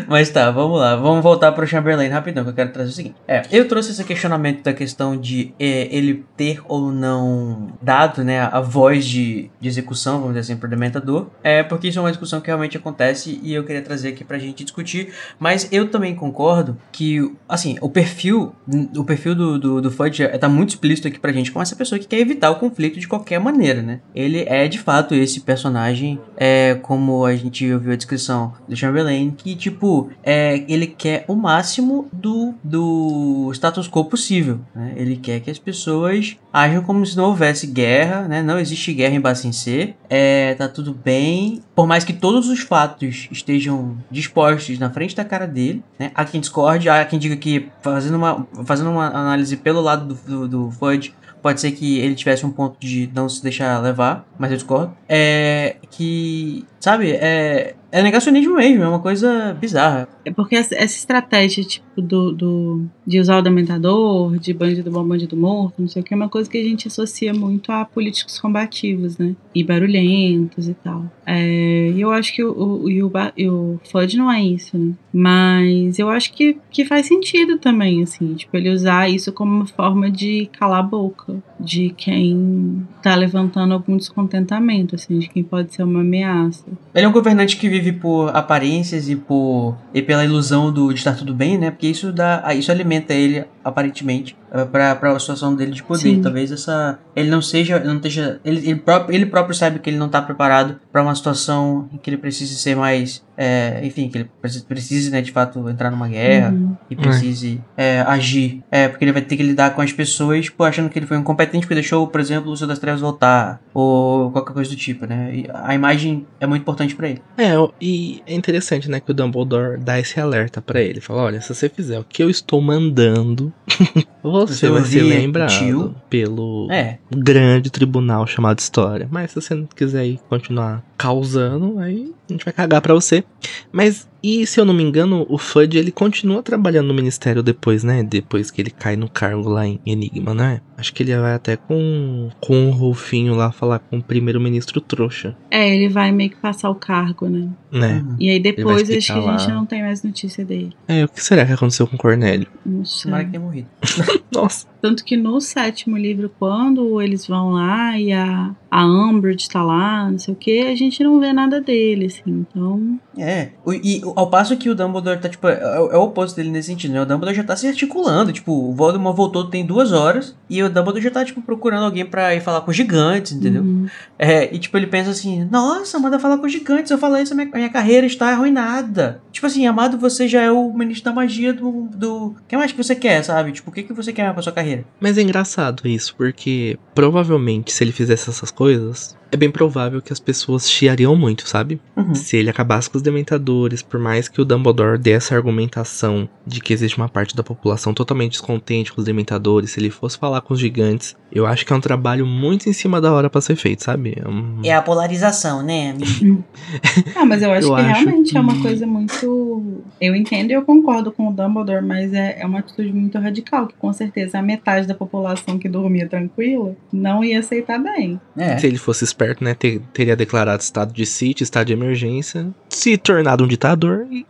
Mas 0.07 0.29
tá, 0.29 0.49
vamos 0.51 0.79
lá. 0.79 0.95
Vamos 0.95 1.23
voltar 1.23 1.51
pro 1.51 1.65
Chamberlain 1.67 2.09
rapidão, 2.09 2.43
que 2.43 2.49
eu 2.49 2.53
quero 2.53 2.71
trazer 2.71 2.89
o 2.89 2.93
seguinte. 2.93 3.15
É, 3.27 3.43
eu 3.51 3.67
trouxe 3.67 3.91
esse 3.91 4.03
questionamento 4.03 4.63
da 4.63 4.73
questão 4.73 5.15
de 5.17 5.53
é, 5.59 5.87
ele 5.95 6.25
ter 6.35 6.61
ou 6.67 6.91
não 6.91 7.73
dado, 7.81 8.23
né, 8.23 8.41
a 8.41 8.59
voz 8.59 9.05
de, 9.05 9.49
de 9.59 9.67
execução, 9.67 10.19
vamos 10.19 10.29
dizer 10.29 10.39
assim, 10.51 10.59
pro 10.59 10.69
Dementador. 10.69 11.27
É, 11.43 11.63
porque 11.63 11.87
isso 11.87 11.99
é 11.99 12.01
uma 12.01 12.11
discussão 12.11 12.41
que 12.41 12.47
realmente 12.47 12.77
acontece 12.77 13.39
e 13.43 13.53
eu 13.53 13.63
queria 13.63 13.81
trazer 13.81 14.09
aqui 14.09 14.23
pra 14.23 14.37
gente 14.37 14.63
discutir. 14.63 15.13
Mas 15.39 15.67
eu 15.71 15.89
também 15.89 16.15
concordo 16.15 16.77
que, 16.91 17.31
assim, 17.47 17.77
o 17.81 17.89
perfil, 17.89 18.53
o 18.95 19.03
perfil 19.03 19.35
do, 19.35 19.59
do, 19.59 19.81
do 19.81 19.91
Fudge 19.91 20.27
tá 20.39 20.49
muito 20.49 20.69
explícito 20.69 21.07
aqui 21.07 21.19
pra 21.19 21.31
gente 21.31 21.51
como 21.51 21.61
essa 21.63 21.75
pessoa 21.75 21.99
que 21.99 22.07
quer 22.07 22.19
evitar 22.19 22.49
o 22.51 22.55
conflito 22.55 22.99
de 22.99 23.07
qualquer 23.07 23.39
maneira, 23.39 23.81
né? 23.81 23.99
Ele 24.13 24.43
é, 24.47 24.67
de 24.67 24.79
fato, 24.79 25.13
esse 25.13 25.41
personagem, 25.41 26.19
é, 26.37 26.75
como 26.81 27.25
a 27.25 27.35
gente 27.35 27.71
ouviu 27.71 27.93
a 27.93 27.95
descrição 27.95 28.53
do 28.67 28.75
Chamberlain, 28.75 29.31
que, 29.31 29.50
tipo, 29.55 30.09
é, 30.23 30.63
ele 30.67 30.87
quer 30.87 31.25
o 31.27 31.35
máximo 31.35 32.07
do, 32.11 32.53
do 32.63 33.51
status 33.53 33.87
quo 33.87 34.05
possível, 34.05 34.59
né? 34.75 34.93
Ele 34.95 35.17
quer 35.17 35.39
que 35.39 35.49
as 35.49 35.59
pessoas 35.59 36.37
ajam 36.51 36.83
como 36.83 37.05
se 37.05 37.15
não 37.15 37.25
houvesse 37.25 37.67
guerra, 37.67 38.27
né? 38.27 38.41
Não 38.41 38.59
existe 38.59 38.93
guerra 38.93 39.15
em 39.15 39.21
Bassin 39.21 39.51
C, 39.51 39.93
é, 40.09 40.53
tá 40.55 40.67
tudo 40.67 40.93
bem, 40.93 41.61
por 41.75 41.87
mais 41.87 42.03
que 42.03 42.13
todos 42.13 42.47
os 42.49 42.59
fatos 42.59 43.27
estejam 43.31 43.97
dispostos 44.09 44.77
na 44.79 44.89
frente 44.89 45.15
da 45.15 45.23
cara 45.25 45.47
dele, 45.47 45.83
né? 45.97 46.11
Há 46.13 46.25
quem 46.25 46.41
discorde, 46.41 46.89
há 46.89 47.03
quem 47.05 47.19
diga 47.19 47.35
que 47.35 47.69
fazendo 47.81 48.15
uma, 48.15 48.47
fazendo 48.65 48.89
uma 48.89 49.07
análise 49.07 49.55
pelo 49.57 49.81
lado 49.81 50.13
do, 50.13 50.15
do, 50.15 50.47
do 50.47 50.71
Fudge, 50.71 51.13
pode 51.41 51.59
ser 51.59 51.71
que 51.71 51.99
ele 51.99 52.15
tivesse 52.15 52.45
um 52.45 52.51
ponto 52.51 52.77
de 52.79 53.09
não 53.13 53.27
se 53.27 53.41
deixar 53.41 53.79
levar, 53.81 54.25
mas 54.37 54.51
eu 54.51 54.57
discordo. 54.57 54.95
É 55.09 55.77
que, 55.89 56.65
sabe, 56.79 57.11
é, 57.11 57.75
é 57.91 58.01
negacionismo 58.01 58.55
mesmo, 58.55 58.83
é 58.83 58.87
uma 58.87 58.99
coisa 58.99 59.53
bizarra. 59.59 60.07
É 60.23 60.31
porque 60.31 60.55
essa, 60.55 60.75
estratégia, 60.75 61.63
tipo, 61.63 62.01
do, 62.01 62.31
do, 62.31 62.85
de 63.05 63.19
usar 63.19 63.37
o 63.37 63.41
dementador, 63.41 64.37
de 64.37 64.53
bandido 64.53 64.91
bom, 64.91 65.03
bandido 65.03 65.35
morto, 65.35 65.81
não 65.81 65.87
sei 65.87 66.01
o 66.01 66.05
que, 66.05 66.13
é 66.13 66.17
uma 66.17 66.29
coisa 66.29 66.49
que 66.49 66.57
a 66.57 66.63
gente 66.63 66.87
associa 66.87 67.33
muito 67.33 67.71
a 67.71 67.85
políticos 67.85 68.39
combativos, 68.39 69.17
né? 69.17 69.35
E 69.53 69.63
barulhentos 69.63 70.67
e 70.67 70.73
tal. 70.73 71.05
É, 71.25 71.89
e 71.89 72.01
eu 72.01 72.11
acho 72.11 72.33
que 72.33 72.43
o, 72.43 72.51
o, 72.51 72.87
o, 72.87 73.79
o 73.79 73.79
não 74.15 74.31
é 74.31 74.43
isso, 74.43 74.77
né? 74.77 74.93
Mas 75.13 75.99
eu 75.99 76.09
acho 76.09 76.33
que, 76.33 76.57
que 76.69 76.85
faz 76.85 77.07
sentido 77.07 77.57
também, 77.57 78.03
assim, 78.03 78.33
tipo, 78.35 78.55
ele 78.55 78.69
usar 78.69 79.09
isso 79.09 79.31
como 79.31 79.51
uma 79.51 79.67
forma 79.67 80.09
de 80.09 80.49
calar 80.57 80.79
a 80.79 80.83
boca 80.83 81.41
de 81.59 81.93
quem 81.95 82.85
tá 83.01 83.15
levantando 83.15 83.73
algum 83.73 83.97
descontentamento, 83.97 84.95
assim, 84.95 85.19
de 85.19 85.29
quem 85.29 85.43
pode 85.43 85.73
ser 85.73 85.83
uma 85.83 86.01
ameaça. 86.01 86.65
Ele 86.93 87.05
é 87.05 87.07
um 87.07 87.11
governante 87.11 87.57
que 87.57 87.69
vive 87.69 87.91
por 87.91 88.35
aparências 88.35 89.09
e 89.09 89.15
por 89.15 89.75
pela 90.11 90.25
ilusão 90.25 90.73
do, 90.73 90.89
de 90.91 90.99
estar 90.99 91.15
tudo 91.15 91.33
bem, 91.33 91.57
né? 91.57 91.71
Porque 91.71 91.87
isso 91.87 92.11
dá, 92.11 92.41
ah, 92.43 92.53
isso 92.53 92.69
alimenta 92.69 93.13
ele 93.13 93.45
aparentemente 93.63 94.35
pra 94.69 94.93
para 94.93 95.13
a 95.13 95.19
situação 95.19 95.55
dele 95.55 95.71
de 95.71 95.81
poder. 95.81 96.01
Sim. 96.01 96.21
Talvez 96.21 96.51
essa 96.51 96.99
ele 97.15 97.29
não 97.29 97.41
seja, 97.41 97.79
não 97.79 97.95
esteja, 97.95 98.37
ele, 98.43 98.59
ele 98.59 98.75
próprio 98.75 99.15
ele 99.15 99.25
próprio 99.25 99.55
sabe 99.55 99.79
que 99.79 99.89
ele 99.89 99.97
não 99.97 100.09
tá 100.09 100.21
preparado 100.21 100.77
pra 100.91 101.01
uma 101.01 101.15
situação 101.15 101.87
em 101.93 101.97
que 101.97 102.09
ele 102.09 102.17
precise 102.17 102.55
ser 102.55 102.75
mais, 102.75 103.23
é, 103.37 103.79
enfim, 103.83 104.09
que 104.09 104.17
ele 104.19 104.29
precise, 104.67 105.09
né, 105.09 105.21
de 105.21 105.31
fato 105.31 105.67
entrar 105.69 105.89
numa 105.91 106.07
guerra 106.07 106.51
Uhum. 106.51 106.75
e 106.89 106.95
precise 106.95 107.61
é, 107.77 108.01
agir. 108.01 108.61
É, 108.71 108.87
porque 108.87 109.03
ele 109.05 109.11
vai 109.11 109.21
ter 109.21 109.35
que 109.37 109.43
lidar 109.43 109.73
com 109.75 109.81
as 109.81 109.91
pessoas, 109.91 110.49
pô, 110.49 110.63
achando 110.63 110.89
que 110.89 110.99
ele 110.99 111.05
foi 111.05 111.17
incompetente 111.17 111.65
porque 111.65 111.75
deixou, 111.75 112.07
por 112.07 112.19
exemplo, 112.21 112.51
o 112.51 112.57
Senhor 112.57 112.67
das 112.67 112.79
Trevas 112.79 113.01
voltar, 113.01 113.61
ou 113.73 114.31
qualquer 114.31 114.53
coisa 114.53 114.69
do 114.69 114.75
tipo, 114.75 115.05
né? 115.05 115.31
E 115.35 115.45
a 115.53 115.73
imagem 115.73 116.25
é 116.39 116.45
muito 116.47 116.61
importante 116.61 116.95
pra 116.95 117.09
ele. 117.09 117.21
É, 117.37 117.53
e 117.81 118.21
é 118.27 118.33
interessante, 118.35 118.89
né, 118.89 118.99
que 118.99 119.11
o 119.11 119.13
Dumbledore 119.13 119.77
dá 119.79 119.99
esse 119.99 120.19
alerta 120.19 120.61
pra 120.61 120.81
ele. 120.81 120.99
Fala, 121.01 121.23
olha, 121.23 121.41
se 121.41 121.53
você 121.53 121.67
fizer 121.69 121.99
o 121.99 122.03
que 122.03 122.21
eu 122.21 122.29
estou 122.29 122.61
mandando, 122.61 123.51
você 124.23 124.53
Você 124.53 124.69
vai 124.69 124.83
ser 124.83 125.01
lembrado 125.03 125.49
tio. 125.49 125.95
pelo 126.09 126.67
É, 126.71 126.97
grande 127.09 127.69
tribunal 127.69 128.25
chamado 128.27 128.59
História. 128.59 129.07
Mas 129.09 129.31
se 129.31 129.41
você 129.41 129.55
não 129.55 129.65
quiser 129.65 130.05
ir 130.05 130.19
continuar 130.29 130.83
causando, 130.97 131.79
aí 131.79 132.11
a 132.31 132.37
gente 132.37 132.45
vai 132.45 132.53
cagar 132.53 132.81
pra 132.81 132.93
você. 132.93 133.23
Mas, 133.71 134.07
e 134.23 134.45
se 134.45 134.59
eu 134.59 134.65
não 134.65 134.73
me 134.73 134.83
engano, 134.83 135.25
o 135.29 135.37
Fudge, 135.37 135.77
ele 135.77 135.91
continua 135.91 136.43
trabalhando 136.43 136.87
no 136.87 136.93
ministério 136.93 137.41
depois, 137.43 137.83
né? 137.83 138.03
Depois 138.03 138.51
que 138.51 138.61
ele 138.61 138.71
cai 138.71 138.95
no 138.95 139.09
cargo 139.09 139.49
lá 139.49 139.65
em 139.65 139.79
Enigma, 139.85 140.33
né? 140.33 140.61
Acho 140.77 140.93
que 140.93 141.03
ele 141.03 141.15
vai 141.17 141.33
até 141.33 141.55
com, 141.55 142.29
com 142.39 142.67
o 142.67 142.71
Rolfinho 142.71 143.35
lá 143.35 143.51
falar 143.51 143.79
com 143.79 143.97
o 143.97 144.03
primeiro-ministro 144.03 144.81
trouxa, 144.81 145.37
É, 145.49 145.75
ele 145.75 145.89
vai 145.89 146.11
meio 146.11 146.31
que 146.31 146.37
passar 146.37 146.69
o 146.69 146.75
cargo, 146.75 147.29
né? 147.29 147.49
né? 147.71 148.03
Uhum. 148.05 148.15
E 148.19 148.29
aí 148.29 148.39
depois 148.39 148.89
acho 148.89 149.13
que 149.13 149.19
a 149.19 149.21
gente 149.21 149.47
lá. 149.47 149.53
não 149.53 149.65
tem 149.65 149.81
mais 149.81 150.03
notícia 150.03 150.43
dele. 150.43 150.73
É, 150.87 151.05
o 151.05 151.07
que 151.07 151.23
será 151.23 151.45
que 151.45 151.51
aconteceu 151.53 151.87
com 151.87 151.95
o 151.95 151.99
Cornélio? 151.99 152.47
Não 152.65 152.83
sei. 152.83 153.03
tomara 153.03 153.25
que 153.25 153.31
tenha 153.31 153.43
morrido. 153.43 153.67
Nossa. 154.33 154.67
Tanto 154.81 155.03
que 155.05 155.15
no 155.15 155.39
sétimo 155.39 155.97
livro, 155.97 156.31
quando 156.39 157.01
eles 157.01 157.27
vão 157.27 157.51
lá 157.51 157.97
e 157.99 158.11
a, 158.11 158.55
a 158.71 158.85
Umbridge 158.85 159.49
tá 159.49 159.61
lá, 159.61 160.09
não 160.09 160.17
sei 160.17 160.33
o 160.33 160.37
que, 160.37 160.61
a 160.61 160.75
gente 160.75 161.03
não 161.03 161.19
vê 161.19 161.33
nada 161.33 161.59
dele, 161.59 162.05
assim. 162.05 162.45
Então, 162.49 162.97
É, 163.17 163.49
e 163.83 164.01
ao 164.15 164.29
passo 164.29 164.55
que 164.55 164.69
o 164.69 164.75
Dumbledore 164.75 165.19
tá, 165.19 165.27
tipo, 165.27 165.45
é, 165.45 165.59
é 165.61 165.97
o 165.97 166.03
oposto 166.03 166.37
dele 166.37 166.49
nesse 166.49 166.69
sentido, 166.69 166.93
né? 166.93 167.01
O 167.01 167.05
Dumbledore 167.05 167.35
já 167.35 167.43
tá 167.43 167.53
se 167.57 167.67
articulando, 167.67 168.31
tipo, 168.31 168.53
o 168.53 168.73
Voldemort 168.73 169.15
voltou 169.15 169.49
tem 169.49 169.65
duas 169.65 169.91
horas 169.91 170.37
e 170.51 170.61
o 170.61 170.69
Dumbledore 170.69 171.01
já 171.01 171.09
tá, 171.09 171.23
tipo, 171.23 171.41
procurando 171.41 171.85
alguém 171.85 172.05
pra 172.05 172.35
ir 172.35 172.41
falar 172.41 172.59
com 172.59 172.71
os 172.71 172.75
gigantes, 172.75 173.31
entendeu? 173.31 173.63
uhum. 173.63 173.87
É, 174.19 174.53
e 174.53 174.59
tipo, 174.59 174.75
ele 174.75 174.85
pensa 174.85 175.09
assim, 175.09 175.47
nossa, 175.49 175.97
manda 175.97 176.19
falar 176.19 176.37
com 176.37 176.45
os 176.45 176.51
gigantes, 176.51 176.89
se 176.89 176.93
eu 176.93 176.97
falar 176.97 177.21
isso, 177.21 177.31
a 177.31 177.37
minha, 177.37 177.49
minha 177.53 177.69
carreira 177.69 178.05
está 178.05 178.27
arruinada. 178.31 179.21
Tipo 179.31 179.47
assim, 179.47 179.65
amado, 179.65 179.97
você 179.97 180.27
já 180.27 180.41
é 180.41 180.51
o 180.51 180.73
ministro 180.73 181.05
da 181.05 181.15
magia 181.15 181.53
do... 181.53 181.87
do... 181.93 182.25
O 182.27 182.35
que 182.49 182.57
mais 182.57 182.73
que 182.73 182.83
você 182.83 182.93
quer, 182.93 183.23
sabe? 183.23 183.53
Tipo, 183.53 183.69
o 183.69 183.73
que, 183.73 183.83
que 183.83 183.93
você 183.93 184.11
quer 184.11 184.33
pra 184.33 184.41
sua 184.41 184.51
carreira? 184.51 184.83
Mas 184.99 185.17
é 185.17 185.21
engraçado 185.21 185.87
isso, 185.87 186.13
porque 186.17 186.77
provavelmente 186.93 187.71
se 187.71 187.81
ele 187.81 187.93
fizesse 187.93 188.29
essas 188.29 188.51
coisas, 188.51 189.15
é 189.31 189.37
bem 189.37 189.49
provável 189.49 190.01
que 190.01 190.11
as 190.11 190.19
pessoas 190.19 190.69
chiariam 190.69 191.15
muito, 191.15 191.47
sabe? 191.47 191.79
Uhum. 191.95 192.13
Se 192.13 192.35
ele 192.37 192.49
acabasse 192.49 192.89
com 192.89 192.97
os 192.97 193.01
dementadores, 193.03 193.81
por 193.81 193.99
mais 193.99 194.27
que 194.27 194.41
o 194.41 194.45
Dumbledore 194.45 194.97
dê 194.97 195.11
essa 195.11 195.35
argumentação 195.35 196.27
de 196.45 196.59
que 196.59 196.73
existe 196.73 196.97
uma 196.97 197.07
parte 197.09 197.35
da 197.35 197.43
população 197.43 197.93
totalmente 197.93 198.31
descontente 198.33 198.91
com 198.91 198.99
os 198.99 199.05
dementadores, 199.05 199.71
se 199.71 199.79
ele 199.79 199.89
fosse 199.89 200.17
falar 200.17 200.41
com 200.41 200.53
os 200.53 200.59
gigantes, 200.59 201.15
eu 201.31 201.45
acho 201.45 201.65
que 201.65 201.71
é 201.71 201.75
um 201.75 201.79
trabalho 201.81 202.25
muito 202.27 202.67
em 202.69 202.73
cima 202.73 202.99
da 202.99 203.13
hora 203.13 203.29
pra 203.29 203.39
ser 203.39 203.55
feito, 203.55 203.83
sabe? 203.83 204.15
É 204.23 204.27
um- 204.27 204.59
É 204.63 204.73
a 204.73 204.81
polarização, 204.81 205.63
né, 205.63 205.91
amigo? 205.91 206.43
Ah, 207.15 207.25
mas 207.25 207.41
eu 207.41 207.51
acho 207.51 207.67
Eu 207.67 207.75
que 207.75 207.81
acho 207.81 208.03
realmente 208.05 208.37
é 208.37 208.39
uma 208.39 208.53
que- 208.53 208.61
coisa 208.61 208.85
muito. 208.87 209.81
Eu 209.99 210.15
entendo 210.15 210.51
e 210.51 210.53
eu 210.53 210.61
concordo 210.63 211.11
com 211.11 211.27
o 211.29 211.31
Dumbledore, 211.33 211.85
mas 211.85 212.13
é, 212.13 212.37
é 212.39 212.45
uma 212.45 212.59
atitude 212.59 212.91
muito 212.91 213.17
radical, 213.19 213.67
que 213.67 213.75
com 213.75 213.91
certeza 213.93 214.39
a 214.39 214.41
metade 214.41 214.87
da 214.87 214.93
população 214.95 215.57
que 215.57 215.69
dormia 215.69 216.07
tranquila 216.07 216.75
não 216.91 217.23
ia 217.23 217.39
aceitar 217.39 217.79
bem. 217.79 218.19
É. 218.37 218.57
Se 218.57 218.67
ele 218.67 218.77
fosse 218.77 219.03
esperto, 219.21 219.43
né, 219.43 219.53
ter- 219.53 219.81
teria 219.93 220.15
declarado 220.15 220.61
estado 220.61 220.93
de 220.93 221.05
sítio, 221.05 221.43
estado 221.43 221.67
de 221.67 221.73
emergência, 221.73 222.47
se 222.69 222.97
tornado 222.97 223.43
um 223.43 223.47
ditador 223.47 224.07
e 224.11 224.25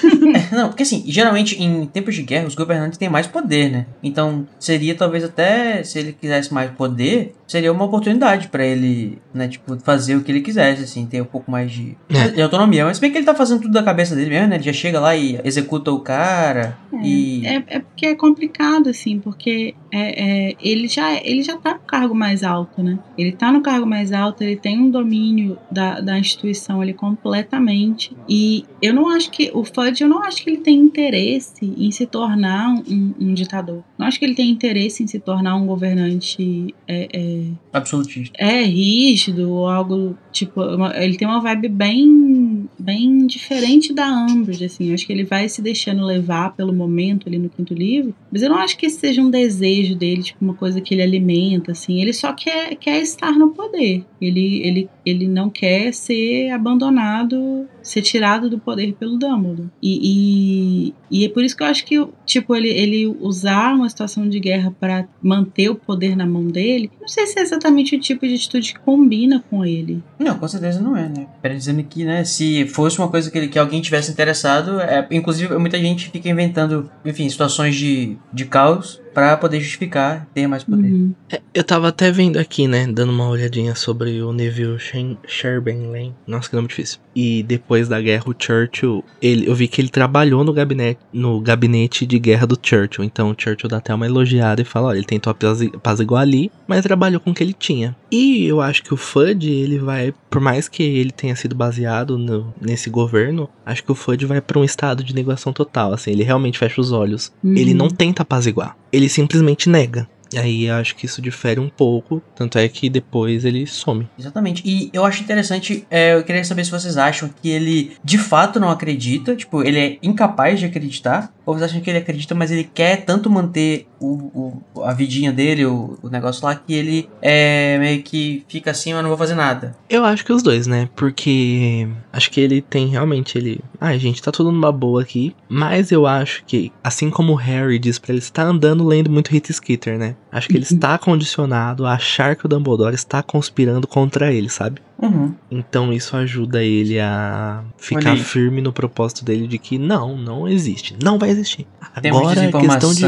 Não, 0.52 0.68
porque 0.68 0.82
assim, 0.82 1.02
geralmente 1.06 1.60
em 1.62 1.86
tempos 1.86 2.14
de 2.14 2.22
guerra 2.22 2.46
os 2.46 2.54
governantes 2.54 2.98
têm 2.98 3.08
mais 3.08 3.26
poder, 3.26 3.70
né? 3.70 3.86
Então 4.02 4.46
seria 4.58 4.94
talvez 4.94 5.24
até, 5.24 5.82
se 5.82 5.98
ele 5.98 6.12
quisesse 6.12 6.52
mais 6.52 6.70
poder, 6.72 7.34
seria 7.46 7.72
uma 7.72 7.84
oportunidade 7.84 8.48
pra 8.48 8.64
ele, 8.64 9.18
né, 9.34 9.48
tipo, 9.48 9.78
fazer 9.80 10.16
o 10.16 10.22
que 10.22 10.30
ele 10.32 10.40
quisesse, 10.40 10.82
assim, 10.82 11.06
ter 11.06 11.20
um 11.20 11.24
pouco 11.26 11.50
mais 11.50 11.70
de, 11.70 11.96
É. 12.08 12.28
de 12.28 12.42
autonomia. 12.42 12.84
Mas 12.84 12.96
se 12.96 13.00
bem 13.00 13.10
que 13.10 13.18
ele 13.18 13.26
tá 13.26 13.34
fazendo 13.34 13.62
tudo 13.62 13.72
da 13.72 13.82
cabeça 13.82 14.14
dele 14.14 14.30
mesmo, 14.30 14.48
né? 14.48 14.56
Ele 14.56 14.64
já 14.64 14.72
chega 14.72 15.00
lá 15.00 15.14
e 15.16 15.38
executa 15.44 15.90
o 15.90 16.00
cara 16.00 16.76
e... 17.02 17.46
É, 17.46 17.62
é 17.68 17.78
porque 17.80 18.06
é 18.06 18.14
complicado, 18.14 18.88
assim, 18.90 19.18
porque 19.20 19.74
é, 19.96 20.50
é, 20.50 20.56
ele, 20.62 20.88
já, 20.88 21.14
ele 21.24 21.42
já 21.42 21.56
tá 21.56 21.72
no 21.72 21.80
cargo 21.80 22.14
mais 22.14 22.42
alto, 22.42 22.82
né? 22.82 22.98
Ele 23.16 23.32
tá 23.32 23.50
no 23.50 23.62
cargo 23.62 23.86
mais 23.86 24.12
alto, 24.12 24.42
ele 24.42 24.56
tem 24.56 24.78
um 24.78 24.90
domínio 24.90 25.56
da, 25.70 26.00
da 26.00 26.18
instituição 26.18 26.82
ali 26.82 26.92
completamente. 26.92 28.14
E 28.28 28.64
eu 28.82 28.92
não 28.92 29.08
acho 29.08 29.30
que. 29.30 29.50
O 29.54 29.64
Fudge, 29.64 30.02
eu 30.02 30.08
não 30.08 30.22
acho 30.22 30.44
que 30.44 30.50
ele 30.50 30.58
tem 30.58 30.78
interesse 30.78 31.64
em 31.64 31.90
se 31.90 32.04
tornar 32.04 32.74
um, 32.74 33.14
um 33.18 33.32
ditador. 33.32 33.82
Não 33.96 34.06
acho 34.06 34.18
que 34.18 34.26
ele 34.26 34.34
tem 34.34 34.50
interesse 34.50 35.02
em 35.02 35.06
se 35.06 35.18
tornar 35.18 35.56
um 35.56 35.66
governante. 35.66 36.74
É, 36.86 37.08
é, 37.12 37.42
Absolutista. 37.72 38.36
é 38.38 38.62
rígido 38.62 39.50
ou 39.50 39.68
algo 39.68 40.16
tipo 40.30 40.60
ele 40.94 41.16
tem 41.16 41.26
uma 41.26 41.40
vibe 41.40 41.68
bem 41.68 42.68
bem 42.78 43.26
diferente 43.26 43.92
da 43.92 44.08
Umbridge 44.08 44.64
assim 44.64 44.88
eu 44.88 44.94
acho 44.94 45.06
que 45.06 45.12
ele 45.12 45.24
vai 45.24 45.48
se 45.48 45.60
deixando 45.60 46.04
levar 46.04 46.54
pelo 46.54 46.72
momento 46.72 47.28
ali 47.28 47.38
no 47.38 47.48
quinto 47.48 47.74
livro 47.74 48.14
mas 48.30 48.42
eu 48.42 48.50
não 48.50 48.58
acho 48.58 48.76
que 48.76 48.86
esse 48.86 48.98
seja 48.98 49.22
um 49.22 49.30
desejo 49.30 49.85
dele 49.94 50.22
tipo 50.22 50.44
uma 50.44 50.54
coisa 50.54 50.80
que 50.80 50.94
ele 50.94 51.02
alimenta 51.02 51.72
assim. 51.72 52.00
Ele 52.00 52.12
só 52.12 52.32
quer 52.32 52.74
quer 52.76 53.00
estar 53.00 53.32
no 53.32 53.50
poder. 53.50 54.04
Ele 54.20 54.66
ele 54.66 54.90
ele 55.06 55.28
não 55.28 55.48
quer 55.48 55.94
ser 55.94 56.50
abandonado 56.50 57.66
ser 57.82 58.02
tirado 58.02 58.50
do 58.50 58.58
poder 58.58 58.94
pelo 58.94 59.16
Dumbledore 59.16 59.68
e, 59.80 60.90
e, 60.90 60.94
e 61.10 61.24
é 61.24 61.28
por 61.28 61.44
isso 61.44 61.56
que 61.56 61.62
eu 61.62 61.68
acho 61.68 61.84
que 61.84 62.04
tipo 62.24 62.54
ele 62.54 62.68
ele 62.68 63.06
usar 63.20 63.74
uma 63.74 63.88
situação 63.88 64.28
de 64.28 64.40
guerra 64.40 64.74
para 64.78 65.06
manter 65.22 65.70
o 65.70 65.76
poder 65.76 66.16
na 66.16 66.26
mão 66.26 66.48
dele 66.48 66.90
não 67.06 67.08
sei 67.08 67.24
se 67.24 67.38
é 67.38 67.42
exatamente 67.42 67.94
o 67.94 68.00
tipo 68.00 68.26
de 68.26 68.34
atitude 68.34 68.74
que 68.74 68.80
combina 68.80 69.42
com 69.48 69.64
ele. 69.64 70.02
Não, 70.18 70.36
com 70.36 70.48
certeza 70.48 70.80
não 70.80 70.96
é, 70.96 71.08
né? 71.08 71.28
Pera 71.40 71.54
dizendo 71.54 71.80
que, 71.84 72.04
né, 72.04 72.24
se 72.24 72.66
fosse 72.66 72.98
uma 72.98 73.08
coisa 73.08 73.30
que, 73.30 73.38
ele, 73.38 73.46
que 73.46 73.58
alguém 73.60 73.80
tivesse 73.80 74.10
interessado, 74.10 74.80
é, 74.80 75.06
inclusive 75.12 75.56
muita 75.56 75.78
gente 75.78 76.10
fica 76.10 76.28
inventando, 76.28 76.90
enfim, 77.04 77.28
situações 77.28 77.76
de, 77.76 78.16
de 78.32 78.44
caos 78.44 79.00
pra 79.14 79.36
poder 79.36 79.60
justificar 79.60 80.26
ter 80.34 80.48
mais 80.48 80.64
poder. 80.64 80.92
Uhum. 80.92 81.14
Eu 81.54 81.62
tava 81.64 81.88
até 81.88 82.10
vendo 82.10 82.38
aqui, 82.38 82.66
né, 82.66 82.86
dando 82.86 83.12
uma 83.12 83.28
olhadinha 83.28 83.74
sobre 83.76 84.20
o 84.20 84.32
Neville 84.32 84.78
Chamberlain. 85.26 86.14
Nossa, 86.26 86.48
que 86.50 86.56
nome 86.56 86.68
difícil. 86.68 86.98
E 87.14 87.42
depois 87.42 87.88
da 87.88 88.00
guerra, 88.00 88.24
o 88.26 88.34
Churchill, 88.38 89.02
ele, 89.20 89.48
eu 89.48 89.54
vi 89.54 89.68
que 89.68 89.80
ele 89.80 89.88
trabalhou 89.88 90.44
no 90.44 90.52
gabinete, 90.52 91.00
no 91.12 91.40
gabinete 91.40 92.04
de 92.06 92.18
guerra 92.18 92.46
do 92.46 92.58
Churchill. 92.60 93.04
Então 93.04 93.30
o 93.30 93.34
Churchill 93.36 93.68
dá 93.68 93.78
até 93.78 93.94
uma 93.94 94.06
elogiada 94.06 94.60
e 94.60 94.64
fala, 94.64 94.88
olha, 94.88 94.98
ele 94.98 95.06
tentou 95.06 95.30
apazi- 95.30 95.72
apaziguar 95.74 96.22
ali, 96.22 96.50
mas 96.66 96.82
trabalhou 96.82 97.20
com 97.20 97.30
o 97.30 97.34
que 97.34 97.42
ele 97.42 97.54
tinha. 97.54 97.96
E 98.10 98.44
eu 98.46 98.60
acho 98.60 98.82
que 98.82 98.92
o 98.92 98.96
Fudge, 98.96 99.50
ele 99.50 99.78
vai, 99.78 100.12
por 100.30 100.40
mais 100.40 100.68
que 100.68 100.82
ele 100.82 101.10
tenha 101.10 101.34
sido 101.34 101.54
baseado 101.54 102.18
no- 102.18 102.52
nesse 102.60 102.90
governo, 102.90 103.48
acho 103.64 103.82
que 103.82 103.92
o 103.92 103.94
Fudge 103.94 104.26
vai 104.26 104.40
pra 104.40 104.58
um 104.58 104.64
estado 104.64 105.02
de 105.02 105.14
negação 105.14 105.52
total, 105.52 105.92
assim, 105.92 106.10
ele 106.10 106.22
realmente 106.22 106.58
fecha 106.58 106.80
os 106.80 106.92
olhos. 106.92 107.32
Uhum. 107.42 107.56
Ele 107.56 107.74
não 107.74 107.88
tenta 107.88 108.22
apaziguar, 108.22 108.76
ele 108.92 109.08
simplesmente 109.08 109.68
nega. 109.68 110.08
E 110.32 110.38
aí 110.38 110.70
acho 110.70 110.96
que 110.96 111.06
isso 111.06 111.22
difere 111.22 111.60
um 111.60 111.68
pouco, 111.68 112.20
tanto 112.34 112.58
é 112.58 112.68
que 112.68 112.90
depois 112.90 113.44
ele 113.44 113.66
some. 113.66 114.08
Exatamente. 114.18 114.62
E 114.64 114.90
eu 114.92 115.04
acho 115.04 115.22
interessante, 115.22 115.86
é, 115.90 116.14
eu 116.14 116.24
queria 116.24 116.42
saber 116.44 116.64
se 116.64 116.70
vocês 116.70 116.96
acham 116.96 117.28
que 117.40 117.48
ele 117.48 117.92
de 118.02 118.18
fato 118.18 118.58
não 118.58 118.68
acredita, 118.70 119.36
tipo, 119.36 119.62
ele 119.62 119.78
é 119.78 119.98
incapaz 120.02 120.58
de 120.58 120.66
acreditar, 120.66 121.32
ou 121.44 121.54
vocês 121.54 121.70
acham 121.70 121.80
que 121.80 121.88
ele 121.88 121.98
acredita, 122.00 122.34
mas 122.34 122.50
ele 122.50 122.64
quer 122.64 123.04
tanto 123.04 123.30
manter 123.30 123.86
o, 124.00 124.60
o- 124.74 124.82
a 124.82 124.92
vidinha 124.92 125.32
dele, 125.32 125.64
o, 125.64 125.96
o 126.02 126.08
negócio 126.08 126.44
lá, 126.44 126.54
que 126.54 126.74
ele 126.74 127.08
é 127.22 127.78
meio 127.78 128.02
que 128.02 128.44
fica 128.48 128.72
assim, 128.72 128.92
eu 128.92 129.00
não 129.02 129.08
vou 129.08 129.18
fazer 129.18 129.34
nada. 129.34 129.76
Eu 129.88 130.04
acho 130.04 130.24
que 130.24 130.32
os 130.32 130.42
dois, 130.42 130.66
né? 130.66 130.88
Porque 130.96 131.88
acho 132.16 132.30
que 132.30 132.40
ele 132.40 132.62
tem 132.62 132.86
realmente 132.88 133.36
ele. 133.36 133.60
Ai, 133.78 133.98
gente, 133.98 134.22
tá 134.22 134.32
tudo 134.32 134.50
numa 134.50 134.72
boa 134.72 135.02
aqui. 135.02 135.34
Mas 135.48 135.92
eu 135.92 136.06
acho 136.06 136.42
que, 136.46 136.72
assim 136.82 137.10
como 137.10 137.32
o 137.32 137.36
Harry 137.36 137.78
diz 137.78 137.98
pra 137.98 138.12
ele, 138.12 138.18
está 138.20 138.42
andando 138.42 138.86
lendo 138.86 139.10
muito 139.10 139.30
Hit 139.30 139.52
Skeeter, 139.52 139.98
né? 139.98 140.16
Acho 140.32 140.48
que 140.48 140.56
ele 140.56 140.64
está 140.64 140.96
condicionado 140.98 141.84
a 141.84 141.92
achar 141.92 142.34
que 142.34 142.46
o 142.46 142.48
Dumbledore 142.48 142.94
está 142.94 143.22
conspirando 143.22 143.86
contra 143.86 144.32
ele, 144.32 144.48
sabe? 144.48 144.80
Uhum. 145.00 145.34
Então 145.50 145.92
isso 145.92 146.16
ajuda 146.16 146.62
ele 146.62 146.98
a 146.98 147.62
ficar 147.76 148.16
firme 148.16 148.62
no 148.62 148.72
propósito 148.72 149.24
dele 149.24 149.46
de 149.46 149.58
que 149.58 149.78
não, 149.78 150.16
não 150.16 150.48
existe. 150.48 150.96
Não 151.02 151.18
vai 151.18 151.30
existir. 151.30 151.66
Temos 152.00 152.20
Agora 152.20 152.44
é 152.44 152.52
questão 152.52 152.94
de 152.94 153.06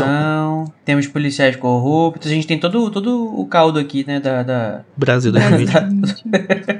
temos 0.84 1.06
policiais 1.06 1.56
corruptos, 1.56 2.30
a 2.30 2.34
gente 2.34 2.46
tem 2.46 2.58
todo, 2.58 2.90
todo 2.90 3.38
o 3.38 3.46
caldo 3.46 3.78
aqui, 3.78 4.04
né, 4.06 4.18
da... 4.20 4.42
da... 4.42 4.84
Brasil 4.96 5.30
É, 5.36 5.50
2020. 5.50 5.68
exatamente. 5.68 6.24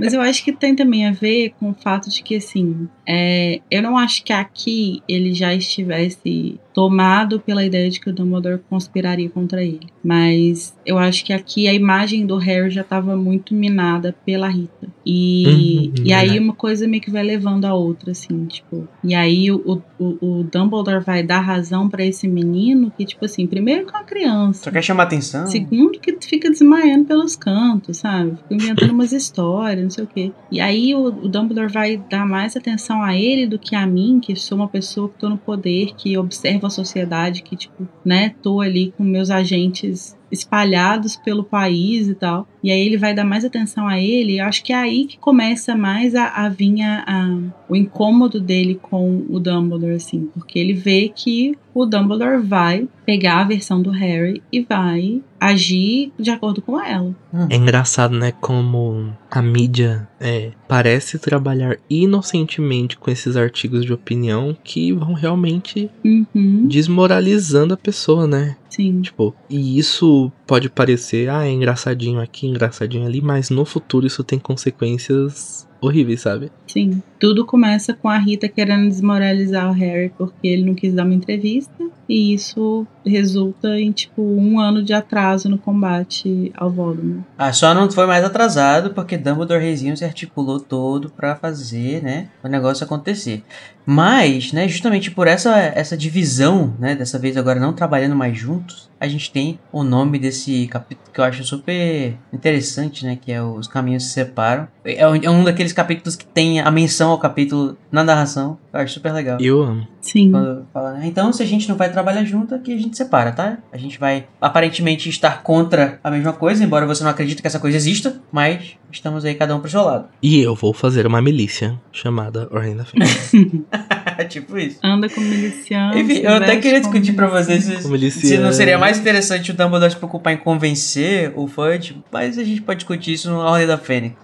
Mas 0.01 0.15
eu 0.15 0.21
acho 0.23 0.43
que 0.43 0.53
tem 0.53 0.75
também 0.75 1.07
a 1.07 1.13
ver 1.13 1.53
com 1.61 1.71
o 1.71 1.75
fato 1.75 2.09
de 2.09 2.23
que, 2.23 2.37
assim, 2.37 2.89
é, 3.07 3.61
eu 3.71 3.83
não 3.83 3.99
acho 3.99 4.25
que 4.25 4.33
aqui 4.33 5.03
ele 5.07 5.35
já 5.35 5.55
estivesse 5.55 6.59
tomado 6.79 7.41
pela 7.41 7.65
ideia 7.65 7.91
de 7.91 7.99
que 7.99 8.09
o 8.09 8.13
Dumbledore 8.13 8.61
conspiraria 8.71 9.29
contra 9.29 9.65
ele. 9.65 9.89
Mas 10.01 10.77
eu 10.87 10.97
acho 10.97 11.25
que 11.25 11.33
aqui 11.33 11.67
a 11.67 11.75
imagem 11.75 12.25
do 12.25 12.37
Harry 12.37 12.71
já 12.71 12.83
estava 12.83 13.17
muito 13.17 13.53
minada 13.53 14.15
pela 14.25 14.49
Rita. 14.49 14.87
E, 15.05 15.49
Uhum, 15.49 16.05
e 16.05 16.13
aí 16.13 16.39
uma 16.39 16.53
coisa 16.53 16.87
meio 16.87 17.03
que 17.03 17.11
vai 17.11 17.23
levando 17.23 17.65
a 17.65 17.75
outra, 17.75 18.13
assim, 18.13 18.45
tipo. 18.45 18.87
E 19.03 19.15
aí 19.15 19.51
o, 19.51 19.83
o, 19.99 20.05
o 20.21 20.45
Dumbledore 20.45 21.03
vai 21.03 21.23
dar 21.23 21.41
razão 21.41 21.89
pra 21.89 22.05
esse 22.05 22.29
menino 22.29 22.93
que, 22.97 23.05
tipo 23.05 23.25
assim, 23.25 23.47
primeiro 23.47 23.87
que 23.87 23.95
é 23.95 23.99
uma 23.99 24.05
criança. 24.05 24.65
Só 24.65 24.71
quer 24.71 24.83
chamar 24.83 25.05
atenção. 25.05 25.47
Segundo, 25.47 25.99
que 25.99 26.17
fica 26.21 26.51
desmaiando 26.51 27.07
pelos 27.07 27.35
cantos, 27.35 27.97
sabe? 27.97 28.37
Fica 28.37 28.55
inventando 28.55 28.93
umas 28.93 29.13
histórias, 29.13 29.83
não 29.83 29.91
sei 29.91 30.05
o 30.05 30.07
quê. 30.07 30.31
E 30.53 30.61
aí 30.61 30.95
o, 30.95 31.07
o 31.07 31.29
Dumbledore 31.29 31.73
vai 31.73 31.97
dar 31.97 32.27
mais 32.27 32.55
atenção 32.57 33.03
a 33.03 33.17
ele 33.17 33.47
do 33.47 33.59
que 33.59 33.75
a 33.75 33.87
mim, 33.87 34.21
que 34.21 34.37
sou 34.37 34.59
uma 34.59 34.69
pessoa 34.69 35.09
que 35.09 35.19
tô 35.19 35.29
no 35.29 35.39
poder, 35.39 35.95
que 35.97 36.17
observa 36.19 36.68
sociedade, 36.71 37.43
que, 37.43 37.57
tipo, 37.57 37.89
né, 38.05 38.35
tô 38.43 38.61
ali 38.61 38.93
com 38.97 39.05
meus 39.05 39.31
agentes 39.31 40.18
espalhados 40.31 41.17
pelo 41.17 41.45
país 41.45 42.09
e 42.09 42.15
tal. 42.15 42.47
E 42.63 42.71
aí 42.71 42.81
ele 42.81 42.97
vai 42.97 43.15
dar 43.15 43.25
mais 43.25 43.45
atenção 43.45 43.87
a 43.87 44.01
ele. 44.01 44.33
E 44.35 44.39
eu 44.39 44.45
acho 44.47 44.63
que 44.65 44.73
é 44.73 44.77
aí 44.77 45.07
que 45.07 45.19
começa 45.19 45.77
mais 45.77 46.15
a, 46.15 46.27
a 46.29 46.49
vir 46.49 46.83
a, 46.83 47.05
a- 47.07 47.39
o 47.69 47.77
incômodo 47.77 48.41
dele 48.41 48.75
com 48.81 49.25
o 49.29 49.39
Dumbledore, 49.39 49.95
assim. 49.95 50.29
Porque 50.35 50.59
ele 50.59 50.73
vê 50.73 51.13
que 51.15 51.57
o 51.75 51.85
Dumbledore 51.87 52.43
vai 52.43 52.89
pegar 53.07 53.41
a 53.41 53.45
versão 53.45 53.81
do 53.81 53.91
Harry 53.91 54.43
e 54.53 54.61
vai 54.63 55.23
agir 55.41 56.13
de 56.19 56.31
acordo 56.31 56.61
com 56.61 56.81
ela. 56.83 57.15
É 57.51 57.55
engraçado, 57.57 58.19
né? 58.19 58.33
Como 58.33 59.13
a 59.31 59.41
mídia 59.41 60.09
é, 60.19 60.51
parece 60.67 61.19
trabalhar 61.19 61.77
inocentemente 61.89 62.97
com 62.99 63.11
esses 63.11 63.37
artigos 63.37 63.85
de 63.85 63.93
opinião 63.93 64.57
que 64.65 64.93
vão 64.93 65.13
realmente 65.13 65.89
Uhum, 66.05 66.67
desmoralizando 66.67 67.75
a 67.75 67.77
pessoa, 67.77 68.27
né? 68.27 68.57
Sim. 68.79 69.03
Tipo, 69.03 69.35
e 69.51 69.79
isso 69.79 70.33
pode 70.47 70.71
parecer, 70.71 71.29
ah, 71.29 71.47
é 71.47 71.51
engraçadinho 71.51 72.21
aqui, 72.21 72.47
engraçadinho 72.47 73.07
ali, 73.07 73.21
mas 73.21 73.51
no 73.51 73.65
futuro 73.65 74.07
isso 74.07 74.23
tem 74.23 74.39
consequências 74.39 75.68
horríveis, 75.81 76.21
sabe? 76.21 76.51
Sim. 76.67 77.03
Tudo 77.19 77.45
começa 77.45 77.95
com 77.95 78.09
a 78.09 78.19
Rita 78.19 78.49
querendo 78.49 78.89
desmoralizar 78.89 79.69
o 79.69 79.73
Harry 79.73 80.13
porque 80.17 80.47
ele 80.47 80.65
não 80.65 80.75
quis 80.75 80.95
dar 80.95 81.05
uma 81.05 81.15
entrevista. 81.15 81.73
E 82.09 82.33
isso 82.33 82.87
resulta 83.05 83.79
em, 83.79 83.93
tipo, 83.93 84.23
um 84.23 84.59
ano 84.59 84.83
de 84.83 84.95
atraso 84.95 85.47
no 85.47 85.59
combate 85.59 86.51
ao 86.57 86.71
Voldemort. 86.71 87.23
Ah, 87.37 87.53
só 87.53 87.75
não 87.75 87.91
foi 87.91 88.07
mais 88.07 88.25
atrasado 88.25 88.95
porque 88.95 89.19
Dumbledore 89.19 89.63
Reizinho 89.63 89.95
se 89.95 90.07
articulou 90.07 90.59
todo 90.59 91.11
pra 91.11 91.37
fazer, 91.37 92.03
né, 92.03 92.29
o 92.43 92.49
negócio 92.49 92.83
acontecer. 92.83 93.45
Mas, 93.85 94.53
né, 94.55 94.67
justamente 94.67 95.11
por 95.11 95.27
essa, 95.27 95.55
essa 95.59 95.99
divisão, 95.99 96.75
né, 96.79 96.95
dessa 96.95 97.19
vez 97.19 97.37
agora 97.37 97.61
não 97.61 97.75
trabalhando 97.75 98.17
mais 98.17 98.37
juntos, 98.39 98.88
a 99.01 99.07
gente 99.07 99.31
tem 99.31 99.59
o 99.73 99.85
nome 99.85 100.19
desse 100.19 100.67
capítulo 100.67 101.09
que 101.13 101.21
eu 101.21 101.25
acho 101.25 101.45
super 101.45 102.17
interessante, 102.33 103.05
né, 103.05 103.19
que 103.21 103.33
é 103.33 103.43
Os 103.43 103.67
Caminhos 103.67 104.05
Se 104.05 104.11
Separam. 104.11 104.69
É 104.85 105.07
um, 105.09 105.15
é 105.17 105.31
um 105.31 105.45
daqueles 105.45 105.73
capítulos 105.73 106.17
que 106.17 106.25
tem 106.25 106.61
a 106.61 106.71
menção 106.71 107.11
ao 107.11 107.19
capítulo 107.19 107.77
na 107.91 108.03
narração. 108.03 108.59
Eu 108.73 108.81
acho 108.81 108.95
super 108.95 109.13
legal. 109.13 109.39
Eu 109.41 109.63
amo. 109.63 109.87
Sim. 110.01 110.31
Quando 110.31 110.67
fala, 110.73 110.93
né, 110.95 111.07
então, 111.07 111.33
se 111.33 111.43
a 111.43 111.47
gente 111.47 111.69
não 111.69 111.77
vai 111.77 111.91
trabalhar 111.91 112.25
junto, 112.25 112.55
aqui 112.55 112.73
a 112.73 112.79
gente 112.79 112.97
separa, 112.97 113.33
tá? 113.33 113.59
A 113.73 113.77
gente 113.77 113.99
vai 113.99 114.27
aparentemente 114.41 115.09
estar 115.09 115.43
contra 115.43 116.01
a 116.03 116.11
mesma 116.11 116.33
coisa, 116.33 116.65
embora 116.65 116.87
você 116.87 117.03
não 117.05 117.11
acredite 117.11 117.43
que 117.43 117.47
essa 117.47 117.59
coisa 117.59 117.77
exista, 117.77 118.21
mas 118.33 118.77
estamos 118.91 119.25
aí 119.25 119.35
cada 119.35 119.55
um 119.55 119.61
pro 119.61 119.71
seu 119.71 119.83
lado. 119.83 120.09
E 120.23 120.41
eu 120.41 120.55
vou 120.55 120.73
fazer 120.73 121.07
uma 121.07 121.21
milícia 121.21 121.79
chamada 121.93 122.49
Ordem 122.51 122.77
da 122.77 122.85
Fênix. 122.85 123.33
tipo 124.29 124.57
isso. 124.57 124.79
Anda 124.83 125.09
com 125.09 125.21
miliciano. 125.21 125.99
Enfim, 125.99 126.19
eu 126.19 126.35
até 126.35 126.57
queria 126.57 126.81
discutir 126.81 127.13
pra 127.13 127.29
vocês 127.29 127.65
se, 127.65 128.11
se 128.11 128.39
não 128.39 128.53
seria 128.53 128.79
mais 128.79 128.88
interessante 128.97 129.51
o 129.51 129.55
Dumbledore 129.55 129.91
se 129.91 129.97
preocupar 129.97 130.33
em 130.33 130.37
convencer 130.37 131.33
o 131.37 131.47
Fudge, 131.47 132.03
mas 132.11 132.39
a 132.39 132.45
gente 132.45 132.63
pode 132.63 132.79
discutir 132.79 133.13
isso 133.13 133.29
no 133.31 133.39
Ordem 133.39 133.67
da 133.67 133.77
Fênix. 133.77 134.17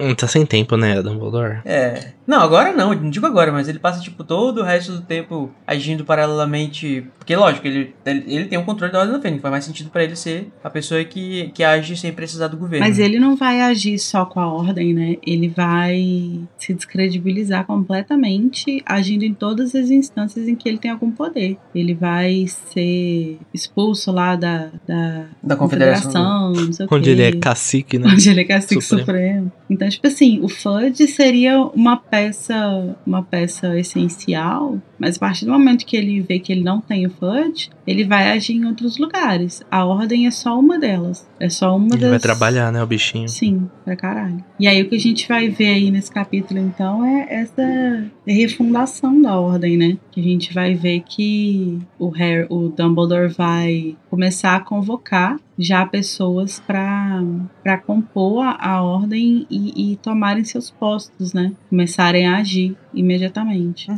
Hum, 0.00 0.14
tá 0.14 0.26
sem 0.26 0.44
tempo, 0.46 0.76
né, 0.76 1.00
Dumbledore? 1.02 1.60
É. 1.64 2.12
Não, 2.26 2.40
agora 2.40 2.72
não, 2.72 2.94
não 2.94 3.10
digo 3.10 3.26
agora, 3.26 3.50
mas 3.52 3.68
ele 3.68 3.78
passa, 3.78 4.00
tipo, 4.00 4.22
todo 4.24 4.60
o 4.60 4.64
resto 4.64 4.92
do 4.92 5.00
tempo 5.02 5.50
agindo 5.66 6.04
paralelamente. 6.04 7.06
Porque, 7.18 7.34
lógico, 7.36 7.66
ele, 7.66 7.94
ele, 8.06 8.24
ele 8.26 8.44
tem 8.46 8.58
o 8.58 8.64
controle 8.64 8.92
da 8.92 9.00
Ordem 9.00 9.14
da 9.14 9.20
Fênix. 9.20 9.42
Faz 9.42 9.50
mais 9.52 9.64
sentido 9.64 9.90
pra 9.90 10.04
ele 10.04 10.14
ser 10.16 10.48
a 10.62 10.70
pessoa 10.70 11.02
que, 11.04 11.50
que 11.54 11.62
age 11.64 11.96
sem 11.96 12.12
precisar 12.12 12.48
do 12.48 12.56
governo. 12.56 12.86
Mas 12.86 12.98
ele 12.98 13.18
não 13.18 13.36
vai 13.36 13.60
agir 13.60 13.98
só 13.98 14.24
com 14.24 14.38
a 14.40 14.46
ordem, 14.52 14.94
né? 14.94 15.16
Ele 15.26 15.48
vai 15.48 16.40
se 16.58 16.72
descredibilizar 16.74 17.66
completamente, 17.66 18.82
agindo 18.86 19.24
em 19.24 19.34
todas 19.34 19.74
as 19.74 19.90
instâncias 19.90 20.46
em 20.48 20.54
que 20.54 20.68
ele 20.68 20.78
tem 20.78 20.90
algum 20.90 21.10
poder. 21.10 21.56
Ele 21.74 21.94
vai 21.94 22.46
ser 22.46 23.38
expulso 23.52 24.12
lá 24.12 24.36
da, 24.36 24.70
da, 24.86 25.24
Da 25.42 25.56
Confederação. 25.56 26.52
não 26.52 26.72
sei 26.72 26.86
o 26.86 26.88
Onde 26.94 27.04
quê. 27.04 27.10
ele 27.10 27.22
é 27.22 27.32
cacique, 27.32 27.98
né? 27.98 28.08
Onde 28.08 28.30
ele 28.30 28.40
é 28.40 28.44
cacique 28.44 28.80
Supremo. 28.80 29.00
supremo. 29.06 29.52
Então, 29.70 29.81
tipo 29.88 30.06
assim, 30.06 30.40
o 30.42 30.48
Fudge 30.48 31.06
seria 31.06 31.60
uma 31.60 31.96
peça, 31.96 32.96
uma 33.06 33.22
peça 33.22 33.78
essencial, 33.78 34.78
mas 34.98 35.16
a 35.16 35.20
partir 35.20 35.44
do 35.44 35.52
momento 35.52 35.84
que 35.86 35.96
ele 35.96 36.20
vê 36.20 36.38
que 36.38 36.52
ele 36.52 36.62
não 36.62 36.80
tem 36.80 37.06
o 37.06 37.10
Fudge, 37.10 37.70
ele 37.86 38.04
vai 38.04 38.30
agir 38.30 38.54
em 38.54 38.66
outros 38.66 38.98
lugares. 38.98 39.62
A 39.70 39.84
ordem 39.84 40.26
é 40.26 40.30
só 40.30 40.58
uma 40.58 40.78
delas. 40.78 41.26
É 41.40 41.48
só 41.48 41.76
uma 41.76 41.94
Ele 41.94 42.02
das. 42.02 42.10
vai 42.10 42.18
trabalhar, 42.20 42.70
né, 42.70 42.82
o 42.82 42.86
bichinho. 42.86 43.28
Sim, 43.28 43.68
pra 43.84 43.96
caralho. 43.96 44.44
E 44.60 44.68
aí 44.68 44.80
o 44.80 44.88
que 44.88 44.94
a 44.94 45.00
gente 45.00 45.26
vai 45.26 45.48
ver 45.48 45.74
aí 45.74 45.90
nesse 45.90 46.10
capítulo, 46.10 46.60
então, 46.60 47.04
é 47.04 47.26
essa 47.28 48.04
refundação 48.24 49.20
da 49.20 49.38
ordem, 49.38 49.76
né? 49.76 49.98
Que 50.10 50.20
a 50.20 50.24
gente 50.24 50.54
vai 50.54 50.74
ver 50.74 51.00
que 51.00 51.78
o 51.98 52.08
Harry, 52.10 52.46
o 52.48 52.68
Dumbledore 52.68 53.32
vai 53.32 53.96
começar 54.08 54.56
a 54.56 54.60
convocar 54.60 55.36
já 55.58 55.84
pessoas 55.86 56.60
para 56.60 57.78
compor 57.86 58.44
a, 58.44 58.56
a 58.70 58.82
ordem 58.82 59.46
e, 59.50 59.92
e 59.92 59.96
tomarem 59.96 60.44
seus 60.44 60.70
postos, 60.70 61.32
né? 61.32 61.52
Começarem 61.68 62.26
a 62.26 62.38
agir 62.38 62.76
imediatamente. 62.94 63.88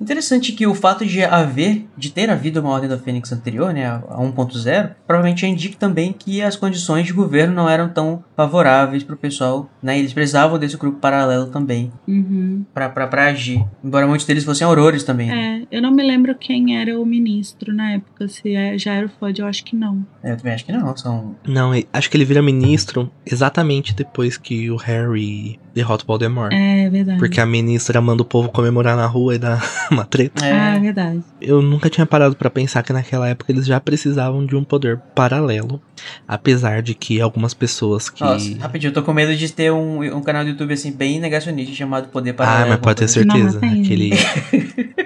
Interessante 0.00 0.52
que 0.52 0.66
o 0.66 0.74
fato 0.74 1.04
de 1.04 1.22
haver, 1.22 1.86
de 1.96 2.10
ter 2.10 2.30
havido 2.30 2.60
uma 2.60 2.70
Ordem 2.70 2.88
da 2.88 2.98
Fênix 2.98 3.30
anterior, 3.32 3.72
né, 3.74 3.86
a 3.86 4.00
1.0, 4.20 4.94
provavelmente 5.06 5.46
indica 5.46 5.76
também 5.78 6.12
que 6.12 6.40
as 6.40 6.56
condições 6.56 7.06
de 7.06 7.12
governo 7.12 7.54
não 7.54 7.68
eram 7.68 7.88
tão 7.88 8.24
favoráveis 8.36 9.02
pro 9.04 9.16
pessoal, 9.16 9.68
né? 9.82 9.98
Eles 9.98 10.12
precisavam 10.12 10.58
desse 10.58 10.76
grupo 10.76 10.98
paralelo 10.98 11.46
também 11.46 11.92
Uhum. 12.06 12.64
pra 12.74 13.26
agir. 13.26 13.64
Embora 13.84 14.06
muitos 14.06 14.26
deles 14.26 14.44
fossem 14.44 14.66
aurores 14.66 15.04
também. 15.04 15.28
né? 15.28 15.66
É, 15.70 15.76
eu 15.76 15.82
não 15.82 15.90
me 15.90 16.02
lembro 16.02 16.34
quem 16.34 16.78
era 16.78 16.98
o 16.98 17.04
ministro 17.04 17.74
na 17.74 17.92
época, 17.92 18.28
se 18.28 18.54
é- 18.54 18.78
já 18.78 18.94
era 18.94 19.06
o 19.06 19.10
Fudge, 19.10 19.40
eu 19.42 19.46
acho 19.46 19.64
que 19.64 19.76
não. 19.76 20.06
Eu 20.22 20.36
também 20.36 20.54
acho 20.54 20.64
que 20.64 20.72
não, 20.72 20.88
são... 20.98 21.36
Não, 21.46 21.72
acho 21.92 22.10
que 22.10 22.16
ele 22.16 22.24
vira 22.24 22.42
ministro 22.42 23.10
exatamente 23.24 23.94
depois 23.94 24.36
que 24.36 24.70
o 24.70 24.76
Harry 24.76 25.58
derrota 25.74 26.04
o 26.04 26.06
Voldemort. 26.06 26.52
É 26.52 26.90
verdade. 26.90 27.18
Porque 27.18 27.40
a 27.40 27.46
ministra 27.46 28.00
manda 28.00 28.22
o 28.22 28.24
povo 28.26 28.48
comemorar 28.48 28.96
na 28.96 29.06
rua 29.06 29.34
e 29.36 29.38
dá 29.38 29.60
uma 29.90 30.04
treta. 30.04 30.44
Ah, 30.44 30.74
é 30.74 30.76
É, 30.76 30.80
verdade. 30.80 31.22
Eu 31.40 31.62
nunca 31.62 31.88
tinha 31.88 32.04
parado 32.06 32.34
pra 32.36 32.50
pensar 32.50 32.82
que 32.82 32.92
naquela 32.92 33.28
época 33.28 33.52
eles 33.52 33.66
já 33.66 33.78
precisavam 33.80 34.44
de 34.44 34.56
um 34.56 34.64
poder 34.64 34.98
paralelo. 35.14 35.80
Apesar 36.26 36.82
de 36.82 36.94
que 36.94 37.20
algumas 37.20 37.54
pessoas 37.54 38.08
que. 38.08 38.22
Nossa, 38.22 38.56
rapidinho, 38.58 38.90
eu 38.90 38.94
tô 38.94 39.02
com 39.02 39.12
medo 39.12 39.34
de 39.36 39.52
ter 39.52 39.72
um, 39.72 40.02
um 40.16 40.22
canal 40.22 40.44
do 40.44 40.50
YouTube 40.50 40.72
assim, 40.72 40.92
bem 40.92 41.20
negacionista, 41.20 41.74
chamado 41.74 42.08
Poder 42.08 42.32
Paralelo. 42.32 42.64
ah, 42.64 42.68
mas 42.70 42.78
pode 42.78 42.96
ter 42.96 43.04
coisa 43.06 43.12
certeza. 43.12 43.60
Não. 43.60 43.80
Aquele. 43.82 44.10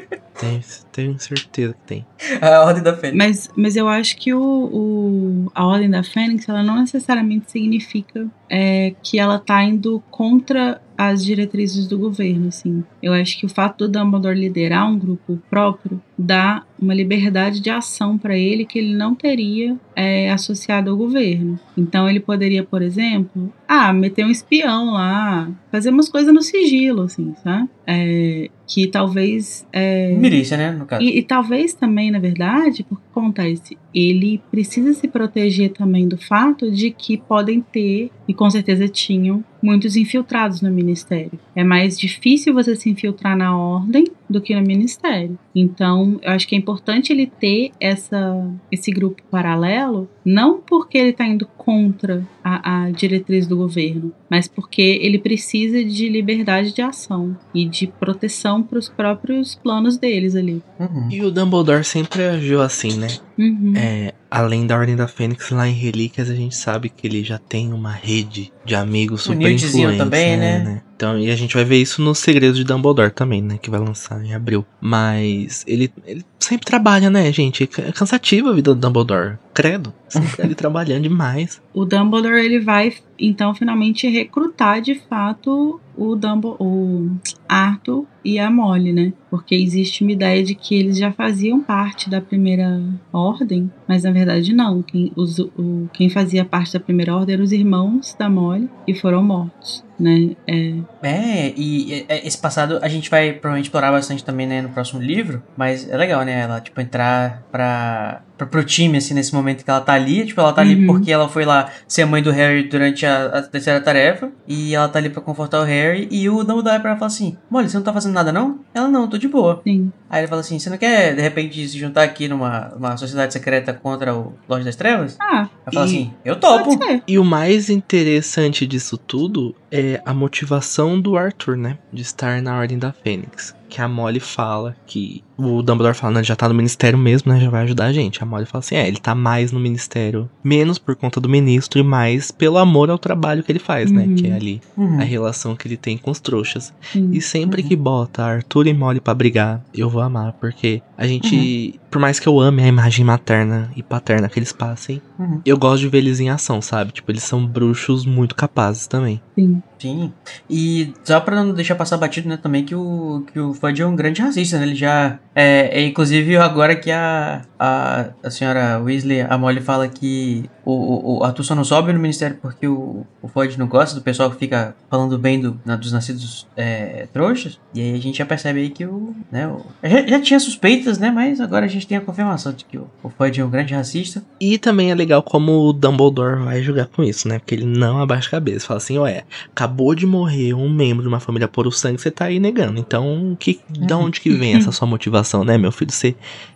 Tem- 0.42 0.60
Tenho 0.92 1.18
certeza 1.18 1.72
que 1.74 1.80
tem. 1.86 2.06
A 2.40 2.64
Ordem 2.64 2.82
da 2.82 2.94
Fênix. 2.96 3.16
Mas, 3.16 3.50
mas 3.56 3.76
eu 3.76 3.88
acho 3.88 4.16
que 4.16 4.32
o, 4.34 4.40
o- 4.40 5.52
a 5.54 5.66
Ordem 5.66 5.88
da 5.90 6.02
Fênix, 6.02 6.48
ela 6.48 6.62
não 6.62 6.76
necessariamente 6.80 7.50
significa 7.50 8.26
é, 8.50 8.94
que 9.02 9.18
ela 9.18 9.38
tá 9.38 9.62
indo 9.64 10.02
contra 10.10 10.80
as 11.08 11.24
diretrizes 11.24 11.86
do 11.88 11.98
governo, 11.98 12.48
assim. 12.48 12.84
Eu 13.02 13.12
acho 13.12 13.38
que 13.38 13.46
o 13.46 13.48
fato 13.48 13.88
do 13.88 13.98
Dumbledore 13.98 14.38
liderar 14.38 14.88
um 14.88 14.98
grupo 14.98 15.36
próprio 15.50 16.00
dá 16.16 16.62
uma 16.80 16.94
liberdade 16.94 17.60
de 17.60 17.70
ação 17.70 18.16
para 18.16 18.36
ele 18.36 18.64
que 18.64 18.78
ele 18.78 18.94
não 18.94 19.14
teria 19.14 19.76
é, 19.96 20.30
associado 20.30 20.90
ao 20.90 20.96
governo. 20.96 21.58
Então 21.76 22.08
ele 22.08 22.20
poderia, 22.20 22.62
por 22.62 22.82
exemplo, 22.82 23.52
ah, 23.66 23.92
meter 23.92 24.24
um 24.24 24.30
espião 24.30 24.92
lá, 24.92 25.50
fazer 25.70 25.90
umas 25.90 26.08
coisas 26.08 26.32
no 26.32 26.42
sigilo, 26.42 27.02
assim, 27.02 27.34
sabe? 27.42 27.68
É, 27.86 28.48
que 28.66 28.86
talvez 28.86 29.66
é, 29.72 30.14
Milícia, 30.14 30.56
né, 30.56 30.70
no 30.70 30.86
caso. 30.86 31.02
e, 31.02 31.18
e 31.18 31.22
talvez 31.22 31.74
também, 31.74 32.10
na 32.10 32.18
verdade, 32.18 32.84
porque 32.84 33.04
acontece, 33.10 33.76
ele 33.94 34.40
precisa 34.50 34.92
se 34.92 35.06
proteger 35.08 35.72
também 35.72 36.08
do 36.08 36.16
fato 36.16 36.70
de 36.70 36.90
que 36.90 37.16
podem 37.16 37.60
ter, 37.60 38.10
e 38.26 38.34
com 38.34 38.50
certeza 38.50 38.88
tinham, 38.88 39.44
muitos 39.62 39.96
infiltrados 39.96 40.60
no 40.60 40.70
ministério. 40.70 41.38
É 41.54 41.62
mais 41.62 41.98
difícil 41.98 42.54
você 42.54 42.74
se 42.74 42.90
infiltrar 42.90 43.36
na 43.36 43.56
ordem 43.56 44.04
do 44.32 44.40
que 44.40 44.54
no 44.54 44.62
ministério. 44.62 45.38
Então, 45.54 46.18
eu 46.22 46.32
acho 46.32 46.48
que 46.48 46.54
é 46.54 46.58
importante 46.58 47.12
ele 47.12 47.26
ter 47.26 47.70
essa, 47.78 48.50
esse 48.70 48.90
grupo 48.90 49.22
paralelo, 49.30 50.08
não 50.24 50.60
porque 50.60 50.98
ele 50.98 51.10
está 51.10 51.26
indo 51.26 51.46
contra 51.56 52.26
a, 52.42 52.84
a 52.84 52.90
diretriz 52.90 53.46
do 53.46 53.56
governo, 53.56 54.12
mas 54.28 54.48
porque 54.48 54.98
ele 55.02 55.18
precisa 55.18 55.84
de 55.84 56.08
liberdade 56.08 56.72
de 56.72 56.82
ação 56.82 57.36
e 57.54 57.64
de 57.64 57.86
proteção 57.86 58.62
para 58.62 58.78
os 58.78 58.88
próprios 58.88 59.54
planos 59.54 59.96
deles 59.96 60.34
ali. 60.34 60.62
Uhum. 60.78 61.08
E 61.10 61.22
o 61.22 61.30
Dumbledore 61.30 61.84
sempre 61.84 62.24
agiu 62.24 62.62
assim, 62.62 62.96
né? 62.96 63.08
Uhum. 63.38 63.72
É, 63.76 64.14
além 64.30 64.66
da 64.66 64.76
Ordem 64.76 64.96
da 64.96 65.06
Fênix, 65.06 65.50
lá 65.50 65.68
em 65.68 65.74
Relíquias, 65.74 66.30
a 66.30 66.34
gente 66.34 66.54
sabe 66.54 66.88
que 66.88 67.06
ele 67.06 67.22
já 67.22 67.38
tem 67.38 67.72
uma 67.72 67.92
rede 67.92 68.52
de 68.64 68.74
amigos 68.74 69.22
O 69.22 69.24
super 69.24 69.38
Newtzinho 69.38 69.90
influentes, 69.90 69.98
também, 69.98 70.36
né, 70.36 70.58
né? 70.58 70.82
Então, 71.02 71.18
e 71.18 71.32
a 71.32 71.34
gente 71.34 71.56
vai 71.56 71.64
ver 71.64 71.78
isso 71.78 72.00
no 72.00 72.14
Segredos 72.14 72.56
de 72.56 72.62
Dumbledore 72.62 73.10
também, 73.10 73.42
né? 73.42 73.58
Que 73.60 73.68
vai 73.68 73.80
lançar 73.80 74.24
em 74.24 74.34
abril. 74.34 74.64
Mas 74.80 75.64
ele, 75.66 75.92
ele 76.06 76.24
sempre 76.38 76.64
trabalha, 76.64 77.10
né, 77.10 77.32
gente? 77.32 77.68
É 77.78 77.90
cansativo 77.90 78.48
a 78.48 78.52
vida 78.52 78.72
do 78.72 78.80
Dumbledore. 78.80 79.36
Credo. 79.52 79.92
Sempre 80.12 80.42
ali 80.42 80.54
trabalhando 80.54 81.02
demais. 81.02 81.60
o 81.74 81.84
Dumbledore 81.84 82.44
ele 82.44 82.60
vai 82.60 82.92
então 83.18 83.54
finalmente 83.54 84.08
recrutar 84.08 84.80
de 84.80 84.96
fato 84.96 85.80
o 85.96 86.16
Dumbledore, 86.16 86.56
o 86.60 87.10
Arthur 87.48 88.06
e 88.24 88.38
a 88.38 88.50
Molly, 88.50 88.92
né? 88.92 89.12
Porque 89.30 89.54
existe 89.54 90.02
uma 90.02 90.12
ideia 90.12 90.42
de 90.42 90.54
que 90.54 90.74
eles 90.74 90.96
já 90.96 91.12
faziam 91.12 91.60
parte 91.60 92.08
da 92.08 92.20
primeira 92.20 92.82
ordem, 93.12 93.70
mas 93.86 94.04
na 94.04 94.10
verdade 94.10 94.52
não. 94.54 94.82
Quem, 94.82 95.12
os, 95.14 95.38
o, 95.38 95.88
quem 95.92 96.08
fazia 96.08 96.44
parte 96.44 96.72
da 96.72 96.80
primeira 96.80 97.14
ordem 97.14 97.34
eram 97.34 97.44
os 97.44 97.52
irmãos 97.52 98.14
da 98.18 98.28
Molly 98.28 98.68
e 98.86 98.94
foram 98.94 99.22
mortos, 99.22 99.84
né? 99.98 100.34
É, 100.46 100.74
É, 101.02 101.52
e 101.56 102.06
é, 102.08 102.26
esse 102.26 102.38
passado 102.38 102.78
a 102.82 102.88
gente 102.88 103.10
vai 103.10 103.32
provavelmente 103.32 103.66
explorar 103.66 103.92
bastante 103.92 104.24
também, 104.24 104.46
né, 104.46 104.62
no 104.62 104.70
próximo 104.70 105.00
livro, 105.00 105.42
mas 105.56 105.88
é 105.88 105.96
legal, 105.96 106.24
né, 106.24 106.40
ela, 106.40 106.60
tipo, 106.60 106.80
entrar 106.80 107.42
pra, 107.52 108.22
pra, 108.42 108.46
pro 108.46 108.64
time, 108.64 108.98
assim, 108.98 109.14
nesse 109.14 109.34
momento 109.34 109.64
que 109.64 109.70
ela 109.70 109.80
tá 109.80 109.92
ali, 109.92 110.24
tipo, 110.26 110.40
ela 110.40 110.52
tá 110.52 110.60
ali 110.60 110.74
Uhum. 110.74 110.86
porque 110.86 111.10
ela 111.12 111.28
foi 111.28 111.44
lá 111.44 111.68
ser 111.86 112.04
mãe 112.04 112.22
do 112.22 112.30
Harry 112.30 112.64
durante 112.64 113.04
a, 113.06 113.26
a 113.26 113.42
terceira 113.42 113.80
tarefa, 113.80 114.30
e 114.46 114.74
ela 114.74 114.88
tá 114.88 114.98
ali 114.98 115.08
pra 115.10 115.20
confortar 115.22 115.60
o 115.60 115.64
Harry, 115.64 116.08
e 116.10 116.28
o 116.28 116.42
Dumbledore 116.42 116.80
pra 116.80 116.90
ela 116.90 116.98
fala 116.98 117.06
assim, 117.06 117.36
Molly, 117.50 117.68
você 117.68 117.76
não 117.76 117.84
tá 117.84 117.92
fazendo 117.92 118.14
nada 118.14 118.32
não? 118.32 118.60
Ela, 118.74 118.88
não, 118.88 119.08
tô 119.08 119.18
de 119.18 119.28
boa. 119.28 119.60
sim. 119.64 119.92
Aí 120.12 120.20
ele 120.20 120.28
fala 120.28 120.42
assim: 120.42 120.58
você 120.58 120.68
não 120.68 120.76
quer, 120.76 121.14
de 121.16 121.22
repente, 121.22 121.66
se 121.66 121.78
juntar 121.78 122.02
aqui 122.02 122.28
numa, 122.28 122.68
numa 122.76 122.96
sociedade 122.98 123.32
secreta 123.32 123.72
contra 123.72 124.14
o 124.14 124.34
Lorde 124.46 124.66
das 124.66 124.76
Trevas? 124.76 125.16
Ah, 125.18 125.48
Aí 125.66 125.72
fala 125.72 125.86
assim: 125.86 126.12
eu 126.22 126.38
topo. 126.38 126.78
E 127.08 127.18
o 127.18 127.24
mais 127.24 127.70
interessante 127.70 128.66
disso 128.66 128.98
tudo 128.98 129.54
é 129.70 130.00
a 130.04 130.12
motivação 130.12 131.00
do 131.00 131.16
Arthur, 131.16 131.56
né? 131.56 131.78
De 131.92 132.02
estar 132.02 132.42
na 132.42 132.58
Ordem 132.58 132.78
da 132.78 132.92
Fênix. 132.92 133.54
Que 133.68 133.80
a 133.80 133.88
Molly 133.88 134.20
fala 134.20 134.76
que. 134.86 135.24
O 135.38 135.62
Dumbledore 135.62 135.96
fala, 135.96 136.12
né? 136.12 136.20
Ele 136.20 136.26
já 136.26 136.36
tá 136.36 136.46
no 136.46 136.54
ministério 136.54 136.98
mesmo, 136.98 137.32
né? 137.32 137.40
Já 137.40 137.48
vai 137.48 137.62
ajudar 137.64 137.86
a 137.86 137.92
gente. 137.92 138.22
A 138.22 138.26
Molly 138.26 138.44
fala 138.44 138.60
assim: 138.60 138.74
é, 138.74 138.86
ele 138.86 138.98
tá 139.00 139.14
mais 139.14 139.50
no 139.50 139.58
ministério. 139.58 140.28
Menos 140.44 140.78
por 140.78 140.94
conta 140.94 141.18
do 141.18 141.26
ministro 141.28 141.80
e 141.80 141.82
mais 141.82 142.30
pelo 142.30 142.58
amor 142.58 142.90
ao 142.90 142.98
trabalho 142.98 143.42
que 143.42 143.50
ele 143.50 143.58
faz, 143.58 143.90
né? 143.90 144.02
Uhum. 144.04 144.14
Que 144.14 144.26
é 144.28 144.34
ali 144.34 144.60
Uhum. 144.76 145.00
a 145.00 145.04
relação 145.04 145.56
que 145.56 145.66
ele 145.66 145.78
tem 145.78 145.96
com 145.96 146.10
os 146.10 146.20
trouxas. 146.20 146.72
Sim. 146.92 147.10
E 147.12 147.20
sempre 147.22 147.62
que 147.62 147.74
bota 147.74 148.22
Arthur 148.22 148.66
e 148.66 148.74
Molly 148.74 149.00
pra 149.00 149.14
brigar, 149.14 149.64
eu 149.74 149.88
vou 149.88 150.01
amar, 150.02 150.32
porque 150.34 150.82
a 150.96 151.06
gente, 151.06 151.80
por 151.90 152.00
mais 152.00 152.18
que 152.20 152.28
eu 152.28 152.38
ame 152.40 152.62
a 152.62 152.66
imagem 152.66 153.04
materna 153.04 153.70
e 153.76 153.82
paterna 153.82 154.28
que 154.28 154.38
eles 154.38 154.52
passem, 154.52 155.00
Uhum. 155.18 155.40
eu 155.46 155.56
gosto 155.56 155.80
de 155.82 155.88
ver 155.88 155.98
eles 155.98 156.18
em 156.20 156.28
ação, 156.30 156.60
sabe? 156.60 156.92
Tipo, 156.92 157.10
eles 157.12 157.22
são 157.22 157.46
bruxos 157.46 158.04
muito 158.04 158.34
capazes 158.34 158.86
também. 158.86 159.20
Sim. 159.38 159.62
Sim. 159.78 160.12
E 160.48 160.94
só 161.02 161.18
pra 161.18 161.34
não 161.44 161.52
deixar 161.52 161.74
passar 161.74 161.96
batido, 161.96 162.28
né, 162.28 162.36
também 162.36 162.64
que 162.64 162.72
o, 162.74 163.24
que 163.32 163.40
o 163.40 163.52
Fudge 163.52 163.82
é 163.82 163.86
um 163.86 163.96
grande 163.96 164.22
racista, 164.22 164.56
né? 164.58 164.64
Ele 164.64 164.76
já. 164.76 165.18
É, 165.34 165.80
é, 165.80 165.86
inclusive, 165.86 166.36
agora 166.36 166.76
que 166.76 166.88
a, 166.90 167.42
a, 167.58 168.10
a 168.22 168.30
senhora 168.30 168.80
Weasley, 168.80 169.22
a 169.22 169.36
Molly, 169.36 169.60
fala 169.60 169.88
que 169.88 170.48
o, 170.64 171.18
o, 171.18 171.24
Arthur 171.24 171.42
só 171.42 171.54
não 171.54 171.64
sobe 171.64 171.92
no 171.92 171.98
ministério 171.98 172.38
porque 172.40 172.66
o, 172.66 173.04
o 173.20 173.28
Fudge 173.28 173.58
não 173.58 173.66
gosta 173.66 173.94
do 173.94 174.00
pessoal 174.00 174.30
que 174.30 174.36
fica 174.36 174.76
falando 174.88 175.18
bem 175.18 175.40
do, 175.40 175.60
na- 175.64 175.76
dos 175.76 175.92
nascidos 175.92 176.46
é, 176.56 177.06
trouxas. 177.12 177.58
E 177.74 177.80
aí 177.80 177.94
a 177.94 177.98
gente 177.98 178.18
já 178.18 178.26
percebe 178.26 178.60
aí 178.60 178.70
que 178.70 178.84
o. 178.84 179.14
Né, 179.30 179.48
o 179.48 179.60
já, 179.82 180.06
já 180.06 180.20
tinha 180.20 180.38
suspeitas, 180.38 180.98
né? 180.98 181.10
Mas 181.10 181.40
agora 181.40 181.64
a 181.64 181.68
gente 181.68 181.86
tem 181.86 181.98
a 181.98 182.00
confirmação 182.00 182.52
de 182.52 182.64
que 182.64 182.78
o, 182.78 182.86
o 183.02 183.08
Fudge 183.08 183.40
é 183.40 183.44
um 183.44 183.50
grande 183.50 183.74
racista. 183.74 184.22
E 184.40 184.58
também 184.58 184.90
é 184.90 184.94
legal 184.94 185.22
como 185.22 185.68
o 185.68 185.72
Dumbledore 185.72 186.42
vai 186.44 186.62
jogar 186.62 186.86
com 186.86 187.02
isso, 187.02 187.26
né? 187.26 187.38
Porque 187.38 187.54
ele 187.54 187.66
não 187.66 188.00
abaixa 188.00 188.28
a 188.28 188.32
cabeça. 188.32 188.66
Fala 188.66 188.78
assim, 188.78 188.98
ué, 188.98 189.24
acabou 189.50 189.94
de 189.94 190.06
morrer 190.06 190.54
um 190.54 190.68
membro 190.68 191.02
de 191.02 191.08
uma 191.08 191.20
família 191.20 191.48
por 191.48 191.66
o 191.66 191.72
sangue, 191.72 192.00
você 192.00 192.10
tá 192.10 192.26
aí 192.26 192.38
negando. 192.38 192.78
Então, 192.78 193.36
que, 193.38 193.60
da 193.68 193.96
onde 193.96 194.20
que 194.20 194.30
vem 194.30 194.54
essa 194.54 194.70
sua 194.72 194.86
motivação, 194.86 195.44
né, 195.44 195.58
meu 195.58 195.72
filho? 195.72 195.90
Você 195.90 196.14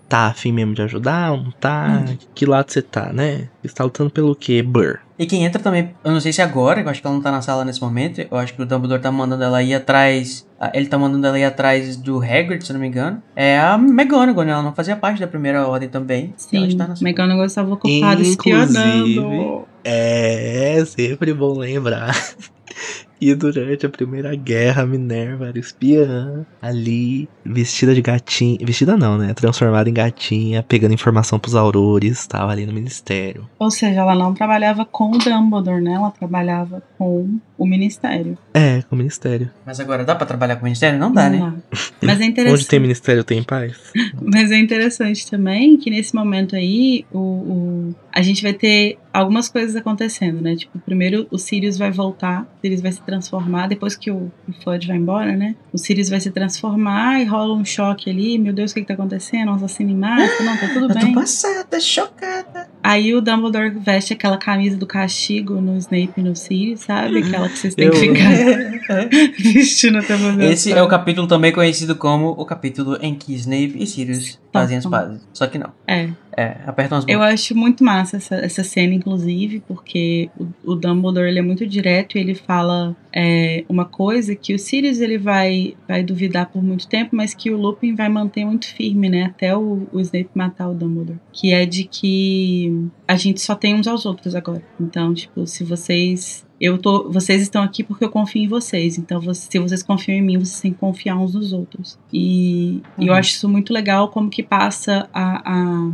tá 0.09 0.27
afim 0.27 0.53
mesmo 0.53 0.75
de 0.75 0.83
ajudar? 0.83 1.31
Não 1.37 1.51
tá? 1.53 2.05
Que 2.35 2.47
lado 2.47 2.71
você 2.71 2.83
tá, 2.83 3.13
né? 3.13 3.49
Você 3.63 3.75
tá 3.75 3.85
lutando 3.85 4.11
pelo 4.11 4.35
quê, 4.35 4.63
Burr? 4.63 4.99
E 5.19 5.25
quem 5.25 5.45
entra 5.45 5.61
também, 5.61 5.95
eu 6.05 6.13
não 6.13 6.21
sei 6.21 6.31
se 6.31 6.43
agora, 6.43 6.81
eu 6.83 6.89
acho 6.89 7.01
que 7.01 7.07
ela 7.07 7.17
não 7.17 7.23
tá 7.23 7.31
na 7.33 7.41
sala 7.41 7.65
nesse 7.65 7.81
momento. 7.81 8.21
Eu 8.31 8.37
acho 8.37 8.53
que 8.53 8.61
o 8.61 8.67
Dumbledore 8.67 9.01
tá 9.01 9.11
mandando 9.11 9.43
ela 9.43 9.63
ir 9.63 9.75
atrás. 9.75 10.47
ah, 10.61 10.71
Ele 10.75 10.87
tá 10.87 10.99
mandando 10.99 11.27
ela 11.27 11.39
ir 11.39 11.45
atrás 11.45 11.97
do 11.97 12.19
Hagrid, 12.23 12.63
se 12.63 12.71
eu 12.71 12.75
não 12.75 12.81
me 12.83 12.89
engano. 12.89 13.23
É 13.35 13.59
a 13.59 13.77
McGonagall, 13.77 14.45
né? 14.45 14.53
Ela 14.53 14.63
não 14.63 14.75
fazia 14.75 14.95
parte 14.95 15.19
da 15.21 15.27
primeira 15.27 15.67
ordem 15.67 15.89
também. 15.89 16.35
Ela 16.53 16.67
Sim. 16.67 16.69
está 16.69 16.87
na. 16.87 16.95
McGonagall 17.01 17.47
estava 17.47 17.73
ocupada 17.73 18.21
espionando. 18.21 19.65
É, 19.83 20.85
sempre 20.85 21.33
bom 21.33 21.59
lembrar. 21.59 22.15
E 23.21 23.35
durante 23.35 23.87
a 23.87 23.89
Primeira 23.89 24.35
Guerra, 24.35 24.85
Minerva 24.85 25.49
era 25.49 25.59
espiã 25.59 26.45
ali, 26.61 27.29
vestida 27.45 27.95
de 27.95 28.03
gatinha. 28.03 28.59
Vestida 28.61 28.97
não, 28.97 29.17
né? 29.17 29.33
Transformada 29.33 29.89
em 29.89 29.95
gatinha, 29.95 30.63
pegando 30.63 30.95
informação 30.95 31.39
pros 31.39 31.55
aurores, 31.55 32.27
tava 32.27 32.53
ali 32.53 32.67
no 32.67 32.73
ministério. 32.73 33.49
Ou 33.59 33.71
seja, 33.71 34.01
ela 34.01 34.15
não 34.15 34.35
trabalhava 34.35 34.85
com 34.85 35.13
o 35.13 35.19
Dumbledore, 35.19 35.83
né? 35.83 35.95
Ela 35.95 36.11
trabalhava 36.11 36.83
com 36.99 37.39
o 37.59 37.67
Ministério. 37.67 38.37
É, 38.53 38.83
com 38.83 38.95
o 38.95 38.99
ministério. 38.99 39.51
Mas 39.65 39.81
agora 39.81 40.05
dá 40.05 40.15
pra 40.15 40.27
trabalhar 40.27 40.57
com 40.57 40.63
o 40.63 40.65
ministério? 40.65 40.99
Não 40.99 41.13
dá, 41.13 41.29
né? 41.31 41.39
Não. 41.39 41.63
Mas 42.03 42.21
é 42.21 42.25
Onde 42.25 42.31
interessante. 42.31 42.69
tem 42.69 42.81
ministério 42.81 43.25
tem 43.25 43.43
paz. 43.43 43.77
Mas 44.21 44.51
é 44.51 44.59
interessante 44.59 45.29
também 45.31 45.77
que 45.77 45.91
nesse 45.91 46.15
momento 46.15 46.55
aí, 46.57 47.05
o, 47.13 47.19
o- 47.19 47.95
a 48.13 48.23
gente 48.23 48.43
vai 48.43 48.53
ter 48.55 48.99
algumas 49.13 49.49
coisas 49.49 49.75
acontecendo, 49.77 50.41
né? 50.41 50.57
Tipo, 50.57 50.79
primeiro 50.81 51.27
o 51.31 51.39
Sirius 51.39 51.77
vai 51.79 51.91
voltar, 51.91 52.43
o 52.43 52.61
Sirius 52.61 52.81
vai 52.83 52.93
se 52.93 53.01
transformar, 53.03 53.67
depois 53.67 53.95
que 53.97 54.11
o, 54.11 54.31
o 54.49 54.53
Fudge 54.63 54.87
vai 54.87 54.97
embora, 54.97 55.35
né? 55.37 55.55
O 55.73 55.79
Sirius 55.79 56.09
vai 56.09 56.21
se 56.21 56.31
transformar 56.31 57.21
e 57.21 57.25
rola 57.25 57.55
um 57.55 57.65
choque 57.65 58.11
ali, 58.11 58.39
meu 58.39 58.53
Deus, 58.53 58.71
o 58.71 58.75
que, 58.75 58.81
que 58.83 58.87
tá 58.87 58.95
acontecendo? 58.95 59.51
Um 59.51 59.55
assassino 59.55 59.91
em 59.91 59.97
massa? 59.97 60.43
Não, 60.43 60.57
tá 60.57 60.69
tudo 60.69 60.87
Eu 60.91 60.95
tô 60.95 61.01
bem. 61.01 61.15
passada, 61.15 61.81
chocada. 61.81 62.69
Aí 62.89 63.13
o 63.17 63.21
Dumbledore 63.21 63.71
veste 63.71 64.13
aquela 64.13 64.37
camisa 64.37 64.77
do 64.77 64.87
castigo 64.87 65.61
no 65.61 65.77
Snape 65.77 66.13
e 66.19 66.23
no 66.23 66.37
Sirius, 66.37 66.83
sabe? 66.83 67.19
Aquela 67.19 67.49
que 67.49 67.59
vocês 67.59 67.75
têm 67.75 67.87
Eu- 67.87 67.93
que 67.93 67.99
ficar 67.99 69.09
vestindo 69.43 69.99
até 69.99 70.17
fazer 70.17 70.45
Esse 70.45 70.73
é 70.73 70.81
o 70.81 70.87
capítulo 70.87 71.27
também 71.27 71.51
conhecido 71.53 71.97
como 71.97 72.29
o 72.29 72.45
capítulo 72.45 72.97
em 73.03 73.13
que 73.17 73.35
Snape 73.35 73.75
e 73.77 73.85
Sirius 73.89 74.39
fazem 74.53 74.79
as 74.79 74.87
pazes. 74.87 75.21
Só 75.33 75.49
que 75.49 75.59
não. 75.59 75.73
É. 75.85 76.11
É, 76.37 76.57
apertam 76.67 76.99
as 76.99 77.05
Eu 77.09 77.19
mãos. 77.21 77.33
acho 77.33 77.57
muito 77.57 77.83
massa 77.83 78.19
essa, 78.19 78.35
essa 78.37 78.63
cena, 78.63 78.93
inclusive, 78.93 79.61
porque 79.67 80.29
o, 80.39 80.73
o 80.73 80.75
Dumbledore 80.75 81.27
ele 81.29 81.39
é 81.39 81.43
muito 81.43 81.67
direto 81.67 82.19
e 82.19 82.21
ele 82.21 82.35
fala 82.35 82.95
é, 83.11 83.65
uma 83.69 83.87
coisa 83.87 84.35
que 84.35 84.55
o 84.55 84.59
Sirius 84.59 85.01
ele 85.01 85.17
vai, 85.17 85.75
vai 85.89 86.03
duvidar 86.03 86.51
por 86.51 86.63
muito 86.63 86.87
tempo, 86.87 87.17
mas 87.17 87.33
que 87.33 87.51
o 87.51 87.57
Lupin 87.57 87.95
vai 87.95 88.09
manter 88.11 88.45
muito 88.45 88.67
firme, 88.67 89.09
né? 89.09 89.25
Até 89.25 89.57
o, 89.57 89.87
o 89.91 89.99
Snape 90.01 90.29
matar 90.35 90.69
o 90.69 90.75
Dumbledore. 90.75 91.19
Que 91.33 91.53
é 91.55 91.65
de 91.65 91.85
que 91.85 92.87
a 93.09 93.17
gente 93.17 93.41
só 93.41 93.55
tem 93.55 93.75
uns 93.75 93.87
aos 93.87 94.05
outros 94.05 94.35
agora. 94.35 94.63
Então, 94.81 95.15
tipo, 95.15 95.47
se 95.47 95.65
vocês. 95.65 96.45
Eu 96.59 96.79
tô, 96.79 97.11
vocês 97.11 97.43
estão 97.43 97.63
aqui 97.63 97.83
porque 97.83 98.03
eu 98.03 98.09
confio 98.11 98.43
em 98.43 98.49
vocês. 98.49 98.97
Então, 98.97 99.21
se 99.35 99.59
vocês 99.59 99.83
confiam 99.83 100.17
em 100.17 100.23
mim, 100.23 100.39
vocês 100.39 100.59
têm 100.59 100.73
que 100.73 100.79
confiar 100.79 101.15
uns 101.19 101.35
nos 101.35 101.53
outros. 101.53 101.99
E, 102.11 102.81
e 102.99 103.07
eu 103.07 103.13
Uhum. 103.13 103.19
acho 103.19 103.31
isso 103.33 103.47
muito 103.47 103.75
legal, 103.75 104.09
como 104.09 104.31
que 104.31 104.43
passa 104.43 105.07
a, 105.13 105.53
a- 105.53 105.91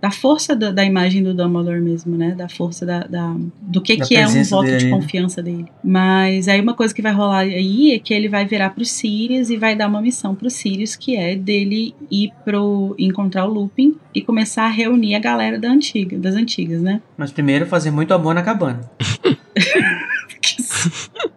da 0.00 0.10
força 0.10 0.54
da, 0.54 0.70
da 0.70 0.84
imagem 0.84 1.22
do 1.22 1.34
Dumbledore 1.34 1.80
mesmo, 1.80 2.16
né? 2.16 2.32
Da 2.32 2.48
força 2.48 2.86
da, 2.86 3.00
da- 3.00 3.36
do 3.60 3.80
que, 3.80 3.96
Da 3.96 4.06
que 4.06 4.16
é 4.16 4.26
um 4.26 4.42
voto 4.44 4.66
dele, 4.66 4.78
de 4.78 4.90
confiança 4.90 5.42
dele. 5.42 5.66
Mas 5.82 6.48
aí 6.48 6.60
uma 6.60 6.74
coisa 6.74 6.94
que 6.94 7.02
vai 7.02 7.12
rolar 7.12 7.40
aí 7.40 7.92
é 7.92 7.98
que 7.98 8.14
ele 8.14 8.28
vai 8.28 8.44
virar 8.46 8.70
pro 8.70 8.84
Sirius 8.84 9.50
e 9.50 9.56
vai 9.56 9.74
dar 9.76 9.88
uma 9.88 10.00
missão 10.00 10.34
pro 10.34 10.50
Sirius, 10.50 10.96
que 10.96 11.16
é 11.16 11.34
dele 11.34 11.94
ir 12.10 12.30
pro 12.44 12.94
encontrar 12.98 13.46
o 13.46 13.52
Lupin 13.52 13.94
e 14.14 14.22
começar 14.22 14.64
a 14.64 14.68
reunir 14.68 15.14
a 15.14 15.18
galera 15.18 15.58
da 15.58 15.68
antiga, 15.70 16.18
das 16.18 16.34
antigas, 16.34 16.80
né? 16.80 17.00
Mas 17.16 17.32
primeiro 17.32 17.66
fazer 17.66 17.90
muito 17.90 18.14
amor 18.14 18.34
na 18.34 18.42
cabana. 18.42 18.80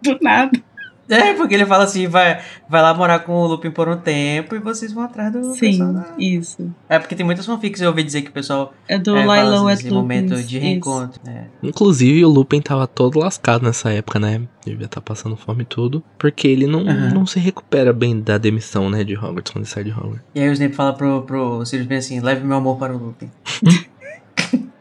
Do 0.02 0.18
nada. 0.20 0.61
É, 1.12 1.34
porque 1.34 1.54
ele 1.54 1.66
fala 1.66 1.84
assim, 1.84 2.06
vai, 2.06 2.40
vai 2.68 2.82
lá 2.82 2.94
morar 2.94 3.20
com 3.20 3.32
o 3.32 3.46
Lupin 3.46 3.70
por 3.70 3.88
um 3.88 3.96
tempo 3.96 4.54
e 4.54 4.58
vocês 4.58 4.92
vão 4.92 5.04
atrás 5.04 5.32
do 5.32 5.54
Sim, 5.54 5.92
da- 5.92 6.14
isso. 6.18 6.70
É, 6.88 6.98
porque 6.98 7.14
tem 7.14 7.24
muitas 7.24 7.46
fanfics 7.46 7.80
eu 7.80 7.88
ouvi 7.88 8.02
dizer 8.02 8.22
que 8.22 8.30
o 8.30 8.32
pessoal 8.32 8.72
É 8.88 8.98
do 8.98 9.16
é, 9.16 9.20
Lilo 9.22 9.54
assim, 9.54 9.70
at 9.70 9.78
esse 9.80 9.90
momento 9.90 10.42
de 10.42 10.58
reencontro. 10.58 11.20
É. 11.26 11.44
Inclusive, 11.62 12.24
o 12.24 12.28
Lupin 12.28 12.60
tava 12.60 12.86
todo 12.86 13.18
lascado 13.18 13.64
nessa 13.64 13.90
época, 13.90 14.18
né? 14.18 14.42
Devia 14.64 14.86
estar 14.86 15.00
passando 15.00 15.36
fome 15.36 15.62
e 15.62 15.66
tudo. 15.66 16.02
Porque 16.18 16.46
ele 16.46 16.66
não, 16.66 16.84
não 16.84 17.26
se 17.26 17.38
recupera 17.40 17.92
bem 17.92 18.20
da 18.20 18.38
demissão, 18.38 18.88
né? 18.88 19.04
De 19.04 19.16
Hogwarts, 19.16 19.52
quando 19.52 19.64
ele 19.64 19.72
sai 19.72 19.84
de 19.84 19.90
Hogwarts. 19.90 20.22
E 20.34 20.40
aí 20.40 20.48
o 20.48 20.52
Snape 20.52 20.74
fala 20.74 20.92
pro, 20.92 21.22
pro 21.22 21.64
Sirius 21.66 21.88
bem 21.88 21.98
assim, 21.98 22.20
leve 22.20 22.44
meu 22.44 22.56
amor 22.56 22.78
para 22.78 22.94
o 22.94 22.98
Lupin. 22.98 23.30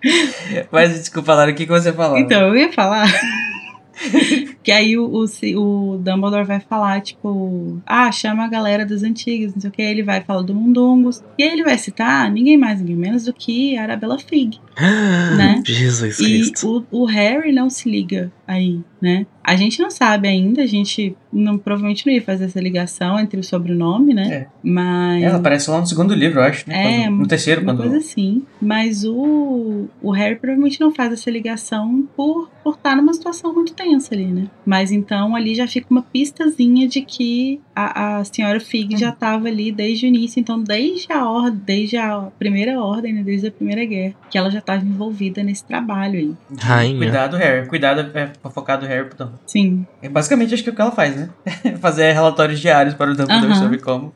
Mas 0.71 0.91
desculpa, 0.91 1.33
Lara, 1.33 1.51
o 1.51 1.55
que, 1.55 1.65
que 1.65 1.71
você 1.71 1.93
falava? 1.93 2.19
Então, 2.19 2.47
eu 2.47 2.55
ia 2.55 2.71
falar. 2.71 3.07
que 4.63 4.71
aí 4.71 4.97
o, 4.97 5.05
o, 5.05 5.23
o 5.23 5.97
Dumbledore 5.97 6.45
vai 6.45 6.59
falar, 6.59 7.01
tipo, 7.01 7.81
ah, 7.85 8.11
chama 8.11 8.45
a 8.45 8.47
galera 8.47 8.85
das 8.85 9.03
antigas, 9.03 9.53
não 9.53 9.61
sei 9.61 9.69
o 9.69 9.73
que. 9.73 9.81
Ele 9.81 10.03
vai 10.03 10.21
falar 10.21 10.41
do 10.41 10.53
Mundungos. 10.53 11.23
E 11.37 11.43
aí 11.43 11.49
ele 11.49 11.63
vai 11.63 11.77
citar 11.77 12.29
ninguém 12.31 12.57
mais, 12.57 12.79
ninguém 12.79 12.95
menos 12.95 13.25
do 13.25 13.33
que 13.33 13.77
a 13.77 13.83
Arabella 13.83 14.17
Fig. 14.19 14.59
Né? 15.37 15.61
Jesus 15.65 16.19
E 16.19 16.23
Cristo. 16.23 16.85
o, 16.91 17.01
o 17.01 17.05
Harry 17.05 17.51
não 17.51 17.69
se 17.69 17.89
liga 17.89 18.31
aí, 18.47 18.79
né? 19.01 19.25
A 19.51 19.55
gente 19.57 19.81
não 19.81 19.91
sabe 19.91 20.29
ainda, 20.29 20.61
a 20.61 20.65
gente 20.65 21.13
não, 21.31 21.57
provavelmente 21.57 22.05
não 22.07 22.13
ia 22.13 22.21
fazer 22.21 22.45
essa 22.45 22.61
ligação 22.61 23.19
entre 23.19 23.37
o 23.37 23.43
sobrenome, 23.43 24.13
né? 24.13 24.33
É. 24.33 24.47
Mas. 24.63 25.21
Ela 25.23 25.39
aparece 25.39 25.69
lá 25.69 25.81
no 25.81 25.85
segundo 25.85 26.13
livro, 26.13 26.39
eu 26.39 26.43
acho. 26.45 26.69
Né? 26.69 27.01
É, 27.01 27.03
Quando- 27.03 27.17
no 27.17 27.27
terceiro, 27.27 27.61
Uma 27.61 27.73
quando. 27.73 27.81
coisa 27.81 27.97
assim. 27.97 28.43
Mas 28.61 29.03
o, 29.03 29.89
o 30.01 30.11
Harry 30.11 30.37
provavelmente 30.37 30.79
não 30.79 30.93
faz 30.95 31.11
essa 31.11 31.29
ligação 31.29 32.07
por 32.15 32.49
por 32.63 32.75
estar 32.75 32.95
numa 32.95 33.13
situação 33.13 33.53
muito 33.53 33.73
tensa 33.73 34.13
ali, 34.13 34.25
né? 34.25 34.47
Mas 34.65 34.91
então 34.91 35.35
ali 35.35 35.55
já 35.55 35.67
fica 35.67 35.87
uma 35.89 36.01
pistazinha 36.01 36.87
de 36.87 37.01
que 37.01 37.59
a, 37.75 38.17
a 38.19 38.23
senhora 38.23 38.59
Fig 38.59 38.97
já 38.97 39.09
estava 39.09 39.47
ali 39.47 39.71
desde 39.71 40.05
o 40.05 40.07
início. 40.07 40.39
Então, 40.39 40.61
desde 40.61 41.11
a 41.11 41.27
ordem, 41.27 41.59
desde 41.65 41.97
a 41.97 42.27
primeira 42.37 42.79
ordem, 42.79 43.13
né? 43.13 43.23
desde 43.23 43.47
a 43.47 43.51
primeira 43.51 43.83
guerra, 43.85 44.13
que 44.29 44.37
ela 44.37 44.49
já 44.51 44.59
estava 44.59 44.83
envolvida 44.85 45.41
nesse 45.43 45.65
trabalho 45.65 46.19
aí. 46.19 46.33
Rainha. 46.59 46.97
Cuidado, 46.97 47.37
Harry. 47.37 47.67
Cuidado, 47.67 48.17
é, 48.17 48.31
fofocar 48.41 48.79
do 48.79 48.85
Harry 48.85 49.09
Dumbledore. 49.09 49.31
Sim. 49.45 49.85
É 50.01 50.07
basicamente 50.07 50.53
acho 50.53 50.63
que 50.63 50.69
é 50.69 50.71
o 50.71 50.75
que 50.75 50.81
ela 50.81 50.91
faz, 50.91 51.15
né? 51.15 51.29
Fazer 51.81 52.11
relatórios 52.13 52.59
diários 52.59 52.93
para 52.93 53.11
o 53.11 53.15
Dumbledore 53.15 53.51
Aham. 53.51 53.61
sobre 53.61 53.79
como 53.79 54.13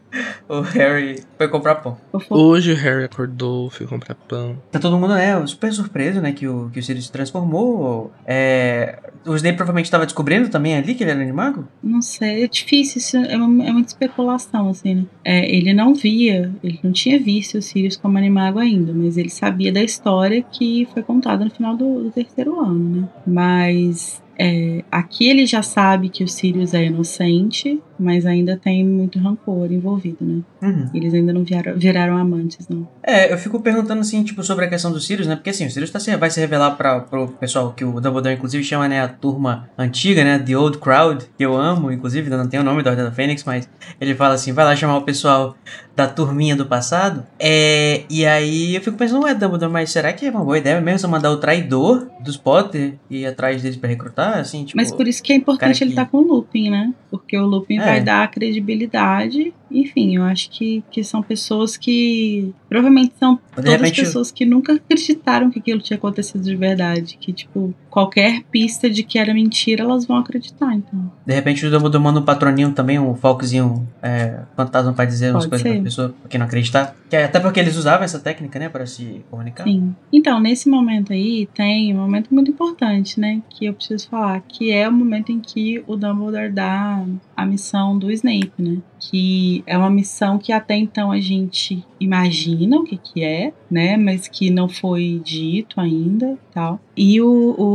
o 0.47 0.61
Harry 0.61 1.21
foi 1.37 1.47
comprar 1.47 1.75
pão. 1.75 1.97
Hoje 2.29 2.71
o 2.71 2.75
Harry 2.75 3.03
acordou, 3.03 3.69
foi 3.69 3.85
comprar 3.85 4.15
pão. 4.15 4.57
Tá 4.71 4.79
todo 4.79 4.97
mundo, 4.97 5.13
né, 5.13 5.45
super 5.45 5.73
surpreso, 5.73 6.21
né, 6.21 6.31
que 6.31 6.47
o, 6.47 6.69
que 6.71 6.79
o 6.79 6.83
Sirius 6.83 7.05
se 7.07 7.11
transformou. 7.11 8.11
É, 8.25 8.97
o 9.25 9.35
Snape 9.35 9.57
provavelmente 9.57 9.85
estava 9.87 10.05
descobrindo 10.05 10.47
também 10.49 10.75
ali 10.77 10.93
que 10.95 11.03
ele 11.03 11.11
era 11.11 11.21
animago. 11.21 11.67
Não 11.83 12.01
sei, 12.01 12.43
é 12.43 12.47
difícil, 12.47 12.99
isso 12.99 13.17
é, 13.17 13.35
uma- 13.35 13.65
é 13.65 13.71
muita 13.71 13.89
especulação, 13.89 14.69
assim, 14.69 14.95
né? 14.95 15.05
É, 15.23 15.53
ele 15.53 15.73
não 15.73 15.93
via, 15.93 16.51
ele 16.63 16.79
não 16.83 16.91
tinha 16.93 17.19
visto 17.19 17.57
o 17.57 17.61
Sirius 17.61 17.97
como 17.97 18.17
animago 18.17 18.59
ainda, 18.59 18.93
mas 18.93 19.17
ele 19.17 19.29
sabia 19.29 19.71
da 19.73 19.83
história 19.83 20.41
que 20.43 20.87
foi 20.93 21.03
contada 21.03 21.43
no 21.43 21.51
final 21.51 21.75
do, 21.75 22.03
do 22.03 22.11
terceiro 22.11 22.59
ano, 22.59 23.01
né? 23.01 23.09
Mas 23.27 24.23
é, 24.37 24.83
aqui 24.91 25.27
ele 25.27 25.45
já 25.45 25.61
sabe 25.61 26.09
que 26.09 26.23
o 26.23 26.27
Sirius 26.27 26.73
é 26.73 26.85
inocente, 26.85 27.81
mas 27.97 28.25
ainda 28.25 28.57
tem 28.57 28.85
muito 28.85 29.17
rancor 29.19 29.71
envolvido, 29.71 30.17
né? 30.21 30.41
Uhum. 30.61 30.89
Eles 30.93 31.13
ainda 31.13 31.31
não 31.31 31.43
viraram, 31.43 31.77
viraram 31.77 32.17
amantes, 32.17 32.67
não. 32.67 32.87
É, 33.01 33.31
eu 33.31 33.37
fico 33.37 33.59
perguntando 33.61 34.01
assim, 34.01 34.23
tipo, 34.23 34.43
sobre 34.43 34.65
a 34.65 34.67
questão 34.67 34.91
do 34.91 34.99
Sirius, 34.99 35.27
né? 35.27 35.35
Porque 35.35 35.49
assim, 35.49 35.65
o 35.65 35.71
Sirius 35.71 35.91
tá 35.91 35.99
vai 36.17 36.29
se 36.29 36.39
revelar 36.39 36.71
para 36.71 36.99
pro 36.99 37.27
pessoal 37.29 37.73
que 37.73 37.85
o 37.85 37.99
Dumbledore, 38.01 38.35
inclusive, 38.35 38.63
chama, 38.63 38.87
né, 38.87 39.01
a 39.01 39.07
turma 39.07 39.69
antiga, 39.77 40.23
né? 40.23 40.39
The 40.39 40.57
Old 40.57 40.77
Crowd, 40.79 41.25
que 41.37 41.45
eu 41.45 41.55
amo, 41.55 41.91
inclusive, 41.91 42.25
ainda 42.25 42.37
não 42.37 42.49
tem 42.49 42.59
o 42.59 42.63
nome 42.63 42.83
da 42.83 42.91
Ordem 42.91 43.05
da 43.05 43.11
Fênix, 43.11 43.43
mas 43.43 43.69
ele 43.99 44.13
fala 44.15 44.35
assim, 44.35 44.51
vai 44.51 44.65
lá 44.65 44.75
chamar 44.75 44.97
o 44.97 45.03
pessoal 45.03 45.55
da 45.95 46.07
turminha 46.07 46.55
do 46.55 46.65
passado. 46.65 47.25
É, 47.39 48.03
e 48.09 48.25
aí 48.25 48.75
eu 48.75 48.81
fico 48.81 48.97
pensando, 48.97 49.23
ué, 49.23 49.33
Dumbledore, 49.33 49.71
mas 49.71 49.89
será 49.91 50.11
que 50.11 50.25
é 50.25 50.29
uma 50.29 50.43
boa 50.43 50.57
ideia 50.57 50.81
mesmo 50.81 51.09
mandar 51.09 51.31
o 51.31 51.37
traidor 51.37 52.07
dos 52.19 52.35
Potter 52.35 52.95
ir 53.09 53.25
atrás 53.25 53.61
deles 53.61 53.77
pra 53.77 53.87
recrutar? 53.87 54.37
Assim, 54.39 54.65
tipo. 54.65 54.75
Mas 54.77 54.91
por 54.91 55.07
isso 55.07 55.23
que 55.23 55.31
é 55.31 55.35
importante 55.37 55.81
ele 55.83 55.91
que- 55.93 55.99
estar 55.99 56.05
com 56.11 56.17
o 56.17 56.21
Lupin, 56.21 56.69
né? 56.69 56.93
Porque 57.09 57.37
o 57.37 57.45
Lupin 57.45 57.79
É. 57.79 57.85
vai 57.85 58.01
dar 58.01 58.29
credibilidade. 58.29 59.53
Enfim, 59.75 60.15
eu 60.15 60.23
acho 60.23 60.49
que, 60.49 60.83
que 60.89 61.03
são 61.03 61.21
pessoas 61.21 61.75
que. 61.75 62.53
Provavelmente 62.69 63.13
são 63.19 63.39
todas 63.53 63.71
repente- 63.71 64.01
pessoas 64.01 64.31
que 64.31 64.45
nunca 64.45 64.73
acreditaram 64.73 65.51
que 65.51 65.59
aquilo 65.59 65.81
tinha 65.81 65.97
acontecido 65.97 66.43
de 66.43 66.55
verdade. 66.55 67.17
Que, 67.19 67.33
tipo, 67.33 67.73
qualquer 67.89 68.43
pista 68.51 68.89
de 68.89 69.03
que 69.03 69.19
era 69.19 69.33
mentira, 69.33 69.83
elas 69.83 70.05
vão 70.05 70.17
acreditar, 70.17 70.73
então. 70.73 71.11
De 71.25 71.33
repente 71.33 71.65
o 71.65 71.69
Dumbledore 71.71 72.03
manda 72.03 72.19
um 72.19 72.23
patroninho 72.23 72.71
também, 72.71 72.97
um 72.99 73.15
focozinho 73.15 73.87
é, 74.01 74.39
fantasma 74.55 74.93
pra 74.93 75.05
dizer 75.05 75.31
umas 75.31 75.45
Pode 75.45 75.49
coisas 75.49 75.67
ser. 75.67 75.73
pra 75.75 75.83
pessoa, 75.83 76.15
pra 76.21 76.29
quem 76.29 76.39
não 76.39 76.45
acreditar. 76.47 76.95
Que 77.09 77.15
é 77.17 77.25
até 77.25 77.39
porque 77.39 77.59
eles 77.59 77.75
usavam 77.75 78.03
essa 78.03 78.19
técnica, 78.19 78.57
né, 78.57 78.69
para 78.69 78.85
se 78.85 79.23
comunicar. 79.29 79.63
Sim. 79.65 79.95
Então, 80.11 80.39
nesse 80.39 80.69
momento 80.69 81.11
aí, 81.13 81.47
tem 81.53 81.93
um 81.93 81.97
momento 81.97 82.33
muito 82.33 82.49
importante, 82.51 83.19
né? 83.19 83.41
Que 83.49 83.65
eu 83.65 83.73
preciso 83.73 84.09
falar, 84.09 84.41
que 84.41 84.71
é 84.71 84.87
o 84.87 84.91
momento 84.91 85.31
em 85.31 85.39
que 85.39 85.83
o 85.87 85.95
Dumbledore 85.95 86.51
dá 86.51 87.03
a 87.35 87.45
missão 87.45 87.97
do 87.97 88.11
Snape, 88.11 88.51
né? 88.57 88.77
Que 89.09 89.63
é 89.65 89.77
uma 89.77 89.89
missão 89.89 90.37
que 90.37 90.51
até 90.51 90.75
então 90.75 91.11
a 91.11 91.19
gente 91.19 91.85
imagina 91.99 92.77
o 92.77 92.83
que 92.83 92.97
que 92.97 93.23
é, 93.23 93.53
né? 93.69 93.97
Mas 93.97 94.27
que 94.27 94.49
não 94.49 94.67
foi 94.67 95.21
dito 95.23 95.79
ainda 95.79 96.37
tal. 96.51 96.79
E 96.95 97.21
o, 97.21 97.27
o, 97.27 97.65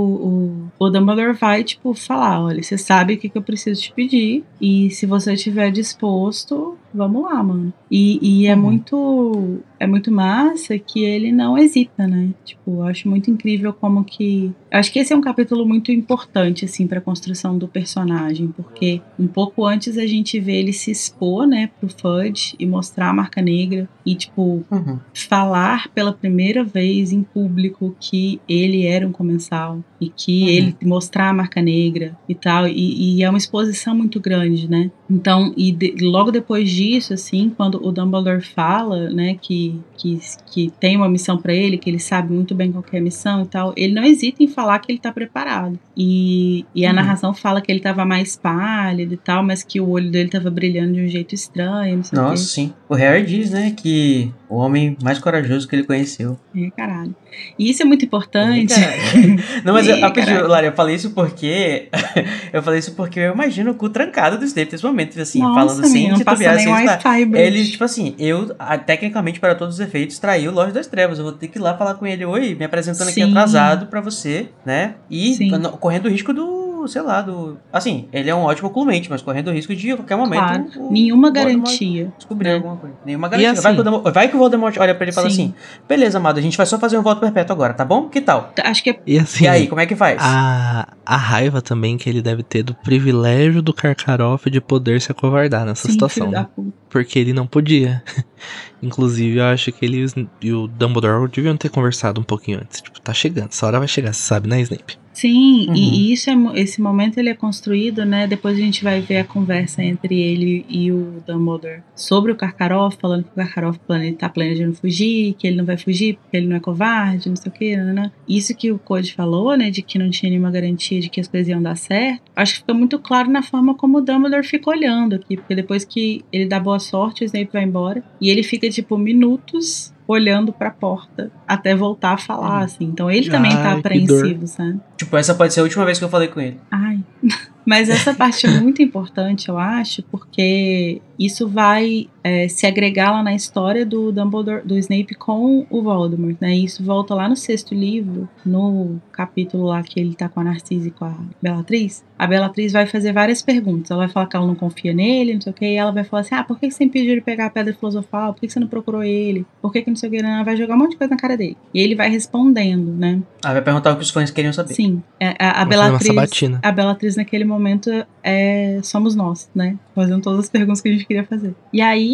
o, 0.79 0.87
o 0.87 0.91
Dumbledore 0.91 1.35
vai, 1.35 1.63
tipo, 1.63 1.95
falar, 1.95 2.43
olha, 2.43 2.63
você 2.63 2.79
sabe 2.79 3.15
o 3.15 3.19
que, 3.19 3.29
que 3.29 3.39
eu 3.39 3.43
preciso 3.43 3.81
te 3.83 3.93
pedir. 3.93 4.45
E 4.61 4.91
se 4.91 5.07
você 5.07 5.35
estiver 5.35 5.71
disposto, 5.71 6.77
vamos 6.93 7.23
lá, 7.23 7.43
mano. 7.43 7.73
E, 7.91 8.19
e 8.43 8.47
é 8.47 8.55
Uhum. 8.55 8.61
muito 8.63 9.59
é 9.79 9.87
muito 9.87 10.13
massa 10.13 10.79
que 10.79 11.03
ele 11.03 11.33
não 11.33 11.57
hesita, 11.57 12.07
né? 12.07 12.29
Tipo, 12.45 12.73
eu 12.73 12.83
acho 12.83 13.09
muito 13.09 13.31
incrível 13.31 13.73
como 13.73 14.05
que. 14.05 14.53
Acho 14.71 14.93
que 14.93 14.99
esse 14.99 15.13
é 15.13 15.17
um 15.17 15.23
capítulo 15.23 15.67
muito 15.67 15.91
importante, 15.91 16.67
assim, 16.67 16.87
pra 16.87 17.01
construção 17.01 17.57
do 17.57 17.67
personagem, 17.67 18.49
porque 18.49 19.01
um 19.19 19.27
pouco 19.27 19.65
antes 19.67 19.97
a 19.97 20.07
gente 20.07 20.39
vê 20.39 20.57
ele 20.61 20.73
se 20.73 20.91
expor, 20.91 21.47
né, 21.47 21.71
pro 21.81 21.89
Fudge 21.89 22.55
e 22.59 22.67
mostrar 22.67 23.09
a 23.09 23.13
marca 23.15 23.41
negra 23.41 23.89
e, 24.05 24.15
tipo, 24.15 24.63
Uhum. 24.71 24.99
falar 25.15 25.89
pela 25.95 26.13
primeira 26.13 26.63
vez 26.63 27.11
em 27.13 27.23
público 27.23 27.95
que 27.99 28.41
ele 28.49 28.85
era 28.87 29.07
um 29.09 29.13
comensal 29.13 29.81
e 30.01 30.09
que 30.11 30.43
Uhum. 30.43 30.49
ele 30.49 30.77
mostrar 30.83 31.31
a 31.31 31.35
marca 31.35 31.61
negra 31.63 32.17
e 32.29 32.35
tal 32.35 32.69
e, 32.69 33.17
e 33.19 33.23
é 33.23 33.29
uma 33.29 33.39
exposição 33.39 33.95
muito 33.95 34.21
grande, 34.21 34.69
né? 34.69 34.91
Então 35.09 35.53
e 35.57 35.73
de- 35.73 35.95
logo 36.03 36.31
depois 36.31 36.69
disso, 36.81 37.13
assim, 37.15 37.53
quando 37.57 37.85
o 37.87 37.93
Dumbledore 37.93 38.41
fala, 38.41 39.11
né, 39.11 39.37
que 39.41 39.79
que, 39.97 40.19
que 40.51 40.73
tem 40.81 40.97
uma 40.97 41.11
missão 41.11 41.37
pra 41.37 41.53
ele, 41.53 41.77
que 41.77 41.91
ele 41.91 41.99
sabe 41.99 42.33
muito 42.33 42.55
bem 42.55 42.73
qual 42.73 42.83
que 42.83 42.97
é 42.97 42.99
a 42.99 43.03
missão 43.03 43.43
e 43.43 43.47
tal, 43.47 43.75
ele 43.77 43.93
não 43.93 44.03
hesita 44.03 44.43
em 44.43 44.49
falar 44.49 44.79
que 44.79 44.91
ele 44.91 44.99
tá 44.99 45.13
preparado 45.13 45.79
e, 45.97 46.65
e 46.75 46.87
a 46.87 46.89
Uhum. 46.89 46.97
narração 46.97 47.35
fala 47.35 47.61
que 47.61 47.71
ele 47.71 47.81
tava 47.81 48.05
mais 48.07 48.35
pálido 48.37 49.13
e 49.13 49.17
tal, 49.19 49.43
mas 49.43 49.63
que 49.63 49.79
o 49.81 49.89
olho 49.91 50.11
dele 50.11 50.31
tava 50.31 50.51
brilhando 50.51 50.95
de 50.95 51.03
um 51.03 51.09
jeito 51.09 51.35
estranho, 51.35 51.99
não 51.99 52.05
sei 52.05 52.19
o 52.19 52.23
quê. 52.23 52.31
Nossa, 52.31 52.45
sim. 52.45 52.73
O 52.89 52.95
Harry 52.95 53.25
diz, 53.27 53.51
né, 53.51 53.73
que 53.77 54.33
o 54.51 54.57
homem 54.57 54.97
mais 55.01 55.21
corajoso 55.21 55.69
que 55.69 55.77
ele 55.77 55.85
conheceu. 55.85 56.37
É, 56.55 56.69
caralho. 56.71 57.15
E 57.57 57.71
isso 57.71 57.83
é 57.83 57.85
muito 57.85 58.05
importante. 58.05 58.75
Não, 59.65 59.73
mas 59.73 59.87
eu, 59.87 59.97
Ih, 59.97 60.01
rapidinho. 60.01 60.49
Lara, 60.49 60.67
eu 60.67 60.73
falei 60.73 60.97
isso 60.97 61.11
porque. 61.11 61.89
eu 62.53 62.61
falei 62.61 62.81
isso 62.81 62.93
porque 62.95 63.21
eu 63.21 63.33
imagino 63.33 63.71
o 63.71 63.75
cu 63.75 63.89
trancado 63.89 64.37
do 64.37 64.45
Snape 64.45 64.73
nesse 64.73 64.85
momento, 64.85 65.21
assim, 65.21 65.39
Nossa, 65.39 65.55
falando 65.55 65.93
menina, 65.93 66.11
não 66.11 66.19
titubear, 66.19 66.57
bruxo. 66.57 67.37
Ele, 67.37 67.65
tipo 67.65 67.85
assim, 67.85 68.17
eu, 68.19 68.55
ah, 68.59 68.77
tecnicamente, 68.77 69.39
para 69.39 69.55
todos 69.55 69.77
os 69.77 69.81
efeitos, 69.81 70.19
traí 70.19 70.49
o 70.49 70.53
Lorde 70.53 70.73
das 70.73 70.89
Trevas. 70.89 71.19
Eu 71.19 71.25
vou 71.25 71.33
ter 71.33 71.47
que 71.47 71.59
ir 71.59 71.63
lá 71.63 71.79
falar 71.79 71.95
com 71.95 72.05
ele, 72.05 72.25
oi, 72.25 72.57
me 72.57 72.65
apresentando 72.65 73.09
aqui 73.09 73.23
Sim. 73.23 73.31
atrasado 73.31 73.87
pra 73.87 74.01
você, 74.01 74.49
né? 74.67 74.95
E 75.09 75.35
Sim. 75.35 75.51
correndo 75.79 76.07
o 76.07 76.11
risco 76.11 76.33
do, 76.33 76.60
sei 76.89 77.03
lá, 77.03 77.23
do. 77.23 77.59
Assim, 77.73 78.09
ele 78.13 78.29
é 78.31 78.35
um 78.35 78.43
ótimo 78.43 78.71
clumente, 78.71 79.09
mas 79.11 79.23
correndo 79.23 79.49
o 79.49 79.53
risco 79.53 79.75
de 79.75 79.93
a 79.93 79.97
qualquer 79.97 80.17
momento. 80.17 80.41
Claro, 80.41 80.71
o 80.77 80.93
nenhuma 80.93 81.31
garantia. 81.31 82.13
Descobrir 82.17 82.49
né? 82.49 82.55
alguma 82.57 82.77
coisa. 82.77 82.97
Nenhuma 83.05 83.29
garantia. 83.29 83.53
assim- 83.53 83.63
vai, 83.63 83.75
que 83.75 83.81
o 83.81 83.85
Voldemort, 83.85 84.15
vai 84.15 84.29
que 84.29 84.37
o 84.37 84.39
Voldemort 84.39 84.77
olha 84.79 84.95
pra 84.95 85.05
ele 85.05 85.11
e 85.11 85.15
fala 85.15 85.31
Sim. 85.31 85.43
assim: 85.53 85.55
beleza, 85.89 86.19
amado, 86.19 86.39
a 86.39 86.43
gente 86.43 86.57
vai 86.57 86.67
só 86.67 86.79
fazer 86.79 86.99
um 86.99 87.03
voto 87.03 87.21
perpétuo 87.21 87.55
agora, 87.55 87.75
tá 87.75 87.85
bom? 87.85 88.09
Que 88.09 88.21
tal? 88.21 88.53
Acho 88.63 88.83
que 88.83 88.91
é 88.91 89.01
E 89.07 89.19
assim, 89.19 89.45
E 89.45 89.49
aí, 89.49 89.67
como 89.69 89.81
é 89.81 89.87
que 89.87 89.97
faz? 89.97 90.19
a, 90.21 90.89
a 91.05 91.17
raiva 91.17 91.61
também 91.63 91.97
que 91.97 92.09
ele 92.09 92.23
deve 92.23 92.43
ter 92.43 92.63
do 92.63 92.75
privilégio 92.75 93.63
do 93.63 93.73
Karkaroff 93.73 94.49
de 94.51 94.61
poder 94.61 95.01
se 95.01 95.11
acovardar 95.13 95.65
nessa 95.65 95.87
sim, 95.87 95.93
situação. 95.93 96.31
né? 96.31 96.47
Porque 96.89 97.19
ele 97.19 97.33
não 97.33 97.47
podia. 97.47 98.03
Inclusive, 98.83 99.39
eu 99.39 99.45
acho 99.45 99.71
que 99.73 99.85
ele 99.85 100.05
e 100.05 100.27
e 100.49 100.53
o 100.53 100.67
Dumbledore 100.67 101.31
deviam 101.31 101.57
ter 101.57 101.69
conversado 101.69 102.21
um 102.21 102.25
pouquinho 102.25 102.59
antes. 102.59 102.81
Tipo, 102.81 103.01
tá 103.01 103.13
chegando, 103.13 103.49
essa 103.51 103.67
hora 103.67 103.79
vai 103.79 103.89
chegar, 103.89 104.13
você 104.13 104.23
sabe, 104.23 104.49
né, 104.49 104.61
Snape? 104.61 104.99
Sim, 105.21 105.69
Uhum. 105.69 105.75
e, 105.75 106.13
isso 106.13 106.31
é, 106.31 106.35
esse 106.55 106.81
momento 106.81 107.19
ele 107.19 107.29
é 107.29 107.35
construído, 107.35 108.05
né? 108.07 108.27
Depois 108.27 108.57
a 108.57 108.61
gente 108.61 108.83
vai 108.83 109.01
ver 109.01 109.19
a 109.19 109.25
conversa 109.25 109.83
entre 109.83 110.19
ele 110.19 110.65
e 110.69 110.91
o 110.91 111.23
Dumbledore 111.27 111.83
sobre 111.95 112.33
o 112.33 112.37
Karkaroff, 112.37 112.97
falando 112.99 113.25
que 113.25 113.31
o 113.31 113.35
Karkaroff 113.35 113.79
plane, 113.87 114.13
tá 114.13 114.29
planejando 114.29 114.75
fugir, 114.75 115.35
que 115.35 115.47
ele 115.47 115.57
não 115.57 115.65
vai 115.67 115.77
fugir 115.77 116.17
porque 116.17 116.37
ele 116.39 116.47
não 116.47 116.57
é 116.57 116.61
covarde, 116.61 117.29
não 117.29 117.37
sei 117.37 117.51
o 117.51 117.55
que, 117.55 117.77
né? 117.77 118.11
Isso 118.27 118.57
que 118.57 118.73
o 118.73 118.79
Code 118.79 119.13
falou, 119.13 119.55
né? 119.57 119.71
De 119.71 119.83
que 119.83 119.99
não 119.99 120.09
tinha 120.11 120.31
nenhuma 120.31 120.51
garantia 120.51 121.01
de 121.01 121.09
que 121.11 121.21
as 121.21 121.29
coisas 121.29 121.49
iam 121.49 121.61
dar 121.61 121.77
certo. 121.77 122.23
Acho 122.35 122.55
que 122.55 122.59
fica 122.61 122.73
muito 122.75 122.99
claro 122.99 123.31
na 123.31 123.43
forma 123.43 123.75
como 123.75 123.99
o 123.99 124.01
Dumbledore 124.01 124.47
fica 124.47 124.71
olhando 124.71 125.17
aqui, 125.17 125.37
porque 125.37 125.55
depois 125.55 125.85
que 125.85 126.25
ele 126.33 126.47
dá 126.47 126.59
boa 126.59 126.79
sorte, 126.79 127.23
o 127.23 127.27
Snape 127.27 127.51
vai 127.53 127.65
embora 127.65 128.03
e 128.21 128.31
ele 128.31 128.43
fica 128.43 128.69
tipo 128.71 128.97
minutos 128.97 129.93
olhando 130.11 130.53
pra 130.53 130.71
porta 130.71 131.31
até 131.47 131.75
voltar 131.75 132.13
a 132.13 132.19
falar, 132.19 132.59
Uhum. 132.59 132.65
assim. 132.65 132.85
Então 132.85 133.11
ele 133.11 133.31
também 133.31 133.51
tá 133.53 133.59
Ai, 133.59 133.71
dor. 133.75 133.79
apreensivo, 133.79 134.47
sabe? 134.47 134.81
Tipo, 134.97 135.17
essa 135.17 135.35
pode 135.35 135.53
ser 135.55 135.61
a 135.61 135.63
última 135.63 135.85
vez 135.85 135.99
que 135.99 136.05
eu 136.05 136.09
falei 136.09 136.29
com 136.29 136.41
ele. 136.41 136.59
Ai. 136.71 137.01
Mas 137.67 137.89
essa 137.89 138.15
parte 138.15 138.47
é 138.47 138.51
muito 138.61 138.83
importante, 138.83 139.49
eu 139.49 139.59
acho, 139.59 140.03
porque 140.05 141.01
isso 141.19 141.47
vai 141.47 142.09
é, 142.23 142.49
se 142.49 142.67
agregar 142.67 143.11
lá 143.11 143.23
na 143.23 143.35
história 143.35 143.85
do 143.85 144.13
Dumbledore, 144.13 144.63
do 144.65 144.77
Snape 144.79 145.15
com 145.15 145.67
o 145.71 145.83
Voldemort, 145.83 146.37
né? 146.41 146.55
E 146.55 146.65
isso 146.65 146.83
volta 146.85 147.15
lá 147.15 147.29
no 147.29 147.37
sexto 147.37 147.75
livro, 147.75 148.29
no 148.45 149.01
capítulo 149.13 149.65
lá 149.65 149.83
que 149.83 149.99
ele 149.99 150.15
tá 150.15 150.29
com 150.29 150.41
a 150.41 150.45
Narcisa 150.45 150.89
e 150.89 150.91
com 150.91 151.05
a 151.05 151.15
Bellatrix. 151.43 152.05
A 152.19 152.27
Bellatrix 152.27 152.73
vai 152.73 152.87
fazer 152.87 153.13
várias 153.13 153.41
perguntas. 153.43 153.91
Ela 153.91 154.01
vai 154.01 154.09
falar 154.09 154.27
que 154.27 154.37
ela 154.37 154.47
não 154.47 154.55
confia 154.55 154.93
nele, 154.93 155.35
não 155.35 155.41
sei 155.41 155.53
o 155.53 155.55
que, 155.55 155.65
e 155.65 155.77
ela 155.77 155.91
vai 155.91 156.05
falar 156.05 156.21
assim: 156.21 156.35
ah, 156.35 156.45
por 156.45 156.59
que 156.59 156.71
você 156.71 156.85
impediu 156.85 157.13
ele 157.13 157.21
pegar 157.21 157.47
a 157.47 157.51
pedra 157.51 157.73
filosofal? 157.73 158.35
Por 158.35 158.41
que 158.41 158.51
você 158.51 158.61
não 158.61 158.69
procurou 158.69 159.03
ele? 159.03 159.47
Por 159.63 159.73
que, 159.73 159.83
que 159.83 159.91
não 159.91 159.97
sei 159.97 160.09
o 160.09 160.13
que? 160.13 160.19
Ela 160.19 160.43
vai 160.43 160.57
jogar 160.57 160.75
um 160.75 160.79
monte 160.79 160.93
de 160.93 160.97
coisa 160.99 161.11
na 161.11 161.17
cara 161.17 161.37
dele. 161.37 161.57
E 161.73 161.81
ele 161.81 161.95
vai 161.95 162.11
respondendo, 162.11 162.93
né? 162.93 163.23
Ah, 163.43 163.53
vai 163.53 163.63
perguntar 163.63 163.93
o 163.93 163.97
que 163.97 164.03
os 164.03 164.11
fãs 164.11 164.31
queriam 164.31 164.53
saber. 164.53 164.75
Sim, 164.75 165.03
é, 165.19 165.35
a, 165.39 165.63
a 165.63 165.65
Bellatrix. 165.65 166.07
sabatina. 166.07 166.61
A 166.63 166.73
Bellatrix 166.73 167.17
naquele 167.17 167.45
momento 167.45 167.91
é 168.23 168.81
somos 168.83 169.15
nós, 169.15 169.49
né? 169.55 169.77
Fazendo 169.95 170.21
todas 170.23 170.41
as 170.41 170.51
perguntas 170.51 170.81
que 170.81 170.89
a 170.89 170.93
gente 170.93 171.07
queria 171.07 171.25
fazer. 171.25 171.55
E 171.73 171.81
aí 171.81 172.10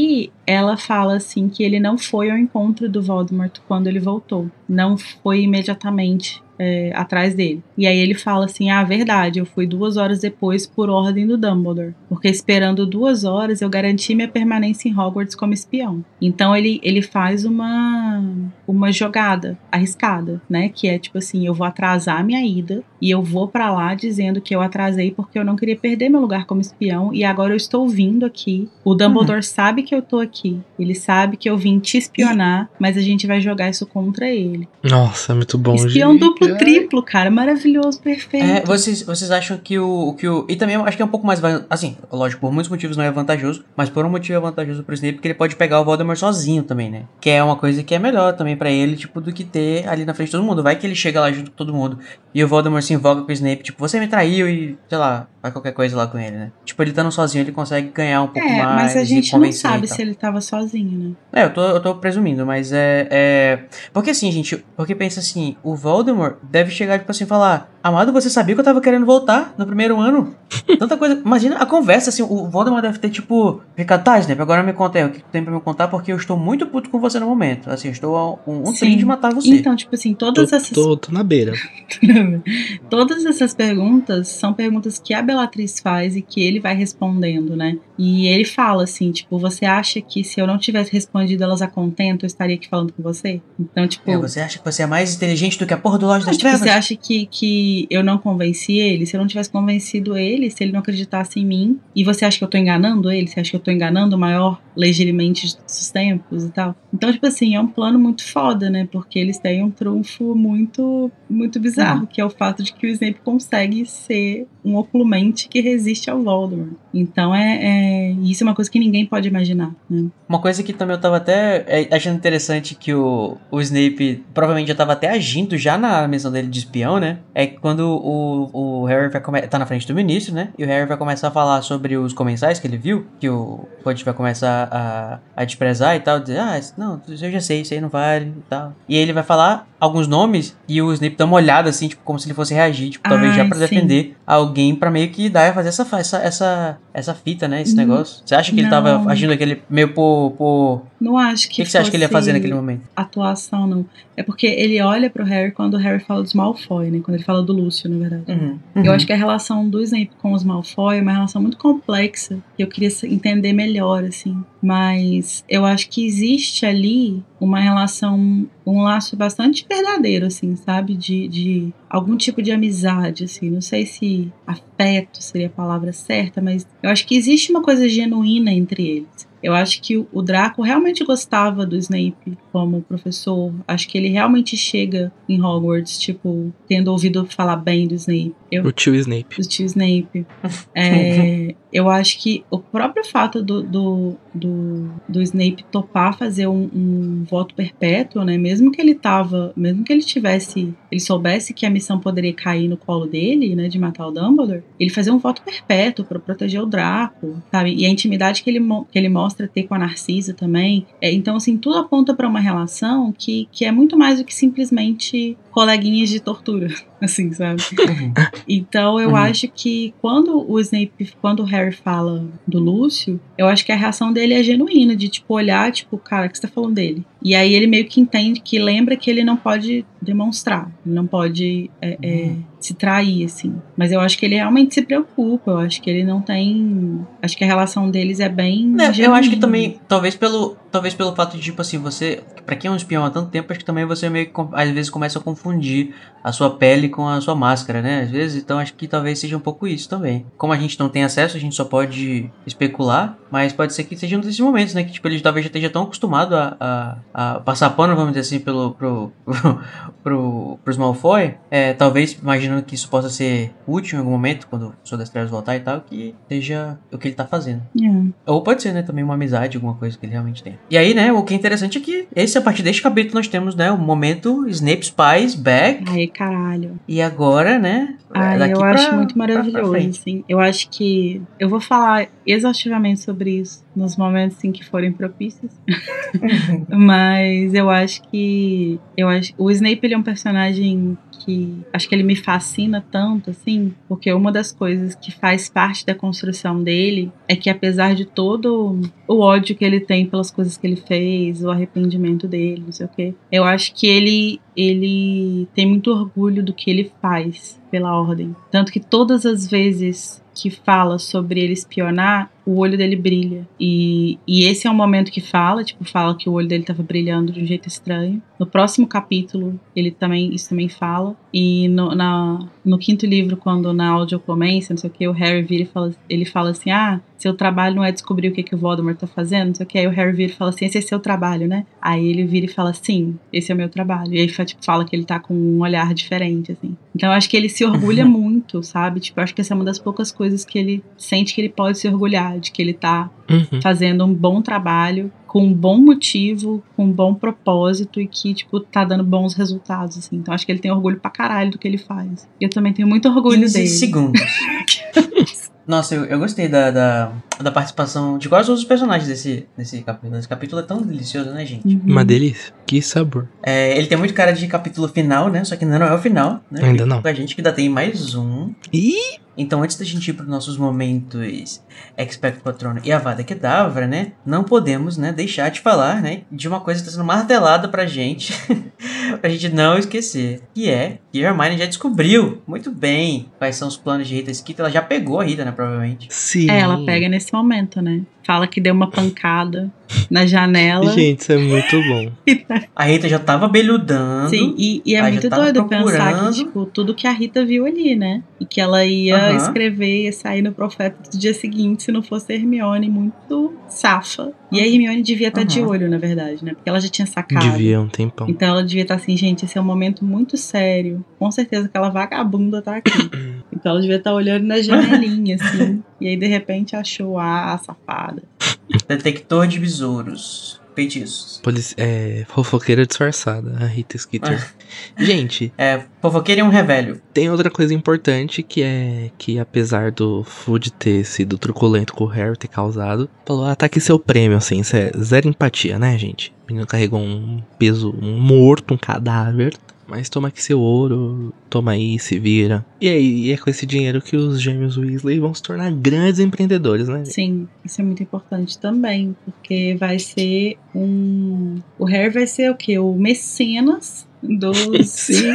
ela 0.46 0.76
fala 0.76 1.16
assim 1.16 1.48
que 1.48 1.62
ele 1.62 1.80
não 1.80 1.98
foi 1.98 2.30
ao 2.30 2.38
encontro 2.38 2.88
do 2.88 3.02
Voldemort 3.02 3.58
quando 3.66 3.86
ele 3.86 4.00
voltou. 4.00 4.50
Não 4.68 4.96
foi 4.96 5.42
imediatamente 5.42 6.42
é, 6.58 6.92
atrás 6.94 7.34
dele. 7.34 7.62
E 7.76 7.86
aí 7.86 7.98
ele 7.98 8.14
fala 8.14 8.46
assim: 8.46 8.70
ah, 8.70 8.82
verdade, 8.84 9.38
eu 9.38 9.46
fui 9.46 9.66
duas 9.66 9.96
horas 9.96 10.20
depois 10.20 10.66
por 10.66 10.88
ordem 10.88 11.26
do 11.26 11.36
Dumbledore. 11.36 11.94
Porque 12.08 12.28
esperando 12.28 12.86
duas 12.86 13.24
horas 13.24 13.60
eu 13.60 13.68
garanti 13.68 14.14
minha 14.14 14.28
permanência 14.28 14.88
em 14.88 14.98
Hogwarts 14.98 15.34
como 15.34 15.52
espião. 15.52 16.04
Então 16.20 16.56
ele, 16.56 16.80
ele 16.82 17.02
faz 17.02 17.44
uma 17.44 18.22
uma 18.66 18.92
jogada 18.92 19.58
arriscada, 19.70 20.40
né? 20.48 20.68
Que 20.68 20.88
é 20.88 20.98
tipo 20.98 21.18
assim, 21.18 21.46
eu 21.46 21.54
vou 21.54 21.66
atrasar 21.66 22.20
a 22.20 22.22
minha 22.22 22.44
ida 22.44 22.82
e 23.00 23.10
eu 23.10 23.22
vou 23.22 23.48
para 23.48 23.70
lá 23.70 23.94
dizendo 23.94 24.40
que 24.40 24.54
eu 24.54 24.60
atrasei 24.60 25.10
porque 25.10 25.38
eu 25.38 25.44
não 25.44 25.56
queria 25.56 25.76
perder 25.76 26.08
meu 26.08 26.20
lugar 26.20 26.46
como 26.46 26.60
espião 26.60 27.12
e 27.12 27.24
agora 27.24 27.52
eu 27.52 27.56
estou 27.56 27.88
vindo 27.88 28.24
aqui. 28.24 28.68
O 28.84 28.94
Dumbledore 28.94 29.38
uhum. 29.38 29.42
sabe 29.42 29.82
que 29.82 29.94
eu 29.94 30.02
tô 30.02 30.18
aqui. 30.18 30.60
Ele 30.78 30.94
sabe 30.94 31.36
que 31.36 31.48
eu 31.48 31.56
vim 31.56 31.78
te 31.78 31.98
espionar, 31.98 32.68
mas 32.78 32.96
a 32.96 33.00
gente 33.00 33.26
vai 33.26 33.40
jogar 33.40 33.70
isso 33.70 33.86
contra 33.86 34.28
ele. 34.28 34.68
Nossa, 34.82 35.34
muito 35.34 35.58
bom. 35.58 35.74
Espião 35.74 36.12
gente. 36.12 36.20
duplo, 36.20 36.56
triplo, 36.56 37.02
cara, 37.02 37.30
maravilhoso, 37.30 38.00
perfeito. 38.00 38.46
É, 38.46 38.64
vocês, 38.64 39.02
vocês 39.02 39.30
acham 39.30 39.58
que 39.58 39.78
o, 39.78 40.14
que 40.14 40.28
o 40.28 40.46
e 40.48 40.56
também 40.56 40.74
eu 40.74 40.84
acho 40.84 40.96
que 40.96 41.02
é 41.02 41.06
um 41.06 41.08
pouco 41.08 41.26
mais 41.26 41.40
assim, 41.68 41.96
lógico, 42.10 42.40
por 42.40 42.52
muitos 42.52 42.70
motivos 42.70 42.96
não 42.96 43.04
é 43.04 43.10
vantajoso, 43.10 43.64
mas 43.76 43.90
por 43.90 44.04
um 44.04 44.10
motivo 44.10 44.38
é 44.38 44.40
vantajoso 44.40 44.82
pro 44.82 44.94
Snape 44.94 45.14
porque 45.14 45.28
ele 45.28 45.34
pode 45.34 45.56
pegar 45.56 45.80
o 45.80 45.84
Voldemort 45.84 46.18
sozinho 46.18 46.62
também, 46.62 46.90
né? 46.90 47.04
Que 47.20 47.30
é 47.30 47.42
uma 47.42 47.56
coisa 47.56 47.82
que 47.82 47.94
é 47.94 47.98
melhor 47.98 48.34
também 48.34 48.55
para 48.56 48.70
ele, 48.70 48.96
tipo, 48.96 49.20
do 49.20 49.32
que 49.32 49.44
ter 49.44 49.88
ali 49.88 50.04
na 50.04 50.14
frente 50.14 50.28
de 50.28 50.32
todo 50.32 50.44
mundo. 50.44 50.62
Vai 50.62 50.76
que 50.76 50.86
ele 50.86 50.94
chega 50.94 51.20
lá 51.20 51.30
junto 51.30 51.50
com 51.50 51.56
todo 51.56 51.72
mundo 51.72 51.98
e 52.34 52.44
o 52.44 52.48
Voldemort 52.48 52.82
se 52.82 52.92
invoca 52.92 53.22
com 53.22 53.28
o 53.28 53.32
Snape, 53.32 53.62
tipo, 53.62 53.78
você 53.78 53.98
me 53.98 54.08
traiu 54.08 54.48
e, 54.48 54.78
sei 54.88 54.98
lá, 54.98 55.26
faz 55.40 55.54
qualquer 55.54 55.72
coisa 55.72 55.96
lá 55.96 56.06
com 56.06 56.18
ele, 56.18 56.36
né? 56.36 56.52
Tipo, 56.64 56.82
ele 56.82 56.90
estando 56.90 57.10
sozinho, 57.10 57.42
ele 57.42 57.52
consegue 57.52 57.88
ganhar 57.88 58.22
um 58.22 58.28
pouco 58.28 58.46
é, 58.46 58.62
mais. 58.62 58.94
Mas 58.94 58.96
a 58.96 59.04
gente 59.04 59.36
não 59.36 59.52
sabe 59.52 59.86
se 59.86 60.02
ele 60.02 60.14
tava 60.14 60.40
sozinho, 60.40 60.98
né? 61.10 61.14
É, 61.32 61.44
eu 61.44 61.52
tô, 61.52 61.62
eu 61.62 61.80
tô 61.80 61.94
presumindo, 61.94 62.44
mas 62.44 62.72
é, 62.72 63.08
é. 63.10 63.64
Porque 63.92 64.10
assim, 64.10 64.30
gente, 64.30 64.64
porque 64.76 64.94
pensa 64.94 65.20
assim, 65.20 65.56
o 65.62 65.74
Voldemort 65.74 66.36
deve 66.42 66.70
chegar, 66.70 66.98
tipo 66.98 67.10
assim, 67.10 67.26
falar. 67.26 67.70
Amado, 67.82 68.12
você 68.12 68.28
sabia 68.28 68.52
que 68.54 68.60
eu 68.60 68.64
tava 68.64 68.80
querendo 68.80 69.06
voltar 69.06 69.54
no 69.56 69.64
primeiro 69.64 70.00
ano? 70.00 70.34
Tanta 70.76 70.96
coisa. 70.96 71.14
Imagina 71.24 71.56
a 71.56 71.64
conversa, 71.64 72.10
assim, 72.10 72.22
o 72.22 72.48
Voldemort 72.50 72.82
deve 72.82 72.98
ter, 72.98 73.10
tipo, 73.10 73.60
ficado, 73.76 74.02
tá, 74.02 74.18
Snape, 74.18 74.42
agora 74.42 74.62
me 74.62 74.72
conta 74.72 74.98
aí 74.98 75.04
o 75.04 75.10
que 75.10 75.22
tem 75.22 75.42
pra 75.42 75.54
me 75.54 75.60
contar, 75.60 75.86
porque 75.86 76.12
eu 76.12 76.16
estou 76.16 76.36
muito 76.36 76.66
puto 76.66 76.90
com 76.90 76.98
você 76.98 77.20
no 77.20 77.26
momento. 77.26 77.70
Assim, 77.70 77.88
eu 77.88 77.92
estou 77.92 78.40
um, 78.46 78.68
um 78.68 78.72
de 78.72 79.04
matar 79.04 79.34
você. 79.34 79.48
Então, 79.48 79.74
tipo 79.74 79.94
assim, 79.94 80.14
todas 80.14 80.50
tô, 80.50 80.56
essas. 80.56 80.70
Tô, 80.70 80.96
tô 80.96 81.12
na 81.12 81.24
beira. 81.24 81.52
todas 82.88 83.24
essas 83.24 83.52
perguntas 83.52 84.28
são 84.28 84.54
perguntas 84.54 84.98
que 84.98 85.12
a 85.12 85.20
Bellatrix 85.20 85.80
faz 85.80 86.16
e 86.16 86.22
que 86.22 86.40
ele 86.40 86.60
vai 86.60 86.74
respondendo, 86.74 87.56
né? 87.56 87.78
E 87.98 88.26
ele 88.26 88.44
fala 88.44 88.84
assim, 88.84 89.10
tipo, 89.10 89.38
você 89.38 89.64
acha 89.64 90.00
que 90.00 90.22
se 90.22 90.40
eu 90.40 90.46
não 90.46 90.58
tivesse 90.58 90.92
respondido 90.92 91.42
elas 91.42 91.62
a 91.62 91.66
contento, 91.66 92.24
eu 92.24 92.26
estaria 92.26 92.56
aqui 92.56 92.68
falando 92.68 92.92
com 92.92 93.02
você? 93.02 93.40
Então, 93.58 93.88
tipo. 93.88 94.10
É, 94.10 94.16
você 94.16 94.40
acha 94.40 94.58
que 94.58 94.64
você 94.64 94.82
é 94.82 94.86
mais 94.86 95.14
inteligente 95.14 95.58
do 95.58 95.66
que 95.66 95.74
a 95.74 95.78
porra 95.78 95.98
do 95.98 96.06
Loja 96.06 96.26
das 96.26 96.36
tipo, 96.36 96.48
Trevas? 96.48 96.60
Você 96.60 96.68
acha 96.68 96.96
que, 96.96 97.26
que 97.26 97.86
eu 97.90 98.04
não 98.04 98.18
convenci 98.18 98.78
ele? 98.78 99.06
Se 99.06 99.16
eu 99.16 99.20
não 99.20 99.26
tivesse 99.26 99.50
convencido 99.50 100.16
ele, 100.16 100.50
se 100.50 100.62
ele 100.62 100.72
não 100.72 100.80
acreditasse 100.80 101.40
em 101.40 101.46
mim, 101.46 101.80
e 101.94 102.04
você 102.04 102.24
acha 102.24 102.38
que 102.38 102.44
eu 102.44 102.48
tô 102.48 102.58
enganando 102.58 103.10
ele? 103.10 103.26
Você 103.26 103.40
acha 103.40 103.50
que 103.50 103.56
eu 103.56 103.60
tô 103.60 103.70
enganando 103.70 104.14
o 104.14 104.18
maior 104.18 104.60
legitimamente 104.76 105.56
dos 105.56 105.90
tempos 105.90 106.44
e 106.44 106.50
tal? 106.50 106.76
Então, 106.92 107.12
tipo 107.12 107.26
assim, 107.26 107.54
é 107.54 107.60
um 107.60 107.66
plano 107.66 107.98
muito 107.98 108.22
foda, 108.36 108.68
né? 108.68 108.86
Porque 108.92 109.18
eles 109.18 109.38
têm 109.38 109.64
um 109.64 109.70
trunfo 109.70 110.34
muito, 110.34 111.10
muito 111.28 111.58
bizarro, 111.58 112.00
uhum. 112.00 112.06
que 112.06 112.20
é 112.20 112.24
o 112.24 112.28
fato 112.28 112.62
de 112.62 112.70
que 112.70 112.86
o 112.86 112.90
Snape 112.90 113.20
consegue 113.24 113.86
ser 113.86 114.46
um 114.62 114.76
oculmente 114.76 115.48
que 115.48 115.60
resiste 115.60 116.10
ao 116.10 116.22
Voldemort. 116.22 116.72
Então 116.92 117.34
é, 117.34 117.60
é, 117.62 118.10
isso 118.22 118.42
é 118.42 118.46
uma 118.46 118.54
coisa 118.54 118.70
que 118.70 118.78
ninguém 118.78 119.06
pode 119.06 119.26
imaginar. 119.26 119.74
Né? 119.88 120.08
Uma 120.28 120.40
coisa 120.40 120.62
que 120.62 120.74
também 120.74 120.96
eu 120.96 121.00
tava 121.00 121.16
até 121.16 121.64
é, 121.66 121.94
achando 121.94 122.16
interessante 122.16 122.74
que 122.74 122.92
o, 122.92 123.38
o 123.50 123.60
Snape 123.60 124.22
provavelmente 124.34 124.68
já 124.68 124.74
tava 124.74 124.92
até 124.92 125.08
agindo 125.10 125.56
já 125.56 125.78
na 125.78 126.06
missão 126.06 126.30
dele 126.30 126.48
de 126.48 126.58
espião, 126.58 127.00
né? 127.00 127.20
É 127.34 127.46
que 127.46 127.58
quando 127.58 127.88
o, 127.88 128.50
o 128.52 128.84
Harry 128.84 129.08
vai 129.08 129.20
come 129.22 129.40
tá 129.42 129.58
na 129.58 129.66
frente 129.66 129.86
do 129.86 129.94
ministro, 129.94 130.34
né? 130.34 130.50
E 130.58 130.64
o 130.64 130.66
Harry 130.66 130.86
vai 130.86 130.96
começar 130.98 131.28
a 131.28 131.30
falar 131.30 131.62
sobre 131.62 131.96
os 131.96 132.12
comensais 132.12 132.58
que 132.58 132.66
ele 132.66 132.76
viu, 132.76 133.06
que 133.18 133.30
o 133.30 133.66
Fudge 133.82 134.04
vai 134.04 134.12
começar 134.12 134.68
a, 134.70 135.20
a 135.34 135.44
desprezar 135.44 135.96
e 135.96 136.00
tal, 136.00 136.20
dizer, 136.20 136.38
ah, 136.38 136.60
não, 136.76 137.00
eu 137.08 137.16
já 137.16 137.40
sei, 137.40 137.60
isso 137.60 137.72
aí 137.72 137.80
não 137.80 137.88
vale 137.88 138.25
e 138.28 138.42
tal. 138.48 138.72
E 138.88 138.96
ele 138.96 139.12
vai 139.12 139.22
falar 139.22 139.66
alguns 139.78 140.06
nomes 140.06 140.56
e 140.68 140.80
o 140.80 140.92
Snape 140.92 141.16
dá 141.16 141.24
uma 141.24 141.36
olhada 141.36 141.68
assim, 141.68 141.88
tipo, 141.88 142.02
como 142.04 142.18
se 142.18 142.26
ele 142.26 142.34
fosse 142.34 142.54
reagir, 142.54 142.90
tipo, 142.90 143.08
talvez 143.08 143.32
Ai, 143.32 143.38
já 143.38 143.44
para 143.44 143.58
defender 143.58 144.16
alguém 144.26 144.74
para 144.74 144.90
meio 144.90 145.10
que 145.10 145.28
dar 145.28 145.52
fazer 145.52 145.68
essa 145.68 145.82
essa 145.98 146.18
essa 146.18 146.78
essa 146.92 147.14
fita, 147.14 147.46
né, 147.46 147.62
esse 147.62 147.74
hum, 147.74 147.76
negócio. 147.76 148.22
Você 148.24 148.34
acha 148.34 148.50
que 148.50 148.56
não. 148.56 148.62
ele 148.62 148.70
tava 148.70 149.10
agindo 149.10 149.32
aquele 149.32 149.62
meio 149.68 149.92
por, 149.92 150.32
por... 150.38 150.82
Não 151.00 151.18
acho 151.18 151.48
que 151.48 151.54
O 151.54 151.56
que, 151.56 151.64
que 151.64 151.70
você 151.70 151.78
acha 151.78 151.90
que 151.90 151.96
ele 151.96 152.04
ia 152.04 152.08
fazer 152.08 152.32
naquele 152.32 152.54
momento? 152.54 152.82
Atuação 152.96 153.66
não. 153.66 153.84
É 154.16 154.22
porque 154.22 154.46
ele 154.46 154.80
olha 154.80 155.10
pro 155.10 155.24
Harry 155.24 155.52
quando 155.52 155.74
o 155.74 155.76
Harry 155.76 156.02
fala 156.02 156.22
dos 156.22 156.32
Malfoy, 156.32 156.90
né, 156.90 157.00
quando 157.02 157.16
ele 157.16 157.24
fala 157.24 157.42
do 157.42 157.52
Lúcio, 157.52 157.88
na 157.90 157.98
verdade. 157.98 158.24
Uhum, 158.32 158.58
uhum. 158.74 158.84
Eu 158.84 158.92
acho 158.92 159.06
que 159.06 159.12
a 159.12 159.16
relação 159.16 159.68
do 159.68 159.82
Snape 159.82 160.10
com 160.20 160.32
os 160.32 160.42
Malfoy 160.42 160.98
é 160.98 161.02
uma 161.02 161.12
relação 161.12 161.42
muito 161.42 161.58
complexa, 161.58 162.38
que 162.56 162.62
eu 162.62 162.66
queria 162.66 162.88
entender 163.04 163.52
melhor 163.52 164.04
assim. 164.04 164.36
Mas 164.62 165.44
eu 165.48 165.64
acho 165.64 165.88
que 165.88 166.04
existe 166.04 166.64
ali 166.64 167.22
uma 167.38 167.60
relação, 167.60 168.48
um 168.66 168.82
laço 168.82 169.16
bastante 169.16 169.66
verdadeiro, 169.68 170.26
assim, 170.26 170.56
sabe? 170.56 170.94
De, 170.94 171.28
de 171.28 171.72
algum 171.88 172.16
tipo 172.16 172.40
de 172.42 172.50
amizade, 172.50 173.24
assim. 173.24 173.50
Não 173.50 173.60
sei 173.60 173.84
se 173.84 174.32
afeto 174.46 175.22
seria 175.22 175.46
a 175.46 175.50
palavra 175.50 175.92
certa, 175.92 176.40
mas 176.40 176.66
eu 176.82 176.90
acho 176.90 177.06
que 177.06 177.16
existe 177.16 177.50
uma 177.50 177.62
coisa 177.62 177.88
genuína 177.88 178.52
entre 178.52 178.86
eles. 178.88 179.28
Eu 179.46 179.54
acho 179.54 179.80
que 179.80 179.96
o 179.96 180.22
Draco 180.22 180.60
realmente 180.60 181.04
gostava 181.04 181.64
do 181.64 181.76
Snape 181.76 182.36
como 182.50 182.82
professor. 182.82 183.54
Acho 183.68 183.86
que 183.86 183.96
ele 183.96 184.08
realmente 184.08 184.56
chega 184.56 185.12
em 185.28 185.40
Hogwarts, 185.40 186.00
tipo, 186.00 186.52
tendo 186.66 186.90
ouvido 186.90 187.24
falar 187.26 187.54
bem 187.54 187.86
do 187.86 187.94
Snape. 187.94 188.34
Eu, 188.50 188.64
o 188.64 188.72
tio 188.72 188.96
Snape. 188.96 189.40
O 189.40 189.42
tio 189.42 189.64
Snape. 189.66 190.26
é, 190.74 191.54
eu 191.72 191.90
acho 191.90 192.18
que 192.18 192.42
o 192.50 192.58
próprio 192.58 193.04
fato 193.04 193.42
do, 193.42 193.62
do, 193.62 194.16
do, 194.34 194.90
do 195.06 195.22
Snape 195.22 195.62
topar 195.70 196.16
fazer 196.16 196.46
um, 196.46 196.70
um, 196.74 197.24
voto 197.28 197.54
perpétuo, 197.54 198.24
né? 198.24 198.38
Mesmo 198.38 198.72
que 198.72 198.80
ele 198.80 198.94
tava, 198.94 199.52
mesmo 199.54 199.84
que 199.84 199.92
ele 199.92 200.02
tivesse, 200.02 200.74
ele 200.90 201.00
soubesse 201.00 201.52
que 201.52 201.66
a 201.66 201.70
missão 201.70 202.00
poderia 202.00 202.32
cair 202.32 202.66
no 202.66 202.78
colo 202.78 203.04
dele, 203.04 203.54
né? 203.54 203.68
De 203.68 203.78
matar 203.78 204.06
o 204.06 204.10
Dumbledore, 204.10 204.62
ele 204.80 204.88
fazer 204.88 205.10
um 205.10 205.18
voto 205.18 205.42
perpétuo 205.42 206.04
para 206.04 206.18
proteger 206.18 206.62
o 206.62 206.66
Draco, 206.66 207.42
sabe? 207.50 207.74
E 207.74 207.84
a 207.84 207.90
intimidade 207.90 208.42
que 208.42 208.48
ele, 208.48 208.60
que 208.90 208.98
ele 208.98 209.10
mostra 209.10 209.35
ter 209.44 209.64
com 209.64 209.74
a 209.74 209.78
Narcisa 209.78 210.32
também. 210.32 210.86
É, 211.00 211.12
então, 211.12 211.36
assim, 211.36 211.56
tudo 211.58 211.78
aponta 211.78 212.14
para 212.14 212.28
uma 212.28 212.40
relação 212.40 213.12
que, 213.12 213.48
que 213.50 213.64
é 213.64 213.72
muito 213.72 213.98
mais 213.98 214.18
do 214.18 214.24
que 214.24 214.34
simplesmente 214.34 215.36
coleguinhas 215.56 216.10
de 216.10 216.20
tortura, 216.20 216.68
assim, 217.00 217.32
sabe? 217.32 217.62
Uhum. 217.80 218.12
Então 218.46 219.00
eu 219.00 219.08
uhum. 219.08 219.16
acho 219.16 219.48
que 219.48 219.94
quando 220.02 220.44
o 220.46 220.60
Snape, 220.60 221.14
quando 221.18 221.40
o 221.40 221.44
Harry 221.46 221.72
fala 221.72 222.26
do 222.46 222.58
Lúcio, 222.58 223.18
eu 223.38 223.46
acho 223.48 223.64
que 223.64 223.72
a 223.72 223.76
reação 223.76 224.12
dele 224.12 224.34
é 224.34 224.42
genuína, 224.42 224.94
de 224.94 225.08
tipo 225.08 225.32
olhar, 225.32 225.72
tipo, 225.72 225.96
cara, 225.96 226.26
o 226.26 226.28
que 226.28 226.36
você 226.36 226.46
tá 226.46 226.52
falando 226.52 226.74
dele? 226.74 227.06
E 227.22 227.34
aí 227.34 227.54
ele 227.54 227.66
meio 227.66 227.86
que 227.86 228.02
entende, 228.02 228.38
que 228.38 228.58
lembra 228.58 228.96
que 228.96 229.10
ele 229.10 229.24
não 229.24 229.36
pode 229.36 229.84
demonstrar, 230.00 230.70
ele 230.84 230.94
não 230.94 231.06
pode 231.06 231.70
é, 231.80 231.96
é, 232.02 232.08
uhum. 232.24 232.44
se 232.60 232.74
trair, 232.74 233.24
assim. 233.24 233.54
Mas 233.76 233.90
eu 233.90 234.00
acho 234.00 234.18
que 234.18 234.26
ele 234.26 234.34
realmente 234.34 234.74
se 234.74 234.82
preocupa, 234.82 235.52
eu 235.52 235.58
acho 235.58 235.80
que 235.80 235.88
ele 235.88 236.04
não 236.04 236.20
tem. 236.20 237.00
Acho 237.22 237.36
que 237.36 237.44
a 237.44 237.46
relação 237.46 237.90
deles 237.90 238.20
é 238.20 238.28
bem. 238.28 238.74
É, 238.78 239.04
eu 239.04 239.14
acho 239.14 239.30
que 239.30 239.36
também, 239.36 239.80
talvez 239.88 240.14
pelo, 240.14 240.56
talvez 240.76 240.94
pelo 240.94 241.14
fato 241.14 241.36
de, 241.36 241.42
tipo 241.42 241.62
assim, 241.62 241.78
você. 241.78 242.22
Pra 242.44 242.54
quem 242.54 242.68
é 242.68 242.72
um 242.72 242.76
espião 242.76 243.04
há 243.04 243.10
tanto 243.10 243.30
tempo, 243.30 243.50
acho 243.50 243.60
que 243.60 243.64
também 243.64 243.86
você 243.86 244.10
meio 244.10 244.26
que 244.26 244.32
às 244.52 244.70
vezes 244.70 244.90
começa 244.90 245.18
a 245.18 245.22
confundir 245.22 245.94
a 246.26 246.32
sua 246.32 246.50
pele 246.50 246.88
com 246.88 247.06
a 247.06 247.20
sua 247.20 247.36
máscara, 247.36 247.80
né? 247.80 248.02
Às 248.02 248.10
vezes, 248.10 248.42
então 248.42 248.58
acho 248.58 248.74
que 248.74 248.88
talvez 248.88 249.20
seja 249.20 249.36
um 249.36 249.40
pouco 249.40 249.64
isso 249.64 249.88
também. 249.88 250.26
Como 250.36 250.52
a 250.52 250.56
gente 250.56 250.76
não 250.76 250.88
tem 250.88 251.04
acesso, 251.04 251.36
a 251.36 251.40
gente 251.40 251.54
só 251.54 251.64
pode 251.64 252.28
especular, 252.44 253.16
mas 253.30 253.52
pode 253.52 253.72
ser 253.72 253.84
que 253.84 253.96
seja 253.96 254.16
um 254.16 254.20
desses 254.20 254.40
momentos, 254.40 254.74
né? 254.74 254.82
Que 254.82 254.90
tipo, 254.90 255.06
ele 255.06 255.20
talvez 255.20 255.44
já 255.44 255.48
esteja 255.48 255.70
tão 255.70 255.84
acostumado 255.84 256.34
a, 256.34 256.56
a, 256.58 256.96
a 257.14 257.40
passar 257.40 257.70
pano, 257.70 257.94
vamos 257.94 258.10
dizer 258.10 258.22
assim, 258.22 258.40
pelo, 258.40 258.72
pro, 258.72 259.12
pro, 259.24 259.60
pro, 260.02 260.58
pros 260.64 260.76
Malfoy, 260.76 261.34
é, 261.48 261.72
talvez 261.74 262.14
imaginando 262.14 262.64
que 262.64 262.74
isso 262.74 262.88
possa 262.88 263.08
ser 263.08 263.54
útil 263.64 263.94
em 263.94 264.00
algum 264.00 264.10
momento, 264.10 264.48
quando 264.48 264.70
o 264.70 264.74
Senhor 264.82 264.98
das 264.98 265.08
Trevas 265.08 265.30
voltar 265.30 265.54
e 265.54 265.60
tal, 265.60 265.80
que 265.82 266.12
seja 266.28 266.76
o 266.92 266.98
que 266.98 267.06
ele 267.06 267.14
tá 267.14 267.24
fazendo. 267.24 267.62
Yeah. 267.76 268.08
Ou 268.26 268.42
pode 268.42 268.62
ser, 268.62 268.72
né, 268.72 268.82
também 268.82 269.04
uma 269.04 269.14
amizade, 269.14 269.56
alguma 269.56 269.74
coisa 269.74 269.96
que 269.96 270.04
ele 270.04 270.12
realmente 270.12 270.42
tem. 270.42 270.58
E 270.68 270.76
aí, 270.76 270.92
né, 270.92 271.12
o 271.12 271.22
que 271.22 271.34
é 271.34 271.36
interessante 271.36 271.78
é 271.78 271.80
que 271.80 272.08
esse, 272.16 272.36
a 272.36 272.42
partir 272.42 272.64
deste 272.64 272.82
capítulo, 272.82 273.14
nós 273.14 273.28
temos, 273.28 273.54
né, 273.54 273.70
o 273.70 273.78
momento 273.78 274.48
Snape 274.48 274.84
Spies 274.84 275.36
back. 275.36 275.84
Ai, 275.86 276.08
caralho. 276.16 276.80
E 276.88 277.02
agora, 277.02 277.58
né, 277.58 277.94
Ai, 278.10 278.50
eu 278.50 278.58
pra, 278.58 278.70
acho 278.70 278.94
muito 278.94 279.18
maravilhoso, 279.18 279.76
assim. 279.76 280.24
Eu 280.26 280.40
acho 280.40 280.70
que 280.70 281.20
eu 281.38 281.46
vou 281.46 281.60
falar 281.60 282.08
exaustivamente 282.26 283.00
sobre 283.00 283.38
isso 283.38 283.62
nos 283.76 283.96
momentos 283.96 284.42
em 284.42 284.50
que 284.50 284.64
forem 284.64 284.90
propícios. 284.90 285.52
Mas 286.68 287.52
eu 287.52 287.68
acho 287.68 288.00
que 288.04 288.80
eu 288.96 289.08
acho 289.08 289.34
o 289.36 289.50
Snape 289.50 289.80
ele 289.82 289.94
é 289.94 289.98
um 289.98 290.02
personagem 290.02 290.96
que 291.26 291.58
acho 291.72 291.88
que 291.88 291.94
ele 291.94 292.04
me 292.04 292.14
fascina 292.14 292.82
tanto, 292.90 293.30
assim, 293.30 293.74
porque 293.88 294.12
uma 294.12 294.30
das 294.30 294.52
coisas 294.52 294.94
que 294.94 295.10
faz 295.10 295.48
parte 295.48 295.84
da 295.84 295.94
construção 295.94 296.62
dele 296.62 297.12
é 297.26 297.34
que 297.34 297.50
apesar 297.50 297.94
de 297.94 298.04
todo 298.04 298.80
o 299.08 299.18
ódio 299.18 299.56
que 299.56 299.64
ele 299.64 299.80
tem 299.80 300.06
pelas 300.06 300.30
coisas 300.30 300.56
que 300.56 300.66
ele 300.66 300.76
fez, 300.76 301.42
o 301.42 301.50
arrependimento 301.50 302.28
dele, 302.28 302.62
não 302.64 302.72
sei 302.72 302.86
o 302.86 302.90
quê, 302.90 303.14
eu 303.30 303.44
acho 303.44 303.74
que 303.74 303.86
ele 303.86 304.40
ele 304.56 305.46
tem 305.54 305.66
muito 305.66 305.90
orgulho 305.90 306.42
do 306.42 306.54
que 306.54 306.70
ele 306.70 306.90
faz 307.02 307.60
pela 307.70 307.94
ordem. 308.00 308.34
Tanto 308.50 308.72
que 308.72 308.80
todas 308.80 309.26
as 309.26 309.46
vezes 309.46 310.24
que 310.36 310.50
fala 310.50 310.98
sobre 310.98 311.40
ele 311.40 311.54
espionar, 311.54 312.30
o 312.44 312.58
olho 312.58 312.76
dele 312.76 312.94
brilha. 312.94 313.48
E, 313.58 314.18
e 314.26 314.44
esse 314.44 314.66
é 314.66 314.70
um 314.70 314.74
momento 314.74 315.10
que 315.10 315.20
fala, 315.20 315.64
tipo, 315.64 315.84
fala 315.84 316.14
que 316.14 316.28
o 316.28 316.32
olho 316.32 316.46
dele 316.46 316.62
tava 316.62 316.82
brilhando 316.82 317.32
de 317.32 317.40
um 317.40 317.46
jeito 317.46 317.66
estranho. 317.66 318.22
No 318.38 318.46
próximo 318.46 318.86
capítulo, 318.86 319.58
ele 319.74 319.90
também, 319.90 320.34
isso 320.34 320.50
também 320.50 320.68
fala. 320.68 321.16
E 321.32 321.68
no, 321.68 321.94
na, 321.94 322.46
no 322.64 322.78
quinto 322.78 323.06
livro, 323.06 323.36
quando 323.36 323.72
na 323.72 323.88
audiocomência, 323.88 324.74
não 324.74 324.78
sei 324.78 324.90
o 324.90 324.92
que, 324.92 325.08
o 325.08 325.12
Harry 325.12 325.42
vira 325.42 325.62
e 325.62 325.66
fala, 325.66 325.94
ele 326.08 326.24
fala 326.24 326.50
assim, 326.50 326.70
ah, 326.70 327.00
seu 327.26 327.34
trabalho 327.34 327.74
não 327.76 327.84
é 327.84 327.90
descobrir 327.90 328.28
o 328.28 328.32
que, 328.32 328.42
que 328.42 328.54
o 328.54 328.58
Voldemort 328.58 328.96
tá 328.96 329.06
fazendo, 329.06 329.48
não 329.48 329.54
sei 329.54 329.64
o 329.64 329.68
que. 329.68 329.78
Aí 329.78 329.86
o 329.86 329.90
Harry 329.90 330.12
vira 330.12 330.30
e 330.32 330.34
fala 330.34 330.50
assim, 330.50 330.66
esse 330.66 330.78
é 330.78 330.80
seu 330.80 331.00
trabalho, 331.00 331.48
né? 331.48 331.66
Aí 331.82 332.06
ele 332.08 332.24
vira 332.24 332.46
e 332.46 332.48
fala, 332.48 332.72
sim, 332.72 333.18
esse 333.32 333.50
é 333.50 333.54
o 333.54 333.58
meu 333.58 333.68
trabalho. 333.68 334.14
E 334.14 334.20
aí 334.20 334.26
tipo, 334.28 334.64
fala 334.64 334.84
que 334.84 334.94
ele 334.94 335.04
tá 335.04 335.18
com 335.18 335.34
um 335.34 335.60
olhar 335.60 335.92
diferente, 335.92 336.52
assim. 336.52 336.76
Então 336.94 337.08
eu 337.10 337.14
acho 337.14 337.28
que 337.28 337.36
ele 337.36 337.48
se 337.48 337.64
orgulha 337.64 338.04
muito, 338.06 338.62
sabe? 338.62 339.00
Tipo, 339.00 339.18
eu 339.20 339.24
acho 339.24 339.34
que 339.34 339.40
essa 339.40 339.54
é 339.54 339.56
uma 339.56 339.64
das 339.64 339.78
poucas 339.78 340.12
coisas 340.12 340.44
que 340.44 340.58
ele 340.58 340.84
sente 340.96 341.34
que 341.34 341.40
ele 341.40 341.48
pode 341.48 341.78
se 341.78 341.88
orgulhar, 341.88 342.38
de 342.38 342.50
que 342.52 342.62
ele 342.62 342.72
tá 342.72 343.10
Uhum. 343.28 343.60
fazendo 343.60 344.04
um 344.04 344.14
bom 344.14 344.40
trabalho, 344.40 345.10
com 345.26 345.42
um 345.44 345.52
bom 345.52 345.78
motivo, 345.78 346.62
com 346.76 346.84
um 346.84 346.92
bom 346.92 347.12
propósito 347.12 348.00
e 348.00 348.06
que, 348.06 348.32
tipo, 348.32 348.60
tá 348.60 348.84
dando 348.84 349.02
bons 349.02 349.34
resultados, 349.34 349.98
assim. 349.98 350.14
Então 350.14 350.32
acho 350.32 350.46
que 350.46 350.52
ele 350.52 350.60
tem 350.60 350.70
orgulho 350.70 351.00
pra 351.00 351.10
caralho 351.10 351.50
do 351.50 351.58
que 351.58 351.66
ele 351.66 351.76
faz. 351.76 352.28
Eu 352.40 352.48
também 352.48 352.72
tenho 352.72 352.86
muito 352.86 353.08
orgulho 353.08 353.40
15 353.40 353.52
dele. 353.54 353.66
segundos. 353.66 354.20
Nossa, 355.66 355.94
eu, 355.94 356.04
eu 356.04 356.18
gostei 356.18 356.48
da, 356.48 356.70
da, 356.70 357.12
da 357.40 357.50
participação 357.50 358.18
de 358.18 358.28
quase 358.28 358.46
todos 358.46 358.62
os 358.62 358.66
personagens 358.66 359.08
desse, 359.08 359.46
desse 359.56 359.82
capítulo. 359.82 360.18
Esse 360.18 360.28
capítulo 360.28 360.62
é 360.62 360.64
tão 360.64 360.80
delicioso, 360.80 361.30
né, 361.30 361.44
gente? 361.44 361.66
Uhum. 361.66 361.80
Uma 361.84 362.04
delícia. 362.04 362.54
Que 362.66 362.80
sabor. 362.80 363.28
É, 363.42 363.76
ele 363.76 363.86
tem 363.86 363.98
muito 363.98 364.14
cara 364.14 364.32
de 364.32 364.46
capítulo 364.46 364.88
final, 364.88 365.28
né? 365.28 365.44
Só 365.44 365.56
que 365.56 365.64
ainda 365.64 365.78
não 365.78 365.86
é 365.86 365.94
o 365.94 365.98
final, 365.98 366.40
né? 366.50 366.62
Ainda 366.62 366.86
não. 366.86 367.02
Com 367.02 367.08
a 367.08 367.12
gente 367.12 367.34
que 367.34 367.40
ainda 367.40 367.52
tem 367.52 367.68
mais 367.68 368.14
um. 368.14 368.52
Ih! 368.72 369.25
Então, 369.36 369.62
antes 369.62 369.76
da 369.76 369.84
gente 369.84 370.08
ir 370.08 370.14
para 370.14 370.24
os 370.24 370.28
nossos 370.28 370.56
momentos 370.56 371.62
Expect 371.96 372.40
Patrono 372.40 372.80
e 372.82 372.92
Avada 372.92 373.22
Kedavra, 373.22 373.86
né? 373.86 374.12
Não 374.24 374.44
podemos, 374.44 374.96
né, 374.96 375.12
deixar 375.12 375.50
de 375.50 375.60
falar, 375.60 376.00
né, 376.00 376.22
de 376.30 376.48
uma 376.48 376.60
coisa 376.60 376.80
que 376.80 376.88
está 376.88 376.98
sendo 376.98 377.06
martelada 377.06 377.68
pra 377.68 377.86
gente, 377.86 378.32
pra 379.20 379.30
gente 379.30 379.48
não 379.50 379.78
esquecer, 379.78 380.42
que 380.54 380.70
é 380.70 380.98
que 381.12 381.24
a 381.24 381.28
Hermione 381.28 381.58
já 381.58 381.66
descobriu 381.66 382.42
muito 382.46 382.70
bem 382.70 383.30
quais 383.38 383.56
são 383.56 383.68
os 383.68 383.76
planos 383.76 384.08
de 384.08 384.14
Rita 384.14 384.32
Skeeter. 384.32 384.64
Ela 384.64 384.72
já 384.72 384.82
pegou 384.82 385.20
a 385.20 385.24
Rita, 385.24 385.44
né, 385.44 385.52
provavelmente. 385.52 386.08
Sim. 386.10 386.50
É, 386.50 386.60
ela 386.60 386.84
pega 386.84 387.08
nesse 387.08 387.32
momento, 387.32 387.80
né? 387.80 388.02
Fala 388.26 388.48
que 388.48 388.60
deu 388.60 388.74
uma 388.74 388.90
pancada 388.90 389.70
na 390.10 390.26
janela. 390.26 390.90
Gente, 390.90 391.20
isso 391.20 391.32
é 391.32 391.38
muito 391.38 391.80
bom. 391.82 392.10
A 392.74 392.84
Rita 392.84 393.08
já 393.08 393.18
tava 393.18 393.48
beludando. 393.48 394.28
Sim, 394.28 394.54
e, 394.58 394.82
e 394.84 394.94
é 394.96 395.02
muito 395.02 395.30
doido 395.30 395.64
pensar 395.68 396.28
que, 396.28 396.44
tipo, 396.44 396.66
tudo 396.66 396.94
que 396.94 397.06
a 397.06 397.12
Rita 397.12 397.44
viu 397.44 397.64
ali, 397.64 397.94
né? 397.94 398.22
E 398.40 398.44
que 398.44 398.60
ela 398.60 398.84
ia 398.84 399.16
Aham. 399.16 399.36
escrever, 399.36 400.02
ia 400.02 400.12
sair 400.12 400.42
no 400.42 400.52
profeta 400.52 400.96
do 401.10 401.18
dia 401.18 401.32
seguinte, 401.32 401.84
se 401.84 401.92
não 401.92 402.02
fosse 402.02 402.32
a 402.32 402.34
Hermione 402.34 402.90
muito 402.90 403.54
safa. 403.68 404.32
E 404.52 404.60
a 404.60 404.66
Hermione 404.66 405.02
devia 405.02 405.28
estar 405.28 405.44
de 405.44 405.60
Aham. 405.60 405.68
olho, 405.68 405.88
na 405.88 405.98
verdade, 405.98 406.44
né? 406.44 406.52
Porque 406.54 406.68
ela 406.68 406.80
já 406.80 406.88
tinha 406.88 407.06
sacado. 407.06 407.52
Devia 407.52 407.80
um 407.80 407.88
tempão. 407.88 408.28
Então 408.28 408.48
ela 408.48 408.64
devia 408.64 408.82
estar 408.82 408.96
assim, 408.96 409.16
gente, 409.16 409.44
esse 409.44 409.56
é 409.56 409.60
um 409.60 409.64
momento 409.64 410.04
muito 410.04 410.36
sério. 410.36 411.00
Com 411.18 411.30
certeza 411.30 411.66
aquela 411.66 411.88
vagabunda 411.88 412.60
tá 412.60 412.76
aqui. 412.76 412.90
então 413.52 413.72
ela 413.72 413.80
devia 413.80 413.96
estar 413.96 414.12
olhando 414.12 414.44
na 414.44 414.60
janelinha, 414.60 415.36
assim. 415.36 415.82
E 416.00 416.08
aí, 416.08 416.16
de 416.16 416.26
repente, 416.26 416.76
achou 416.76 417.18
a, 417.18 417.54
a 417.54 417.58
safada. 417.58 418.22
Detector 418.88 419.46
de 419.46 419.58
besouros. 419.58 420.60
Feitiços. 420.74 421.40
Polici 421.42 421.74
é, 421.78 422.26
fofoqueira 422.28 422.84
disfarçada, 422.86 423.56
a 423.58 423.64
Rita 423.64 423.96
Skeeter. 423.96 424.46
Gente, 424.98 425.50
É, 425.56 425.82
fofoqueiro 426.02 426.42
e 426.42 426.44
um 426.44 426.50
revelho. 426.50 427.00
tem 427.14 427.30
outra 427.30 427.50
coisa 427.50 427.72
importante 427.72 428.42
que 428.42 428.62
é 428.62 429.10
que 429.16 429.38
apesar 429.38 429.90
do 429.90 430.22
Food 430.22 430.70
ter 430.74 431.02
sido 431.04 431.38
truculento 431.38 431.94
com 431.94 432.04
o 432.04 432.08
Harry 432.08 432.36
ter 432.36 432.48
causado, 432.48 433.08
falou, 433.24 433.46
ah, 433.46 433.56
tá 433.56 433.64
aqui 433.64 433.80
seu 433.80 433.98
prêmio, 433.98 434.36
assim, 434.36 434.60
isso 434.60 434.76
é 434.76 434.90
zero 435.02 435.26
empatia, 435.30 435.78
né, 435.78 435.96
gente? 435.96 436.34
O 436.44 436.52
menino 436.52 436.66
carregou 436.66 437.00
um 437.00 437.42
peso, 437.58 437.94
um 437.98 438.20
morto, 438.20 438.74
um 438.74 438.76
cadáver. 438.76 439.54
Mas 439.86 440.08
toma 440.08 440.28
aqui 440.28 440.42
seu 440.42 440.60
ouro, 440.60 441.32
toma 441.48 441.72
aí, 441.72 441.98
se 441.98 442.18
vira. 442.18 442.64
E 442.80 442.88
aí, 442.88 443.30
é 443.30 443.36
com 443.36 443.48
esse 443.48 443.64
dinheiro 443.64 444.02
que 444.02 444.16
os 444.16 444.40
gêmeos 444.40 444.76
Weasley 444.76 445.20
vão 445.20 445.32
se 445.32 445.42
tornar 445.42 445.70
grandes 445.72 446.18
empreendedores, 446.18 446.88
né? 446.88 447.04
Sim, 447.04 447.46
isso 447.64 447.80
é 447.80 447.84
muito 447.84 448.02
importante 448.02 448.58
também, 448.58 449.16
porque 449.24 449.76
vai 449.78 449.98
ser 449.98 450.56
um. 450.74 451.60
O 451.78 451.84
Harry 451.84 452.10
vai 452.10 452.26
ser 452.26 452.50
o 452.50 452.56
quê? 452.56 452.78
O 452.78 452.94
mecenas 452.94 454.05
dos, 454.22 454.56
Sim. 454.88 455.34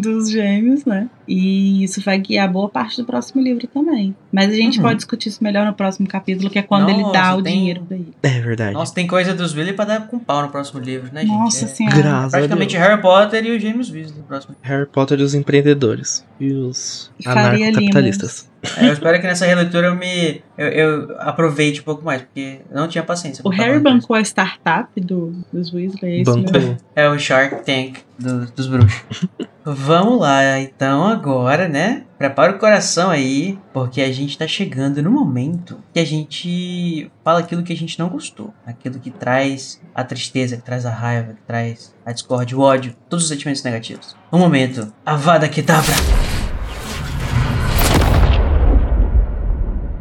dos 0.00 0.30
gêmeos, 0.30 0.84
né? 0.84 1.08
E 1.28 1.82
isso 1.84 2.00
vai 2.00 2.18
guiar 2.18 2.50
boa 2.50 2.68
parte 2.68 2.96
do 2.96 3.04
próximo 3.04 3.42
livro 3.42 3.66
também. 3.66 4.14
Mas 4.32 4.50
a 4.50 4.54
gente 4.54 4.76
Uhum. 4.78 4.82
pode 4.84 4.96
discutir 4.96 5.28
isso 5.30 5.42
melhor 5.42 5.66
no 5.66 5.74
próximo 5.74 6.06
capítulo, 6.06 6.48
que 6.48 6.58
é 6.58 6.62
quando 6.62 6.88
ele 6.90 7.02
dá 7.12 7.28
Nossa, 7.30 7.36
o 7.38 7.42
tem- 7.42 7.58
dinheiro 7.58 7.82
pra 7.86 7.96
ele. 7.96 8.12
É 8.22 8.40
verdade. 8.40 8.72
Nossa, 8.74 8.94
tem 8.94 9.06
coisa 9.06 9.34
dos 9.34 9.54
Weasley 9.54 9.74
pra 9.74 9.84
dar 9.84 10.06
com 10.06 10.18
pau 10.18 10.42
no 10.42 10.48
próximo 10.48 10.80
livro, 10.80 11.10
né, 11.12 11.22
gente? 11.22 11.30
Nossa 11.30 11.64
É 11.64 11.68
senhora. 11.68 11.96
Graças 11.96 12.34
a 12.34 12.38
praticamente 12.38 12.76
Deus. 12.76 12.88
Harry 12.88 13.02
Potter 13.02 13.44
e 13.46 13.50
o 13.56 13.60
James 13.60 13.90
Weasley 13.90 14.18
no 14.18 14.24
próximo. 14.24 14.54
Harry 14.62 14.86
Potter 14.86 15.20
e 15.20 15.22
os 15.22 15.34
empreendedores. 15.34 16.24
E 16.40 16.52
os 16.52 17.10
anarcocapitalistas. 17.26 18.48
Eu 18.80 18.92
espero 18.92 19.20
que 19.20 19.26
nessa 19.26 19.46
releitura 19.46 19.88
eu 19.88 19.94
me. 19.94 20.42
Eu, 20.56 20.68
eu 20.68 21.16
aproveite 21.20 21.80
um 21.80 21.84
pouco 21.84 22.04
mais, 22.04 22.22
porque 22.22 22.60
eu 22.70 22.76
não 22.76 22.88
tinha 22.88 23.02
paciência. 23.04 23.42
O 23.44 23.50
Harry 23.50 23.78
bancou 23.80 24.14
a 24.16 24.20
startup 24.20 24.88
do, 25.00 25.34
dos 25.52 25.72
Weasley, 25.72 26.20
é? 26.20 26.24
Bancou. 26.24 26.76
É 26.94 27.08
o 27.08 27.18
Shark 27.18 27.64
Tank 27.64 27.98
do- 28.18 28.46
dos 28.52 28.66
bruxos. 28.66 29.26
Vamos 29.66 30.20
lá, 30.20 30.58
então, 30.60 31.06
agora, 31.06 31.68
né? 31.68 32.02
Prepara 32.18 32.52
o 32.52 32.58
coração 32.58 33.10
aí, 33.10 33.58
porque 33.72 34.02
a 34.02 34.12
gente 34.12 34.36
tá 34.36 34.46
chegando 34.46 35.02
no 35.02 35.10
momento 35.10 35.78
que 35.92 35.98
a 35.98 36.04
gente 36.04 37.10
fala 37.24 37.40
aquilo 37.40 37.62
que 37.62 37.72
a 37.72 37.76
gente 37.76 37.98
não 37.98 38.08
gostou. 38.10 38.52
Aquilo 38.66 38.98
que 38.98 39.10
traz 39.10 39.80
a 39.94 40.04
tristeza, 40.04 40.56
que 40.58 40.62
traz 40.62 40.84
a 40.84 40.90
raiva, 40.90 41.32
que 41.32 41.42
traz 41.46 41.94
a 42.04 42.12
discórdia, 42.12 42.56
o 42.58 42.60
ódio, 42.60 42.94
todos 43.08 43.24
os 43.24 43.28
sentimentos 43.30 43.62
negativos. 43.62 44.14
Um 44.30 44.38
momento, 44.38 44.92
Avada 45.04 45.48
Kedavra! 45.48 46.33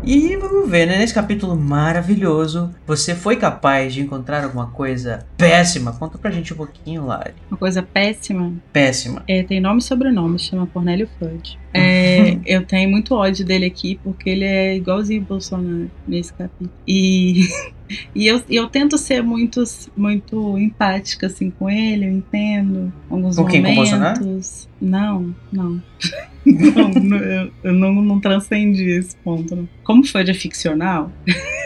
E 0.05 0.35
vamos 0.35 0.69
ver, 0.69 0.85
né? 0.85 0.97
Nesse 0.97 1.13
capítulo 1.13 1.55
maravilhoso, 1.55 2.75
você 2.85 3.15
foi 3.15 3.37
capaz 3.37 3.93
de 3.93 4.01
encontrar 4.01 4.43
alguma 4.43 4.67
coisa 4.67 5.25
péssima? 5.37 5.93
Conta 5.93 6.17
pra 6.17 6.29
gente 6.29 6.53
um 6.53 6.57
pouquinho, 6.57 7.05
Lari. 7.05 7.33
Uma 7.49 7.57
coisa 7.57 7.81
péssima. 7.81 8.51
Péssima. 8.73 9.23
É, 9.25 9.43
tem 9.43 9.61
nome 9.61 9.79
e 9.79 9.83
sobrenome, 9.83 10.37
chama 10.37 10.67
Cornélio 10.67 11.07
Fudge. 11.17 11.57
É, 11.73 12.37
eu 12.45 12.65
tenho 12.65 12.89
muito 12.89 13.15
ódio 13.15 13.45
dele 13.45 13.65
aqui, 13.65 13.99
porque 14.03 14.29
ele 14.29 14.45
é 14.45 14.75
igualzinho 14.75 15.21
o 15.21 15.25
Bolsonaro 15.25 15.89
nesse 16.07 16.33
capítulo. 16.33 16.69
E, 16.87 17.47
e 18.15 18.27
eu, 18.27 18.41
eu 18.49 18.67
tento 18.67 18.97
ser 18.97 19.23
muito, 19.23 19.63
muito 19.95 20.57
empática 20.57 21.27
assim 21.27 21.49
com 21.49 21.69
ele, 21.69 22.05
eu 22.05 22.11
entendo 22.11 22.93
alguns 23.09 23.35
Com 23.35 23.45
quem? 23.45 23.63
Com 23.63 23.69
o 23.71 23.75
momentos. 23.75 24.19
Bolsonaro? 24.19 24.73
Não, 24.81 25.35
não. 25.51 25.81
não, 26.45 27.17
eu, 27.17 27.51
eu 27.63 27.73
não, 27.73 27.93
não 28.01 28.19
transcendi 28.19 28.89
esse 28.89 29.15
ponto. 29.17 29.55
Não. 29.55 29.69
Como 29.83 30.05
Fudge 30.05 30.31
é 30.31 30.33
ficcional, 30.33 31.09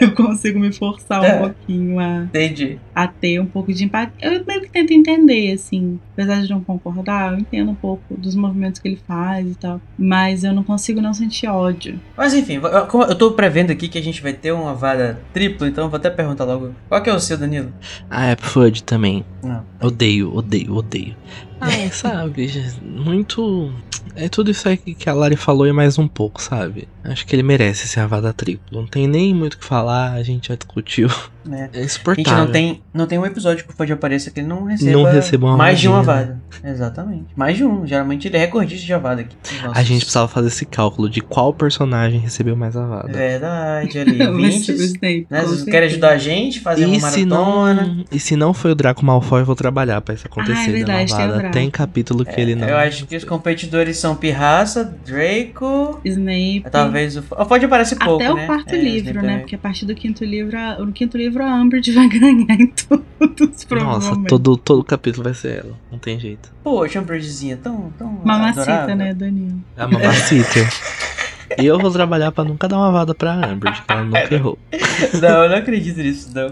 eu 0.00 0.12
consigo 0.12 0.58
me 0.60 0.72
forçar 0.72 1.24
É. 1.24 1.34
um 1.34 1.38
pouquinho 1.40 1.98
a, 1.98 2.24
Entendi. 2.24 2.78
a 2.94 3.08
ter 3.08 3.40
um 3.40 3.46
pouco 3.46 3.72
de 3.72 3.84
empatia. 3.84 4.14
Eu 4.20 4.44
meio 4.46 4.60
que 4.60 4.70
tento 4.70 4.92
entender, 4.92 5.52
assim. 5.52 5.98
Apesar 6.12 6.42
de 6.42 6.50
não 6.50 6.62
concordar, 6.62 7.32
eu 7.32 7.40
entendo 7.40 7.72
um 7.72 7.74
pouco 7.74 8.16
dos 8.16 8.36
movimentos 8.36 8.80
que 8.80 8.86
ele 8.86 9.00
faz 9.06 9.50
e 9.50 9.54
tal. 9.56 9.80
Mas 9.98 10.44
eu 10.44 10.52
não 10.52 10.62
consigo 10.62 11.00
não 11.00 11.12
sentir 11.12 11.48
ódio. 11.48 11.98
Mas 12.16 12.32
enfim, 12.32 12.54
eu, 12.54 12.86
como 12.86 13.02
eu 13.04 13.14
tô 13.16 13.32
prevendo 13.32 13.72
aqui 13.72 13.88
que 13.88 13.98
a 13.98 14.02
gente 14.02 14.22
vai 14.22 14.32
ter 14.32 14.52
uma 14.52 14.74
vara 14.74 15.20
tripla, 15.32 15.66
então 15.66 15.84
eu 15.84 15.90
vou 15.90 15.96
até 15.96 16.08
perguntar 16.08 16.44
logo. 16.44 16.72
Qual 16.88 17.02
que 17.02 17.10
é 17.10 17.14
o 17.14 17.18
seu, 17.18 17.36
Danilo? 17.36 17.72
Ah, 18.08 18.26
é 18.26 18.36
Fudge 18.36 18.82
também. 18.82 19.24
Não. 19.42 19.64
Odeio, 19.82 20.32
odeio, 20.34 20.74
odeio. 20.74 21.16
Ah, 21.60 21.72
é, 21.72 21.88
sabe? 21.90 22.48
Muito. 22.82 23.72
É 24.14 24.28
tudo 24.28 24.50
isso 24.50 24.68
aí 24.68 24.76
que 24.76 25.08
a 25.08 25.12
Lari 25.12 25.36
falou 25.36 25.66
e 25.66 25.72
mais 25.72 25.98
um 25.98 26.08
pouco, 26.08 26.40
sabe? 26.40 26.88
Acho 27.10 27.26
que 27.26 27.34
ele 27.34 27.42
merece 27.42 27.84
esse 27.86 27.98
Avada 28.00 28.32
triplo. 28.32 28.80
Não 28.80 28.86
tem 28.86 29.06
nem 29.06 29.34
muito 29.34 29.54
o 29.54 29.58
que 29.58 29.64
falar, 29.64 30.12
a 30.12 30.22
gente 30.22 30.48
já 30.48 30.54
discutiu. 30.54 31.08
É 31.50 31.70
A 31.78 31.82
insuportável. 31.82 32.24
gente 32.30 32.44
não 32.46 32.52
tem, 32.52 32.82
não 32.92 33.06
tem 33.06 33.18
um 33.18 33.24
episódio 33.24 33.64
que 33.64 33.72
o 33.72 33.74
Fudge 33.74 33.92
apareça 33.92 34.30
que 34.30 34.40
ele 34.40 34.46
não 34.46 34.64
receba, 34.64 34.90
Não 34.92 35.04
receba 35.04 35.46
uma 35.46 35.56
mais 35.56 35.80
de 35.80 35.88
uma 35.88 36.02
vadinha, 36.02 36.40
vada. 36.62 36.70
Exatamente. 36.72 37.26
Mais 37.34 37.56
de 37.56 37.64
um. 37.64 37.86
Geralmente 37.86 38.28
ele 38.28 38.36
é 38.36 38.40
recordista 38.40 38.84
de 38.84 38.92
avada 38.92 39.22
aqui. 39.22 39.34
A 39.72 39.82
gente 39.82 40.00
precisava 40.00 40.28
fazer 40.28 40.48
esse 40.48 40.66
cálculo 40.66 41.08
de 41.08 41.22
qual 41.22 41.54
personagem 41.54 42.20
recebeu 42.20 42.54
mais 42.54 42.76
Avada. 42.76 43.10
Verdade, 43.10 43.98
ali. 43.98 44.18
Mas 44.18 44.28
o 44.28 44.36
20. 44.36 44.68
Snape, 44.72 45.26
né? 45.30 45.40
Vocês 45.42 45.62
querem 45.64 45.88
ajudar 45.88 46.10
a 46.10 46.18
gente 46.18 46.58
a 46.58 46.62
fazer 46.62 46.84
uma 46.84 46.96
E 46.96 47.00
se, 47.00 47.24
maratona? 47.24 47.82
não, 47.86 48.04
e 48.12 48.20
se 48.20 48.36
não 48.36 48.52
foi 48.52 48.72
o 48.72 48.74
Draco 48.74 49.02
Malfoy, 49.04 49.40
eu 49.40 49.46
vou 49.46 49.56
trabalhar 49.56 50.00
pra 50.02 50.14
isso 50.14 50.26
acontecer. 50.26 50.52
Ah, 50.58 50.64
é 50.64 50.66
né, 50.66 50.72
verdade, 50.72 51.14
tem 51.16 51.24
Avada. 51.24 51.50
Tem 51.50 51.70
capítulo 51.70 52.24
que 52.26 52.38
ele 52.38 52.54
não. 52.54 52.68
Eu 52.68 52.76
acho 52.76 53.06
que 53.06 53.16
os 53.16 53.24
competidores 53.24 53.96
são 53.96 54.14
Pirraça, 54.14 54.84
Draco. 55.06 56.00
Snape. 56.04 56.64
Talvez 56.70 56.97
o. 57.06 57.24
Ou 57.30 57.46
Pode 57.46 57.64
aparecer 57.64 57.96
pouco, 57.98 58.22
Até 58.22 58.34
né? 58.34 58.42
o 58.44 58.46
quarto 58.46 58.74
É, 58.74 58.78
livro, 58.80 59.22
né? 59.22 59.34
é- 59.34 59.38
Porque 59.38 59.54
a 59.54 59.58
partir 59.58 59.86
do 59.86 59.94
quinto 59.94 60.24
livro, 60.24 60.56
a- 60.58 60.78
no 60.78 60.92
quinto 60.92 61.16
livro 61.16 61.44
a 61.44 61.54
Umbridge 61.54 61.92
vai 61.94 62.08
ganhar 62.08 62.60
em 62.60 62.66
todos, 62.66 63.66
Nossa, 63.70 64.16
todo, 64.26 64.56
todo 64.56 64.82
capítulo 64.84 65.24
vai 65.24 65.34
ser 65.34 65.64
ela. 65.64 65.74
Não 65.92 65.98
tem 65.98 66.18
jeito. 66.18 66.50
Poxa, 66.64 66.98
uma 66.98 67.06
Bridgezinha 67.06 67.56
tão, 67.56 67.92
tão 67.98 68.20
Mamacita, 68.24 68.62
adorável. 68.62 68.96
né, 68.96 69.14
Danilo? 69.14 69.60
A 69.76 69.86
Mamacita. 69.86 70.60
E 71.58 71.64
eu 71.64 71.78
vou 71.78 71.90
trabalhar 71.90 72.30
pra 72.30 72.44
nunca 72.44 72.68
dar 72.68 72.76
uma 72.76 72.92
vada 72.92 73.14
pra 73.14 73.32
Amber, 73.32 73.72
que 73.72 73.90
ela 73.90 74.04
nunca 74.04 74.28
errou. 74.34 74.58
Não, 75.20 75.44
eu 75.44 75.48
não 75.48 75.56
acredito 75.56 75.96
nisso, 75.98 76.30
não. 76.34 76.50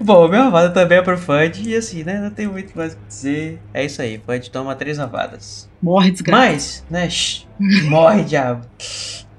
Bom, 0.00 0.28
minha 0.28 0.44
avada 0.44 0.68
também 0.70 0.98
é 0.98 1.02
pro 1.02 1.16
Fudge, 1.16 1.66
e 1.70 1.74
assim, 1.74 2.02
né? 2.04 2.20
Não 2.20 2.28
tem 2.30 2.46
muito 2.46 2.76
mais 2.76 2.92
o 2.92 2.96
que 2.96 3.06
dizer. 3.08 3.58
É 3.72 3.84
isso 3.84 4.02
aí, 4.02 4.20
Fudge 4.26 4.50
toma 4.50 4.74
três 4.74 4.98
avadas. 4.98 5.70
Morre, 5.80 6.10
desgraça. 6.10 6.38
Mas, 6.42 6.84
né? 6.90 7.08
shh, 7.08 7.46
morre, 7.88 8.22
diabo. 8.24 8.66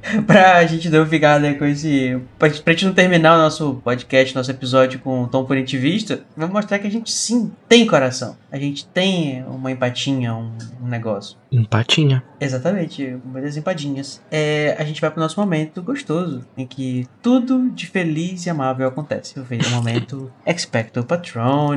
pra 0.25 0.65
gente 0.65 0.89
não 0.89 1.05
ficar 1.05 1.39
né, 1.39 1.53
com 1.53 1.65
esse. 1.65 2.19
Pra, 2.37 2.49
pra 2.49 2.73
gente 2.73 2.85
não 2.85 2.93
terminar 2.93 3.35
o 3.35 3.41
nosso 3.41 3.81
podcast, 3.83 4.35
nosso 4.35 4.51
episódio 4.51 4.99
com 4.99 5.23
um 5.23 5.27
tom 5.27 5.45
punitivista, 5.45 6.21
vamos 6.35 6.53
mostrar 6.53 6.79
que 6.79 6.87
a 6.87 6.91
gente 6.91 7.11
sim 7.11 7.51
tem 7.67 7.85
coração. 7.85 8.37
A 8.51 8.57
gente 8.57 8.85
tem 8.87 9.43
uma 9.47 9.71
empatinha, 9.71 10.33
um, 10.33 10.51
um 10.81 10.87
negócio. 10.87 11.37
Empatinha. 11.51 12.23
Exatamente, 12.39 13.17
muitas 13.25 13.57
empadinhas. 13.57 14.21
É, 14.31 14.75
a 14.79 14.83
gente 14.83 15.01
vai 15.01 15.09
pro 15.09 15.19
nosso 15.19 15.39
momento 15.39 15.81
gostoso, 15.81 16.45
em 16.57 16.65
que 16.65 17.07
tudo 17.21 17.69
de 17.71 17.87
feliz 17.87 18.45
e 18.45 18.49
amável 18.49 18.87
acontece. 18.87 19.39
O 19.39 19.45
momento 19.71 20.31
Expecto 20.45 21.03
Patronum. 21.03 21.75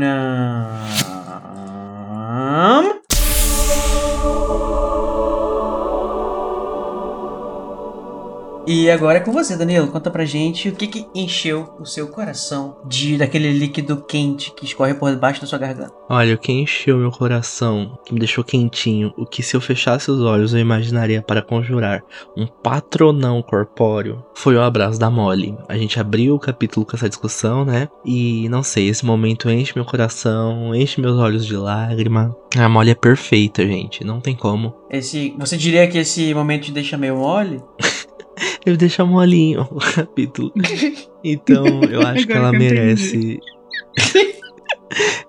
E 8.71 8.91
agora 8.91 9.17
é 9.17 9.21
com 9.23 9.33
você, 9.33 9.57
Danilo. 9.57 9.89
Conta 9.89 10.11
pra 10.11 10.27
gente 10.27 10.69
o 10.69 10.73
que, 10.73 10.87
que 10.87 11.07
encheu 11.15 11.75
o 11.81 11.87
seu 11.87 12.07
coração 12.09 12.77
de 12.87 13.17
daquele 13.17 13.51
líquido 13.51 14.05
quente 14.07 14.53
que 14.53 14.67
escorre 14.67 14.93
por 14.93 15.11
debaixo 15.11 15.41
da 15.41 15.47
sua 15.47 15.59
garganta. 15.59 15.91
Olha, 16.07 16.35
o 16.35 16.39
que 16.39 16.53
encheu 16.53 16.99
meu 16.99 17.11
coração, 17.11 17.99
que 18.05 18.13
me 18.13 18.21
deixou 18.21 18.45
quentinho, 18.45 19.15
o 19.17 19.25
que 19.25 19.43
se 19.43 19.57
eu 19.57 19.61
fechasse 19.63 20.11
os 20.11 20.21
olhos 20.21 20.53
eu 20.53 20.61
imaginaria 20.61 21.23
para 21.23 21.41
conjurar 21.41 22.03
um 22.37 22.47
patronão 22.47 23.41
corpóreo, 23.41 24.23
foi 24.35 24.55
o 24.55 24.61
abraço 24.61 24.99
da 24.99 25.11
Molly. 25.11 25.57
A 25.67 25.79
gente 25.79 25.99
abriu 25.99 26.35
o 26.35 26.39
capítulo 26.39 26.85
com 26.85 26.95
essa 26.95 27.09
discussão, 27.09 27.65
né? 27.65 27.89
E 28.05 28.51
não 28.51 28.63
sei, 28.63 28.91
esse 28.91 29.03
momento 29.03 29.49
enche 29.49 29.73
meu 29.75 29.87
coração, 29.87 30.75
enche 30.75 31.01
meus 31.01 31.17
olhos 31.17 31.47
de 31.47 31.57
lágrima. 31.57 32.37
A 32.55 32.69
Molly 32.69 32.91
é 32.91 32.95
perfeita, 32.95 33.67
gente, 33.67 34.05
não 34.05 34.21
tem 34.21 34.37
como. 34.37 34.75
Esse, 34.91 35.35
você 35.39 35.57
diria 35.57 35.89
que 35.89 35.97
esse 35.97 36.35
momento 36.35 36.65
te 36.65 36.73
deixa 36.73 36.99
meio 36.99 37.17
mole? 37.17 37.63
Ele 38.65 38.77
deixa 38.77 39.05
molinho 39.05 39.67
o 39.71 39.79
capítulo. 39.79 40.53
Então, 41.25 41.83
eu 41.85 42.01
acho 42.07 42.27
que 42.27 42.33
ela 42.33 42.49
eu 42.49 42.59
merece. 42.59 43.41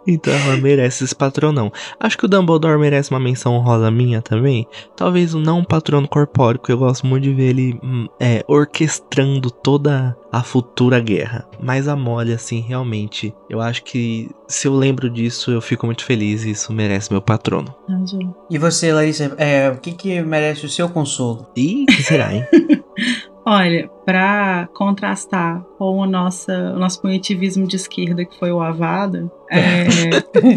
então 0.08 0.34
ela 0.34 0.58
merece 0.58 1.04
esse 1.04 1.16
patronão. 1.16 1.72
Acho 2.00 2.18
que 2.18 2.26
o 2.26 2.28
Dumbledore 2.28 2.80
merece 2.80 3.12
uma 3.12 3.20
menção 3.20 3.54
honrosa 3.56 3.92
minha 3.92 4.22
também. 4.22 4.68
Talvez 4.96 5.34
o 5.34 5.40
não 5.40 5.64
patrono 5.64 6.08
corpóreo, 6.08 6.62
que 6.62 6.72
eu 6.72 6.78
gosto 6.78 7.06
muito 7.06 7.24
de 7.24 7.34
ver 7.34 7.50
ele 7.50 7.80
hum, 7.84 8.08
é, 8.20 8.44
orquestrando 8.48 9.52
toda 9.52 10.16
a 10.32 10.44
futura 10.44 11.00
guerra. 11.00 11.48
Mas 11.62 11.88
a 11.88 11.96
Molly, 11.96 12.34
assim, 12.34 12.62
realmente, 12.62 13.34
eu 13.50 13.60
acho 13.60 13.84
que 13.84 14.30
se 14.48 14.68
eu 14.68 14.76
lembro 14.76 15.10
disso, 15.10 15.52
eu 15.52 15.62
fico 15.62 15.86
muito 15.86 16.06
feliz 16.06 16.44
e 16.44 16.52
isso 16.52 16.72
merece 16.72 17.12
meu 17.12 17.22
patrono. 17.22 17.74
Arrasou. 17.88 18.46
E 18.50 18.58
você, 18.58 18.94
Larissa, 18.94 19.36
é, 19.38 19.70
o 19.70 19.78
que, 19.78 19.92
que 19.92 20.22
merece 20.22 20.66
o 20.66 20.70
seu 20.70 20.90
consolo? 20.90 21.48
E 21.56 21.86
que 21.86 22.04
será, 22.04 22.34
hein? 22.34 22.46
Olha, 23.52 23.90
pra 24.06 24.70
contrastar 24.76 25.64
com 25.80 25.98
o, 25.98 26.06
nossa, 26.06 26.54
o 26.76 26.78
nosso 26.78 27.02
punitivismo 27.02 27.66
de 27.66 27.78
esquerda, 27.78 28.24
que 28.24 28.38
foi 28.38 28.52
o 28.52 28.62
Avada, 28.62 29.28
é, 29.50 29.88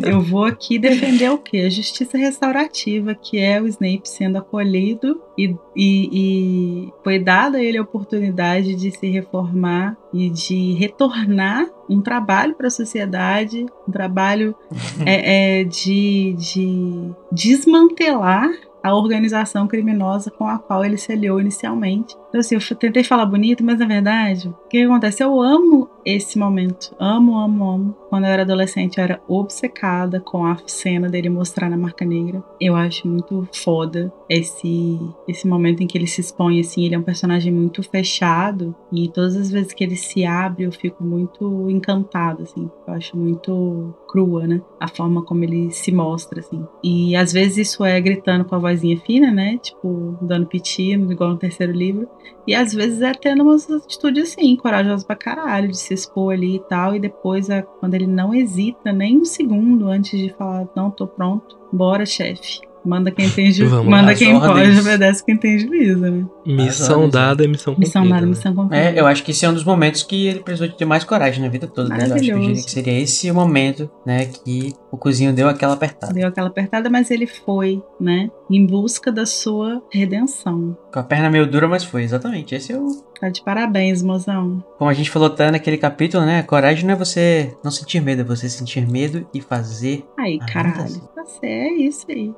eu 0.06 0.20
vou 0.20 0.44
aqui 0.44 0.78
defender 0.78 1.30
o 1.30 1.38
quê? 1.38 1.60
A 1.60 1.70
justiça 1.70 2.18
restaurativa, 2.18 3.14
que 3.14 3.38
é 3.38 3.62
o 3.62 3.66
Snape 3.66 4.06
sendo 4.06 4.36
acolhido 4.36 5.18
e, 5.38 5.56
e, 5.74 6.10
e 6.12 6.92
foi 7.02 7.18
dada 7.18 7.56
a 7.56 7.62
ele 7.62 7.78
a 7.78 7.82
oportunidade 7.82 8.74
de 8.74 8.90
se 8.90 9.08
reformar 9.08 9.96
e 10.12 10.28
de 10.28 10.74
retornar 10.74 11.64
um 11.88 12.02
trabalho 12.02 12.54
para 12.54 12.66
a 12.66 12.70
sociedade, 12.70 13.64
um 13.88 13.90
trabalho 13.90 14.54
é, 15.06 15.60
é, 15.60 15.64
de, 15.64 16.34
de 16.34 17.10
desmantelar 17.32 18.50
a 18.82 18.94
organização 18.94 19.66
criminosa 19.66 20.30
com 20.30 20.46
a 20.46 20.58
qual 20.58 20.84
ele 20.84 20.98
se 20.98 21.10
aliou 21.10 21.40
inicialmente. 21.40 22.20
Então, 22.32 22.40
assim, 22.40 22.54
eu 22.54 22.76
tentei 22.78 23.04
falar 23.04 23.26
bonito, 23.26 23.62
mas 23.62 23.78
na 23.78 23.84
verdade, 23.84 24.48
o 24.48 24.68
que 24.70 24.82
acontece? 24.82 25.22
Eu 25.22 25.38
amo 25.38 25.90
esse 26.02 26.38
momento. 26.38 26.96
Amo, 26.98 27.36
amo, 27.36 27.70
amo. 27.70 27.96
Quando 28.08 28.24
eu 28.24 28.30
era 28.30 28.40
adolescente, 28.40 28.96
eu 28.96 29.04
era 29.04 29.22
obcecada 29.28 30.18
com 30.18 30.46
a 30.46 30.56
cena 30.66 31.10
dele 31.10 31.28
mostrar 31.28 31.68
na 31.68 31.76
marca 31.76 32.06
negra. 32.06 32.42
Eu 32.58 32.74
acho 32.74 33.06
muito 33.06 33.46
foda 33.52 34.10
esse, 34.30 34.98
esse 35.28 35.46
momento 35.46 35.82
em 35.82 35.86
que 35.86 35.98
ele 35.98 36.06
se 36.06 36.22
expõe, 36.22 36.58
assim. 36.58 36.86
Ele 36.86 36.94
é 36.94 36.98
um 36.98 37.02
personagem 37.02 37.52
muito 37.52 37.82
fechado 37.82 38.74
e 38.90 39.08
todas 39.08 39.36
as 39.36 39.50
vezes 39.50 39.74
que 39.74 39.84
ele 39.84 39.96
se 39.96 40.24
abre, 40.24 40.64
eu 40.64 40.72
fico 40.72 41.04
muito 41.04 41.68
encantada, 41.68 42.44
assim. 42.44 42.70
Eu 42.86 42.94
acho 42.94 43.14
muito 43.14 43.94
crua, 44.08 44.46
né? 44.46 44.62
A 44.80 44.88
forma 44.88 45.22
como 45.22 45.44
ele 45.44 45.70
se 45.70 45.92
mostra, 45.92 46.40
assim. 46.40 46.66
E 46.82 47.14
às 47.14 47.30
vezes 47.30 47.68
isso 47.68 47.84
é 47.84 48.00
gritando 48.00 48.46
com 48.46 48.54
a 48.54 48.58
vozinha 48.58 48.98
fina, 49.00 49.30
né? 49.30 49.58
Tipo, 49.58 50.16
dando 50.22 50.46
piti, 50.46 50.92
igual 50.92 51.30
no 51.30 51.38
terceiro 51.38 51.72
livro. 51.72 52.08
E 52.46 52.54
às 52.54 52.74
vezes 52.74 53.00
é 53.02 53.12
tendo 53.12 53.42
umas 53.42 53.70
atitudes 53.70 54.32
assim, 54.32 54.56
corajosas 54.56 55.04
pra 55.04 55.14
caralho, 55.14 55.68
de 55.68 55.78
se 55.78 55.94
expor 55.94 56.32
ali 56.32 56.56
e 56.56 56.60
tal. 56.60 56.94
E 56.94 57.00
depois, 57.00 57.48
é 57.48 57.62
quando 57.62 57.94
ele 57.94 58.06
não 58.06 58.34
hesita 58.34 58.92
nem 58.92 59.18
um 59.18 59.24
segundo 59.24 59.88
antes 59.88 60.18
de 60.18 60.30
falar, 60.30 60.66
não, 60.74 60.90
tô 60.90 61.06
pronto, 61.06 61.56
bora, 61.72 62.04
chefe. 62.04 62.60
Manda 62.84 63.12
quem 63.12 63.30
tem 63.30 63.52
juízo. 63.52 63.84
Manda 63.84 64.12
quem 64.12 64.32
as 64.32 64.40
pode, 64.40 64.60
ordens. 64.60 64.80
obedece 64.80 65.24
quem 65.24 65.36
tem 65.36 65.56
juízo, 65.56 66.00
né? 66.00 66.24
Missão 66.44 66.96
Mas, 66.96 67.04
olha, 67.04 67.08
dada 67.12 67.44
é 67.44 67.46
missão 67.46 67.74
cumprida. 67.74 68.00
Missão 68.00 68.08
dada, 68.08 68.20
né? 68.22 68.26
missão 68.26 68.54
cumprida. 68.54 68.84
É, 68.84 69.00
eu 69.00 69.06
acho 69.06 69.22
que 69.22 69.30
esse 69.30 69.44
é 69.44 69.48
um 69.48 69.54
dos 69.54 69.62
momentos 69.62 70.02
que 70.02 70.26
ele 70.26 70.40
precisou 70.40 70.66
de 70.66 70.76
ter 70.76 70.84
mais 70.84 71.04
coragem 71.04 71.40
na 71.40 71.48
vida 71.48 71.68
toda, 71.68 71.90
né? 71.90 72.08
Eu 72.08 72.14
acho 72.14 72.14
que, 72.14 72.14
eu 72.14 72.20
diria 72.20 72.34
Maravilhoso. 72.34 72.64
que 72.64 72.70
seria 72.72 72.98
esse 73.00 73.30
o 73.30 73.34
momento, 73.34 73.88
né, 74.04 74.26
que 74.26 74.72
o 74.92 74.98
cozinho 74.98 75.32
deu 75.32 75.48
aquela 75.48 75.72
apertada. 75.72 76.12
Deu 76.12 76.28
aquela 76.28 76.48
apertada, 76.48 76.90
mas 76.90 77.10
ele 77.10 77.26
foi, 77.26 77.82
né? 77.98 78.30
Em 78.50 78.66
busca 78.66 79.10
da 79.10 79.24
sua 79.24 79.82
redenção. 79.90 80.76
Com 80.92 80.98
a 80.98 81.02
perna 81.02 81.30
meio 81.30 81.50
dura, 81.50 81.66
mas 81.66 81.82
foi, 81.82 82.02
exatamente. 82.02 82.54
Esse 82.54 82.72
é 82.72 82.78
o. 82.78 82.86
Tá 83.18 83.30
de 83.30 83.42
parabéns, 83.42 84.02
mozão. 84.02 84.62
Como 84.76 84.90
a 84.90 84.94
gente 84.94 85.08
falou 85.08 85.28
até 85.28 85.50
naquele 85.50 85.78
capítulo, 85.78 86.26
né? 86.26 86.42
Coragem 86.42 86.84
não 86.84 86.92
é 86.92 86.96
você 86.96 87.56
não 87.64 87.70
sentir 87.70 88.02
medo, 88.02 88.20
é 88.20 88.24
você 88.24 88.50
sentir 88.50 88.86
medo 88.86 89.26
e 89.32 89.40
fazer. 89.40 90.04
Aí, 90.18 90.38
caralho. 90.40 90.88
Certo, 90.88 91.38
é 91.42 91.68
isso 91.68 92.04
aí. 92.10 92.34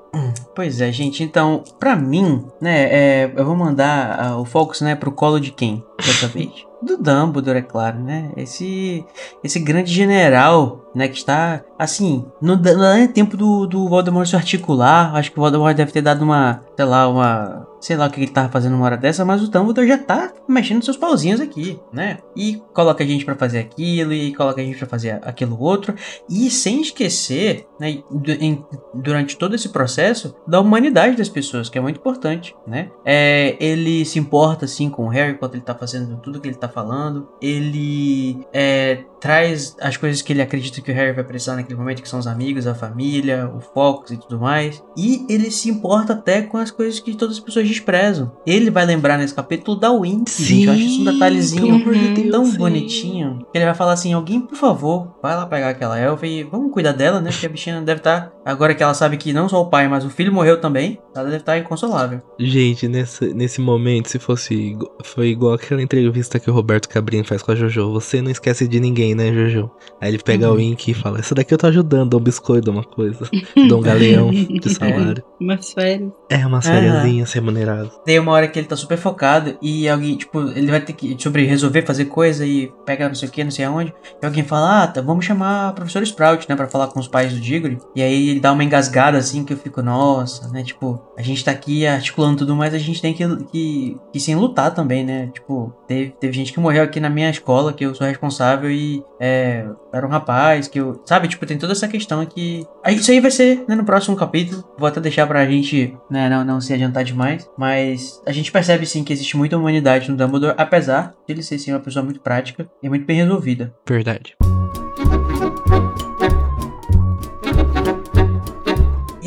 Pois 0.55 0.81
é, 0.81 0.93
gente. 0.93 1.25
Então, 1.25 1.65
pra 1.81 1.97
mim, 1.97 2.45
né, 2.61 2.85
é, 2.85 3.33
eu 3.35 3.45
vou 3.45 3.57
mandar 3.57 4.21
ah, 4.21 4.37
o 4.39 4.45
Focus, 4.45 4.81
né, 4.81 4.95
pro 4.95 5.11
colo 5.11 5.41
de 5.41 5.51
quem 5.51 5.83
dessa 5.99 6.29
vez? 6.29 6.53
Do 6.85 6.99
Dumbledore, 6.99 7.59
é 7.59 7.63
claro, 7.63 7.99
né? 7.99 8.31
Esse, 8.37 9.05
esse 9.43 9.59
grande 9.59 9.93
general, 9.93 10.85
né, 10.95 11.09
que 11.09 11.17
está, 11.17 11.63
assim, 11.79 12.25
não 12.41 12.55
é 12.93 13.09
tempo 13.09 13.37
do, 13.37 13.67
do 13.67 13.89
Voldemort 13.89 14.29
se 14.29 14.37
articular. 14.37 15.15
Acho 15.17 15.33
que 15.33 15.39
o 15.39 15.41
Voldemort 15.41 15.75
deve 15.75 15.93
ter 15.93 16.03
dado 16.03 16.23
uma, 16.23 16.61
sei 16.77 16.85
lá, 16.85 17.09
uma, 17.09 17.67
sei 17.85 17.99
lá 17.99 18.07
o 18.07 18.11
que 18.11 18.19
ele 18.19 18.31
tava 18.31 18.49
fazendo 18.49 18.75
uma 18.77 18.87
hora 18.87 18.97
dessa, 18.97 19.27
mas 19.27 19.43
o 19.43 19.51
Dumbledore 19.51 19.87
já 19.87 19.99
tá 19.99 20.33
mexendo 20.49 20.83
seus 20.83 20.97
pauzinhos 20.97 21.39
aqui, 21.39 21.79
né? 21.93 22.17
E 22.35 22.57
coloca 22.73 23.05
a 23.05 23.07
gente 23.07 23.27
pra 23.27 23.35
fazer 23.35 23.59
aquilo 23.59 24.11
e 24.15 24.35
coloca 24.35 24.59
a 24.63 24.65
gente 24.65 24.79
pra 24.79 24.87
fazer 24.87 25.21
aquilo 25.23 25.61
outro. 25.61 25.95
E 26.27 26.49
sem 26.51 26.81
esquecer, 26.81 27.67
né, 27.79 27.99
em- 28.41 28.65
durante 28.95 29.37
todo 29.37 29.55
esse 29.55 29.69
processo, 29.69 30.35
da 30.47 30.61
humanidade 30.61 31.15
das 31.15 31.29
pessoas, 31.29 31.69
que 31.69 31.77
é 31.77 31.81
muito 31.81 31.99
importante, 32.01 32.57
né? 32.67 32.89
É, 33.05 33.55
ele 33.61 34.03
se 34.07 34.19
importa, 34.19 34.65
assim, 34.65 34.89
com 34.89 35.05
o 35.05 35.09
Harry 35.09 35.33
enquanto 35.33 35.55
ele 35.57 35.63
tá 35.63 35.75
fazendo 35.75 36.17
tudo 36.23 36.41
que 36.41 36.49
ele 36.49 36.57
tá 36.57 36.71
falando. 36.71 37.29
Ele 37.43 38.39
é, 38.51 39.05
traz 39.25 39.75
as 39.81 39.97
coisas 39.97 40.21
que 40.21 40.35
ele 40.35 40.43
acredita 40.43 40.83
que 40.83 40.93
o 40.93 40.95
Harry 40.95 41.15
vai 41.15 41.25
precisar 41.25 41.57
naquele 41.57 41.79
momento, 41.79 42.03
que 42.03 42.09
são 42.11 42.19
os 42.19 42.27
amigos, 42.27 42.67
a 42.67 42.75
família, 42.75 43.51
o 43.57 43.59
Focus 43.59 44.11
e 44.11 44.19
tudo 44.19 44.39
mais. 44.39 44.85
E 44.95 45.25
ele 45.31 45.51
se 45.51 45.71
importa 45.71 46.13
até 46.13 46.43
com 46.43 46.59
as 46.59 46.71
coisas 46.71 47.01
que 47.01 47.17
todas 47.17 47.39
as 47.39 47.43
pessoas 47.43 47.67
desprezam. 47.67 48.31
Ele 48.47 48.71
vai 48.71 48.85
lembrar 48.85 49.17
nesse 49.17 49.33
capítulo 49.33 49.81
da 49.81 49.91
Winky, 49.91 50.45
gente. 50.45 50.67
Eu 50.67 50.73
acho 50.75 50.83
isso 50.83 51.01
um 51.01 51.05
detalhezinho 51.05 51.83
Deus, 52.15 52.31
tão 52.31 52.45
sim. 52.45 52.59
bonitinho. 52.59 53.39
que 53.51 53.57
Ele 53.57 53.65
vai 53.65 53.75
falar 53.75 53.95
assim: 53.95 54.13
alguém, 54.13 54.43
por 54.43 54.59
favor, 54.59 55.17
vai 55.23 55.35
lá 55.35 55.47
pegar 55.47 55.71
aquela 55.71 55.99
elfa 55.99 56.27
e 56.27 56.43
vamos 56.43 56.71
cuidar 56.71 56.93
dela, 56.93 57.19
né? 57.19 57.31
Porque 57.31 57.47
a 57.47 57.49
bichinha 57.49 57.81
deve 57.81 58.01
estar. 58.01 58.31
Agora 58.45 58.75
que 58.75 58.83
ela 58.83 58.95
sabe 58.95 59.17
que 59.17 59.33
não 59.33 59.49
só 59.49 59.61
o 59.63 59.67
pai, 59.67 59.89
mas 59.89 60.05
o 60.05 60.11
filho 60.11 60.33
morreu 60.33 60.61
também, 60.61 60.99
ela 61.15 61.25
deve 61.25 61.37
estar 61.39 61.59
inconsolável. 61.59 62.21
Gente, 62.39 62.87
nesse, 62.89 63.33
nesse 63.35 63.61
momento, 63.61 64.09
se 64.11 64.19
fosse. 64.19 64.77
Foi 65.05 65.29
igual 65.29 65.55
aquela 65.55 65.83
entrevista 65.83 66.39
que 66.39 66.51
o 66.51 66.55
Roberto 66.55 66.89
Cabrinho 66.89 67.25
faz 67.25 67.43
com 67.43 67.53
a 67.53 67.55
Jojo. 67.55 67.93
Você 67.93 68.21
não 68.21 68.31
esquece 68.31 68.67
de 68.69 68.79
ninguém, 68.81 69.15
né, 69.15 69.33
Jojo? 69.33 69.71
Aí 70.01 70.11
ele 70.11 70.19
pega 70.23 70.49
Uhum. 70.49 70.55
o 70.55 70.57
Wink 70.57 70.91
e 70.91 70.95
fala: 70.95 71.19
Essa 71.19 71.35
daqui 71.35 71.55
eu 71.55 71.59
tô 71.59 71.67
ajudando, 71.69 72.11
dá 72.11 72.17
um 72.17 72.21
biscoito, 72.21 72.71
uma 72.71 72.85
coisa. 72.85 73.29
Dá 73.69 73.77
um 73.77 73.81
galeão 73.81 74.31
de 74.31 74.69
salário. 74.75 75.23
Umas 75.41 75.73
férias. 75.73 76.11
É, 76.29 76.47
umas 76.47 76.67
fériasinhas 76.67 77.33
remuneradas. 77.33 77.93
Tem 78.05 78.19
uma 78.19 78.33
hora 78.33 78.47
que 78.49 78.59
ele 78.59 78.67
tá 78.69 78.77
super 78.77 78.99
focado 78.99 79.57
e 79.63 79.89
alguém, 79.89 80.17
tipo, 80.17 80.41
ele 80.51 80.71
vai 80.71 80.81
ter 80.81 80.93
que 80.93 81.17
sobre 81.19 81.45
resolver 81.47 81.83
fazer 81.83 82.07
coisa 82.07 82.45
e 82.45 82.71
pega 82.85 83.09
não 83.09 83.15
sei 83.15 83.29
o 83.29 83.33
que, 83.33 83.43
não 83.45 83.51
sei 83.51 83.65
aonde. 83.65 83.93
E 84.23 84.27
alguém 84.27 84.43
fala, 84.45 84.83
ah, 84.83 84.87
tá, 84.87 85.01
vamos 85.01 85.25
chamar 85.25 85.71
o 85.71 85.75
professor 85.75 86.03
Sprout, 86.03 86.47
né, 86.49 86.57
pra 86.57 86.67
falar 86.69 86.89
com 86.89 87.01
os 87.01 87.09
pais 87.09 87.33
do 87.33 87.41
Diggory. 87.41 87.79
E 87.95 88.03
aí 88.03 88.34
ele 88.35 88.41
dá 88.41 88.53
uma 88.53 88.65
engasgada 88.65 89.17
assim 89.17 89.45
que 89.45 89.53
eu 89.53 89.57
fico, 89.57 89.81
nossa, 89.81 90.49
né, 90.49 90.63
tipo, 90.63 91.01
a 91.17 91.23
gente 91.23 91.45
tá 91.45 91.51
aqui 91.51 91.87
articulando 91.87 92.39
tudo, 92.39 92.57
mas 92.57 92.75
a 92.75 92.79
gente 92.79 93.01
tem 93.01 93.15
que, 93.15 93.25
que, 93.47 93.97
que 94.13 94.21
sim 94.21 94.35
lutar 94.35 94.75
também, 94.75 95.05
né? 95.05 95.31
Tipo, 95.33 95.73
teve, 95.87 96.15
teve 96.21 96.33
gente 96.33 96.53
que 96.53 96.61
morreu 96.61 96.83
aqui 96.83 96.99
na 97.01 97.09
minha 97.09 97.31
escola, 97.31 97.73
que 97.73 97.85
eu 97.85 97.95
sou 97.95 98.07
responsável 98.07 98.71
e 98.71 99.03
é, 99.21 99.67
era 99.93 100.07
um 100.07 100.11
rapaz 100.11 100.67
que 100.67 100.81
eu. 100.81 101.01
Sabe, 101.07 101.29
tipo, 101.29 101.47
tem 101.47 101.59
toda 101.59 101.73
essa 101.73 101.89
questão 101.89 102.25
que. 102.27 102.67
Isso 102.89 103.11
aí 103.11 103.21
vai 103.21 103.31
ser 103.31 103.65
né, 103.69 103.75
no 103.75 103.85
próximo 103.85 104.17
capítulo. 104.17 104.65
Vou 104.77 104.89
até 104.89 105.01
deixar 105.01 105.27
pra 105.27 105.47
gente 105.47 105.97
né, 106.11 106.29
não, 106.29 106.45
não 106.45 106.61
se 106.61 106.73
adiantar 106.73 107.05
demais. 107.05 107.49
Mas 107.57 108.21
a 108.27 108.33
gente 108.33 108.51
percebe 108.51 108.87
sim 108.87 109.05
que 109.05 109.13
existe 109.13 109.37
muita 109.37 109.57
humanidade 109.57 110.11
no 110.11 110.17
Dumbledore, 110.17 110.55
apesar 110.59 111.15
de 111.27 111.35
ele 111.35 111.43
ser 111.43 111.59
sim 111.59 111.73
uma 111.73 111.81
pessoa 111.81 112.05
muito 112.05 112.21
prática 112.21 112.69
e 112.83 112.89
muito 112.89 113.07
bem 113.07 113.19
resolvida. 113.19 113.75
Verdade. 113.89 114.37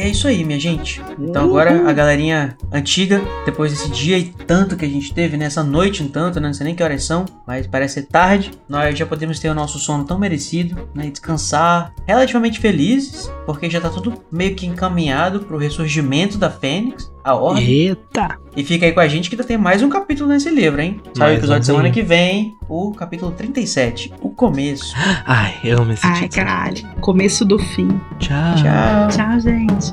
É 0.07 0.11
isso 0.11 0.27
aí, 0.27 0.43
minha 0.43 0.59
gente. 0.59 1.01
Então 1.19 1.43
agora 1.43 1.88
a 1.88 1.93
galerinha 1.93 2.57
antiga, 2.71 3.21
depois 3.45 3.71
desse 3.71 3.89
dia 3.91 4.17
e 4.17 4.25
tanto 4.25 4.77
que 4.77 4.85
a 4.85 4.89
gente 4.89 5.13
teve, 5.13 5.35
nessa 5.38 5.63
noite 5.63 6.01
um 6.01 6.07
tanto, 6.07 6.39
né? 6.39 6.47
não 6.47 6.53
sei 6.53 6.65
nem 6.65 6.75
que 6.75 6.81
horas 6.81 7.03
são, 7.03 7.25
mas 7.45 7.67
parece 7.67 7.95
ser 7.95 8.03
tarde, 8.03 8.51
nós 8.69 8.97
já 8.97 9.05
podemos 9.05 9.39
ter 9.39 9.49
o 9.49 9.53
nosso 9.53 9.77
sono 9.79 10.05
tão 10.05 10.17
merecido, 10.17 10.88
né? 10.93 11.07
E 11.07 11.11
descansar 11.11 11.93
relativamente 12.05 12.59
felizes, 12.59 13.31
porque 13.45 13.69
já 13.69 13.81
tá 13.81 13.89
tudo 13.89 14.23
meio 14.31 14.55
que 14.55 14.65
encaminhado 14.65 15.41
pro 15.41 15.57
ressurgimento 15.57 16.38
da 16.38 16.49
Fênix, 16.49 17.11
a 17.27 17.35
ordem. 17.35 17.67
Eita! 17.67 18.39
E 18.55 18.63
fica 18.63 18.85
aí 18.85 18.93
com 18.93 19.01
a 19.01 19.07
gente 19.07 19.29
que 19.29 19.35
ainda 19.35 19.43
tem 19.43 19.57
mais 19.57 19.83
um 19.83 19.89
capítulo 19.89 20.29
nesse 20.29 20.49
livro, 20.49 20.81
hein? 20.81 21.01
Sai 21.13 21.35
o 21.35 21.37
episódio 21.37 21.65
semana 21.65 21.91
que 21.91 22.01
vem, 22.01 22.55
o 22.69 22.93
capítulo 22.93 23.31
37, 23.33 24.13
o 24.21 24.29
começo. 24.29 24.95
Ai, 25.25 25.55
eu 25.63 25.81
amo 25.81 25.91
esse 25.91 26.07
Ai, 26.07 26.29
caralho. 26.29 26.87
Começo 27.01 27.43
do 27.43 27.59
fim. 27.59 27.89
Tchau. 28.17 28.55
Tchau. 28.55 29.09
Tchau, 29.09 29.39
gente. 29.41 29.91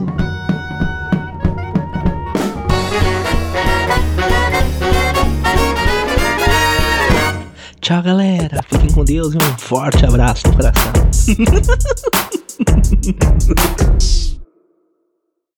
Tchau, 7.80 8.02
galera. 8.02 8.62
Fiquem 8.70 8.92
com 8.92 9.04
Deus 9.04 9.34
e 9.34 9.36
um 9.36 9.58
forte 9.58 10.06
abraço 10.06 10.46
no 10.46 10.54
coração. 10.54 10.92